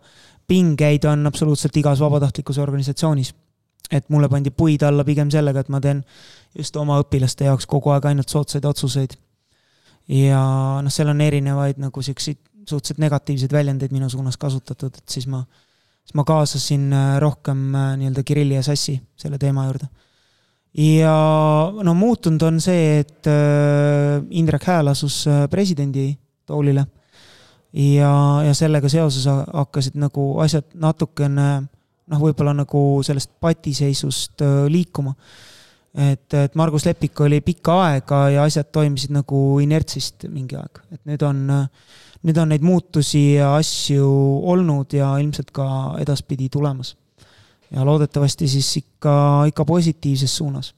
pingeid 0.48 1.04
on 1.04 1.26
absoluutselt 1.28 1.76
igas 1.76 2.00
vabatahtlikus 2.00 2.58
organisatsioonis. 2.58 3.34
et 3.92 4.08
mulle 4.10 4.28
pandi 4.28 4.50
puid 4.50 4.82
alla 4.82 5.04
pigem 5.04 5.28
sellega, 5.30 5.60
et 5.60 5.68
ma 5.68 5.78
teen 5.80 6.00
just 6.58 6.76
oma 6.76 6.96
õpilaste 6.98 7.44
jaoks 7.46 7.66
kogu 7.70 7.92
aeg 7.94 8.08
ainult 8.10 8.28
soodsaid 8.28 8.64
otsuseid 8.64 9.12
ja 10.08 10.40
noh, 10.82 10.92
seal 10.92 11.10
on 11.10 11.20
erinevaid 11.20 11.80
nagu 11.82 12.02
siukseid 12.02 12.38
suhteliselt 12.66 12.98
negatiivseid 12.98 13.52
väljendeid 13.54 13.94
minu 13.94 14.08
suunas 14.10 14.36
kasutatud, 14.36 14.98
et 14.98 15.08
siis 15.10 15.28
ma, 15.30 15.42
siis 16.02 16.16
ma 16.18 16.24
kaasasin 16.26 16.90
rohkem 17.22 17.62
nii-öelda 18.00 18.24
Kirilli 18.26 18.58
ja 18.58 18.64
Sassi 18.66 18.96
selle 19.16 19.38
teema 19.38 19.66
juurde. 19.68 19.86
ja 20.74 21.14
no 21.82 21.94
muutunud 21.94 22.42
on 22.42 22.60
see, 22.60 22.98
et 23.00 23.30
Indrek 24.30 24.66
Hääl 24.66 24.90
asus 24.90 25.24
presidendi 25.50 26.10
toolile 26.46 26.86
ja, 27.72 28.12
ja 28.46 28.54
sellega 28.54 28.88
seoses 28.88 29.26
hakkasid 29.30 29.98
nagu 30.00 30.28
asjad 30.42 30.66
natukene 30.74 31.48
noh, 32.06 32.22
võib-olla 32.22 32.54
nagu 32.54 32.82
sellest 33.06 33.30
patiseisust 33.40 34.42
liikuma 34.70 35.14
et, 35.96 36.34
et 36.34 36.54
Margus 36.54 36.84
Lepik 36.84 37.20
oli 37.24 37.40
pikka 37.40 37.78
aega 37.86 38.20
ja 38.34 38.44
asjad 38.44 38.68
toimisid 38.72 39.14
nagu 39.16 39.40
inertsist 39.64 40.26
mingi 40.28 40.58
aeg, 40.58 40.82
et 40.92 41.00
nüüd 41.08 41.24
on, 41.24 41.40
nüüd 42.26 42.40
on 42.42 42.52
neid 42.52 42.64
muutusi 42.66 43.38
ja 43.38 43.54
asju 43.56 44.08
olnud 44.52 44.92
ja 44.96 45.14
ilmselt 45.22 45.52
ka 45.56 45.68
edaspidi 46.02 46.50
tulemas. 46.52 46.96
ja 47.70 47.84
loodetavasti 47.84 48.48
siis 48.48 48.76
ikka, 48.76 49.44
ikka 49.48 49.64
positiivses 49.64 50.36
suunas. 50.36 50.74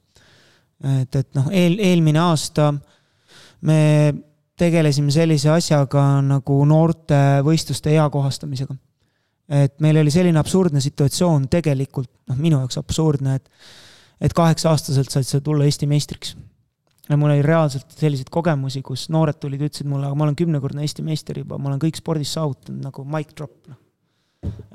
et, 1.01 1.17
et 1.17 1.35
noh, 1.35 1.51
eel, 1.51 1.79
eelmine 1.79 2.19
aasta 2.19 2.73
me 3.61 4.15
tegelesime 4.59 5.11
sellise 5.15 5.51
asjaga 5.51 6.05
nagu 6.23 6.61
noortevõistluste 6.67 7.91
eakohastamisega. 7.97 8.75
et 9.49 9.81
meil 9.81 9.97
oli 9.97 10.11
selline 10.15 10.39
absurdne 10.39 10.81
situatsioon, 10.81 11.49
tegelikult 11.49 12.11
noh, 12.29 12.37
minu 12.37 12.63
jaoks 12.63 12.79
absurdne, 12.79 13.35
et 13.35 13.51
et 14.21 14.35
kaheksa-aastaselt 14.35 15.13
said 15.13 15.27
sa 15.27 15.41
tulla 15.45 15.67
Eesti 15.69 15.89
meistriks. 15.91 16.37
ja 17.09 17.17
mul 17.17 17.31
oli 17.33 17.43
reaalselt 17.43 17.95
selliseid 17.97 18.29
kogemusi, 18.31 18.83
kus 18.85 19.07
noored 19.15 19.39
tulid, 19.41 19.63
ütlesid 19.65 19.89
mulle, 19.89 20.11
aga 20.11 20.19
ma 20.19 20.27
olen 20.27 20.37
kümnekordne 20.37 20.85
Eesti 20.85 21.05
meister 21.07 21.39
juba, 21.41 21.59
ma 21.59 21.71
olen 21.71 21.81
kõik 21.83 22.01
spordis 22.01 22.35
saavutanud 22.37 22.85
nagu 22.85 23.05
mic 23.09 23.33
drop, 23.37 23.55
noh. 23.71 23.79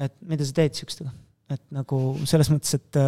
et 0.01 0.15
mida 0.27 0.47
sa 0.47 0.57
teed 0.57 0.79
siukestega, 0.79 1.13
et 1.53 1.63
nagu 1.75 2.01
selles 2.29 2.49
mõttes, 2.53 2.79
et 2.79 3.01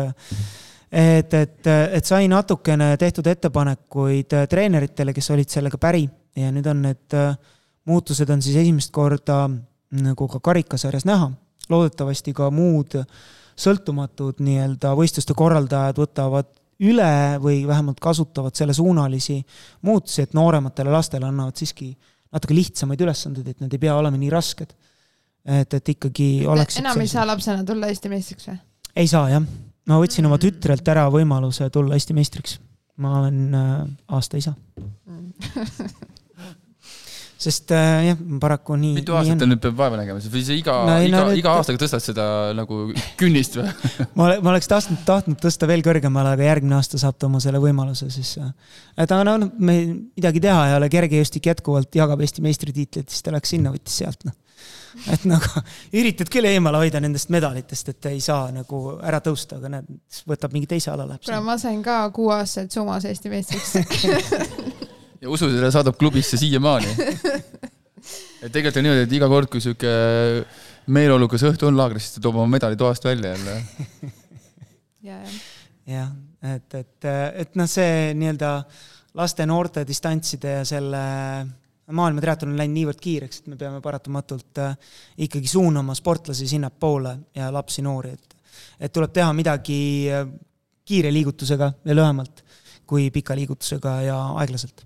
et, 0.96 1.34
et, 1.34 1.68
et 1.98 2.06
sai 2.06 2.30
natukene 2.32 2.94
tehtud 3.02 3.28
ettepanekuid 3.28 4.36
treeneritele, 4.50 5.16
kes 5.16 5.32
olid 5.34 5.50
sellega 5.52 5.80
päri 5.82 6.06
ja 6.38 6.52
nüüd 6.54 6.68
on 6.70 6.84
need 6.86 7.16
muutused 7.90 8.30
on 8.30 8.42
siis 8.42 8.60
esimest 8.62 8.94
korda 8.94 9.48
nagu 9.96 10.28
ka 10.28 10.40
karikasarjas 10.40 11.06
näha. 11.06 11.32
loodetavasti 11.70 12.34
ka 12.34 12.52
muud 12.54 12.94
äh, 13.00 13.06
sõltumatud 13.56 14.42
nii-öelda 14.44 14.94
võistluste 14.98 15.36
korraldajad 15.38 16.00
võtavad 16.02 16.52
üle 16.84 17.40
või 17.40 17.62
vähemalt 17.68 18.02
kasutavad 18.04 18.56
sellesuunalisi 18.56 19.40
muutusi, 19.88 20.26
et 20.26 20.34
noorematele 20.36 20.92
lastele 20.92 21.28
annavad 21.30 21.56
siiski 21.56 21.94
natuke 22.36 22.58
lihtsamaid 22.58 23.02
ülesandeid, 23.06 23.48
et 23.48 23.64
need 23.64 23.78
ei 23.78 23.84
pea 23.86 23.96
olema 23.96 24.20
nii 24.20 24.32
rasked. 24.34 24.74
et, 25.46 25.74
et 25.74 25.94
ikkagi 25.94 26.46
oleks 26.50 26.82
enam 26.82 27.00
ei 27.00 27.08
saa 27.08 27.26
lapsena 27.28 27.64
tulla 27.64 27.88
Eesti 27.88 28.10
meistriks 28.12 28.50
või? 28.50 28.58
ei 28.96 29.08
saa 29.08 29.30
jah, 29.30 29.44
ma 29.88 30.00
võtsin 30.02 30.28
oma 30.28 30.40
tütrelt 30.42 30.88
ära 30.92 31.06
võimaluse 31.14 31.70
tulla 31.70 31.96
Eesti 31.96 32.18
meistriks. 32.18 32.60
ma 32.98 33.20
olen 33.22 33.56
äh, 33.56 33.74
aasta 34.18 34.42
isa 34.42 34.56
mm. 35.08 35.32
sest 37.46 37.74
äh, 37.76 38.10
jah, 38.10 38.22
paraku 38.42 38.78
nii. 38.80 38.94
mitu 39.00 39.16
aastat 39.18 39.42
ta 39.42 39.50
nüüd 39.50 39.62
peab 39.64 39.78
vaeva 39.80 40.00
nägema, 40.00 40.22
või 40.34 40.44
sa 40.46 40.56
iga 40.58 40.78
no,, 40.90 40.96
iga 41.06 41.24
no,, 41.24 41.34
iga 41.40 41.56
aastaga 41.60 41.82
tõstad 41.84 42.04
seda 42.04 42.28
nagu 42.58 42.80
künnist 43.20 43.60
või 43.60 43.68
ma, 44.20 44.32
ma 44.40 44.54
oleks 44.56 44.72
tahtnud, 44.72 45.04
tahtnud 45.08 45.42
tõsta 45.44 45.70
veel 45.70 45.86
kõrgemale, 45.86 46.36
aga 46.36 46.50
järgmine 46.50 46.80
aasta 46.80 47.02
saab 47.02 47.20
ta 47.20 47.30
oma 47.30 47.42
selle 47.44 47.62
võimaluse 47.64 48.10
siis. 48.14 48.36
Äh, 48.42 48.80
et 48.98 49.10
aga 49.10 49.22
no, 49.28 49.38
noh, 49.46 49.54
me 49.60 49.78
midagi 49.92 50.44
teha 50.44 50.72
ei 50.72 50.80
ole, 50.80 50.90
kergejõustik 50.94 51.52
jätkuvalt 51.54 52.02
jagab 52.02 52.24
Eesti 52.26 52.46
meistritiitlit, 52.46 53.12
siis 53.12 53.26
ta 53.26 53.36
läks 53.36 53.56
sinna, 53.56 53.74
võttis 53.76 54.02
sealt, 54.02 54.26
noh 54.28 54.36
et 55.12 55.26
nagu 55.28 55.64
üritad 56.00 56.30
küll 56.32 56.48
eemale 56.50 56.80
hoida 56.84 57.02
nendest 57.04 57.32
medalitest, 57.34 57.92
et 57.92 58.10
ei 58.12 58.22
saa 58.24 58.48
nagu 58.56 58.98
ära 59.04 59.22
tõusta, 59.24 59.60
aga 59.60 59.76
näed, 59.78 59.92
võtab 60.30 60.56
mingi 60.56 60.70
teise 60.72 60.94
ala 60.94 61.08
läheb. 61.10 61.24
kuule, 61.26 61.42
ma 61.46 61.58
sain 61.62 61.84
ka 61.86 62.02
kuueaastaselt 62.16 62.76
sumas 62.80 63.08
Eesti 63.10 63.34
meistriks 63.34 63.76
ja 65.26 65.34
usu, 65.34 65.50
seda 65.50 65.72
saadab 65.74 65.98
klubisse 65.98 66.38
siiamaani. 66.40 66.92
et 68.44 68.52
tegelikult 68.54 68.78
on 68.80 68.86
niimoodi, 68.86 69.06
et 69.08 69.18
iga 69.18 69.30
kord, 69.32 69.50
kui 69.52 69.64
sihuke 69.64 69.92
meeleolukas 70.94 71.46
õhtu 71.50 71.70
on 71.70 71.80
laagris, 71.80 72.08
siis 72.08 72.18
ta 72.18 72.26
toob 72.28 72.38
oma 72.38 72.52
medali 72.58 72.78
toast 72.78 73.08
välja 73.08 73.34
jälle. 73.34 73.58
jah, 75.96 76.14
et, 76.54 76.78
et, 76.78 77.10
et 77.42 77.58
noh, 77.58 77.70
see 77.70 78.14
nii-öelda 78.18 78.52
laste-noorte 79.18 79.86
distantside 79.88 80.60
ja 80.60 80.64
selle 80.68 81.04
maailma 81.96 82.22
triatlon 82.22 82.54
on 82.54 82.60
läinud 82.60 82.78
niivõrd 82.80 83.02
kiireks, 83.02 83.42
et 83.42 83.52
me 83.54 83.58
peame 83.60 83.82
paratamatult 83.82 84.62
äh, 84.62 84.74
ikkagi 85.26 85.50
suunama 85.50 85.94
sportlasi 85.98 86.48
sinnapoole 86.50 87.14
ja 87.38 87.52
lapsi-noori, 87.54 88.14
et 88.14 88.32
et 88.80 88.92
tuleb 88.94 89.12
teha 89.14 89.34
midagi 89.36 89.78
äh, 90.12 90.26
kiire 90.86 91.12
liigutusega 91.14 91.72
ja 91.86 91.96
lühemalt 91.96 92.44
kui 92.86 93.10
pika 93.14 93.36
liigutusega 93.38 93.96
ja 94.06 94.18
aeglaselt 94.42 94.86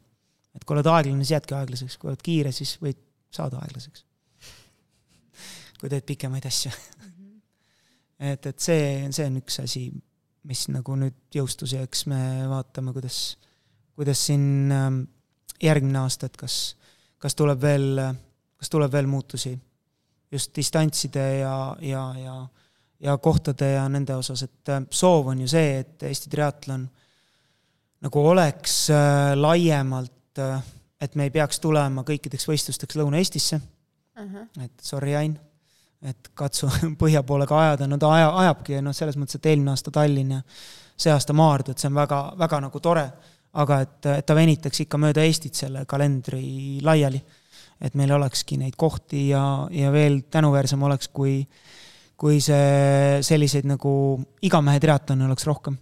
et 0.56 0.66
kui 0.66 0.76
oled 0.76 0.90
aeglane, 0.90 1.24
siis 1.24 1.36
jäädki 1.36 1.56
aeglaseks, 1.58 1.98
kui 2.00 2.12
oled 2.12 2.24
kiire, 2.26 2.54
siis 2.56 2.76
võid 2.84 3.00
saada 3.34 3.62
aeglaseks. 3.64 4.06
kui 5.80 5.92
teed 5.92 6.06
pikemaid 6.08 6.46
asju. 6.50 6.72
Et, 8.20 8.46
et 8.46 8.60
see, 8.60 9.08
see 9.16 9.30
on 9.30 9.38
üks 9.40 9.62
asi, 9.64 9.86
mis 10.50 10.66
nagu 10.74 10.96
nüüd 11.00 11.16
jõustus 11.32 11.72
ja 11.72 11.86
eks 11.86 12.02
me 12.12 12.20
vaatame, 12.52 12.92
kuidas, 12.92 13.38
kuidas 13.96 14.26
siin 14.28 14.74
ähm, 14.76 14.98
järgmine 15.64 16.02
aasta, 16.02 16.28
et 16.28 16.36
kas, 16.36 16.58
kas 17.16 17.38
tuleb 17.40 17.62
veel, 17.64 18.02
kas 18.60 18.74
tuleb 18.74 18.92
veel 18.92 19.08
muutusi 19.08 19.54
just 20.32 20.52
distantside 20.56 21.26
ja, 21.40 21.56
ja, 21.80 22.04
ja, 22.20 22.36
ja 23.00 23.18
kohtade 23.18 23.72
ja 23.72 23.88
nende 23.90 24.20
osas, 24.20 24.44
et 24.46 24.76
äh, 24.76 24.84
soov 24.92 25.32
on 25.32 25.46
ju 25.46 25.50
see, 25.56 25.80
et 25.86 26.08
Eesti 26.10 26.32
triatlon 26.36 26.86
nagu 28.04 28.28
oleks 28.32 28.82
äh, 28.94 29.34
laiemalt 29.40 30.19
et, 30.40 30.60
äh, 30.60 30.64
et 31.02 31.16
me 31.16 31.28
ei 31.28 31.32
peaks 31.34 31.60
tulema 31.60 32.04
kõikideks 32.08 32.48
võistlusteks 32.48 32.98
Lõuna-Eestisse 33.00 33.60
uh. 33.60 34.24
-huh. 34.24 34.48
et 34.64 34.74
sorry, 34.82 35.16
Ain, 35.16 35.38
et 36.02 36.32
katsu 36.34 36.70
põhja 37.02 37.24
poole 37.24 37.48
ka 37.48 37.60
ajada, 37.60 37.88
no 37.88 37.98
ta 37.98 38.12
aja, 38.14 38.30
ajabki 38.46 38.78
ja 38.78 38.82
noh, 38.82 38.96
selles 38.96 39.18
mõttes, 39.18 39.40
et 39.40 39.46
eelmine 39.52 39.72
aasta 39.72 39.92
Tallinn 39.92 40.38
ja 40.38 40.42
see 41.00 41.12
aasta 41.12 41.34
Maardu, 41.34 41.72
et 41.72 41.80
see 41.80 41.90
on 41.90 41.96
väga, 41.96 42.22
väga 42.40 42.62
nagu 42.68 42.80
tore, 42.80 43.06
aga 43.54 43.82
et, 43.82 44.00
et 44.20 44.26
ta 44.26 44.36
venitaks 44.36 44.86
ikka 44.86 44.98
mööda 45.02 45.24
Eestit 45.24 45.56
selle 45.56 45.86
kalendri 45.86 46.80
laiali. 46.84 47.22
et 47.80 47.94
meil 47.96 48.12
olekski 48.12 48.58
neid 48.60 48.76
kohti 48.76 49.30
ja, 49.30 49.68
ja 49.72 49.92
veel 49.92 50.22
tänuväärsem 50.30 50.82
oleks, 50.84 51.08
kui, 51.08 51.48
kui 52.20 52.42
see 52.44 53.22
selliseid 53.24 53.64
nagu 53.64 54.20
igamehe 54.42 54.80
triatlone 54.80 55.26
oleks 55.26 55.46
rohkem 55.48 55.78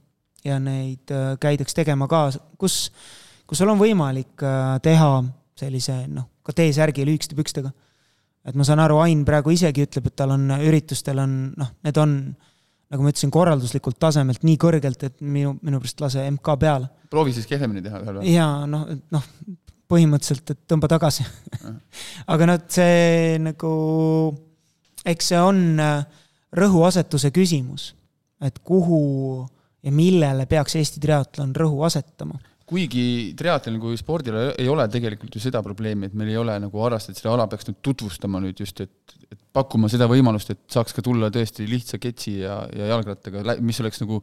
ja 0.46 0.60
neid 0.60 1.10
äh, 1.10 1.34
käidaks 1.42 1.74
tegema 1.74 2.08
ka, 2.08 2.30
kus 2.58 2.92
kus 3.48 3.62
sul 3.62 3.72
on 3.72 3.80
võimalik 3.80 4.44
äh, 4.46 4.78
teha 4.84 5.12
sellise 5.58 6.04
noh, 6.12 6.28
ka 6.46 6.56
T-särgi 6.56 7.06
lühikeste 7.08 7.38
pükstega. 7.38 7.72
et 8.48 8.56
ma 8.56 8.64
saan 8.68 8.80
aru, 8.80 9.00
Ain 9.04 9.24
praegu 9.28 9.52
isegi 9.52 9.88
ütleb, 9.88 10.08
et 10.08 10.16
tal 10.16 10.36
on 10.36 10.52
üritustel 10.60 11.20
on 11.24 11.38
noh, 11.58 11.72
need 11.88 11.98
on 12.02 12.18
nagu 12.88 13.04
ma 13.04 13.12
ütlesin, 13.12 13.32
korralduslikult 13.34 13.98
tasemelt 14.00 14.46
nii 14.48 14.58
kõrgelt, 14.62 15.02
et 15.04 15.18
minu, 15.20 15.58
minu 15.66 15.80
pärast 15.84 16.04
lase 16.04 16.24
MK 16.32 16.60
peale. 16.60 16.92
proovi 17.12 17.36
siis 17.36 17.48
kehvemini 17.50 17.84
teha 17.84 18.00
veel 18.04 18.22
või? 18.22 18.36
jaa, 18.36 18.68
noh, 18.70 18.86
noh, 19.12 19.26
põhimõtteliselt, 19.92 20.54
et 20.54 20.62
tõmba 20.70 20.90
tagasi 20.92 21.26
aga 22.34 22.48
noh, 22.48 22.64
see 22.72 23.36
nagu, 23.44 23.74
eks 25.08 25.34
see 25.34 25.44
on 25.44 25.62
äh, 25.84 26.24
rõhuasetuse 26.56 27.34
küsimus, 27.36 27.92
et 28.44 28.60
kuhu 28.64 29.02
ja 29.84 29.92
millele 29.92 30.48
peaks 30.48 30.78
Eesti 30.80 31.02
triatlon 31.04 31.52
rõhu 31.58 31.84
asetama 31.88 32.40
kuigi 32.68 33.34
triatlonil 33.40 33.80
kui 33.80 33.98
spordil 34.00 34.38
ei 34.50 34.68
ole 34.68 34.86
tegelikult 34.92 35.38
ju 35.38 35.42
seda 35.42 35.62
probleemi, 35.64 36.10
et 36.10 36.16
meil 36.20 36.34
ei 36.34 36.40
ole 36.40 36.58
nagu 36.60 36.84
harrastajad, 36.84 37.20
seda 37.22 37.32
ala 37.32 37.48
peaks 37.48 37.70
nüüd 37.70 37.80
tutvustama 37.86 38.42
nüüd 38.44 38.60
just, 38.60 38.82
et, 38.84 39.16
et 39.32 39.40
pakkuma 39.56 39.88
seda 39.92 40.10
võimalust, 40.12 40.52
et 40.52 40.66
saaks 40.74 40.96
ka 40.96 41.04
tulla 41.06 41.32
tõesti 41.34 41.68
lihtsa 41.70 42.00
ketsi 42.04 42.42
ja, 42.42 42.60
ja 42.76 42.90
jalgrattaga, 42.92 43.56
mis 43.64 43.80
oleks 43.84 44.04
nagu 44.04 44.20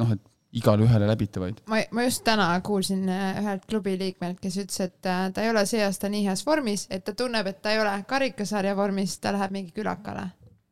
noh, 0.00 0.14
et 0.14 0.22
igale 0.56 0.86
ühele 0.86 1.06
läbitavaid. 1.10 1.60
ma, 1.70 1.82
ma 1.94 2.04
just 2.06 2.24
täna 2.26 2.46
kuulsin 2.64 3.04
äh, 3.12 3.42
ühelt 3.42 3.66
klubi 3.68 3.92
liikmelt, 4.00 4.40
kes 4.40 4.56
ütles, 4.64 4.80
et 4.88 5.10
äh, 5.10 5.26
ta 5.34 5.44
ei 5.44 5.52
ole 5.52 5.66
see 5.68 5.82
aasta 5.84 6.08
nii 6.10 6.24
heas 6.26 6.42
vormis, 6.46 6.86
et 6.90 7.04
ta 7.04 7.14
tunneb, 7.16 7.46
et 7.46 7.60
ta 7.60 7.74
ei 7.74 7.82
ole 7.82 7.92
karikasarja 8.08 8.72
vormis, 8.78 9.18
ta 9.20 9.34
läheb 9.36 9.52
mingi 9.54 9.76
külakale. 9.76 10.30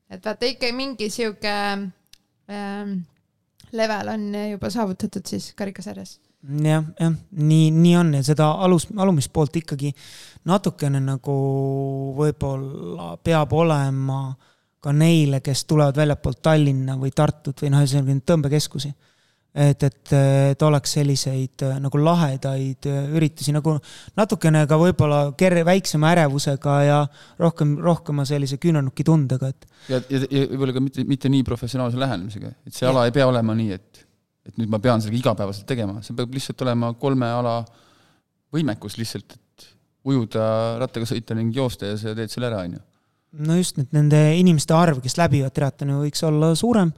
et 0.08 0.24
vaata 0.24 0.48
ikka 0.48 0.72
mingi 0.72 1.10
sihuke 1.12 1.52
ähm, 2.48 2.96
level 3.76 4.14
on 4.14 4.26
juba 4.54 4.72
saavutatud 4.72 5.28
siis 5.28 5.52
karikasarjas 5.52 6.16
jah, 6.42 6.84
jah, 7.00 7.14
nii, 7.30 7.70
nii 7.74 7.96
on 7.98 8.14
ja 8.18 8.22
seda 8.26 8.52
alus, 8.64 8.86
alumist 8.96 9.32
poolt 9.34 9.56
ikkagi 9.58 9.90
natukene 10.48 11.00
nagu 11.02 11.34
võib-olla 12.18 13.16
peab 13.24 13.52
olema 13.58 14.22
ka 14.78 14.94
neile, 14.94 15.42
kes 15.42 15.64
tulevad 15.66 15.98
väljapoolt 15.98 16.40
Tallinna 16.42 16.94
või 17.00 17.10
Tartut 17.14 17.64
või 17.64 17.72
noh, 17.74 17.82
ühesõnaga 17.82 18.14
tõmbekeskusi. 18.30 18.92
et, 19.58 19.82
et, 19.82 20.12
et 20.52 20.62
oleks 20.62 20.92
selliseid 20.94 21.64
äh, 21.66 21.78
nagu 21.82 21.98
lahedaid 21.98 22.86
äh, 22.86 23.06
üritusi 23.16 23.50
nagu 23.50 23.74
natukene 24.16 24.66
ka 24.70 24.76
võib-olla 24.78 25.32
ker-, 25.40 25.64
väiksema 25.66 26.12
ärevusega 26.14 26.74
ja 26.84 26.98
rohkem, 27.40 27.74
rohkema 27.82 28.26
sellise 28.28 28.60
küünarnuki 28.62 29.02
tundega, 29.08 29.48
et. 29.48 29.66
ja, 29.88 29.98
ja, 30.12 30.20
ja 30.30 30.44
võib-olla 30.52 30.76
ka 30.76 30.84
mitte, 30.84 31.04
mitte 31.08 31.32
nii 31.32 31.42
professionaalse 31.48 31.98
lähenemisega, 31.98 32.52
et 32.68 32.76
see 32.76 32.86
ja. 32.86 32.92
ala 32.92 33.08
ei 33.08 33.16
pea 33.16 33.26
olema 33.26 33.56
nii, 33.58 33.72
et, 33.80 34.04
et 34.48 34.56
nüüd 34.60 34.70
ma 34.72 34.80
pean 34.82 35.02
sellega 35.02 35.20
igapäevaselt 35.20 35.68
tegema, 35.68 36.00
see 36.04 36.16
peab 36.16 36.32
lihtsalt 36.34 36.64
olema 36.66 36.92
kolme 37.00 37.28
ala 37.28 37.60
võimekus 38.54 38.96
lihtsalt, 38.98 39.36
et 39.36 39.68
ujuda, 40.08 40.44
rattaga 40.80 41.08
sõita 41.08 41.36
ning 41.36 41.54
joosta 41.54 41.90
ja 41.90 41.98
sa 42.00 42.14
teed 42.16 42.32
selle 42.32 42.48
ära, 42.50 42.64
on 42.64 42.78
ju. 42.78 42.84
No 43.44 43.58
just, 43.58 43.76
et 43.76 43.92
nende 43.92 44.18
inimeste 44.40 44.72
arv, 44.72 45.02
kes 45.04 45.18
läbivad 45.20 45.52
triatloni, 45.52 45.98
võiks 46.06 46.22
olla 46.24 46.54
suurem. 46.56 46.94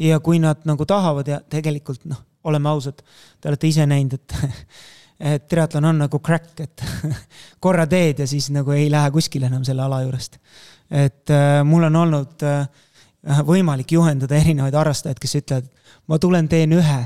Ja 0.00 0.16
kui 0.24 0.40
nad 0.42 0.64
nagu 0.66 0.86
tahavad 0.88 1.28
ja 1.28 1.42
tegelikult 1.44 2.06
noh, 2.08 2.22
oleme 2.48 2.70
ausad, 2.72 3.02
te 3.40 3.50
olete 3.50 3.68
ise 3.68 3.84
näinud, 3.86 4.16
et 4.16 4.36
et 5.34 5.44
triatlon 5.48 5.84
on 5.92 6.00
nagu 6.04 6.18
crack, 6.24 6.58
et 6.64 6.82
korra 7.64 7.84
teed 7.86 8.24
ja 8.24 8.26
siis 8.28 8.48
nagu 8.52 8.72
ei 8.74 8.88
lähe 8.90 9.12
kuskile 9.14 9.46
enam 9.46 9.62
selle 9.64 9.84
ala 9.84 10.00
juurest. 10.02 10.40
et 10.90 11.30
äh, 11.30 11.60
mul 11.64 11.86
on 11.86 11.96
olnud 11.96 12.42
äh, 12.42 12.66
võimalik 13.46 13.94
juhendada 13.94 14.36
erinevaid 14.36 14.74
harrastajaid, 14.74 15.20
kes 15.22 15.38
ütlevad, 15.40 15.70
ma 16.08 16.18
tulen, 16.18 16.48
teen 16.48 16.72
ühe. 16.76 17.00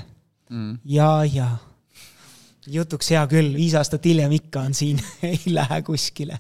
Mm. 0.49 0.79
ja, 0.89 1.25
ja 1.29 1.47
jutuks 2.73 3.11
hea 3.13 3.23
küll, 3.29 3.53
viis 3.57 3.75
aastat 3.77 4.07
hiljem 4.09 4.33
ikka 4.39 4.65
on 4.69 4.77
siin. 4.77 5.01
Ei 5.29 5.53
lähe 5.53 5.83
kuskile. 5.87 6.39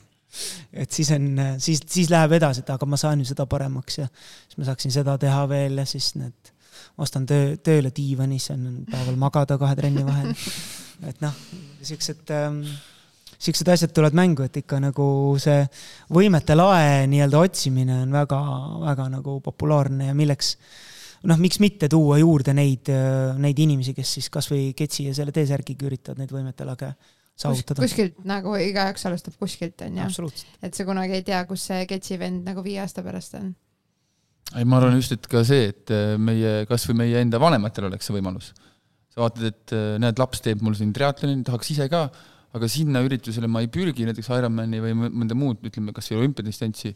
Et 0.72 0.93
siis 0.93 1.10
on, 1.14 1.30
siis, 1.59 1.80
siis 1.89 2.10
läheb 2.12 2.36
edasi, 2.36 2.62
et 2.62 2.70
aga 2.70 2.86
ma 2.86 2.98
saan 3.01 3.22
ju 3.22 3.26
seda 3.28 3.47
paremaks 3.48 3.98
ja 3.98 4.06
siis 4.10 4.59
ma 4.60 4.68
saaksin 4.68 4.93
seda 4.94 5.16
teha 5.18 5.40
veel 5.51 5.80
ja 5.80 5.86
siis 5.89 6.12
need, 6.20 6.52
ostan 7.01 7.24
töö, 7.26 7.56
tööle 7.64 7.90
diivani, 7.97 8.39
siis 8.39 8.52
on 8.55 8.85
päeval 8.90 9.16
magada 9.18 9.56
kahe 9.59 9.76
trenni 9.78 10.05
vahel. 10.06 10.35
et 11.10 11.24
noh, 11.24 11.40
siuksed 11.89 12.35
ähm, 12.36 12.60
siuksed 13.39 13.72
asjad 13.72 13.94
tulevad 13.94 14.18
mängu, 14.18 14.44
et 14.44 14.60
ikka 14.60 14.80
nagu 14.82 15.09
see 15.40 15.62
võimete 16.14 16.56
lae 16.59 17.06
nii-öelda 17.10 17.40
otsimine 17.48 18.02
on 18.02 18.12
väga, 18.14 18.43
väga 18.85 19.09
nagu 19.16 19.39
populaarne 19.44 20.10
ja 20.10 20.16
milleks 20.18 20.56
noh, 21.26 21.38
miks 21.42 21.58
mitte 21.58 21.88
tuua 21.90 22.20
juurde 22.20 22.54
neid, 22.54 22.90
neid 23.42 23.58
inimesi, 23.58 23.94
kes 23.96 24.18
siis 24.18 24.28
kasvõi 24.30 24.72
Ketsi 24.78 25.08
ja 25.08 25.14
selle 25.16 25.34
T-särgiga 25.34 25.88
üritavad 25.88 26.22
neid 26.22 26.34
võimete 26.34 26.66
lage 26.68 26.92
saavutada. 27.38 27.82
kuskilt 27.82 28.22
nagu 28.28 28.54
igaüks 28.60 29.06
alustab 29.08 29.38
kuskilt, 29.40 29.80
onju. 29.86 30.30
et 30.64 30.76
sa 30.76 30.86
kunagi 30.88 31.18
ei 31.18 31.26
tea, 31.26 31.42
kus 31.48 31.68
see 31.70 31.86
Ketsi 31.90 32.18
vend 32.20 32.46
nagu 32.48 32.64
viie 32.64 32.80
aasta 32.82 33.04
pärast 33.06 33.36
on. 33.38 33.52
ei, 34.54 34.64
ma 34.64 34.80
arvan 34.80 34.98
just, 34.98 35.14
et 35.14 35.28
ka 35.30 35.44
see, 35.46 35.68
et 35.72 35.94
äh, 35.94 36.16
meie, 36.20 36.64
kasvõi 36.70 36.98
meie 37.04 37.22
enda 37.22 37.40
vanematel 37.42 37.90
oleks 37.90 38.08
see 38.08 38.16
võimalus. 38.16 38.50
sa 39.14 39.24
vaatad, 39.24 39.46
et 39.52 39.76
äh, 39.76 39.94
näed, 40.02 40.18
laps 40.20 40.42
teeb 40.44 40.64
mul 40.64 40.76
siin 40.78 40.92
triatloni, 40.96 41.40
tahaks 41.46 41.74
ise 41.74 41.88
ka, 41.92 42.08
aga 42.56 42.70
sinna 42.70 43.02
üritusele 43.04 43.50
ma 43.50 43.62
ei 43.62 43.70
pürgi, 43.72 44.06
näiteks 44.08 44.30
Ironmani 44.34 44.82
või 44.82 44.96
mõnda 44.96 45.36
muud, 45.38 45.62
ütleme, 45.68 45.94
kas 45.96 46.10
või 46.10 46.24
olümpiadistantsi 46.24 46.94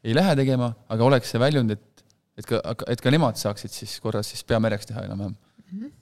ei 0.00 0.16
lähe 0.16 0.34
tegema, 0.38 0.70
aga 0.92 1.06
oleks 1.06 1.32
see 1.32 1.40
väljund, 1.40 1.72
et 1.74 2.04
et 2.38 2.46
ka, 2.46 2.60
et 2.88 3.00
ka 3.00 3.10
nemad 3.10 3.38
saaksid 3.40 3.72
siis 3.74 3.96
korra 4.00 4.22
siis 4.26 4.44
pea 4.44 4.60
mereks 4.62 4.90
teha 4.90 5.06
enam-vähem 5.08 5.34
mm. 5.34 5.80
-hmm 5.80 5.96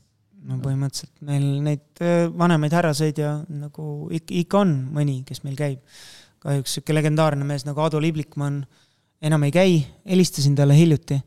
no 0.49 0.59
põhimõtteliselt 0.63 1.25
meil 1.27 1.47
neid 1.65 2.03
äh, 2.05 2.29
vanemaid 2.31 2.75
härraseid 2.77 3.19
ja 3.21 3.33
nagu 3.49 4.09
ikka, 4.15 4.35
ikka 4.43 4.63
on 4.63 4.75
mõni, 4.95 5.23
kes 5.29 5.43
meil 5.45 5.59
käib. 5.59 5.83
kahjuks 6.39 6.77
sihuke 6.77 6.95
legendaarne 6.95 7.45
mees 7.45 7.65
nagu 7.67 7.81
Ado 7.83 7.99
Liblikmann 8.01 8.63
enam 9.23 9.43
ei 9.43 9.51
käi, 9.51 9.73
helistasin 10.07 10.55
talle 10.55 10.77
hiljuti, 10.79 11.19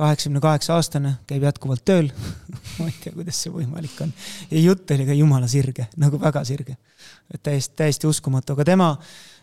kaheksakümne 0.00 0.42
kaheksa 0.42 0.76
aastane, 0.78 1.14
käib 1.30 1.44
jätkuvalt 1.46 1.84
tööl 1.86 2.10
ma 2.78 2.88
ei 2.88 2.96
tea, 3.02 3.14
kuidas 3.14 3.40
see 3.44 3.54
võimalik 3.54 3.98
on. 4.04 4.12
ja 4.50 4.64
jutt 4.64 4.96
oli 4.96 5.08
ka 5.08 5.16
jumala 5.16 5.50
sirge, 5.50 5.90
nagu 6.00 6.20
väga 6.20 6.44
sirge. 6.48 6.76
et 7.30 7.42
täiesti, 7.42 7.76
täiesti 7.84 8.10
uskumatu, 8.10 8.56
aga 8.56 8.68
tema, 8.72 8.92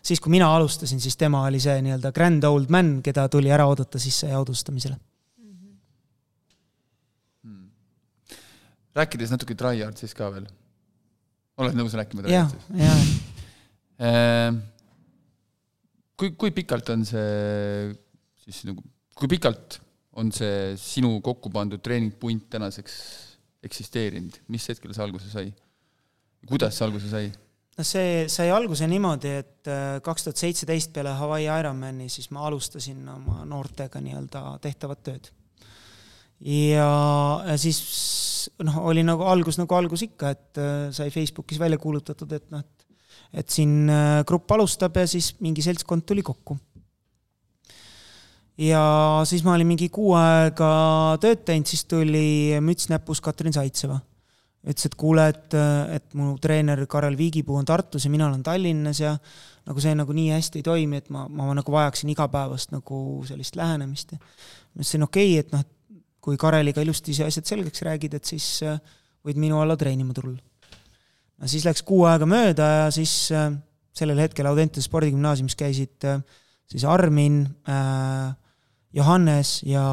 siis 0.02 0.20
kui 0.20 0.34
mina 0.34 0.50
alustasin, 0.54 1.00
siis 1.00 1.16
tema 1.16 1.44
oli 1.48 1.60
see 1.62 1.78
nii-öelda 1.86 2.12
grand 2.14 2.44
old 2.50 2.72
man, 2.74 2.98
keda 3.04 3.28
tuli 3.32 3.54
ära 3.54 3.68
oodata 3.70 4.02
sisse 4.02 4.32
jahutustamisele 4.32 4.98
rääkides 8.98 9.32
natuke 9.34 9.56
tryhard 9.58 9.98
siis 10.00 10.14
ka 10.16 10.30
veel. 10.32 10.46
oled 11.58 11.76
nõus 11.78 11.94
rääkima 11.98 12.24
tryhardist? 12.24 12.70
jah, 12.74 12.86
jah. 12.86 13.04
Ehm, 14.08 14.60
kui, 16.18 16.32
kui 16.38 16.54
pikalt 16.54 16.90
on 16.94 17.04
see 17.08 17.92
siis 18.44 18.62
nagu, 18.68 18.84
kui 19.18 19.30
pikalt 19.30 19.80
on 20.18 20.30
see 20.34 20.76
sinu 20.80 21.18
kokku 21.24 21.50
pandud 21.54 21.82
treeningpunt 21.84 22.48
tänaseks 22.52 22.94
eksisteerinud, 23.64 24.40
mis 24.52 24.68
hetkel 24.70 24.94
see 24.94 25.04
alguse 25.04 25.30
sai? 25.32 25.52
kuidas 26.46 26.76
see 26.78 26.86
alguse 26.86 27.10
sai? 27.10 27.30
no 27.78 27.86
see 27.86 28.26
sai 28.30 28.50
alguse 28.54 28.86
niimoodi, 28.90 29.34
et 29.42 29.70
äh, 29.70 29.98
kaks 30.04 30.26
tuhat 30.26 30.42
seitseteist 30.42 30.92
peale 30.94 31.14
Hawaii 31.18 31.48
Ironmani 31.48 32.08
siis 32.12 32.30
ma 32.34 32.46
alustasin 32.48 33.02
oma 33.14 33.44
noortega 33.48 34.02
nii-öelda 34.02 34.44
tehtavat 34.64 35.04
tööd. 35.10 35.30
ja 36.46 36.88
siis 37.60 37.82
noh, 38.62 38.82
oli 38.90 39.04
nagu 39.06 39.26
algus 39.26 39.58
nagu 39.60 39.78
algus 39.78 40.06
ikka, 40.08 40.34
et 40.34 40.62
äh, 40.62 40.90
sai 40.94 41.14
Facebookis 41.14 41.60
välja 41.62 41.78
kuulutatud, 41.82 42.34
et 42.34 42.50
noh, 42.54 42.64
et 42.64 42.78
et 43.28 43.52
siin 43.52 43.90
äh, 43.92 44.22
grupp 44.24 44.50
alustab 44.56 44.96
ja 44.96 45.06
siis 45.08 45.34
mingi 45.44 45.60
seltskond 45.64 46.06
tuli 46.08 46.22
kokku. 46.24 46.56
Ja 48.58 48.82
siis 49.28 49.44
ma 49.46 49.54
olin 49.54 49.70
mingi 49.70 49.88
kuu 49.92 50.12
aega 50.18 50.70
tööd 51.22 51.44
teinud, 51.46 51.68
siis 51.70 51.84
tuli 51.88 52.58
müts 52.64 52.88
näpus 52.90 53.22
Katrin 53.24 53.54
Saitseva. 53.54 54.00
ütles, 54.68 54.88
et 54.88 54.96
kuule, 54.98 55.28
et, 55.30 55.54
et 55.94 56.14
mu 56.18 56.34
treener 56.42 56.82
Karel 56.90 57.16
Viigipuu 57.16 57.56
on 57.56 57.64
Tartus 57.64 58.04
ja 58.04 58.10
mina 58.10 58.26
olen 58.26 58.42
Tallinnas 58.42 59.00
ja 59.00 59.14
nagu 59.68 59.80
see 59.80 59.94
nagu 59.94 60.12
nii 60.12 60.32
hästi 60.32 60.58
ei 60.58 60.66
toimi, 60.66 60.98
et 60.98 61.10
ma, 61.14 61.26
ma 61.28 61.52
nagu 61.54 61.72
vajaksin 61.72 62.10
igapäevast 62.10 62.72
nagu 62.74 63.22
sellist 63.28 63.56
lähenemist 63.56 64.16
ma 64.78 64.82
ütlesin, 64.82 65.04
okei 65.06 65.32
okay,, 65.32 65.44
et 65.44 65.54
noh, 65.54 65.64
kui 66.22 66.38
Kareliga 66.40 66.82
ilusti 66.84 67.14
asjad 67.24 67.46
selgeks 67.48 67.82
räägid, 67.86 68.18
et 68.18 68.28
siis 68.28 68.46
äh, 68.66 68.78
võid 69.26 69.38
minu 69.40 69.60
alla 69.62 69.76
treenima 69.78 70.14
tulla. 70.16 70.38
no 71.38 71.48
siis 71.50 71.64
läks 71.66 71.84
kuu 71.86 72.04
aega 72.10 72.28
mööda 72.28 72.68
ja 72.82 72.90
siis 72.94 73.30
äh, 73.32 73.50
sellel 73.96 74.20
hetkel 74.22 74.46
Audentese 74.50 74.86
spordigümnaasiumis 74.86 75.56
käisid 75.58 76.06
äh, 76.06 76.20
siis 76.68 76.84
Armin, 76.84 77.46
Johannes 78.94 79.60
ja 79.68 79.84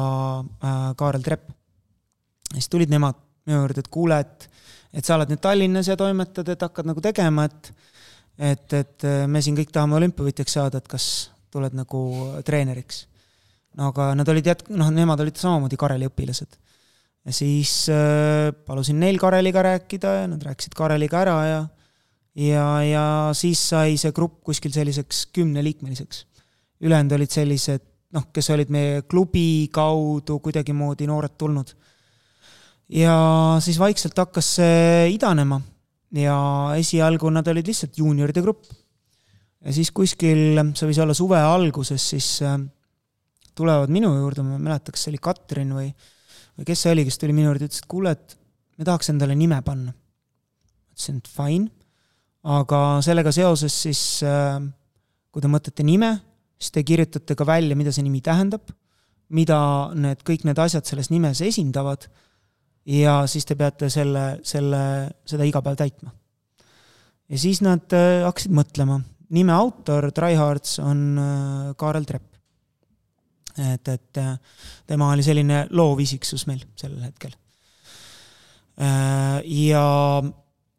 Kaarel 0.96 1.22
Trepp. 1.22 1.50
ja 2.52 2.60
siis 2.60 2.68
tulid 2.72 2.90
nemad 2.92 3.18
minu 3.46 3.60
juurde, 3.60 3.82
et 3.84 3.90
kuule, 3.92 4.20
et, 4.20 4.48
et 4.92 5.04
sa 5.04 5.16
oled 5.18 5.30
nüüd 5.30 5.42
Tallinnas 5.42 5.90
ja 5.90 5.96
toimetad, 5.96 6.48
et 6.48 6.62
hakkad 6.62 6.88
nagu 6.88 7.04
tegema, 7.04 7.44
et 7.44 7.72
et, 8.36 8.72
et 8.76 9.04
me 9.32 9.40
siin 9.40 9.56
kõik 9.56 9.70
tahame 9.72 9.96
olümpiavõitjaks 9.96 10.58
saada, 10.58 10.82
et 10.82 10.88
kas 10.92 11.30
tuled 11.48 11.72
nagu 11.72 12.00
treeneriks 12.44 13.06
no 13.76 13.90
aga 13.92 14.10
nad 14.18 14.28
olid 14.32 14.50
jätk-, 14.50 14.70
noh, 14.76 14.90
nemad 14.94 15.20
olid 15.24 15.38
samamoodi 15.40 15.78
Kareli 15.80 16.08
õpilased. 16.08 16.58
ja 17.26 17.34
siis 17.34 17.88
äh, 17.92 18.52
palusin 18.66 19.00
neil 19.02 19.18
Kareliga 19.20 19.64
rääkida 19.66 20.14
ja 20.20 20.28
nad 20.30 20.44
rääkisid 20.46 20.76
Kareliga 20.78 21.22
ära 21.24 21.38
ja 21.46 21.60
ja, 22.36 22.64
ja 22.84 23.04
siis 23.36 23.60
sai 23.72 23.96
see 24.00 24.12
grupp 24.16 24.42
kuskil 24.44 24.72
selliseks 24.72 25.26
kümneliikmeliseks. 25.36 26.26
ülejäänud 26.80 27.16
olid 27.16 27.32
sellised, 27.32 27.84
noh, 28.14 28.28
kes 28.32 28.50
olid 28.54 28.70
meie 28.72 29.02
klubi 29.08 29.68
kaudu 29.74 30.38
kuidagimoodi 30.44 31.08
noored 31.10 31.34
tulnud. 31.38 31.72
ja 32.88 33.16
siis 33.60 33.78
vaikselt 33.82 34.18
hakkas 34.18 34.52
see 34.60 35.08
idanema 35.14 35.60
ja 36.14 36.36
esialgu 36.78 37.30
nad 37.34 37.48
olid 37.50 37.66
lihtsalt 37.66 37.98
juunioride 37.98 38.42
grupp. 38.42 38.64
ja 39.60 39.72
siis 39.74 39.90
kuskil, 39.90 40.60
see 40.74 40.90
võis 40.90 41.02
olla 41.02 41.14
suve 41.16 41.40
alguses, 41.42 42.10
siis 42.14 42.30
äh, 42.46 42.58
tulevad 43.56 43.90
minu 43.90 44.12
juurde, 44.14 44.44
ma 44.46 44.58
ei 44.58 44.66
mäleta, 44.68 44.92
kas 44.92 45.06
see 45.06 45.14
oli 45.14 45.22
Katrin 45.22 45.72
või, 45.74 45.88
või 46.58 46.68
kes 46.68 46.84
see 46.84 46.92
oli, 46.94 47.06
kes 47.08 47.18
tuli 47.18 47.34
minu 47.34 47.50
juurde, 47.50 47.70
ütles, 47.70 47.82
et 47.82 47.90
kuule, 47.90 48.12
et 48.14 48.36
me 48.78 48.86
tahaks 48.86 49.10
endale 49.10 49.34
nime 49.34 49.58
panna. 49.66 49.94
ütlesin, 50.92 51.18
et 51.18 51.30
fine, 51.32 51.70
aga 52.46 52.80
sellega 53.02 53.32
seoses 53.34 53.82
siis 53.88 54.02
äh, 54.22 54.60
kui 55.32 55.42
te 55.44 55.50
mõtlete 55.50 55.84
nime, 55.84 56.14
siis 56.56 56.72
te 56.72 56.84
kirjutate 56.86 57.36
ka 57.36 57.46
välja, 57.46 57.76
mida 57.78 57.92
see 57.92 58.04
nimi 58.06 58.22
tähendab, 58.24 58.70
mida 59.36 59.58
need, 59.94 60.22
kõik 60.26 60.46
need 60.46 60.60
asjad 60.62 60.86
selles 60.88 61.10
nimes 61.10 61.42
esindavad 61.44 62.06
ja 62.86 63.18
siis 63.30 63.46
te 63.48 63.56
peate 63.58 63.90
selle, 63.92 64.38
selle, 64.46 64.80
seda 65.26 65.46
iga 65.48 65.62
päev 65.64 65.78
täitma. 65.80 66.12
ja 67.28 67.38
siis 67.38 67.60
nad 67.64 67.92
äh, 67.96 68.22
hakkasid 68.24 68.54
mõtlema, 68.54 69.00
nime 69.34 69.52
autor, 69.52 70.10
Tryhards, 70.14 70.78
on 70.84 71.02
äh, 71.18 71.74
Kaarel 71.78 72.06
Trepp 72.06 72.32
et, 73.56 73.88
et 73.88 74.20
äh, 74.20 74.36
tema 74.86 75.10
oli 75.12 75.24
selline 75.24 75.66
loovisiksus 75.70 76.46
meil 76.46 76.62
sellel 76.76 77.08
hetkel. 77.08 77.32
Ja 78.76 79.82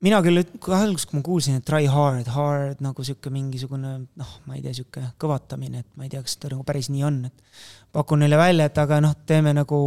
mina 0.05 0.19
küll, 0.21 0.43
alguses, 0.75 1.07
kui 1.09 1.17
ma 1.17 1.23
kuulsin, 1.25 1.57
et 1.57 1.65
try 1.65 1.87
hard, 1.89 2.27
hard 2.33 2.81
nagu 2.85 3.05
sihuke 3.05 3.31
mingisugune 3.33 3.93
noh, 4.05 4.33
ma 4.45 4.57
ei 4.57 4.61
tea, 4.65 4.75
sihuke 4.77 5.03
kõvatamine, 5.21 5.81
et 5.81 5.89
ma 5.97 6.05
ei 6.05 6.11
tea, 6.13 6.21
kas 6.25 6.37
ta 6.37 6.51
nagu 6.51 6.65
päris 6.67 6.91
nii 6.93 7.05
on, 7.07 7.23
et 7.29 7.63
pakun 7.95 8.21
neile 8.21 8.37
välja, 8.39 8.67
et 8.69 8.77
aga 8.81 8.99
noh, 9.03 9.15
teeme 9.29 9.55
nagu 9.57 9.79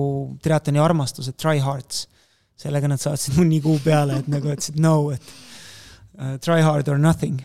triatloni 0.42 0.82
armastuse 0.82 1.36
try 1.38 1.62
hard's. 1.62 2.08
sellega 2.60 2.90
nad 2.90 3.00
saatsid 3.00 3.38
mu 3.38 3.46
nii 3.48 3.62
kuu 3.64 3.78
peale, 3.80 4.18
et 4.20 4.26
nagu 4.28 4.50
ütlesid 4.50 4.76
no, 4.82 5.10
et 5.14 5.22
uh, 6.18 6.34
try 6.44 6.60
hard 6.60 6.88
or 6.92 6.98
nothing. 6.98 7.40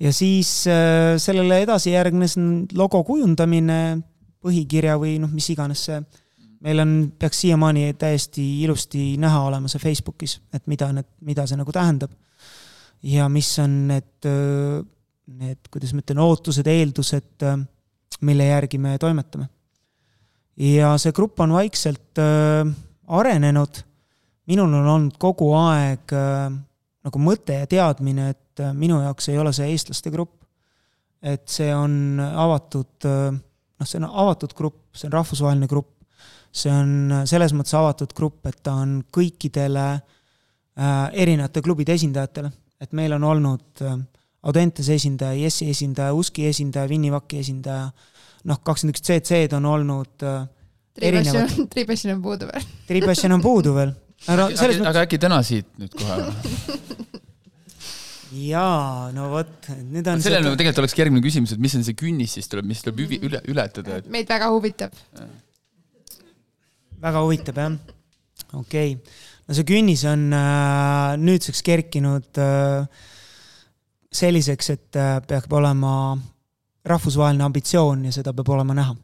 ja 0.00 0.12
siis 0.12 0.64
uh, 0.66 1.14
sellele 1.20 1.60
edasi 1.62 1.92
järgnes 1.92 2.38
logo 2.72 3.04
kujundamine, 3.04 4.00
põhikirja 4.44 4.96
või 5.00 5.18
noh, 5.20 5.30
mis 5.32 5.52
iganes 5.52 5.84
see 5.86 6.00
meil 6.64 6.80
on, 6.80 6.92
peaks 7.18 7.42
siiamaani 7.44 7.92
täiesti 8.00 8.44
ilusti 8.64 9.14
näha 9.20 9.42
olema 9.48 9.68
see 9.68 9.82
Facebookis, 9.82 10.38
et 10.54 10.64
mida 10.70 10.90
need, 10.96 11.08
mida 11.26 11.46
see 11.48 11.60
nagu 11.60 11.72
tähendab. 11.72 12.12
ja 13.04 13.28
mis 13.28 13.50
on 13.60 13.72
need, 13.90 14.28
need, 15.26 15.68
kuidas 15.72 15.92
ma 15.92 16.00
ütlen, 16.00 16.22
ootused, 16.24 16.68
eeldused, 16.72 17.44
mille 18.24 18.46
järgi 18.48 18.80
me 18.80 18.96
toimetame. 18.98 19.48
ja 20.56 20.94
see 21.00 21.12
grupp 21.12 21.40
on 21.44 21.52
vaikselt 21.52 22.22
äh, 22.22 22.70
arenenud, 23.06 23.82
minul 24.48 24.72
on 24.80 24.88
olnud 24.96 25.18
kogu 25.20 25.50
aeg 25.58 26.14
äh, 26.16 26.48
nagu 27.04 27.20
mõte 27.20 27.60
ja 27.60 27.68
teadmine, 27.68 28.30
et 28.32 28.64
äh, 28.64 28.72
minu 28.72 29.02
jaoks 29.02 29.28
ei 29.28 29.38
ole 29.38 29.52
see 29.52 29.68
eestlaste 29.72 30.12
grupp. 30.14 30.40
et 31.24 31.44
see 31.48 31.72
on 31.74 32.20
avatud 32.20 33.04
noh, 33.04 33.86
see 33.88 34.00
on 34.00 34.08
avatud 34.08 34.52
grupp, 34.56 34.80
see 34.96 35.08
on 35.08 35.14
rahvusvaheline 35.16 35.68
grupp, 35.68 35.93
see 36.54 36.70
on 36.72 37.22
selles 37.28 37.54
mõttes 37.56 37.74
avatud 37.76 38.14
grupp, 38.16 38.44
et 38.46 38.60
ta 38.62 38.76
on 38.84 39.00
kõikidele 39.14 39.86
äh, 39.94 41.06
erinevate 41.24 41.62
klubide 41.64 41.96
esindajatele, 41.98 42.50
et 42.82 42.94
meil 42.96 43.16
on 43.18 43.30
olnud 43.32 43.84
äh, 43.84 43.96
Audentese 44.44 44.98
esindaja, 44.98 45.38
Jessi 45.40 45.70
esindaja, 45.72 46.12
Uski 46.12 46.44
esindaja, 46.50 46.88
Vinnivaki 46.90 47.38
esindaja, 47.40 47.86
noh, 48.50 48.58
kakskümmend 48.60 48.98
üks 48.98 49.06
CC-d 49.06 49.56
on 49.56 49.68
olnud 49.70 50.26
äh, 50.28 50.42
erinevad. 51.00 51.54
Tripassion 51.72 52.18
on 52.18 52.24
puudu 52.26 52.50
veel. 52.50 52.66
Tripassion 52.90 53.38
on 53.38 53.44
puudu 53.44 53.72
veel. 53.78 53.94
aga, 54.26 54.50
aga, 54.50 54.50
mõttes... 54.52 54.82
aga 54.90 55.06
äkki 55.08 55.20
täna 55.20 55.40
siit 55.44 55.72
nüüd 55.80 55.96
kohe 55.96 56.18
jaa, 58.34 59.10
no 59.14 59.30
vot, 59.32 59.68
nüüd 59.80 60.06
on 60.10 60.22
sellele 60.22 60.48
seda... 60.48 60.58
tegelikult 60.58 60.82
olekski 60.84 61.02
järgmine 61.04 61.24
küsimus, 61.24 61.54
et 61.54 61.62
mis 61.62 61.74
on 61.78 61.84
see 61.86 61.96
künnis 61.98 62.36
siis 62.38 62.48
tuleb, 62.50 62.66
mis 62.68 62.82
tuleb 62.84 63.02
üle, 63.04 63.40
ületada 63.50 63.98
et...? 64.00 64.08
meid 64.12 64.30
väga 64.30 64.48
huvitab 64.54 64.94
väga 67.04 67.24
huvitav 67.24 67.60
jah, 67.60 67.74
okei 68.54 68.94
okay.. 68.96 69.16
no 69.46 69.56
see 69.56 69.66
künnis 69.68 70.04
on 70.08 70.30
äh, 70.32 71.16
nüüdseks 71.20 71.62
kerkinud 71.66 72.40
äh, 72.40 72.86
selliseks, 74.14 74.70
et 74.70 74.96
äh, 75.00 75.18
peab 75.26 75.52
olema 75.52 75.94
rahvusvaheline 76.84 77.44
ambitsioon 77.44 78.04
ja 78.04 78.12
seda 78.12 78.32
peab 78.36 78.48
olema 78.54 78.76
näha. 78.76 78.94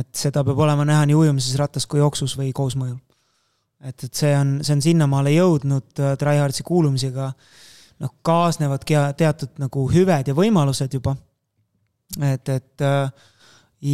et 0.00 0.14
seda 0.16 0.44
peab 0.44 0.58
olema 0.58 0.84
näha 0.84 1.06
nii 1.06 1.18
ujumises, 1.18 1.58
rattas 1.60 1.86
kui 1.86 2.00
jooksus 2.00 2.36
või 2.38 2.52
koosmõjul. 2.56 2.98
et, 3.80 4.04
et 4.04 4.14
see 4.14 4.32
on, 4.38 4.58
see 4.62 4.76
on 4.76 4.82
sinnamaale 4.82 5.34
jõudnud 5.34 6.00
äh, 6.00 6.16
Tryhardsi 6.20 6.64
kuulumisega, 6.66 7.30
noh, 8.00 8.16
kaasnevadki 8.22 8.98
teatud 9.18 9.60
nagu 9.62 9.86
hüved 9.92 10.28
ja 10.30 10.34
võimalused 10.36 10.94
juba. 10.94 11.16
et, 12.20 12.48
et 12.48 12.86
äh, 12.86 13.30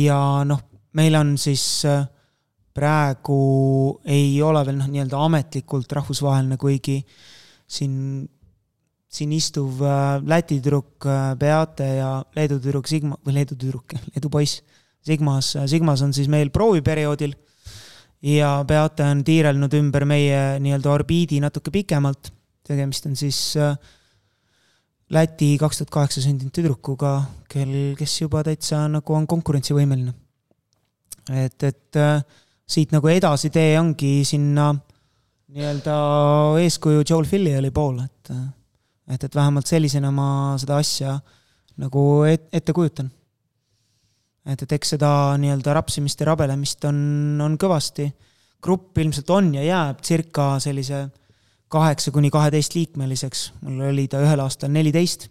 ja 0.01 0.21
noh, 0.47 0.63
meil 0.93 1.17
on 1.19 1.37
siis 1.39 1.85
äh, 1.89 2.05
praegu 2.77 3.39
ei 4.07 4.37
ole 4.43 4.63
veel 4.67 4.79
noh, 4.79 4.91
nii-öelda 4.91 5.21
ametlikult 5.27 5.93
rahvusvaheline, 5.99 6.59
kuigi 6.61 7.01
siin, 7.71 7.95
siin 9.11 9.35
istuv 9.35 9.83
äh, 9.83 10.19
Läti 10.23 10.61
tüdruk 10.61 11.07
äh, 11.09 11.35
Beate 11.39 11.89
ja 11.99 12.13
Leedu 12.37 12.61
tüdruk 12.63 12.91
Sigma, 12.91 13.19
või 13.27 13.41
Leedu 13.41 13.59
tüdruk, 13.59 13.97
Leedu 14.15 14.33
poiss 14.33 14.63
Sigmas, 15.07 15.55
äh, 15.59 15.69
Sigmas 15.71 16.03
on 16.07 16.15
siis 16.17 16.31
meil 16.31 16.53
prooviperioodil 16.55 17.35
ja 18.31 18.59
Beate 18.69 19.07
on 19.09 19.25
tiirelnud 19.27 19.75
ümber 19.81 20.07
meie 20.09 20.61
nii-öelda 20.63 20.93
orbiidi 20.93 21.41
natuke 21.43 21.73
pikemalt, 21.75 22.33
tegemist 22.67 23.09
on 23.11 23.19
siis 23.19 23.41
Läti 25.11 25.57
kaks 25.59 25.81
tuhat 25.81 25.91
kaheksa 25.91 26.23
sündinud 26.23 26.55
tüdrukuga, 26.55 27.17
kel, 27.51 27.71
kes 27.99 28.13
juba 28.21 28.45
täitsa 28.47 28.85
nagu 28.87 29.15
on 29.17 29.25
konkurentsivõimeline. 29.27 30.13
et, 31.35 31.63
et 31.67 31.99
äh, 31.99 32.23
siit 32.71 32.95
nagu 32.95 33.11
edasitee 33.11 33.75
ongi 33.81 34.21
sinna 34.27 34.71
nii-öelda 35.51 35.95
eeskuju 36.63 37.03
Joel 37.09 37.27
Filliali 37.27 37.71
poole, 37.75 38.07
et 38.07 38.33
et, 39.11 39.25
et 39.25 39.35
vähemalt 39.35 39.67
sellisena 39.67 40.13
ma 40.15 40.57
seda 40.61 40.79
asja 40.79 41.17
nagu 41.81 42.03
et, 42.29 42.47
ette 42.55 42.73
kujutan. 42.77 43.11
et, 44.47 44.63
et 44.63 44.73
eks 44.73 44.95
seda 44.95 45.11
nii-öelda 45.41 45.75
rapsimist 45.75 46.21
ja 46.21 46.31
rabelemist 46.31 46.85
on, 46.87 47.01
on 47.43 47.59
kõvasti. 47.59 48.11
grupp 48.63 48.99
ilmselt 48.99 49.31
on 49.31 49.55
ja 49.55 49.63
jääb 49.65 50.03
circa 50.05 50.59
sellise 50.61 51.09
kaheksa 51.71 52.11
kuni 52.11 52.31
kaheteist 52.31 52.75
liikmeliseks, 52.75 53.53
mul 53.63 53.87
oli 53.89 54.07
ta 54.11 54.21
ühel 54.21 54.41
aastal 54.43 54.71
neliteist, 54.71 55.29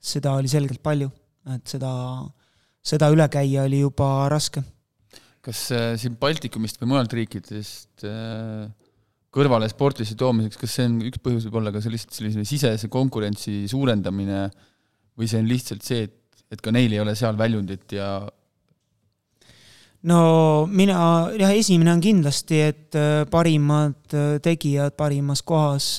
seda 0.00 0.32
oli 0.34 0.48
selgelt 0.48 0.82
palju, 0.82 1.10
et 1.54 1.66
seda, 1.68 1.92
seda 2.82 3.10
üle 3.12 3.28
käia 3.28 3.64
oli 3.68 3.80
juba 3.84 4.28
raske 4.32 4.64
kas 5.44 5.66
äh, 5.74 5.92
siin 6.00 6.16
Baltikumist 6.20 6.80
või 6.80 6.94
mujalt 6.94 7.14
riikidest 7.16 8.06
äh, 8.08 8.68
kõrvale 9.34 9.68
sportlise 9.70 10.16
toomiseks, 10.18 10.60
kas 10.60 10.76
see 10.76 10.86
on, 10.88 11.00
üks 11.10 11.20
põhjus 11.22 11.48
võib 11.48 11.58
olla 11.60 11.74
ka 11.74 11.82
see 11.84 11.92
lihtsalt 11.92 12.16
sellise 12.16 12.46
sisese 12.48 12.90
konkurentsi 12.92 13.64
suurendamine 13.70 14.46
või 15.18 15.28
see 15.30 15.42
on 15.42 15.50
lihtsalt 15.50 15.84
see, 15.84 16.06
et, 16.08 16.46
et 16.54 16.62
ka 16.64 16.72
neil 16.74 16.94
ei 16.94 17.02
ole 17.02 17.16
seal 17.18 17.36
väljundit 17.38 17.96
ja 17.98 18.08
no 20.08 20.22
mina, 20.70 20.96
jah, 21.36 21.52
esimene 21.52 21.92
on 21.92 22.02
kindlasti, 22.04 22.62
et 22.70 22.98
äh, 23.00 23.26
parimad 23.30 24.16
tegijad 24.44 24.96
parimas 24.96 25.44
kohas 25.44 25.98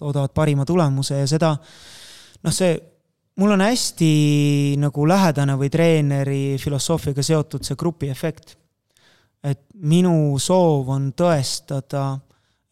toodavad 0.00 0.32
parima 0.36 0.64
tulemuse 0.68 1.18
ja 1.20 1.26
seda, 1.28 1.56
noh, 2.40 2.54
see 2.54 2.78
mul 3.40 3.56
on 3.56 3.64
hästi 3.64 4.12
nagu 4.80 5.04
lähedane 5.08 5.56
või 5.58 5.72
treeneri 5.72 6.42
filosoofiaga 6.60 7.24
seotud 7.24 7.64
see 7.64 7.78
grupiefekt 7.78 8.59
et 9.44 9.60
minu 9.74 10.38
soov 10.38 10.90
on 10.92 11.10
tõestada, 11.16 12.18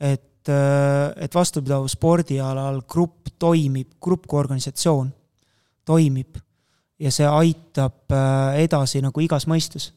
et, 0.00 0.48
äh, 0.48 1.12
et 1.16 1.34
vastupidav 1.34 1.86
spordialal 1.88 2.82
grupp 2.88 3.32
toimib, 3.38 3.96
grupp 4.00 4.26
kui 4.26 4.40
organisatsioon 4.40 5.10
toimib 5.88 6.38
ja 6.98 7.12
see 7.14 7.26
aitab 7.26 8.12
äh, 8.12 8.60
edasi 8.64 9.02
nagu 9.04 9.22
igas 9.22 9.46
mõistes. 9.48 9.92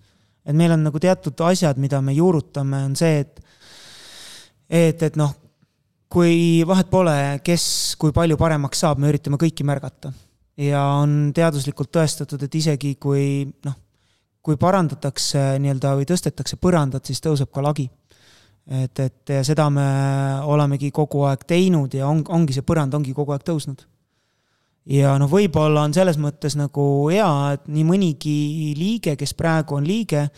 et 0.45 0.55
meil 0.57 0.71
on 0.73 0.83
nagu 0.83 0.99
teatud 0.99 1.37
asjad, 1.45 1.77
mida 1.77 2.01
me 2.01 2.13
juurutame, 2.13 2.85
on 2.85 2.95
see, 2.95 3.19
et 3.19 3.41
et, 4.71 5.03
et 5.03 5.15
noh, 5.19 5.33
kui 6.11 6.63
vahet 6.67 6.89
pole, 6.91 7.15
kes 7.43 7.95
kui 7.99 8.13
palju 8.15 8.37
paremaks 8.39 8.83
saab, 8.83 8.99
me 8.99 9.11
üritame 9.11 9.39
kõiki 9.41 9.65
märgata. 9.67 10.13
ja 10.57 10.81
on 11.01 11.31
teaduslikult 11.35 11.91
tõestatud, 11.91 12.43
et 12.43 12.55
isegi 12.55 12.95
kui 12.95 13.45
noh, 13.65 13.77
kui 14.41 14.57
parandatakse 14.57 15.57
nii-öelda 15.61 15.95
või 15.99 16.07
tõstetakse 16.09 16.57
põrandat, 16.61 17.05
siis 17.05 17.21
tõuseb 17.21 17.51
ka 17.53 17.63
lagi. 17.63 17.89
et, 18.67 18.99
et 18.99 19.31
seda 19.45 19.69
me 19.73 19.85
olemegi 20.45 20.91
kogu 20.91 21.23
aeg 21.25 21.45
teinud 21.47 21.93
ja 21.93 22.07
on, 22.07 22.21
ongi 22.29 22.53
see 22.53 22.65
põrand 22.65 22.93
ongi 22.93 23.13
kogu 23.13 23.33
aeg 23.33 23.45
tõusnud. 23.45 23.85
ja 24.85 25.17
noh, 25.21 25.29
võib-olla 25.29 25.85
on 25.85 25.93
selles 25.93 26.17
mõttes 26.17 26.57
nagu 26.57 27.09
hea, 27.09 27.53
et 27.53 27.67
nii 27.67 27.85
mõnigi 27.85 28.73
liige, 28.77 29.15
kes 29.15 29.33
praegu 29.33 29.77
on 29.77 29.85
liige, 29.85 30.29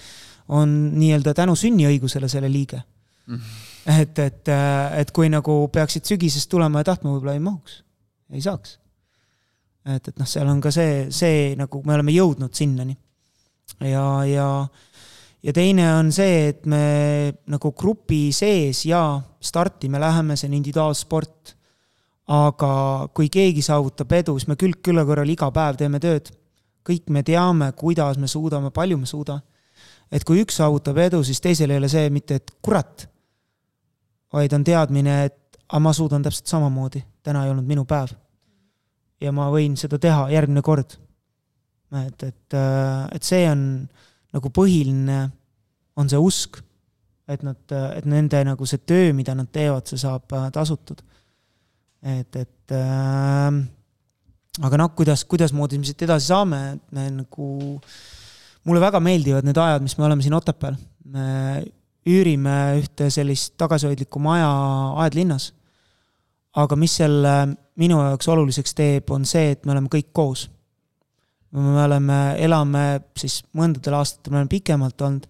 on 0.47 0.69
nii-öelda 0.99 1.33
tänu 1.33 1.55
sünniõigusele 1.55 2.27
selle 2.27 2.51
liige 2.51 2.81
mm. 3.27 3.35
-hmm. 3.35 4.01
et, 4.01 4.19
et, 4.19 4.53
et 4.99 5.11
kui 5.11 5.29
nagu 5.29 5.67
peaksid 5.67 6.03
sügisest 6.05 6.49
tulema 6.49 6.83
ja 6.83 6.91
tahtma, 6.91 7.11
võib-olla 7.15 7.33
ei 7.33 7.39
mahuks, 7.39 7.83
ei 8.31 8.41
saaks. 8.41 8.79
et, 9.85 10.07
et 10.07 10.19
noh, 10.19 10.27
seal 10.27 10.47
on 10.47 10.61
ka 10.61 10.71
see, 10.71 11.07
see 11.09 11.55
nagu 11.55 11.83
me 11.85 11.95
oleme 11.95 12.11
jõudnud 12.11 12.51
sinnani 12.53 12.97
ja, 13.79 14.25
ja, 14.25 14.67
ja 15.43 15.53
teine 15.53 15.87
on 15.95 16.11
see, 16.11 16.49
et 16.49 16.65
me 16.69 17.33
nagu 17.51 17.73
grupi 17.77 18.31
sees 18.35 18.85
ja 18.85 19.21
starti 19.43 19.89
me 19.89 19.99
läheme, 19.99 20.37
see 20.37 20.49
on 20.49 20.57
individuaalsport. 20.59 21.55
aga 22.33 23.09
kui 23.11 23.27
keegi 23.27 23.61
saavutab 23.61 24.13
edu, 24.15 24.37
siis 24.39 24.47
me 24.47 24.55
külg 24.55 24.77
külla 24.79 25.03
kõrval 25.03 25.27
iga 25.29 25.49
päev 25.51 25.77
teeme 25.77 25.99
tööd. 25.99 26.31
kõik 26.83 27.09
me 27.09 27.23
teame, 27.23 27.71
kuidas 27.71 28.17
me 28.17 28.27
suudame, 28.27 28.71
palju 28.71 28.97
me 28.97 29.05
suudame. 29.05 29.41
et 30.11 30.23
kui 30.23 30.41
üks 30.41 30.55
saavutab 30.55 30.97
edu, 30.97 31.23
siis 31.23 31.41
teisel 31.41 31.71
ei 31.71 31.77
ole 31.77 31.89
see 31.89 32.09
mitte, 32.09 32.35
et 32.35 32.51
kurat, 32.61 33.09
vaid 34.33 34.53
on 34.53 34.63
teadmine, 34.63 35.25
et 35.25 35.57
aga 35.67 35.79
ma 35.79 35.93
suudan 35.93 36.23
täpselt 36.23 36.47
samamoodi, 36.47 37.03
täna 37.23 37.45
ei 37.45 37.51
olnud 37.51 37.65
minu 37.65 37.85
päev. 37.85 38.15
ja 39.21 39.31
ma 39.31 39.49
võin 39.51 39.75
seda 39.77 39.99
teha 39.99 40.29
järgmine 40.31 40.61
kord 40.61 41.02
et, 42.01 42.23
et, 42.23 42.57
äh, 42.57 43.07
et 43.15 43.25
see 43.25 43.45
on 43.49 43.63
nagu 44.33 44.49
põhiline, 44.53 45.19
on 45.99 46.09
see 46.09 46.19
usk, 46.19 46.59
et 47.29 47.43
nad, 47.45 47.59
et 47.95 48.07
nende 48.09 48.41
nagu 48.47 48.67
see 48.67 48.81
töö, 48.83 49.13
mida 49.15 49.35
nad 49.37 49.49
teevad, 49.53 49.87
see 49.87 50.01
saab 50.01 50.33
äh, 50.35 50.49
tasutud. 50.53 51.03
et, 52.03 52.35
et 52.35 52.75
äh, 52.75 53.61
aga 54.61 54.81
noh, 54.81 54.91
kuidas, 54.97 55.23
kuidasmoodi 55.29 55.79
me 55.79 55.87
siit 55.87 56.03
edasi 56.05 56.29
saame, 56.33 56.59
et 56.75 56.83
me 56.95 57.07
nagu, 57.21 57.47
mulle 58.67 58.83
väga 58.83 59.01
meeldivad 59.03 59.47
need 59.47 59.57
ajad, 59.57 59.85
mis 59.85 59.95
me 59.97 60.05
oleme 60.09 60.25
siin 60.25 60.37
Otepääl. 60.37 60.77
me 61.13 61.63
üürime 62.09 62.79
ühte 62.81 63.09
sellist 63.13 63.53
tagasihoidlikku 63.57 64.19
maja 64.19 64.49
Aedlinnas. 65.03 65.53
aga 66.53 66.75
mis 66.77 66.93
selle 66.99 67.33
minu 67.81 67.97
jaoks 67.97 68.27
oluliseks 68.29 68.75
teeb, 68.77 69.09
on 69.09 69.25
see, 69.25 69.53
et 69.55 69.65
me 69.65 69.73
oleme 69.73 69.89
kõik 69.89 70.11
koos. 70.13 70.49
Me 71.53 71.83
oleme, 71.83 72.19
elame 72.41 72.83
siis 73.17 73.41
mõndadel 73.53 73.99
aastatel, 73.99 74.33
me 74.33 74.41
oleme 74.41 74.51
pikemalt 74.51 75.01
olnud 75.05 75.27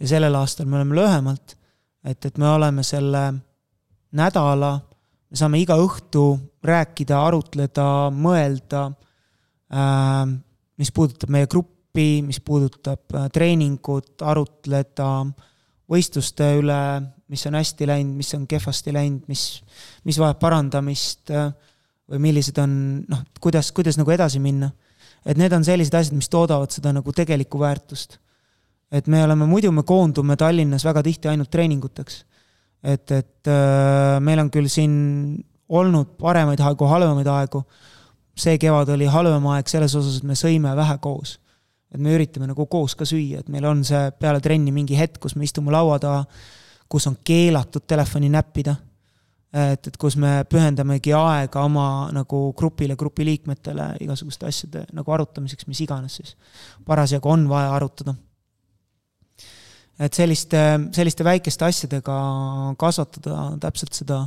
ja 0.00 0.10
sellel 0.14 0.34
aastal 0.34 0.66
me 0.66 0.80
oleme 0.80 0.96
lühemalt. 0.98 1.56
et, 2.04 2.24
et 2.24 2.38
me 2.38 2.48
oleme 2.48 2.82
selle 2.82 3.24
nädala, 4.16 4.72
me 5.30 5.36
saame 5.36 5.60
iga 5.60 5.76
õhtu 5.78 6.24
rääkida, 6.64 7.20
arutleda, 7.26 7.86
mõelda 8.10 8.88
äh,, 9.70 10.32
mis 10.80 10.90
puudutab 10.96 11.30
meie 11.30 11.46
gruppi, 11.46 12.22
mis 12.24 12.40
puudutab 12.40 13.14
äh, 13.14 13.28
treeningut, 13.32 14.16
arutleda 14.22 15.10
võistluste 15.90 16.52
üle, 16.60 16.80
mis 17.30 17.42
on 17.46 17.58
hästi 17.58 17.88
läinud, 17.90 18.14
mis 18.18 18.30
on 18.36 18.46
kehvasti 18.50 18.94
läinud, 18.94 19.26
mis, 19.30 19.60
mis 20.06 20.18
vajab 20.20 20.40
parandamist 20.42 21.32
äh, 21.34 21.50
või 22.10 22.22
millised 22.30 22.58
on 22.62 22.72
noh, 23.10 23.24
kuidas, 23.42 23.70
kuidas 23.76 23.98
nagu 24.00 24.10
edasi 24.14 24.42
minna. 24.42 24.70
Et 25.26 25.38
need 25.38 25.52
on 25.52 25.64
sellised 25.64 25.94
asjad, 25.94 26.16
mis 26.16 26.28
toodavad 26.28 26.70
seda 26.72 26.92
nagu 26.96 27.12
tegelikku 27.12 27.60
väärtust 27.60 28.18
et 28.92 29.06
me 29.06 29.22
oleme, 29.24 29.46
muidu 29.46 29.70
me 29.72 29.84
koondume 29.86 30.36
Tallinnas 30.36 30.84
väga 30.84 31.02
tihti 31.06 31.30
ainult 31.30 31.50
treeninguteks. 31.50 32.24
et, 32.82 33.10
et 33.10 33.48
äh, 33.48 34.18
meil 34.20 34.40
on 34.40 34.50
küll 34.50 34.68
siin 34.68 34.92
olnud 35.68 36.16
paremaid 36.18 36.60
aegu, 36.64 36.86
halvemaid 36.88 37.28
aegu, 37.28 37.62
see 38.34 38.56
kevad 38.58 38.88
oli 38.94 39.06
halvem 39.06 39.46
aeg 39.52 39.68
selles 39.68 39.94
osas, 39.94 40.18
et 40.18 40.26
me 40.26 40.34
sõime 40.34 40.72
vähe 40.76 40.96
koos. 40.98 41.38
et 41.90 42.00
me 42.00 42.14
üritame 42.14 42.46
nagu 42.46 42.66
koos 42.70 42.94
ka 42.94 43.04
süüa, 43.04 43.40
et 43.40 43.48
meil 43.48 43.66
on 43.66 43.84
see 43.84 44.10
peale 44.18 44.40
trenni 44.40 44.72
mingi 44.72 44.98
hetk, 44.98 45.18
kus 45.22 45.36
me 45.36 45.44
istume 45.44 45.72
laua 45.74 45.98
taha, 45.98 46.24
kus 46.88 47.06
on 47.06 47.16
keelatud 47.24 47.86
telefoni 47.86 48.30
näppida. 48.30 48.76
Et, 49.52 49.86
et 49.86 49.96
kus 50.00 50.16
me 50.20 50.40
pühendamegi 50.50 51.14
aega 51.16 51.64
oma 51.66 52.08
nagu 52.14 52.42
grupile, 52.56 52.96
grupi 52.96 53.26
liikmetele 53.26 53.92
igasuguste 54.04 54.46
asjade 54.46 54.86
nagu 54.94 55.12
arutamiseks, 55.16 55.66
mis 55.66 55.80
iganes 55.86 56.20
siis 56.20 56.34
parasjagu 56.86 57.32
on 57.32 57.48
vaja 57.50 57.72
arutada 57.74 58.14
et 60.00 60.16
selliste, 60.16 60.60
selliste 60.96 61.24
väikeste 61.26 61.66
asjadega 61.66 62.16
kasvatada 62.80 63.50
täpselt 63.60 63.98
seda 63.98 64.22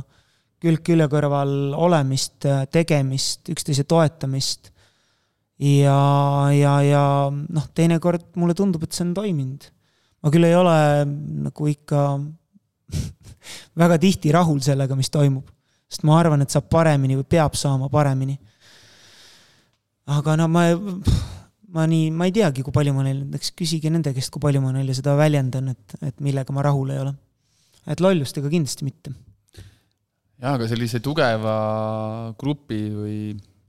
külg 0.64 0.84
külje 0.86 1.08
kõrval 1.12 1.74
olemist, 1.76 2.46
tegemist, 2.72 3.50
üksteise 3.52 3.84
toetamist. 3.88 4.70
ja, 5.58 5.98
ja, 6.54 6.74
ja 6.82 7.04
noh, 7.30 7.66
teinekord 7.74 8.32
mulle 8.40 8.54
tundub, 8.54 8.82
et 8.82 8.92
see 8.92 9.04
on 9.04 9.14
toiminud. 9.14 9.68
ma 10.22 10.32
küll 10.32 10.48
ei 10.48 10.54
ole 10.56 10.78
nagu 11.48 11.68
ikka 11.68 12.04
väga 13.78 13.98
tihti 14.02 14.32
rahul 14.34 14.60
sellega, 14.64 14.96
mis 14.98 15.10
toimub, 15.12 15.46
sest 15.90 16.04
ma 16.08 16.18
arvan, 16.20 16.42
et 16.44 16.54
saab 16.54 16.68
paremini 16.72 17.18
või 17.20 17.28
peab 17.36 17.56
saama 17.58 17.90
paremini. 17.92 18.38
aga 20.06 20.36
no 20.36 20.48
ma 20.48 20.66
ma 21.74 21.88
nii, 21.90 22.10
ma 22.14 22.28
ei 22.28 22.34
teagi, 22.34 22.62
kui 22.62 22.74
palju 22.74 22.94
ma 22.94 23.04
neile, 23.06 23.26
eks 23.34 23.50
küsige 23.58 23.90
nende 23.90 24.12
käest, 24.14 24.30
kui 24.32 24.42
palju 24.42 24.62
ma 24.62 24.70
neile 24.74 24.94
seda 24.94 25.16
väljendan, 25.18 25.72
et, 25.74 25.96
et 26.06 26.20
millega 26.22 26.54
ma 26.54 26.62
rahul 26.66 26.92
ei 26.94 27.00
ole. 27.02 27.14
et 27.90 28.00
lollustega 28.00 28.50
kindlasti 28.52 28.86
mitte. 28.86 29.14
jaa, 30.38 30.54
aga 30.54 30.68
sellise 30.70 31.02
tugeva 31.04 31.56
grupi 32.38 32.80
või 32.94 33.18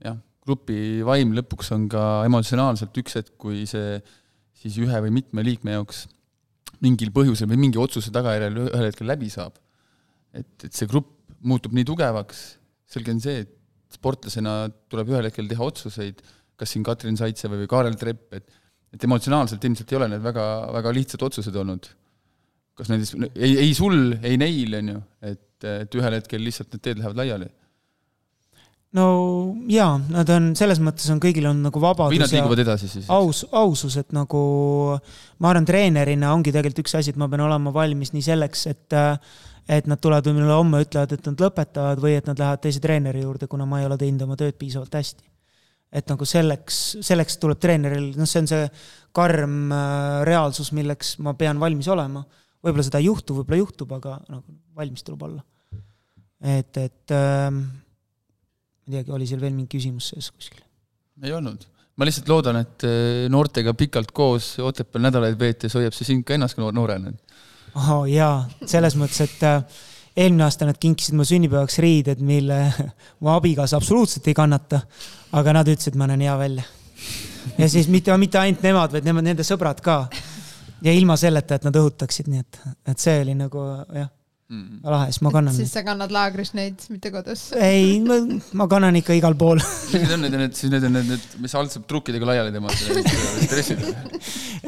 jah, 0.04 0.18
grupi 0.46 1.02
vaim 1.06 1.34
lõpuks 1.36 1.72
on 1.74 1.88
ka 1.90 2.04
emotsionaalselt 2.28 3.02
üks 3.02 3.18
hetk, 3.18 3.34
kui 3.42 3.66
see 3.66 3.98
siis 4.56 4.78
ühe 4.82 5.02
või 5.04 5.18
mitme 5.18 5.42
liikme 5.46 5.74
jaoks 5.74 6.06
mingil 6.84 7.10
põhjusel 7.14 7.50
või 7.50 7.58
mingi 7.66 7.80
otsuse 7.80 8.12
tagajärjel 8.14 8.68
ühel 8.68 8.86
hetkel 8.86 9.08
läbi 9.10 9.30
saab. 9.32 9.56
Et, 10.36 10.68
et 10.68 10.72
see 10.72 10.88
grupp 10.90 11.12
muutub 11.46 11.74
nii 11.76 11.86
tugevaks, 11.86 12.46
selge 12.90 13.12
on 13.12 13.20
see, 13.22 13.44
et 13.44 13.52
sportlasena 13.96 14.66
tuleb 14.90 15.12
ühel 15.12 15.28
hetkel 15.28 15.48
teha 15.50 15.66
otsuseid 15.66 16.22
kas 16.56 16.72
siin 16.72 16.84
Katrin 16.86 17.18
Saitsev 17.20 17.54
või 17.54 17.68
Kaarel 17.70 17.98
Trepp, 18.00 18.32
et 18.36 18.62
et 18.96 19.04
emotsionaalselt 19.04 19.64
ilmselt 19.66 19.90
ei 19.92 19.96
ole 19.98 20.06
need 20.08 20.22
väga, 20.24 20.42
väga 20.72 20.92
lihtsad 20.94 21.22
otsused 21.26 21.56
olnud. 21.58 21.88
kas 22.76 22.88
näiteks, 22.92 23.14
ei, 23.34 23.54
ei 23.64 23.70
sul, 23.76 24.14
ei 24.24 24.36
neil, 24.40 24.74
on 24.78 24.90
ju, 24.92 24.98
et, 25.24 25.64
et 25.68 25.94
ühel 25.96 26.16
hetkel 26.18 26.42
lihtsalt 26.44 26.74
need 26.74 26.82
teed 26.84 27.00
lähevad 27.00 27.18
laiali 27.18 27.48
no 28.96 29.06
jaa, 29.72 29.96
nad 30.12 30.30
on, 30.32 30.50
selles 30.56 30.80
mõttes 30.84 31.08
on 31.12 31.20
kõigil 31.20 31.48
on 31.50 31.62
nagu 31.64 31.80
vabadus 31.82 32.14
või 32.14 32.20
nad 32.22 32.32
liiguvad 32.32 32.62
edasi 32.62 32.88
siis? 32.92 33.08
aus, 33.12 33.42
ausus, 33.56 33.96
et 34.00 34.12
nagu 34.16 34.42
ma 35.40 35.50
arvan, 35.50 35.66
treenerina 35.68 36.32
ongi 36.36 36.54
tegelikult 36.54 36.84
üks 36.84 36.96
asi, 37.00 37.12
et 37.12 37.20
ma 37.20 37.28
pean 37.32 37.44
olema 37.48 37.72
valmis 37.74 38.14
nii 38.14 38.24
selleks, 38.28 38.66
et 38.72 38.98
et 39.68 39.86
nad 39.90 40.00
tulevad 40.00 40.28
mulle 40.30 40.52
homme, 40.54 40.82
ütlevad, 40.84 41.12
et 41.12 41.26
nad 41.26 41.46
lõpetavad 41.46 42.02
või 42.02 42.18
et 42.18 42.28
nad 42.28 42.38
lähevad 42.38 42.62
teise 42.62 42.82
treeneri 42.82 43.24
juurde, 43.24 43.48
kuna 43.50 43.66
ma 43.66 43.80
ei 43.80 43.88
ole 43.88 43.98
teinud 43.98 44.22
oma 44.26 44.36
tööd 44.38 44.54
piisavalt 44.60 44.94
hästi 44.94 45.26
et 45.96 46.10
nagu 46.10 46.26
selleks, 46.28 46.80
selleks 47.04 47.38
tuleb 47.42 47.60
treeneril, 47.62 48.10
noh, 48.18 48.28
see 48.28 48.42
on 48.42 48.50
see 48.50 48.64
karm 49.16 49.70
äh, 49.72 50.24
reaalsus, 50.28 50.72
milleks 50.76 51.16
ma 51.24 51.36
pean 51.38 51.60
valmis 51.62 51.88
olema. 51.92 52.24
võib-olla 52.64 52.86
seda 52.86 53.00
ei 53.00 53.08
juhtu, 53.08 53.38
võib-olla 53.38 53.60
juhtub, 53.60 53.94
aga 53.96 54.18
nagu 54.32 54.56
valmis 54.76 55.06
tuleb 55.06 55.22
olla. 55.28 55.44
et, 56.42 56.76
et 56.82 57.14
ähm, 57.16 57.62
ma 57.62 58.90
ei 58.90 58.98
teagi, 58.98 59.14
oli 59.14 59.30
seal 59.30 59.40
veel 59.40 59.54
mingi 59.54 59.76
küsimus 59.78 60.12
sees 60.12 60.30
kuskil? 60.34 60.60
ei 61.22 61.32
olnud. 61.32 61.64
ma 61.96 62.08
lihtsalt 62.08 62.28
loodan, 62.32 62.60
et 62.64 62.88
äh, 62.88 63.24
noortega 63.32 63.74
pikalt 63.78 64.12
koos 64.12 64.56
Otepääl 64.60 65.06
nädalaid 65.06 65.38
veetes 65.40 65.78
hoiab 65.78 65.96
see 65.96 66.10
sind 66.10 66.26
ka 66.26 66.36
ennast 66.36 66.58
noorena. 66.60 67.14
Oh 67.76 68.06
jaa, 68.08 68.46
selles 68.66 68.96
mõttes, 68.98 69.20
et 69.26 69.44
äh, 69.46 69.82
eelmine 70.16 70.46
aasta 70.46 70.68
nad 70.68 70.78
kinkisid 70.80 71.16
mu 71.16 71.26
sünnipäevaks 71.28 71.78
riided, 71.84 72.22
mille 72.24 72.60
mu 73.22 73.32
abikaasa 73.34 73.78
absoluutselt 73.80 74.26
ei 74.28 74.34
kannata. 74.34 74.80
aga 75.36 75.52
nad 75.52 75.68
ütlesid, 75.68 75.96
ma 75.98 76.06
näen 76.08 76.24
hea 76.24 76.38
välja. 76.38 76.62
ja 77.58 77.68
siis 77.68 77.88
mitte, 77.88 78.16
mitte 78.16 78.38
ainult 78.38 78.62
nemad, 78.62 78.92
vaid 78.92 79.04
nemad, 79.04 79.24
nende 79.24 79.44
sõbrad 79.44 79.82
ka. 79.84 80.06
ja 80.82 80.92
ilma 80.92 81.16
selleta, 81.16 81.54
et 81.54 81.64
nad 81.68 81.76
õhutaksid, 81.76 82.30
nii 82.32 82.44
et, 82.44 82.62
et 82.92 82.98
see 82.98 83.20
oli 83.24 83.34
nagu 83.36 83.66
jah 83.94 84.15
mm., 84.52 84.80
lahe, 84.86 85.10
siis 85.10 85.22
ma 85.26 85.32
kannan. 85.34 85.54
siis 85.56 85.72
sa 85.74 85.82
kannad 85.86 86.12
laagris 86.14 86.52
neid, 86.56 86.86
mitte 86.92 87.12
kodus? 87.14 87.48
ei, 87.58 87.98
ma, 88.04 88.18
ma 88.58 88.68
kannan 88.70 88.98
ikka 89.00 89.16
igal 89.18 89.36
pool 89.38 89.62
siis 89.62 90.08
on 90.14 90.24
need, 90.24 90.36
need, 90.36 90.56
siis 90.58 90.72
need 90.72 90.86
on 90.88 90.96
need, 90.98 91.12
need, 91.14 91.28
mis 91.42 91.56
algselt 91.58 91.86
trukkidega 91.90 92.30
laiali 92.30 92.54
tõmmata, 92.54 92.80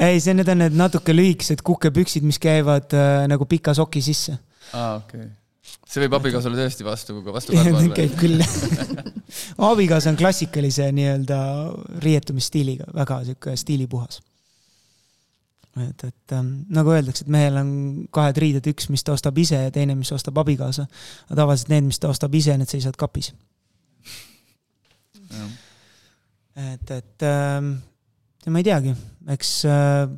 ei, 0.09 0.21
see, 0.23 0.37
need 0.39 0.55
on 0.55 0.65
need 0.65 0.79
natuke 0.79 1.17
lühikesed 1.17 1.65
kukepüksid, 1.67 2.27
mis 2.27 2.41
käivad 2.43 2.95
äh, 2.97 3.27
nagu 3.31 3.49
pika 3.51 3.77
soki 3.77 4.05
sisse 4.05 4.39
aa, 4.73 4.99
okei 5.01 5.27
okay. 5.27 5.31
see 5.89 6.05
võib 6.05 6.19
abikaasale 6.21 6.59
tõesti 6.59 6.87
vastu, 6.87 7.21
vastu 7.27 7.57
karva 7.57 7.79
olla. 7.83 7.95
käib 7.99 8.19
küll 8.21 8.43
abikaasa 9.71 10.13
on 10.13 10.19
klassikalise 10.19 10.91
nii-öelda 10.95 11.39
riietumisstiiliga, 12.05 12.89
väga 12.95 13.23
sihuke 13.29 13.57
stiilipuhas. 13.59 14.21
Et, 15.85 16.05
et 16.05 16.35
ähm, 16.37 16.51
nagu 16.75 16.93
öeldakse, 16.95 17.25
et 17.25 17.33
mehel 17.33 17.59
on 17.61 17.71
kahed 18.15 18.41
riided, 18.43 18.67
üks, 18.73 18.89
mis 18.93 19.05
ta 19.05 19.15
ostab 19.17 19.39
ise 19.39 19.61
ja 19.67 19.75
teine, 19.75 19.97
mis 19.99 20.13
ostab 20.13 20.39
abikaasa. 20.43 20.87
aga 21.29 21.41
tavaliselt 21.43 21.73
need, 21.73 21.89
mis 21.89 21.99
ta 22.03 22.11
ostab 22.13 22.35
ise, 22.35 22.57
need 22.59 22.71
seisavad 22.71 22.99
kapis. 23.01 23.33
et, 26.57 26.91
et 26.91 27.27
ähm, 27.29 27.75
ma 28.47 28.63
ei 28.63 28.67
teagi, 28.67 28.95
eks 29.35 29.53
äh, 29.69 30.09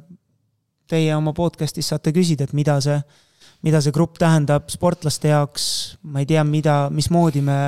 teie 0.91 1.17
oma 1.17 1.35
podcast'is 1.37 1.91
saate 1.93 2.15
küsida, 2.17 2.47
et 2.47 2.57
mida 2.57 2.79
see 2.85 3.01
mida 3.67 3.81
see 3.85 3.93
grupp 3.93 4.17
tähendab 4.21 4.71
sportlaste 4.73 5.33
jaoks, 5.33 5.65
ma 6.09 6.23
ei 6.23 6.29
tea, 6.29 6.45
mida, 6.49 6.87
mismoodi 6.93 7.43
me 7.45 7.59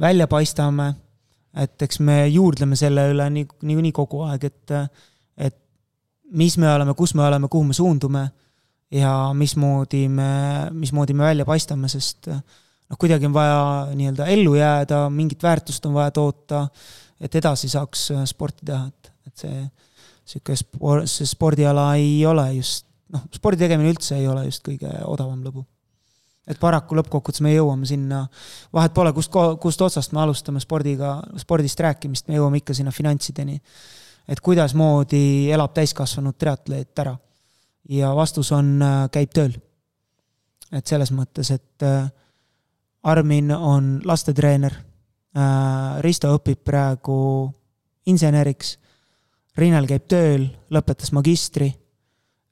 välja 0.00 0.28
paistame, 0.28 0.90
et 1.56 1.84
eks 1.84 2.00
me 2.04 2.26
juurdleme 2.32 2.76
selle 2.78 3.08
üle 3.12 3.28
nii, 3.32 3.48
niikuinii 3.68 3.94
kogu 3.96 4.22
aeg, 4.26 4.44
et, 4.48 4.74
et 4.74 5.11
mis 6.38 6.56
me 6.58 6.68
oleme, 6.72 6.94
kus 6.98 7.14
me 7.14 7.24
oleme, 7.26 7.48
kuhu 7.52 7.64
me 7.68 7.76
suundume 7.76 8.26
ja 8.92 9.12
mismoodi 9.36 10.06
me, 10.08 10.30
mismoodi 10.70 11.16
me 11.16 11.24
välja 11.28 11.46
paistame, 11.48 11.88
sest 11.92 12.28
noh, 12.28 12.98
kuidagi 13.00 13.28
on 13.28 13.34
vaja 13.36 13.62
nii-öelda 13.96 14.28
ellu 14.32 14.54
jääda, 14.58 15.06
mingit 15.10 15.42
väärtust 15.42 15.86
on 15.88 15.96
vaja 15.96 16.10
toota, 16.10 16.66
et 17.20 17.34
edasi 17.40 17.68
saaks 17.72 18.10
sporti 18.28 18.66
teha, 18.68 18.86
et, 18.88 19.12
et 19.26 19.44
see 19.44 19.58
niisugune 19.62 20.58
spor-, 20.60 21.04
see 21.10 21.28
spordiala 21.28 21.92
ei 21.98 22.20
ole 22.26 22.46
just 22.58 22.86
noh, 23.12 23.28
spordi 23.34 23.64
tegemine 23.64 23.92
üldse 23.92 24.16
ei 24.18 24.26
ole 24.30 24.46
just 24.48 24.64
kõige 24.66 24.90
odavam 25.08 25.40
lõbu. 25.44 25.64
et 26.48 26.58
paraku 26.58 26.96
lõppkokkuvõttes 26.98 27.42
me 27.44 27.52
jõuame 27.52 27.86
sinna, 27.86 28.24
vahet 28.74 28.94
pole, 28.94 29.12
kust, 29.14 29.30
kust 29.62 29.82
otsast 29.84 30.12
me 30.12 30.24
alustame 30.24 30.60
spordiga, 30.60 31.20
spordist 31.38 31.80
rääkimist, 31.80 32.26
me 32.28 32.40
jõuame 32.40 32.58
ikka 32.58 32.74
sinna 32.74 32.90
finantsideni. 32.90 33.60
Et 34.28 34.40
kuidasmoodi 34.40 35.50
elab 35.52 35.74
täiskasvanud 35.74 36.36
triatleet 36.38 36.98
ära. 36.98 37.16
ja 37.88 38.14
vastus 38.16 38.52
on, 38.52 38.82
äh, 38.82 39.10
käib 39.10 39.30
tööl. 39.34 39.52
et 40.72 40.86
selles 40.86 41.12
mõttes, 41.12 41.50
et 41.50 41.82
äh, 41.82 42.10
Armin 43.02 43.50
on 43.50 44.00
lastetreener, 44.04 44.72
äh, 45.36 46.00
Risto 46.00 46.36
õpib 46.36 46.62
praegu 46.64 47.52
inseneriks, 48.06 48.78
Riinel 49.56 49.86
käib 49.86 50.06
tööl, 50.08 50.46
lõpetas 50.70 51.12
magistri 51.12 51.74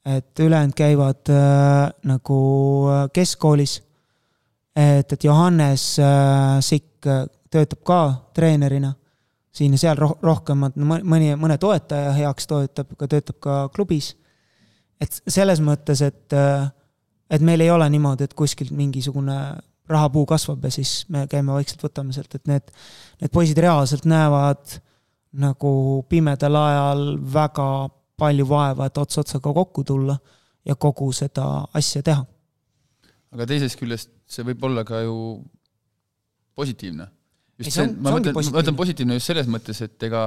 et 0.05 0.39
ülejäänud 0.39 0.73
käivad 0.73 1.29
nagu 2.03 2.37
keskkoolis. 3.13 3.83
et, 4.75 5.13
et 5.13 5.23
Johannes 5.23 5.97
Sikk 6.59 7.05
töötab 7.51 7.83
ka 7.83 8.13
treenerina 8.33 8.93
siin 9.51 9.75
ja 9.75 9.81
seal 9.81 9.99
roh-, 9.99 10.17
rohkemad, 10.23 10.77
mõni, 10.79 11.33
mõne 11.39 11.57
toetaja 11.59 12.13
heaks 12.15 12.47
toetab, 12.47 12.93
ka 12.97 13.07
töötab 13.11 13.39
ka 13.43 13.57
klubis. 13.75 14.15
et 15.01 15.17
selles 15.27 15.59
mõttes, 15.63 16.01
et, 16.05 16.35
et 17.29 17.41
meil 17.41 17.61
ei 17.61 17.71
ole 17.73 17.89
niimoodi, 17.89 18.23
et 18.23 18.37
kuskilt 18.37 18.71
mingisugune 18.71 19.37
rahapuu 19.91 20.25
kasvab 20.29 20.63
ja 20.63 20.71
siis 20.71 21.01
me 21.09 21.25
käime 21.27 21.51
vaikselt, 21.55 21.83
võtame 21.83 22.13
sealt, 22.15 22.35
et 22.35 22.47
need, 22.47 22.69
need 23.21 23.33
poisid 23.33 23.57
reaalselt 23.59 24.05
näevad 24.09 24.77
nagu 25.31 25.71
pimedal 26.09 26.55
ajal 26.59 27.03
väga 27.33 27.67
palju 28.19 28.45
vaeva, 28.47 28.87
et 28.87 28.97
ots 29.01 29.17
otsaga 29.23 29.53
kokku 29.53 29.83
tulla 29.87 30.17
ja 30.67 30.75
kogu 30.75 31.09
seda 31.15 31.65
asja 31.73 32.03
teha. 32.05 32.25
aga 33.31 33.47
teisest 33.47 33.79
küljest 33.79 34.11
see 34.29 34.45
võib 34.47 34.63
olla 34.67 34.83
ka 34.87 35.01
ju 35.05 35.15
positiivne. 36.55 37.07
Just 37.61 37.77
see, 37.77 37.87
ma 37.97 38.15
mõtlen, 38.15 38.35
ma 38.35 38.43
mõtlen 38.57 38.77
positiivne 38.79 39.17
just 39.17 39.31
selles 39.31 39.49
mõttes, 39.51 39.81
et 39.85 40.07
ega, 40.07 40.25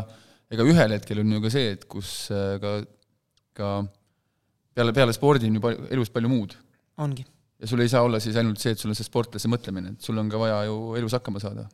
ega 0.53 0.67
ühel 0.71 0.97
hetkel 0.97 1.23
on 1.23 1.37
ju 1.37 1.45
ka 1.45 1.53
see, 1.53 1.75
et 1.77 1.87
kus 1.91 2.11
äh, 2.35 2.57
ka, 2.63 2.75
ka 3.59 3.71
peale, 4.75 4.95
peale 4.97 5.15
spordi 5.17 5.51
on 5.51 5.59
ju 5.59 5.65
palju, 5.65 5.87
elus 5.97 6.13
palju 6.15 6.33
muud. 6.33 6.57
ongi. 7.05 7.27
ja 7.61 7.71
sul 7.71 7.85
ei 7.85 7.93
saa 7.93 8.05
olla 8.07 8.21
siis 8.23 8.37
ainult 8.41 8.63
see, 8.63 8.75
et 8.75 8.83
sul 8.83 8.93
on 8.93 8.99
see 8.99 9.07
sportlase 9.07 9.51
mõtlemine, 9.51 9.95
et 9.95 10.07
sul 10.09 10.19
on 10.21 10.31
ka 10.33 10.41
vaja 10.41 10.63
ju 10.69 10.79
elus 11.01 11.17
hakkama 11.17 11.43
saada. 11.43 11.67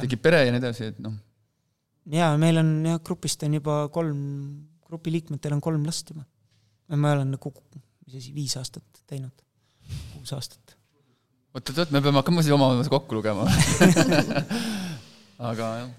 tekib 0.00 0.22
pere 0.24 0.44
ja 0.46 0.54
nii 0.54 0.62
edasi, 0.62 0.90
et 0.94 0.98
noh. 1.04 1.14
jaa, 2.16 2.34
meil 2.40 2.60
on 2.62 2.74
jah, 2.92 3.00
grupist 3.04 3.46
on 3.46 3.60
juba 3.60 3.82
kolm 3.94 4.20
grupi 4.90 5.14
liikmetel 5.14 5.54
on 5.54 5.62
kolm 5.62 5.86
last 5.86 6.10
juba. 6.10 6.26
ma 6.96 7.14
olen 7.14 7.36
nagu, 7.36 7.52
mis 8.06 8.18
asi, 8.18 8.34
viis 8.34 8.56
aastat 8.58 9.04
teinud, 9.06 9.44
kuus 10.14 10.32
aastat. 10.34 10.79
Oot, 11.54 11.68
oot, 11.68 11.78
oot, 11.78 11.90
me 11.90 12.02
peame 12.02 12.20
hakkama 12.20 12.44
siis 12.44 12.54
omavahel 12.54 12.92
kokku 12.92 13.18
lugema 13.18 13.46
aga 15.50 15.70
jah. 15.80 15.90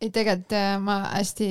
ei, 0.00 0.10
tegelikult 0.10 0.54
äh, 0.56 0.76
ma 0.82 1.00
hästi 1.08 1.48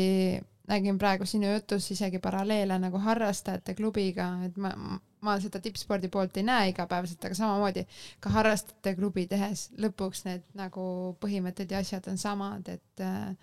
nägin 0.70 1.00
praegu 1.02 1.26
sinu 1.26 1.50
jutus 1.52 1.90
isegi 1.92 2.22
paralleele 2.22 2.78
nagu 2.80 3.02
harrastajate 3.02 3.74
klubiga, 3.78 4.30
et 4.46 4.58
ma, 4.62 4.72
ma 5.26 5.36
seda 5.42 5.62
tippspordi 5.64 6.12
poolt 6.14 6.38
ei 6.38 6.46
näe 6.46 6.70
igapäevaselt, 6.74 7.26
aga 7.26 7.38
samamoodi 7.38 7.86
ka 8.22 8.34
harrastajate 8.38 8.94
klubi 9.00 9.26
tehes 9.32 9.70
lõpuks 9.82 10.24
need 10.28 10.46
nagu 10.58 10.86
põhimõtted 11.24 11.74
ja 11.74 11.82
asjad 11.82 12.08
on 12.12 12.22
samad, 12.22 12.70
et 12.70 13.06
äh, 13.06 13.34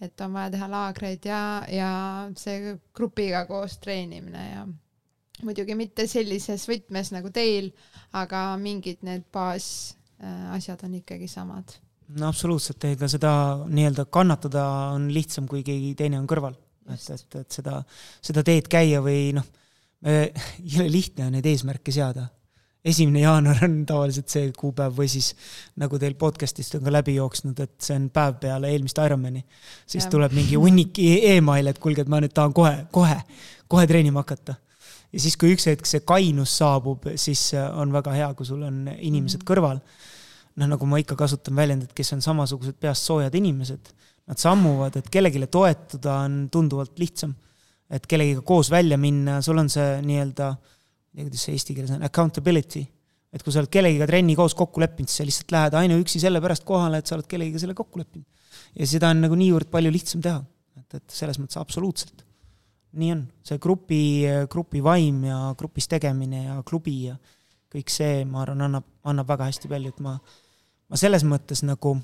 et 0.00 0.20
on 0.22 0.32
vaja 0.32 0.52
teha 0.54 0.68
laagreid 0.70 1.24
ja, 1.26 1.40
ja 1.74 1.90
see 2.38 2.76
grupiga 2.94 3.44
koos 3.48 3.80
treenimine 3.82 4.44
ja 4.52 4.66
muidugi 5.46 5.76
mitte 5.78 6.06
sellises 6.10 6.66
võtmes 6.68 7.12
nagu 7.14 7.30
teil, 7.34 7.70
aga 8.16 8.50
mingid 8.60 9.04
need 9.06 9.26
baasasjad 9.34 10.86
on 10.86 10.96
ikkagi 11.00 11.28
samad. 11.30 11.76
no 12.18 12.30
absoluutselt, 12.30 12.84
ega 12.88 13.10
seda 13.10 13.32
nii-öelda 13.66 14.08
kannatada 14.10 14.64
on 14.94 15.10
lihtsam, 15.14 15.48
kui 15.50 15.62
keegi 15.66 15.94
teine 15.98 16.20
on 16.20 16.26
kõrval. 16.30 16.56
et, 16.88 17.10
et, 17.14 17.38
et 17.42 17.60
seda, 17.60 17.82
seda 18.24 18.42
teed 18.46 18.68
käia 18.72 19.02
või 19.04 19.30
noh, 19.36 19.46
jõle 20.74 20.90
lihtne 20.90 21.26
on 21.26 21.36
neid 21.36 21.46
eesmärke 21.46 21.92
seada 21.92 22.28
esimene 22.84 23.22
jaanuar 23.22 23.62
on 23.66 23.80
tavaliselt 23.86 24.30
see 24.32 24.50
kuupäev 24.56 24.94
või 24.98 25.08
siis 25.10 25.32
nagu 25.80 25.98
teil 26.00 26.14
podcast'ist 26.18 26.78
on 26.78 26.84
ka 26.86 26.92
läbi 26.92 27.16
jooksnud, 27.16 27.58
et 27.64 27.74
see 27.82 27.96
on 27.98 28.08
päev 28.14 28.38
peale 28.42 28.70
eelmist 28.72 29.00
Ironmani. 29.02 29.44
siis 29.86 30.06
ja. 30.06 30.10
tuleb 30.10 30.34
mingi 30.36 30.56
hunnik 30.56 30.98
email, 31.02 31.66
et 31.66 31.78
kuulge, 31.82 32.04
et 32.04 32.12
ma 32.12 32.22
nüüd 32.22 32.34
tahan 32.34 32.54
kohe, 32.56 32.86
kohe, 32.92 33.18
kohe 33.68 33.86
treenima 33.90 34.24
hakata. 34.24 34.54
Ja 35.12 35.20
siis, 35.20 35.36
kui 35.40 35.54
üks 35.54 35.68
hetk 35.70 35.88
see 35.88 36.04
kainus 36.06 36.56
saabub, 36.60 37.08
siis 37.16 37.50
on 37.56 37.92
väga 37.94 38.12
hea, 38.16 38.30
kui 38.34 38.46
sul 38.46 38.62
on 38.62 38.86
inimesed 38.96 39.40
-hmm. 39.42 39.50
kõrval. 39.50 39.80
noh, 40.58 40.66
nagu 40.66 40.86
ma 40.86 40.98
ikka 40.98 41.16
kasutan 41.16 41.54
väljendit, 41.56 41.92
kes 41.94 42.12
on 42.12 42.22
samasugused 42.22 42.74
peast 42.80 43.02
soojad 43.06 43.34
inimesed, 43.34 43.92
nad 44.26 44.38
sammuvad, 44.38 44.96
et 44.96 45.08
kellelegi 45.10 45.46
toetuda 45.46 46.14
on 46.24 46.48
tunduvalt 46.50 46.98
lihtsam. 46.98 47.34
et 47.90 48.06
kellegiga 48.06 48.40
koos 48.40 48.70
välja 48.70 48.98
minna, 48.98 49.40
sul 49.42 49.58
on 49.58 49.68
see 49.68 50.02
nii-öelda 50.02 50.56
kuidas 51.16 51.46
see 51.46 51.56
eesti 51.56 51.76
keeles 51.76 51.92
on, 51.94 52.04
accountability. 52.06 52.84
et 53.32 53.42
kui 53.44 53.52
sa 53.52 53.60
oled 53.60 53.68
kellegiga 53.72 54.06
trenni 54.08 54.36
koos 54.38 54.54
kokku 54.56 54.80
leppinud, 54.80 55.10
siis 55.10 55.20
sa 55.20 55.26
lihtsalt 55.28 55.52
lähed 55.52 55.74
ainuüksi 55.82 56.20
sellepärast 56.22 56.64
kohale, 56.68 57.02
et 57.02 57.10
sa 57.10 57.16
oled 57.18 57.28
kellegiga 57.28 57.60
selle 57.60 57.76
kokku 57.76 58.00
leppinud. 58.00 58.26
ja 58.78 58.88
seda 58.88 59.10
on 59.12 59.20
nagu 59.24 59.36
niivõrd 59.38 59.70
palju 59.72 59.92
lihtsam 59.92 60.22
teha, 60.24 60.40
et, 60.80 61.00
et 61.00 61.18
selles 61.20 61.40
mõttes 61.40 61.60
absoluutselt. 61.60 62.24
Nii 62.98 63.10
on, 63.12 63.24
see 63.44 63.58
grupi, 63.60 64.02
grupi 64.50 64.80
vaim 64.84 65.24
ja 65.28 65.38
grupis 65.58 65.88
tegemine 65.90 66.44
ja 66.46 66.60
klubi 66.66 66.96
ja 67.10 67.16
kõik 67.68 67.92
see, 67.92 68.22
ma 68.24 68.42
arvan, 68.42 68.64
annab, 68.64 68.86
annab 69.04 69.28
väga 69.28 69.50
hästi 69.50 69.68
palju, 69.68 69.92
et 69.92 70.00
ma, 70.04 70.14
ma 70.88 71.00
selles 71.00 71.26
mõttes 71.28 71.60
nagu, 71.68 71.98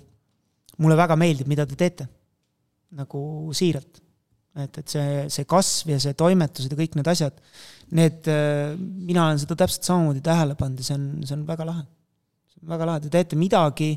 mulle 0.77 0.98
väga 0.98 1.16
meeldib, 1.16 1.48
mida 1.48 1.65
te 1.66 1.78
teete. 1.78 2.09
nagu 2.94 3.20
siiralt 3.56 4.05
et, 4.55 4.78
et 4.78 4.89
see, 4.90 5.24
see 5.32 5.47
kasv 5.51 5.94
ja 5.94 6.01
see 6.02 6.15
toimetused 6.19 6.73
ja 6.73 6.78
kõik 6.78 6.97
need 6.98 7.11
asjad, 7.11 7.39
need, 7.98 8.31
mina 8.78 9.27
olen 9.27 9.40
seda 9.43 9.59
täpselt 9.65 9.89
samamoodi 9.89 10.23
tähele 10.24 10.56
pannud 10.59 10.82
ja 10.82 10.89
see 10.89 10.98
on, 10.98 11.09
see 11.27 11.36
on 11.39 11.44
väga 11.48 11.66
lahe. 11.69 11.85
see 12.52 12.62
on 12.62 12.74
väga 12.74 12.90
lahe, 12.90 13.05
te 13.05 13.12
teete 13.16 13.39
midagi 13.40 13.94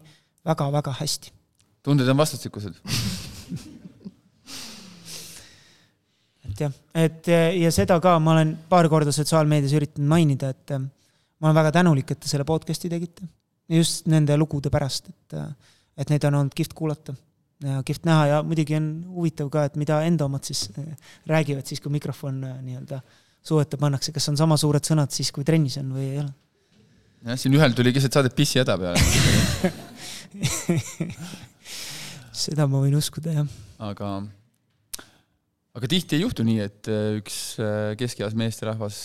väga-väga 0.47 0.95
hästi. 1.01 1.33
tunded 1.85 2.09
on 2.09 2.17
vastastikused 2.23 2.81
et 6.57 6.65
jah, 6.65 6.73
et 6.97 7.29
ja 7.61 7.71
seda 7.73 7.99
ka 8.03 8.17
ma 8.23 8.33
olen 8.33 8.55
paar 8.69 8.89
korda 8.89 9.13
sotsiaalmeedias 9.15 9.75
üritanud 9.77 10.09
mainida, 10.09 10.49
et 10.55 10.67
äh, 10.75 10.81
ma 10.81 11.49
olen 11.49 11.59
väga 11.61 11.71
tänulik, 11.79 12.11
et 12.11 12.19
te 12.23 12.27
selle 12.31 12.45
podcast'i 12.47 12.89
tegite. 12.89 13.23
just 13.69 14.07
nende 14.07 14.37
lugude 14.37 14.69
pärast, 14.71 15.09
et, 15.09 15.37
äh, 15.37 15.47
et 15.97 16.09
neid 16.09 16.23
on 16.29 16.33
olnud 16.41 16.53
kihvt 16.55 16.73
kuulata 16.73 17.15
ja 17.63 17.83
kihvt 17.83 18.05
näha 18.05 18.25
ja 18.31 18.43
muidugi 18.45 18.75
on 18.77 18.89
huvitav 19.15 19.49
ka, 19.53 19.63
et 19.67 19.75
mida 19.75 20.01
enda 20.05 20.25
omad 20.25 20.43
siis 20.45 20.69
räägivad 21.27 21.65
siis, 21.65 21.81
kui 21.81 21.91
mikrofon 21.91 22.41
nii-öelda 22.41 23.01
suu 23.43 23.59
ette 23.63 23.77
pannakse, 23.81 24.11
kas 24.13 24.29
on 24.29 24.37
sama 24.37 24.57
suured 24.61 24.83
sõnad 24.85 25.11
siis, 25.13 25.31
kui 25.33 25.43
trennis 25.47 25.77
on 25.81 25.91
või 25.95 26.05
ei 26.11 26.19
ole? 26.21 26.31
jah, 27.25 27.37
siin 27.39 27.53
ühel 27.57 27.73
tuli 27.75 27.93
keset 27.95 28.13
saadet 28.13 28.35
pissihäda 28.37 28.77
peale 28.77 29.01
seda 32.37 32.67
ma 32.69 32.77
võin 32.83 32.95
uskuda, 32.99 33.29
jah. 33.39 33.47
aga, 33.89 34.07
aga 35.77 35.89
tihti 35.91 36.17
ei 36.17 36.23
juhtu 36.25 36.45
nii, 36.47 36.59
et 36.65 36.89
äh, 36.91 37.19
üks 37.21 37.39
keskeas 37.99 38.35
meesterahvas 38.37 39.01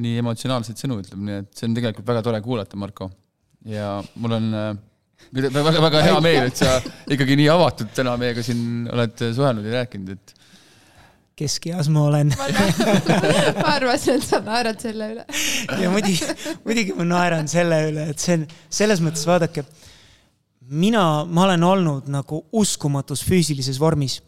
nii 0.00 0.20
emotsionaalseid 0.22 0.80
sõnu 0.80 1.00
ütleb, 1.04 1.22
nii 1.26 1.40
et 1.44 1.50
see 1.54 1.68
on 1.70 1.76
tegelikult 1.78 2.08
väga 2.10 2.24
tore 2.26 2.42
kuulata, 2.44 2.78
Marko. 2.80 3.10
ja 3.68 3.98
mul 4.18 4.36
on 4.38 4.50
väga, 5.30 5.78
väga 5.86 6.04
hea 6.08 6.18
meel, 6.24 6.50
et 6.50 6.60
sa 6.60 6.78
ikkagi 7.10 7.38
nii 7.38 7.48
avatud 7.52 7.94
täna 7.96 8.16
meiega 8.20 8.44
siin 8.44 8.90
oled 8.90 9.26
suhelnud 9.36 9.66
ja 9.68 9.80
rääkinud, 9.80 10.18
et 10.18 10.36
keskeas 11.40 11.88
ma 11.92 12.04
olen 12.08 12.32
ma 12.36 13.74
arvasin, 13.76 14.18
et 14.18 14.26
sa 14.26 14.40
naerad 14.44 14.80
selle 14.82 15.10
üle. 15.14 15.26
ja 15.80 15.92
muidugi, 15.92 16.34
muidugi 16.66 16.96
ma 16.98 17.06
naeran 17.14 17.48
selle 17.50 17.80
üle, 17.88 18.08
et 18.12 18.22
see 18.22 18.36
on, 18.38 18.48
selles 18.80 19.02
mõttes 19.04 19.24
vaadake, 19.28 19.64
mina, 20.70 21.04
ma 21.26 21.46
olen 21.48 21.64
olnud 21.66 22.10
nagu 22.12 22.44
uskumatus 22.60 23.24
füüsilises 23.26 23.80
vormis. 23.80 24.20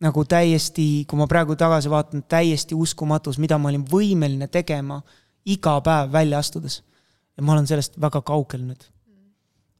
Nagu 0.00 0.24
täiesti, 0.24 1.04
kui 1.10 1.18
ma 1.18 1.26
praegu 1.26 1.56
tagasi 1.58 1.90
vaatan, 1.90 2.22
täiesti 2.28 2.74
uskumatus, 2.74 3.38
mida 3.38 3.58
ma 3.58 3.72
olin 3.72 3.86
võimeline 3.88 4.46
tegema 4.48 5.00
iga 5.44 5.80
päev 5.80 6.12
välja 6.12 6.38
astudes. 6.38 6.82
ja 7.36 7.42
ma 7.42 7.52
olen 7.52 7.66
sellest 7.66 8.00
väga 8.00 8.22
kaugel 8.22 8.62
nüüd 8.66 8.86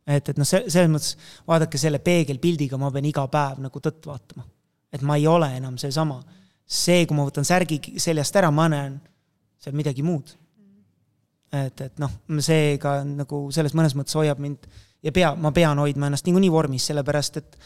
et, 0.09 0.31
et 0.33 0.41
noh, 0.41 0.47
see, 0.49 0.65
selles 0.73 0.91
mõttes 0.91 1.15
vaadake 1.49 1.81
selle 1.81 2.01
peegelpildiga, 2.05 2.79
ma 2.81 2.91
pean 2.95 3.09
iga 3.09 3.25
päev 3.31 3.61
nagu 3.65 3.83
tõtt 3.85 4.09
vaatama. 4.09 4.47
et 4.93 5.03
ma 5.05 5.19
ei 5.21 5.27
ole 5.27 5.51
enam 5.57 5.77
seesama. 5.79 6.23
see, 6.65 7.07
kui 7.07 7.17
ma 7.17 7.27
võtan 7.29 7.45
särgi 7.45 7.81
seljast 8.01 8.37
ära, 8.37 8.51
ma 8.51 8.69
näen 8.69 8.99
seal 9.61 9.77
midagi 9.77 10.03
muud. 10.03 10.35
et, 11.53 11.81
et 11.81 11.99
noh, 11.99 12.11
see 12.41 12.79
ka 12.81 13.03
nagu 13.05 13.49
selles 13.53 13.75
mõnes 13.75 13.97
mõttes 13.97 14.17
hoiab 14.17 14.41
mind 14.41 14.67
ja 15.03 15.13
pea, 15.13 15.35
ma 15.35 15.53
pean 15.53 15.79
hoidma 15.79 16.09
ennast 16.09 16.27
niikuinii 16.27 16.51
vormis, 16.53 16.89
sellepärast 16.89 17.37
et 17.43 17.61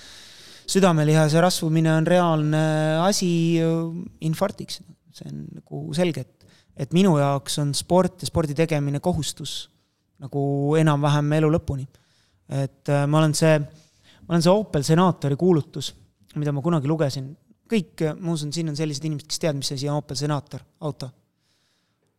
südamelihase 0.67 1.41
rasvumine 1.41 1.93
on 1.95 2.07
reaalne 2.07 2.63
asi 3.03 3.59
infarktiks. 4.21 4.83
see 5.13 5.29
on 5.29 5.43
nagu 5.59 5.83
selge, 5.93 6.23
et, 6.25 6.55
et 6.87 6.93
minu 6.97 7.19
jaoks 7.19 7.59
on 7.61 7.75
sport 7.77 8.23
ja 8.23 8.29
spordi 8.31 8.55
tegemine 8.57 9.01
kohustus 9.01 9.69
nagu 10.23 10.43
enam-vähem 10.81 11.33
elu 11.37 11.51
lõpuni 11.53 11.85
et 12.53 12.89
äh, 12.89 13.07
ma 13.09 13.21
olen 13.21 13.35
see, 13.37 13.57
ma 14.27 14.35
olen 14.35 14.45
see 14.45 14.53
Opel 14.53 14.85
senaatori 14.87 15.39
kuulutus, 15.41 15.93
mida 16.41 16.55
ma 16.55 16.63
kunagi 16.65 16.91
lugesin, 16.91 17.31
kõik, 17.73 18.05
ma 18.21 18.35
usun, 18.35 18.53
siin 18.55 18.73
on 18.73 18.79
sellised 18.79 19.05
inimesed, 19.09 19.29
kes 19.31 19.43
teavad, 19.43 19.61
mis 19.61 19.73
asi 19.75 19.91
on 19.91 20.01
Opel 20.03 20.19
senaator, 20.19 20.65
auto. 20.85 21.11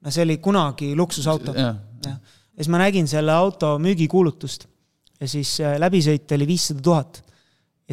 no 0.03 0.11
see 0.11 0.25
oli 0.25 0.37
kunagi 0.43 0.93
luksusauto. 0.99 1.53
ja 1.55 2.15
siis 2.55 2.69
ma 2.69 2.81
nägin 2.81 3.07
selle 3.09 3.33
auto 3.33 3.77
müügikuulutust 3.81 4.67
ja 5.19 5.29
siis 5.29 5.55
äh, 5.61 5.77
läbisõit 5.81 6.31
oli 6.35 6.47
viissada 6.47 6.81
tuhat. 6.83 7.23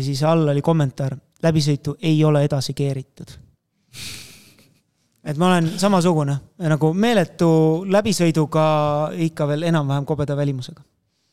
Ja 0.00 0.06
siis 0.06 0.22
all 0.24 0.48
oli 0.48 0.62
kommentaar, 0.64 1.16
läbisõitu 1.44 1.96
ei 2.02 2.18
ole 2.24 2.44
edasi 2.46 2.74
keeritud. 2.76 3.36
et 5.24 5.36
ma 5.36 5.50
olen 5.50 5.68
samasugune 5.78 6.38
nagu 6.72 6.92
meeletu 6.96 7.50
läbisõiduga 7.84 8.64
ikka 9.28 9.48
veel 9.50 9.68
enam-vähem 9.68 10.08
kobeda 10.08 10.36
välimusega. 10.36 10.82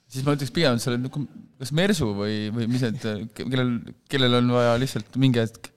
siis 0.07 0.25
ma 0.25 0.35
ütleks 0.35 0.51
pigem, 0.51 0.75
et 0.75 0.83
sa 0.83 0.91
oled 0.91 1.07
nagu 1.07 1.25
kas 1.57 1.71
mersu 1.71 2.11
või, 2.13 2.51
või 2.53 2.67
mis 2.69 2.83
need, 2.85 3.33
kellel, 3.39 3.73
kellel 4.11 4.39
on 4.41 4.53
vaja 4.59 4.77
lihtsalt 4.81 5.15
mingi 5.17 5.41
hetk 5.41 5.71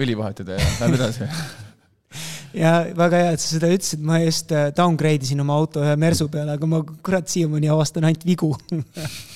õli 0.00 0.16
vahetada 0.18 0.58
ja 0.58 0.70
läheb 0.80 0.98
edasi 0.98 1.28
ja 2.64 2.74
väga 2.96 3.22
hea, 3.22 3.32
et 3.36 3.42
sa 3.42 3.54
seda 3.54 3.70
ütlesid, 3.70 4.02
ma 4.06 4.20
just 4.24 4.52
äh, 4.54 4.70
downgrade 4.76 5.26
isin 5.26 5.42
oma 5.44 5.56
auto 5.60 5.84
ühe 5.84 5.94
mersu 6.00 6.26
peale, 6.32 6.58
aga 6.58 6.70
ma 6.70 6.82
kurat 7.06 7.30
siiamaani 7.30 7.70
avastan 7.70 8.08
ainult 8.08 8.26
vigu 8.26 8.50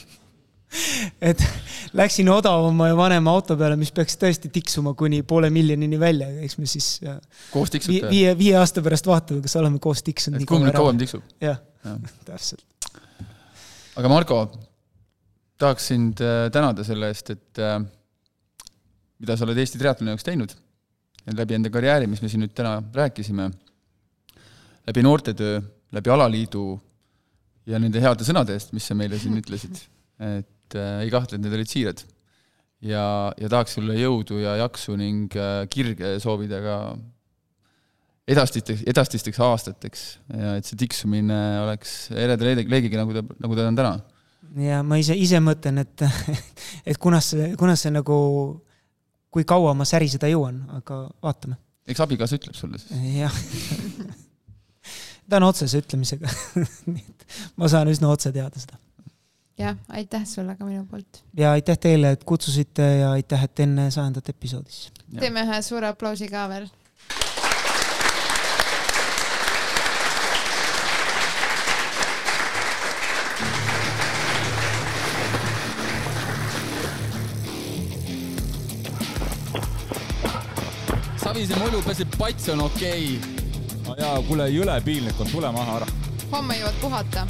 et 1.31 1.43
läksin 1.97 2.29
odavama 2.33 2.89
ja 2.91 2.97
vanema 2.99 3.35
auto 3.35 3.57
peale, 3.61 3.79
mis 3.81 3.93
peaks 3.95 4.19
tõesti 4.21 4.51
tiksuma 4.55 4.95
kuni 4.99 5.23
poole 5.27 5.51
miljonini 5.55 6.01
välja, 6.01 6.29
eks 6.47 6.59
me 6.61 6.69
siis 6.71 6.89
äh, 7.07 7.19
koos 7.53 7.73
tiksute? 7.75 8.11
viie, 8.11 8.35
viie 8.39 8.57
aasta 8.61 8.85
pärast 8.85 9.09
vaatame, 9.11 9.45
kas 9.45 9.57
oleme 9.61 9.81
koos 9.83 10.03
tiksunud. 10.07 10.43
et 10.43 10.49
kumb 10.51 10.67
nüüd 10.67 10.79
kauem 10.79 11.01
tiksub? 11.01 11.25
jah 11.45 11.61
ja. 11.85 11.97
täpselt. 12.29 12.65
aga 13.97 14.13
Marko, 14.13 14.45
tahaks 15.61 15.93
sind 15.93 16.23
äh, 16.25 16.47
tänada 16.55 16.87
selle 16.87 17.13
eest, 17.13 17.35
et 17.35 17.63
äh, 17.63 17.81
mida 19.23 19.39
sa 19.39 19.47
oled 19.47 19.59
Eesti 19.63 19.81
triatloni 19.81 20.15
jaoks 20.15 20.27
teinud 20.27 20.59
läbi 21.33 21.57
enda 21.57 21.71
karjääri, 21.73 22.09
mis 22.11 22.23
me 22.23 22.29
siin 22.29 22.43
nüüd 22.45 22.53
täna 22.57 22.77
rääkisime, 22.95 23.49
läbi 24.89 25.05
noortetöö, 25.07 25.61
läbi 25.95 26.13
alaliidu 26.13 26.65
ja 27.71 27.81
nende 27.81 28.03
heade 28.03 28.27
sõnade 28.27 28.57
eest, 28.57 28.75
mis 28.77 28.85
sa 28.91 28.97
meile 28.99 29.19
siin 29.21 29.39
ütlesid. 29.43 29.81
et 30.21 30.51
et 30.75 30.83
äh, 30.83 31.05
ei 31.07 31.13
kahtle, 31.13 31.39
et 31.39 31.45
need 31.45 31.55
olid 31.55 31.71
siirad. 31.71 32.05
ja, 32.85 33.33
ja 33.41 33.49
tahaks 33.49 33.79
sulle 33.79 33.97
jõudu 33.97 34.43
ja 34.43 34.59
jaksu 34.61 34.97
ning 35.01 35.33
äh, 35.39 35.65
kirge 35.73 36.19
soovida 36.21 36.61
ka 36.61 36.79
edastisteks, 38.29 38.83
edastisteks 38.89 39.41
aastateks 39.41 40.03
ja 40.33 40.57
et 40.59 40.69
see 40.69 40.79
tiksumine 40.81 41.39
oleks 41.63 42.11
ereda 42.13 42.51
leegiga, 42.51 43.01
nagu 43.01 43.17
ta, 43.17 43.25
nagu 43.41 43.57
ta 43.57 43.69
on 43.71 43.81
täna. 43.81 43.95
ja 44.67 44.83
ma 44.85 44.99
ise, 45.01 45.17
ise 45.17 45.41
mõtlen, 45.45 45.81
et, 45.85 46.07
et 46.91 47.01
kunas 47.01 47.33
see, 47.33 47.53
kunas 47.61 47.85
see 47.85 47.95
nagu, 47.95 48.17
kui 49.33 49.47
kaua 49.49 49.75
ma 49.77 49.87
säriseda 49.89 50.29
jõuan, 50.33 50.61
aga 50.81 51.07
vaatame. 51.25 51.59
eks 51.89 52.05
abikaasa 52.05 52.41
ütleb 52.41 52.59
sulle 52.59 52.81
siis. 52.83 52.93
jah 53.21 53.43
ta 55.29 55.41
on 55.41 55.49
otsese 55.49 55.81
ütlemisega 55.81 56.29
nii 56.93 57.05
et 57.05 57.29
ma 57.61 57.71
saan 57.73 57.93
üsna 57.93 58.13
otse 58.13 58.33
teada 58.33 58.61
seda 58.61 58.84
jah, 59.59 59.77
aitäh 59.89 60.27
sulle 60.27 60.57
ka 60.57 60.65
minu 60.65 60.87
poolt. 60.91 61.25
ja 61.37 61.53
aitäh 61.53 61.79
teile, 61.79 62.11
et 62.11 62.25
kutsusite 62.25 62.83
ja 62.83 63.13
aitäh, 63.13 63.45
et 63.45 63.61
enne 63.61 63.91
sajandat 63.91 64.29
episoodis. 64.29 64.93
teeme 65.21 65.45
ühe 65.47 65.63
suure 65.63 65.89
aplausi 65.89 66.29
ka 66.29 66.49
veel. 66.49 66.69
Savise 81.25 81.57
mulju 81.57 81.81
peseb 81.83 82.19
pats 82.19 82.49
on 82.49 82.61
okei 82.61 83.17
okay.. 83.17 83.79
no 83.87 83.95
jaa, 83.99 84.17
kuule, 84.29 84.51
jõle 84.51 84.81
piinlik 84.85 85.21
on, 85.21 85.31
tule 85.31 85.53
maha 85.53 85.81
ära. 85.81 85.93
homme 86.33 86.59
jõuad 86.59 86.81
puhata 86.83 87.27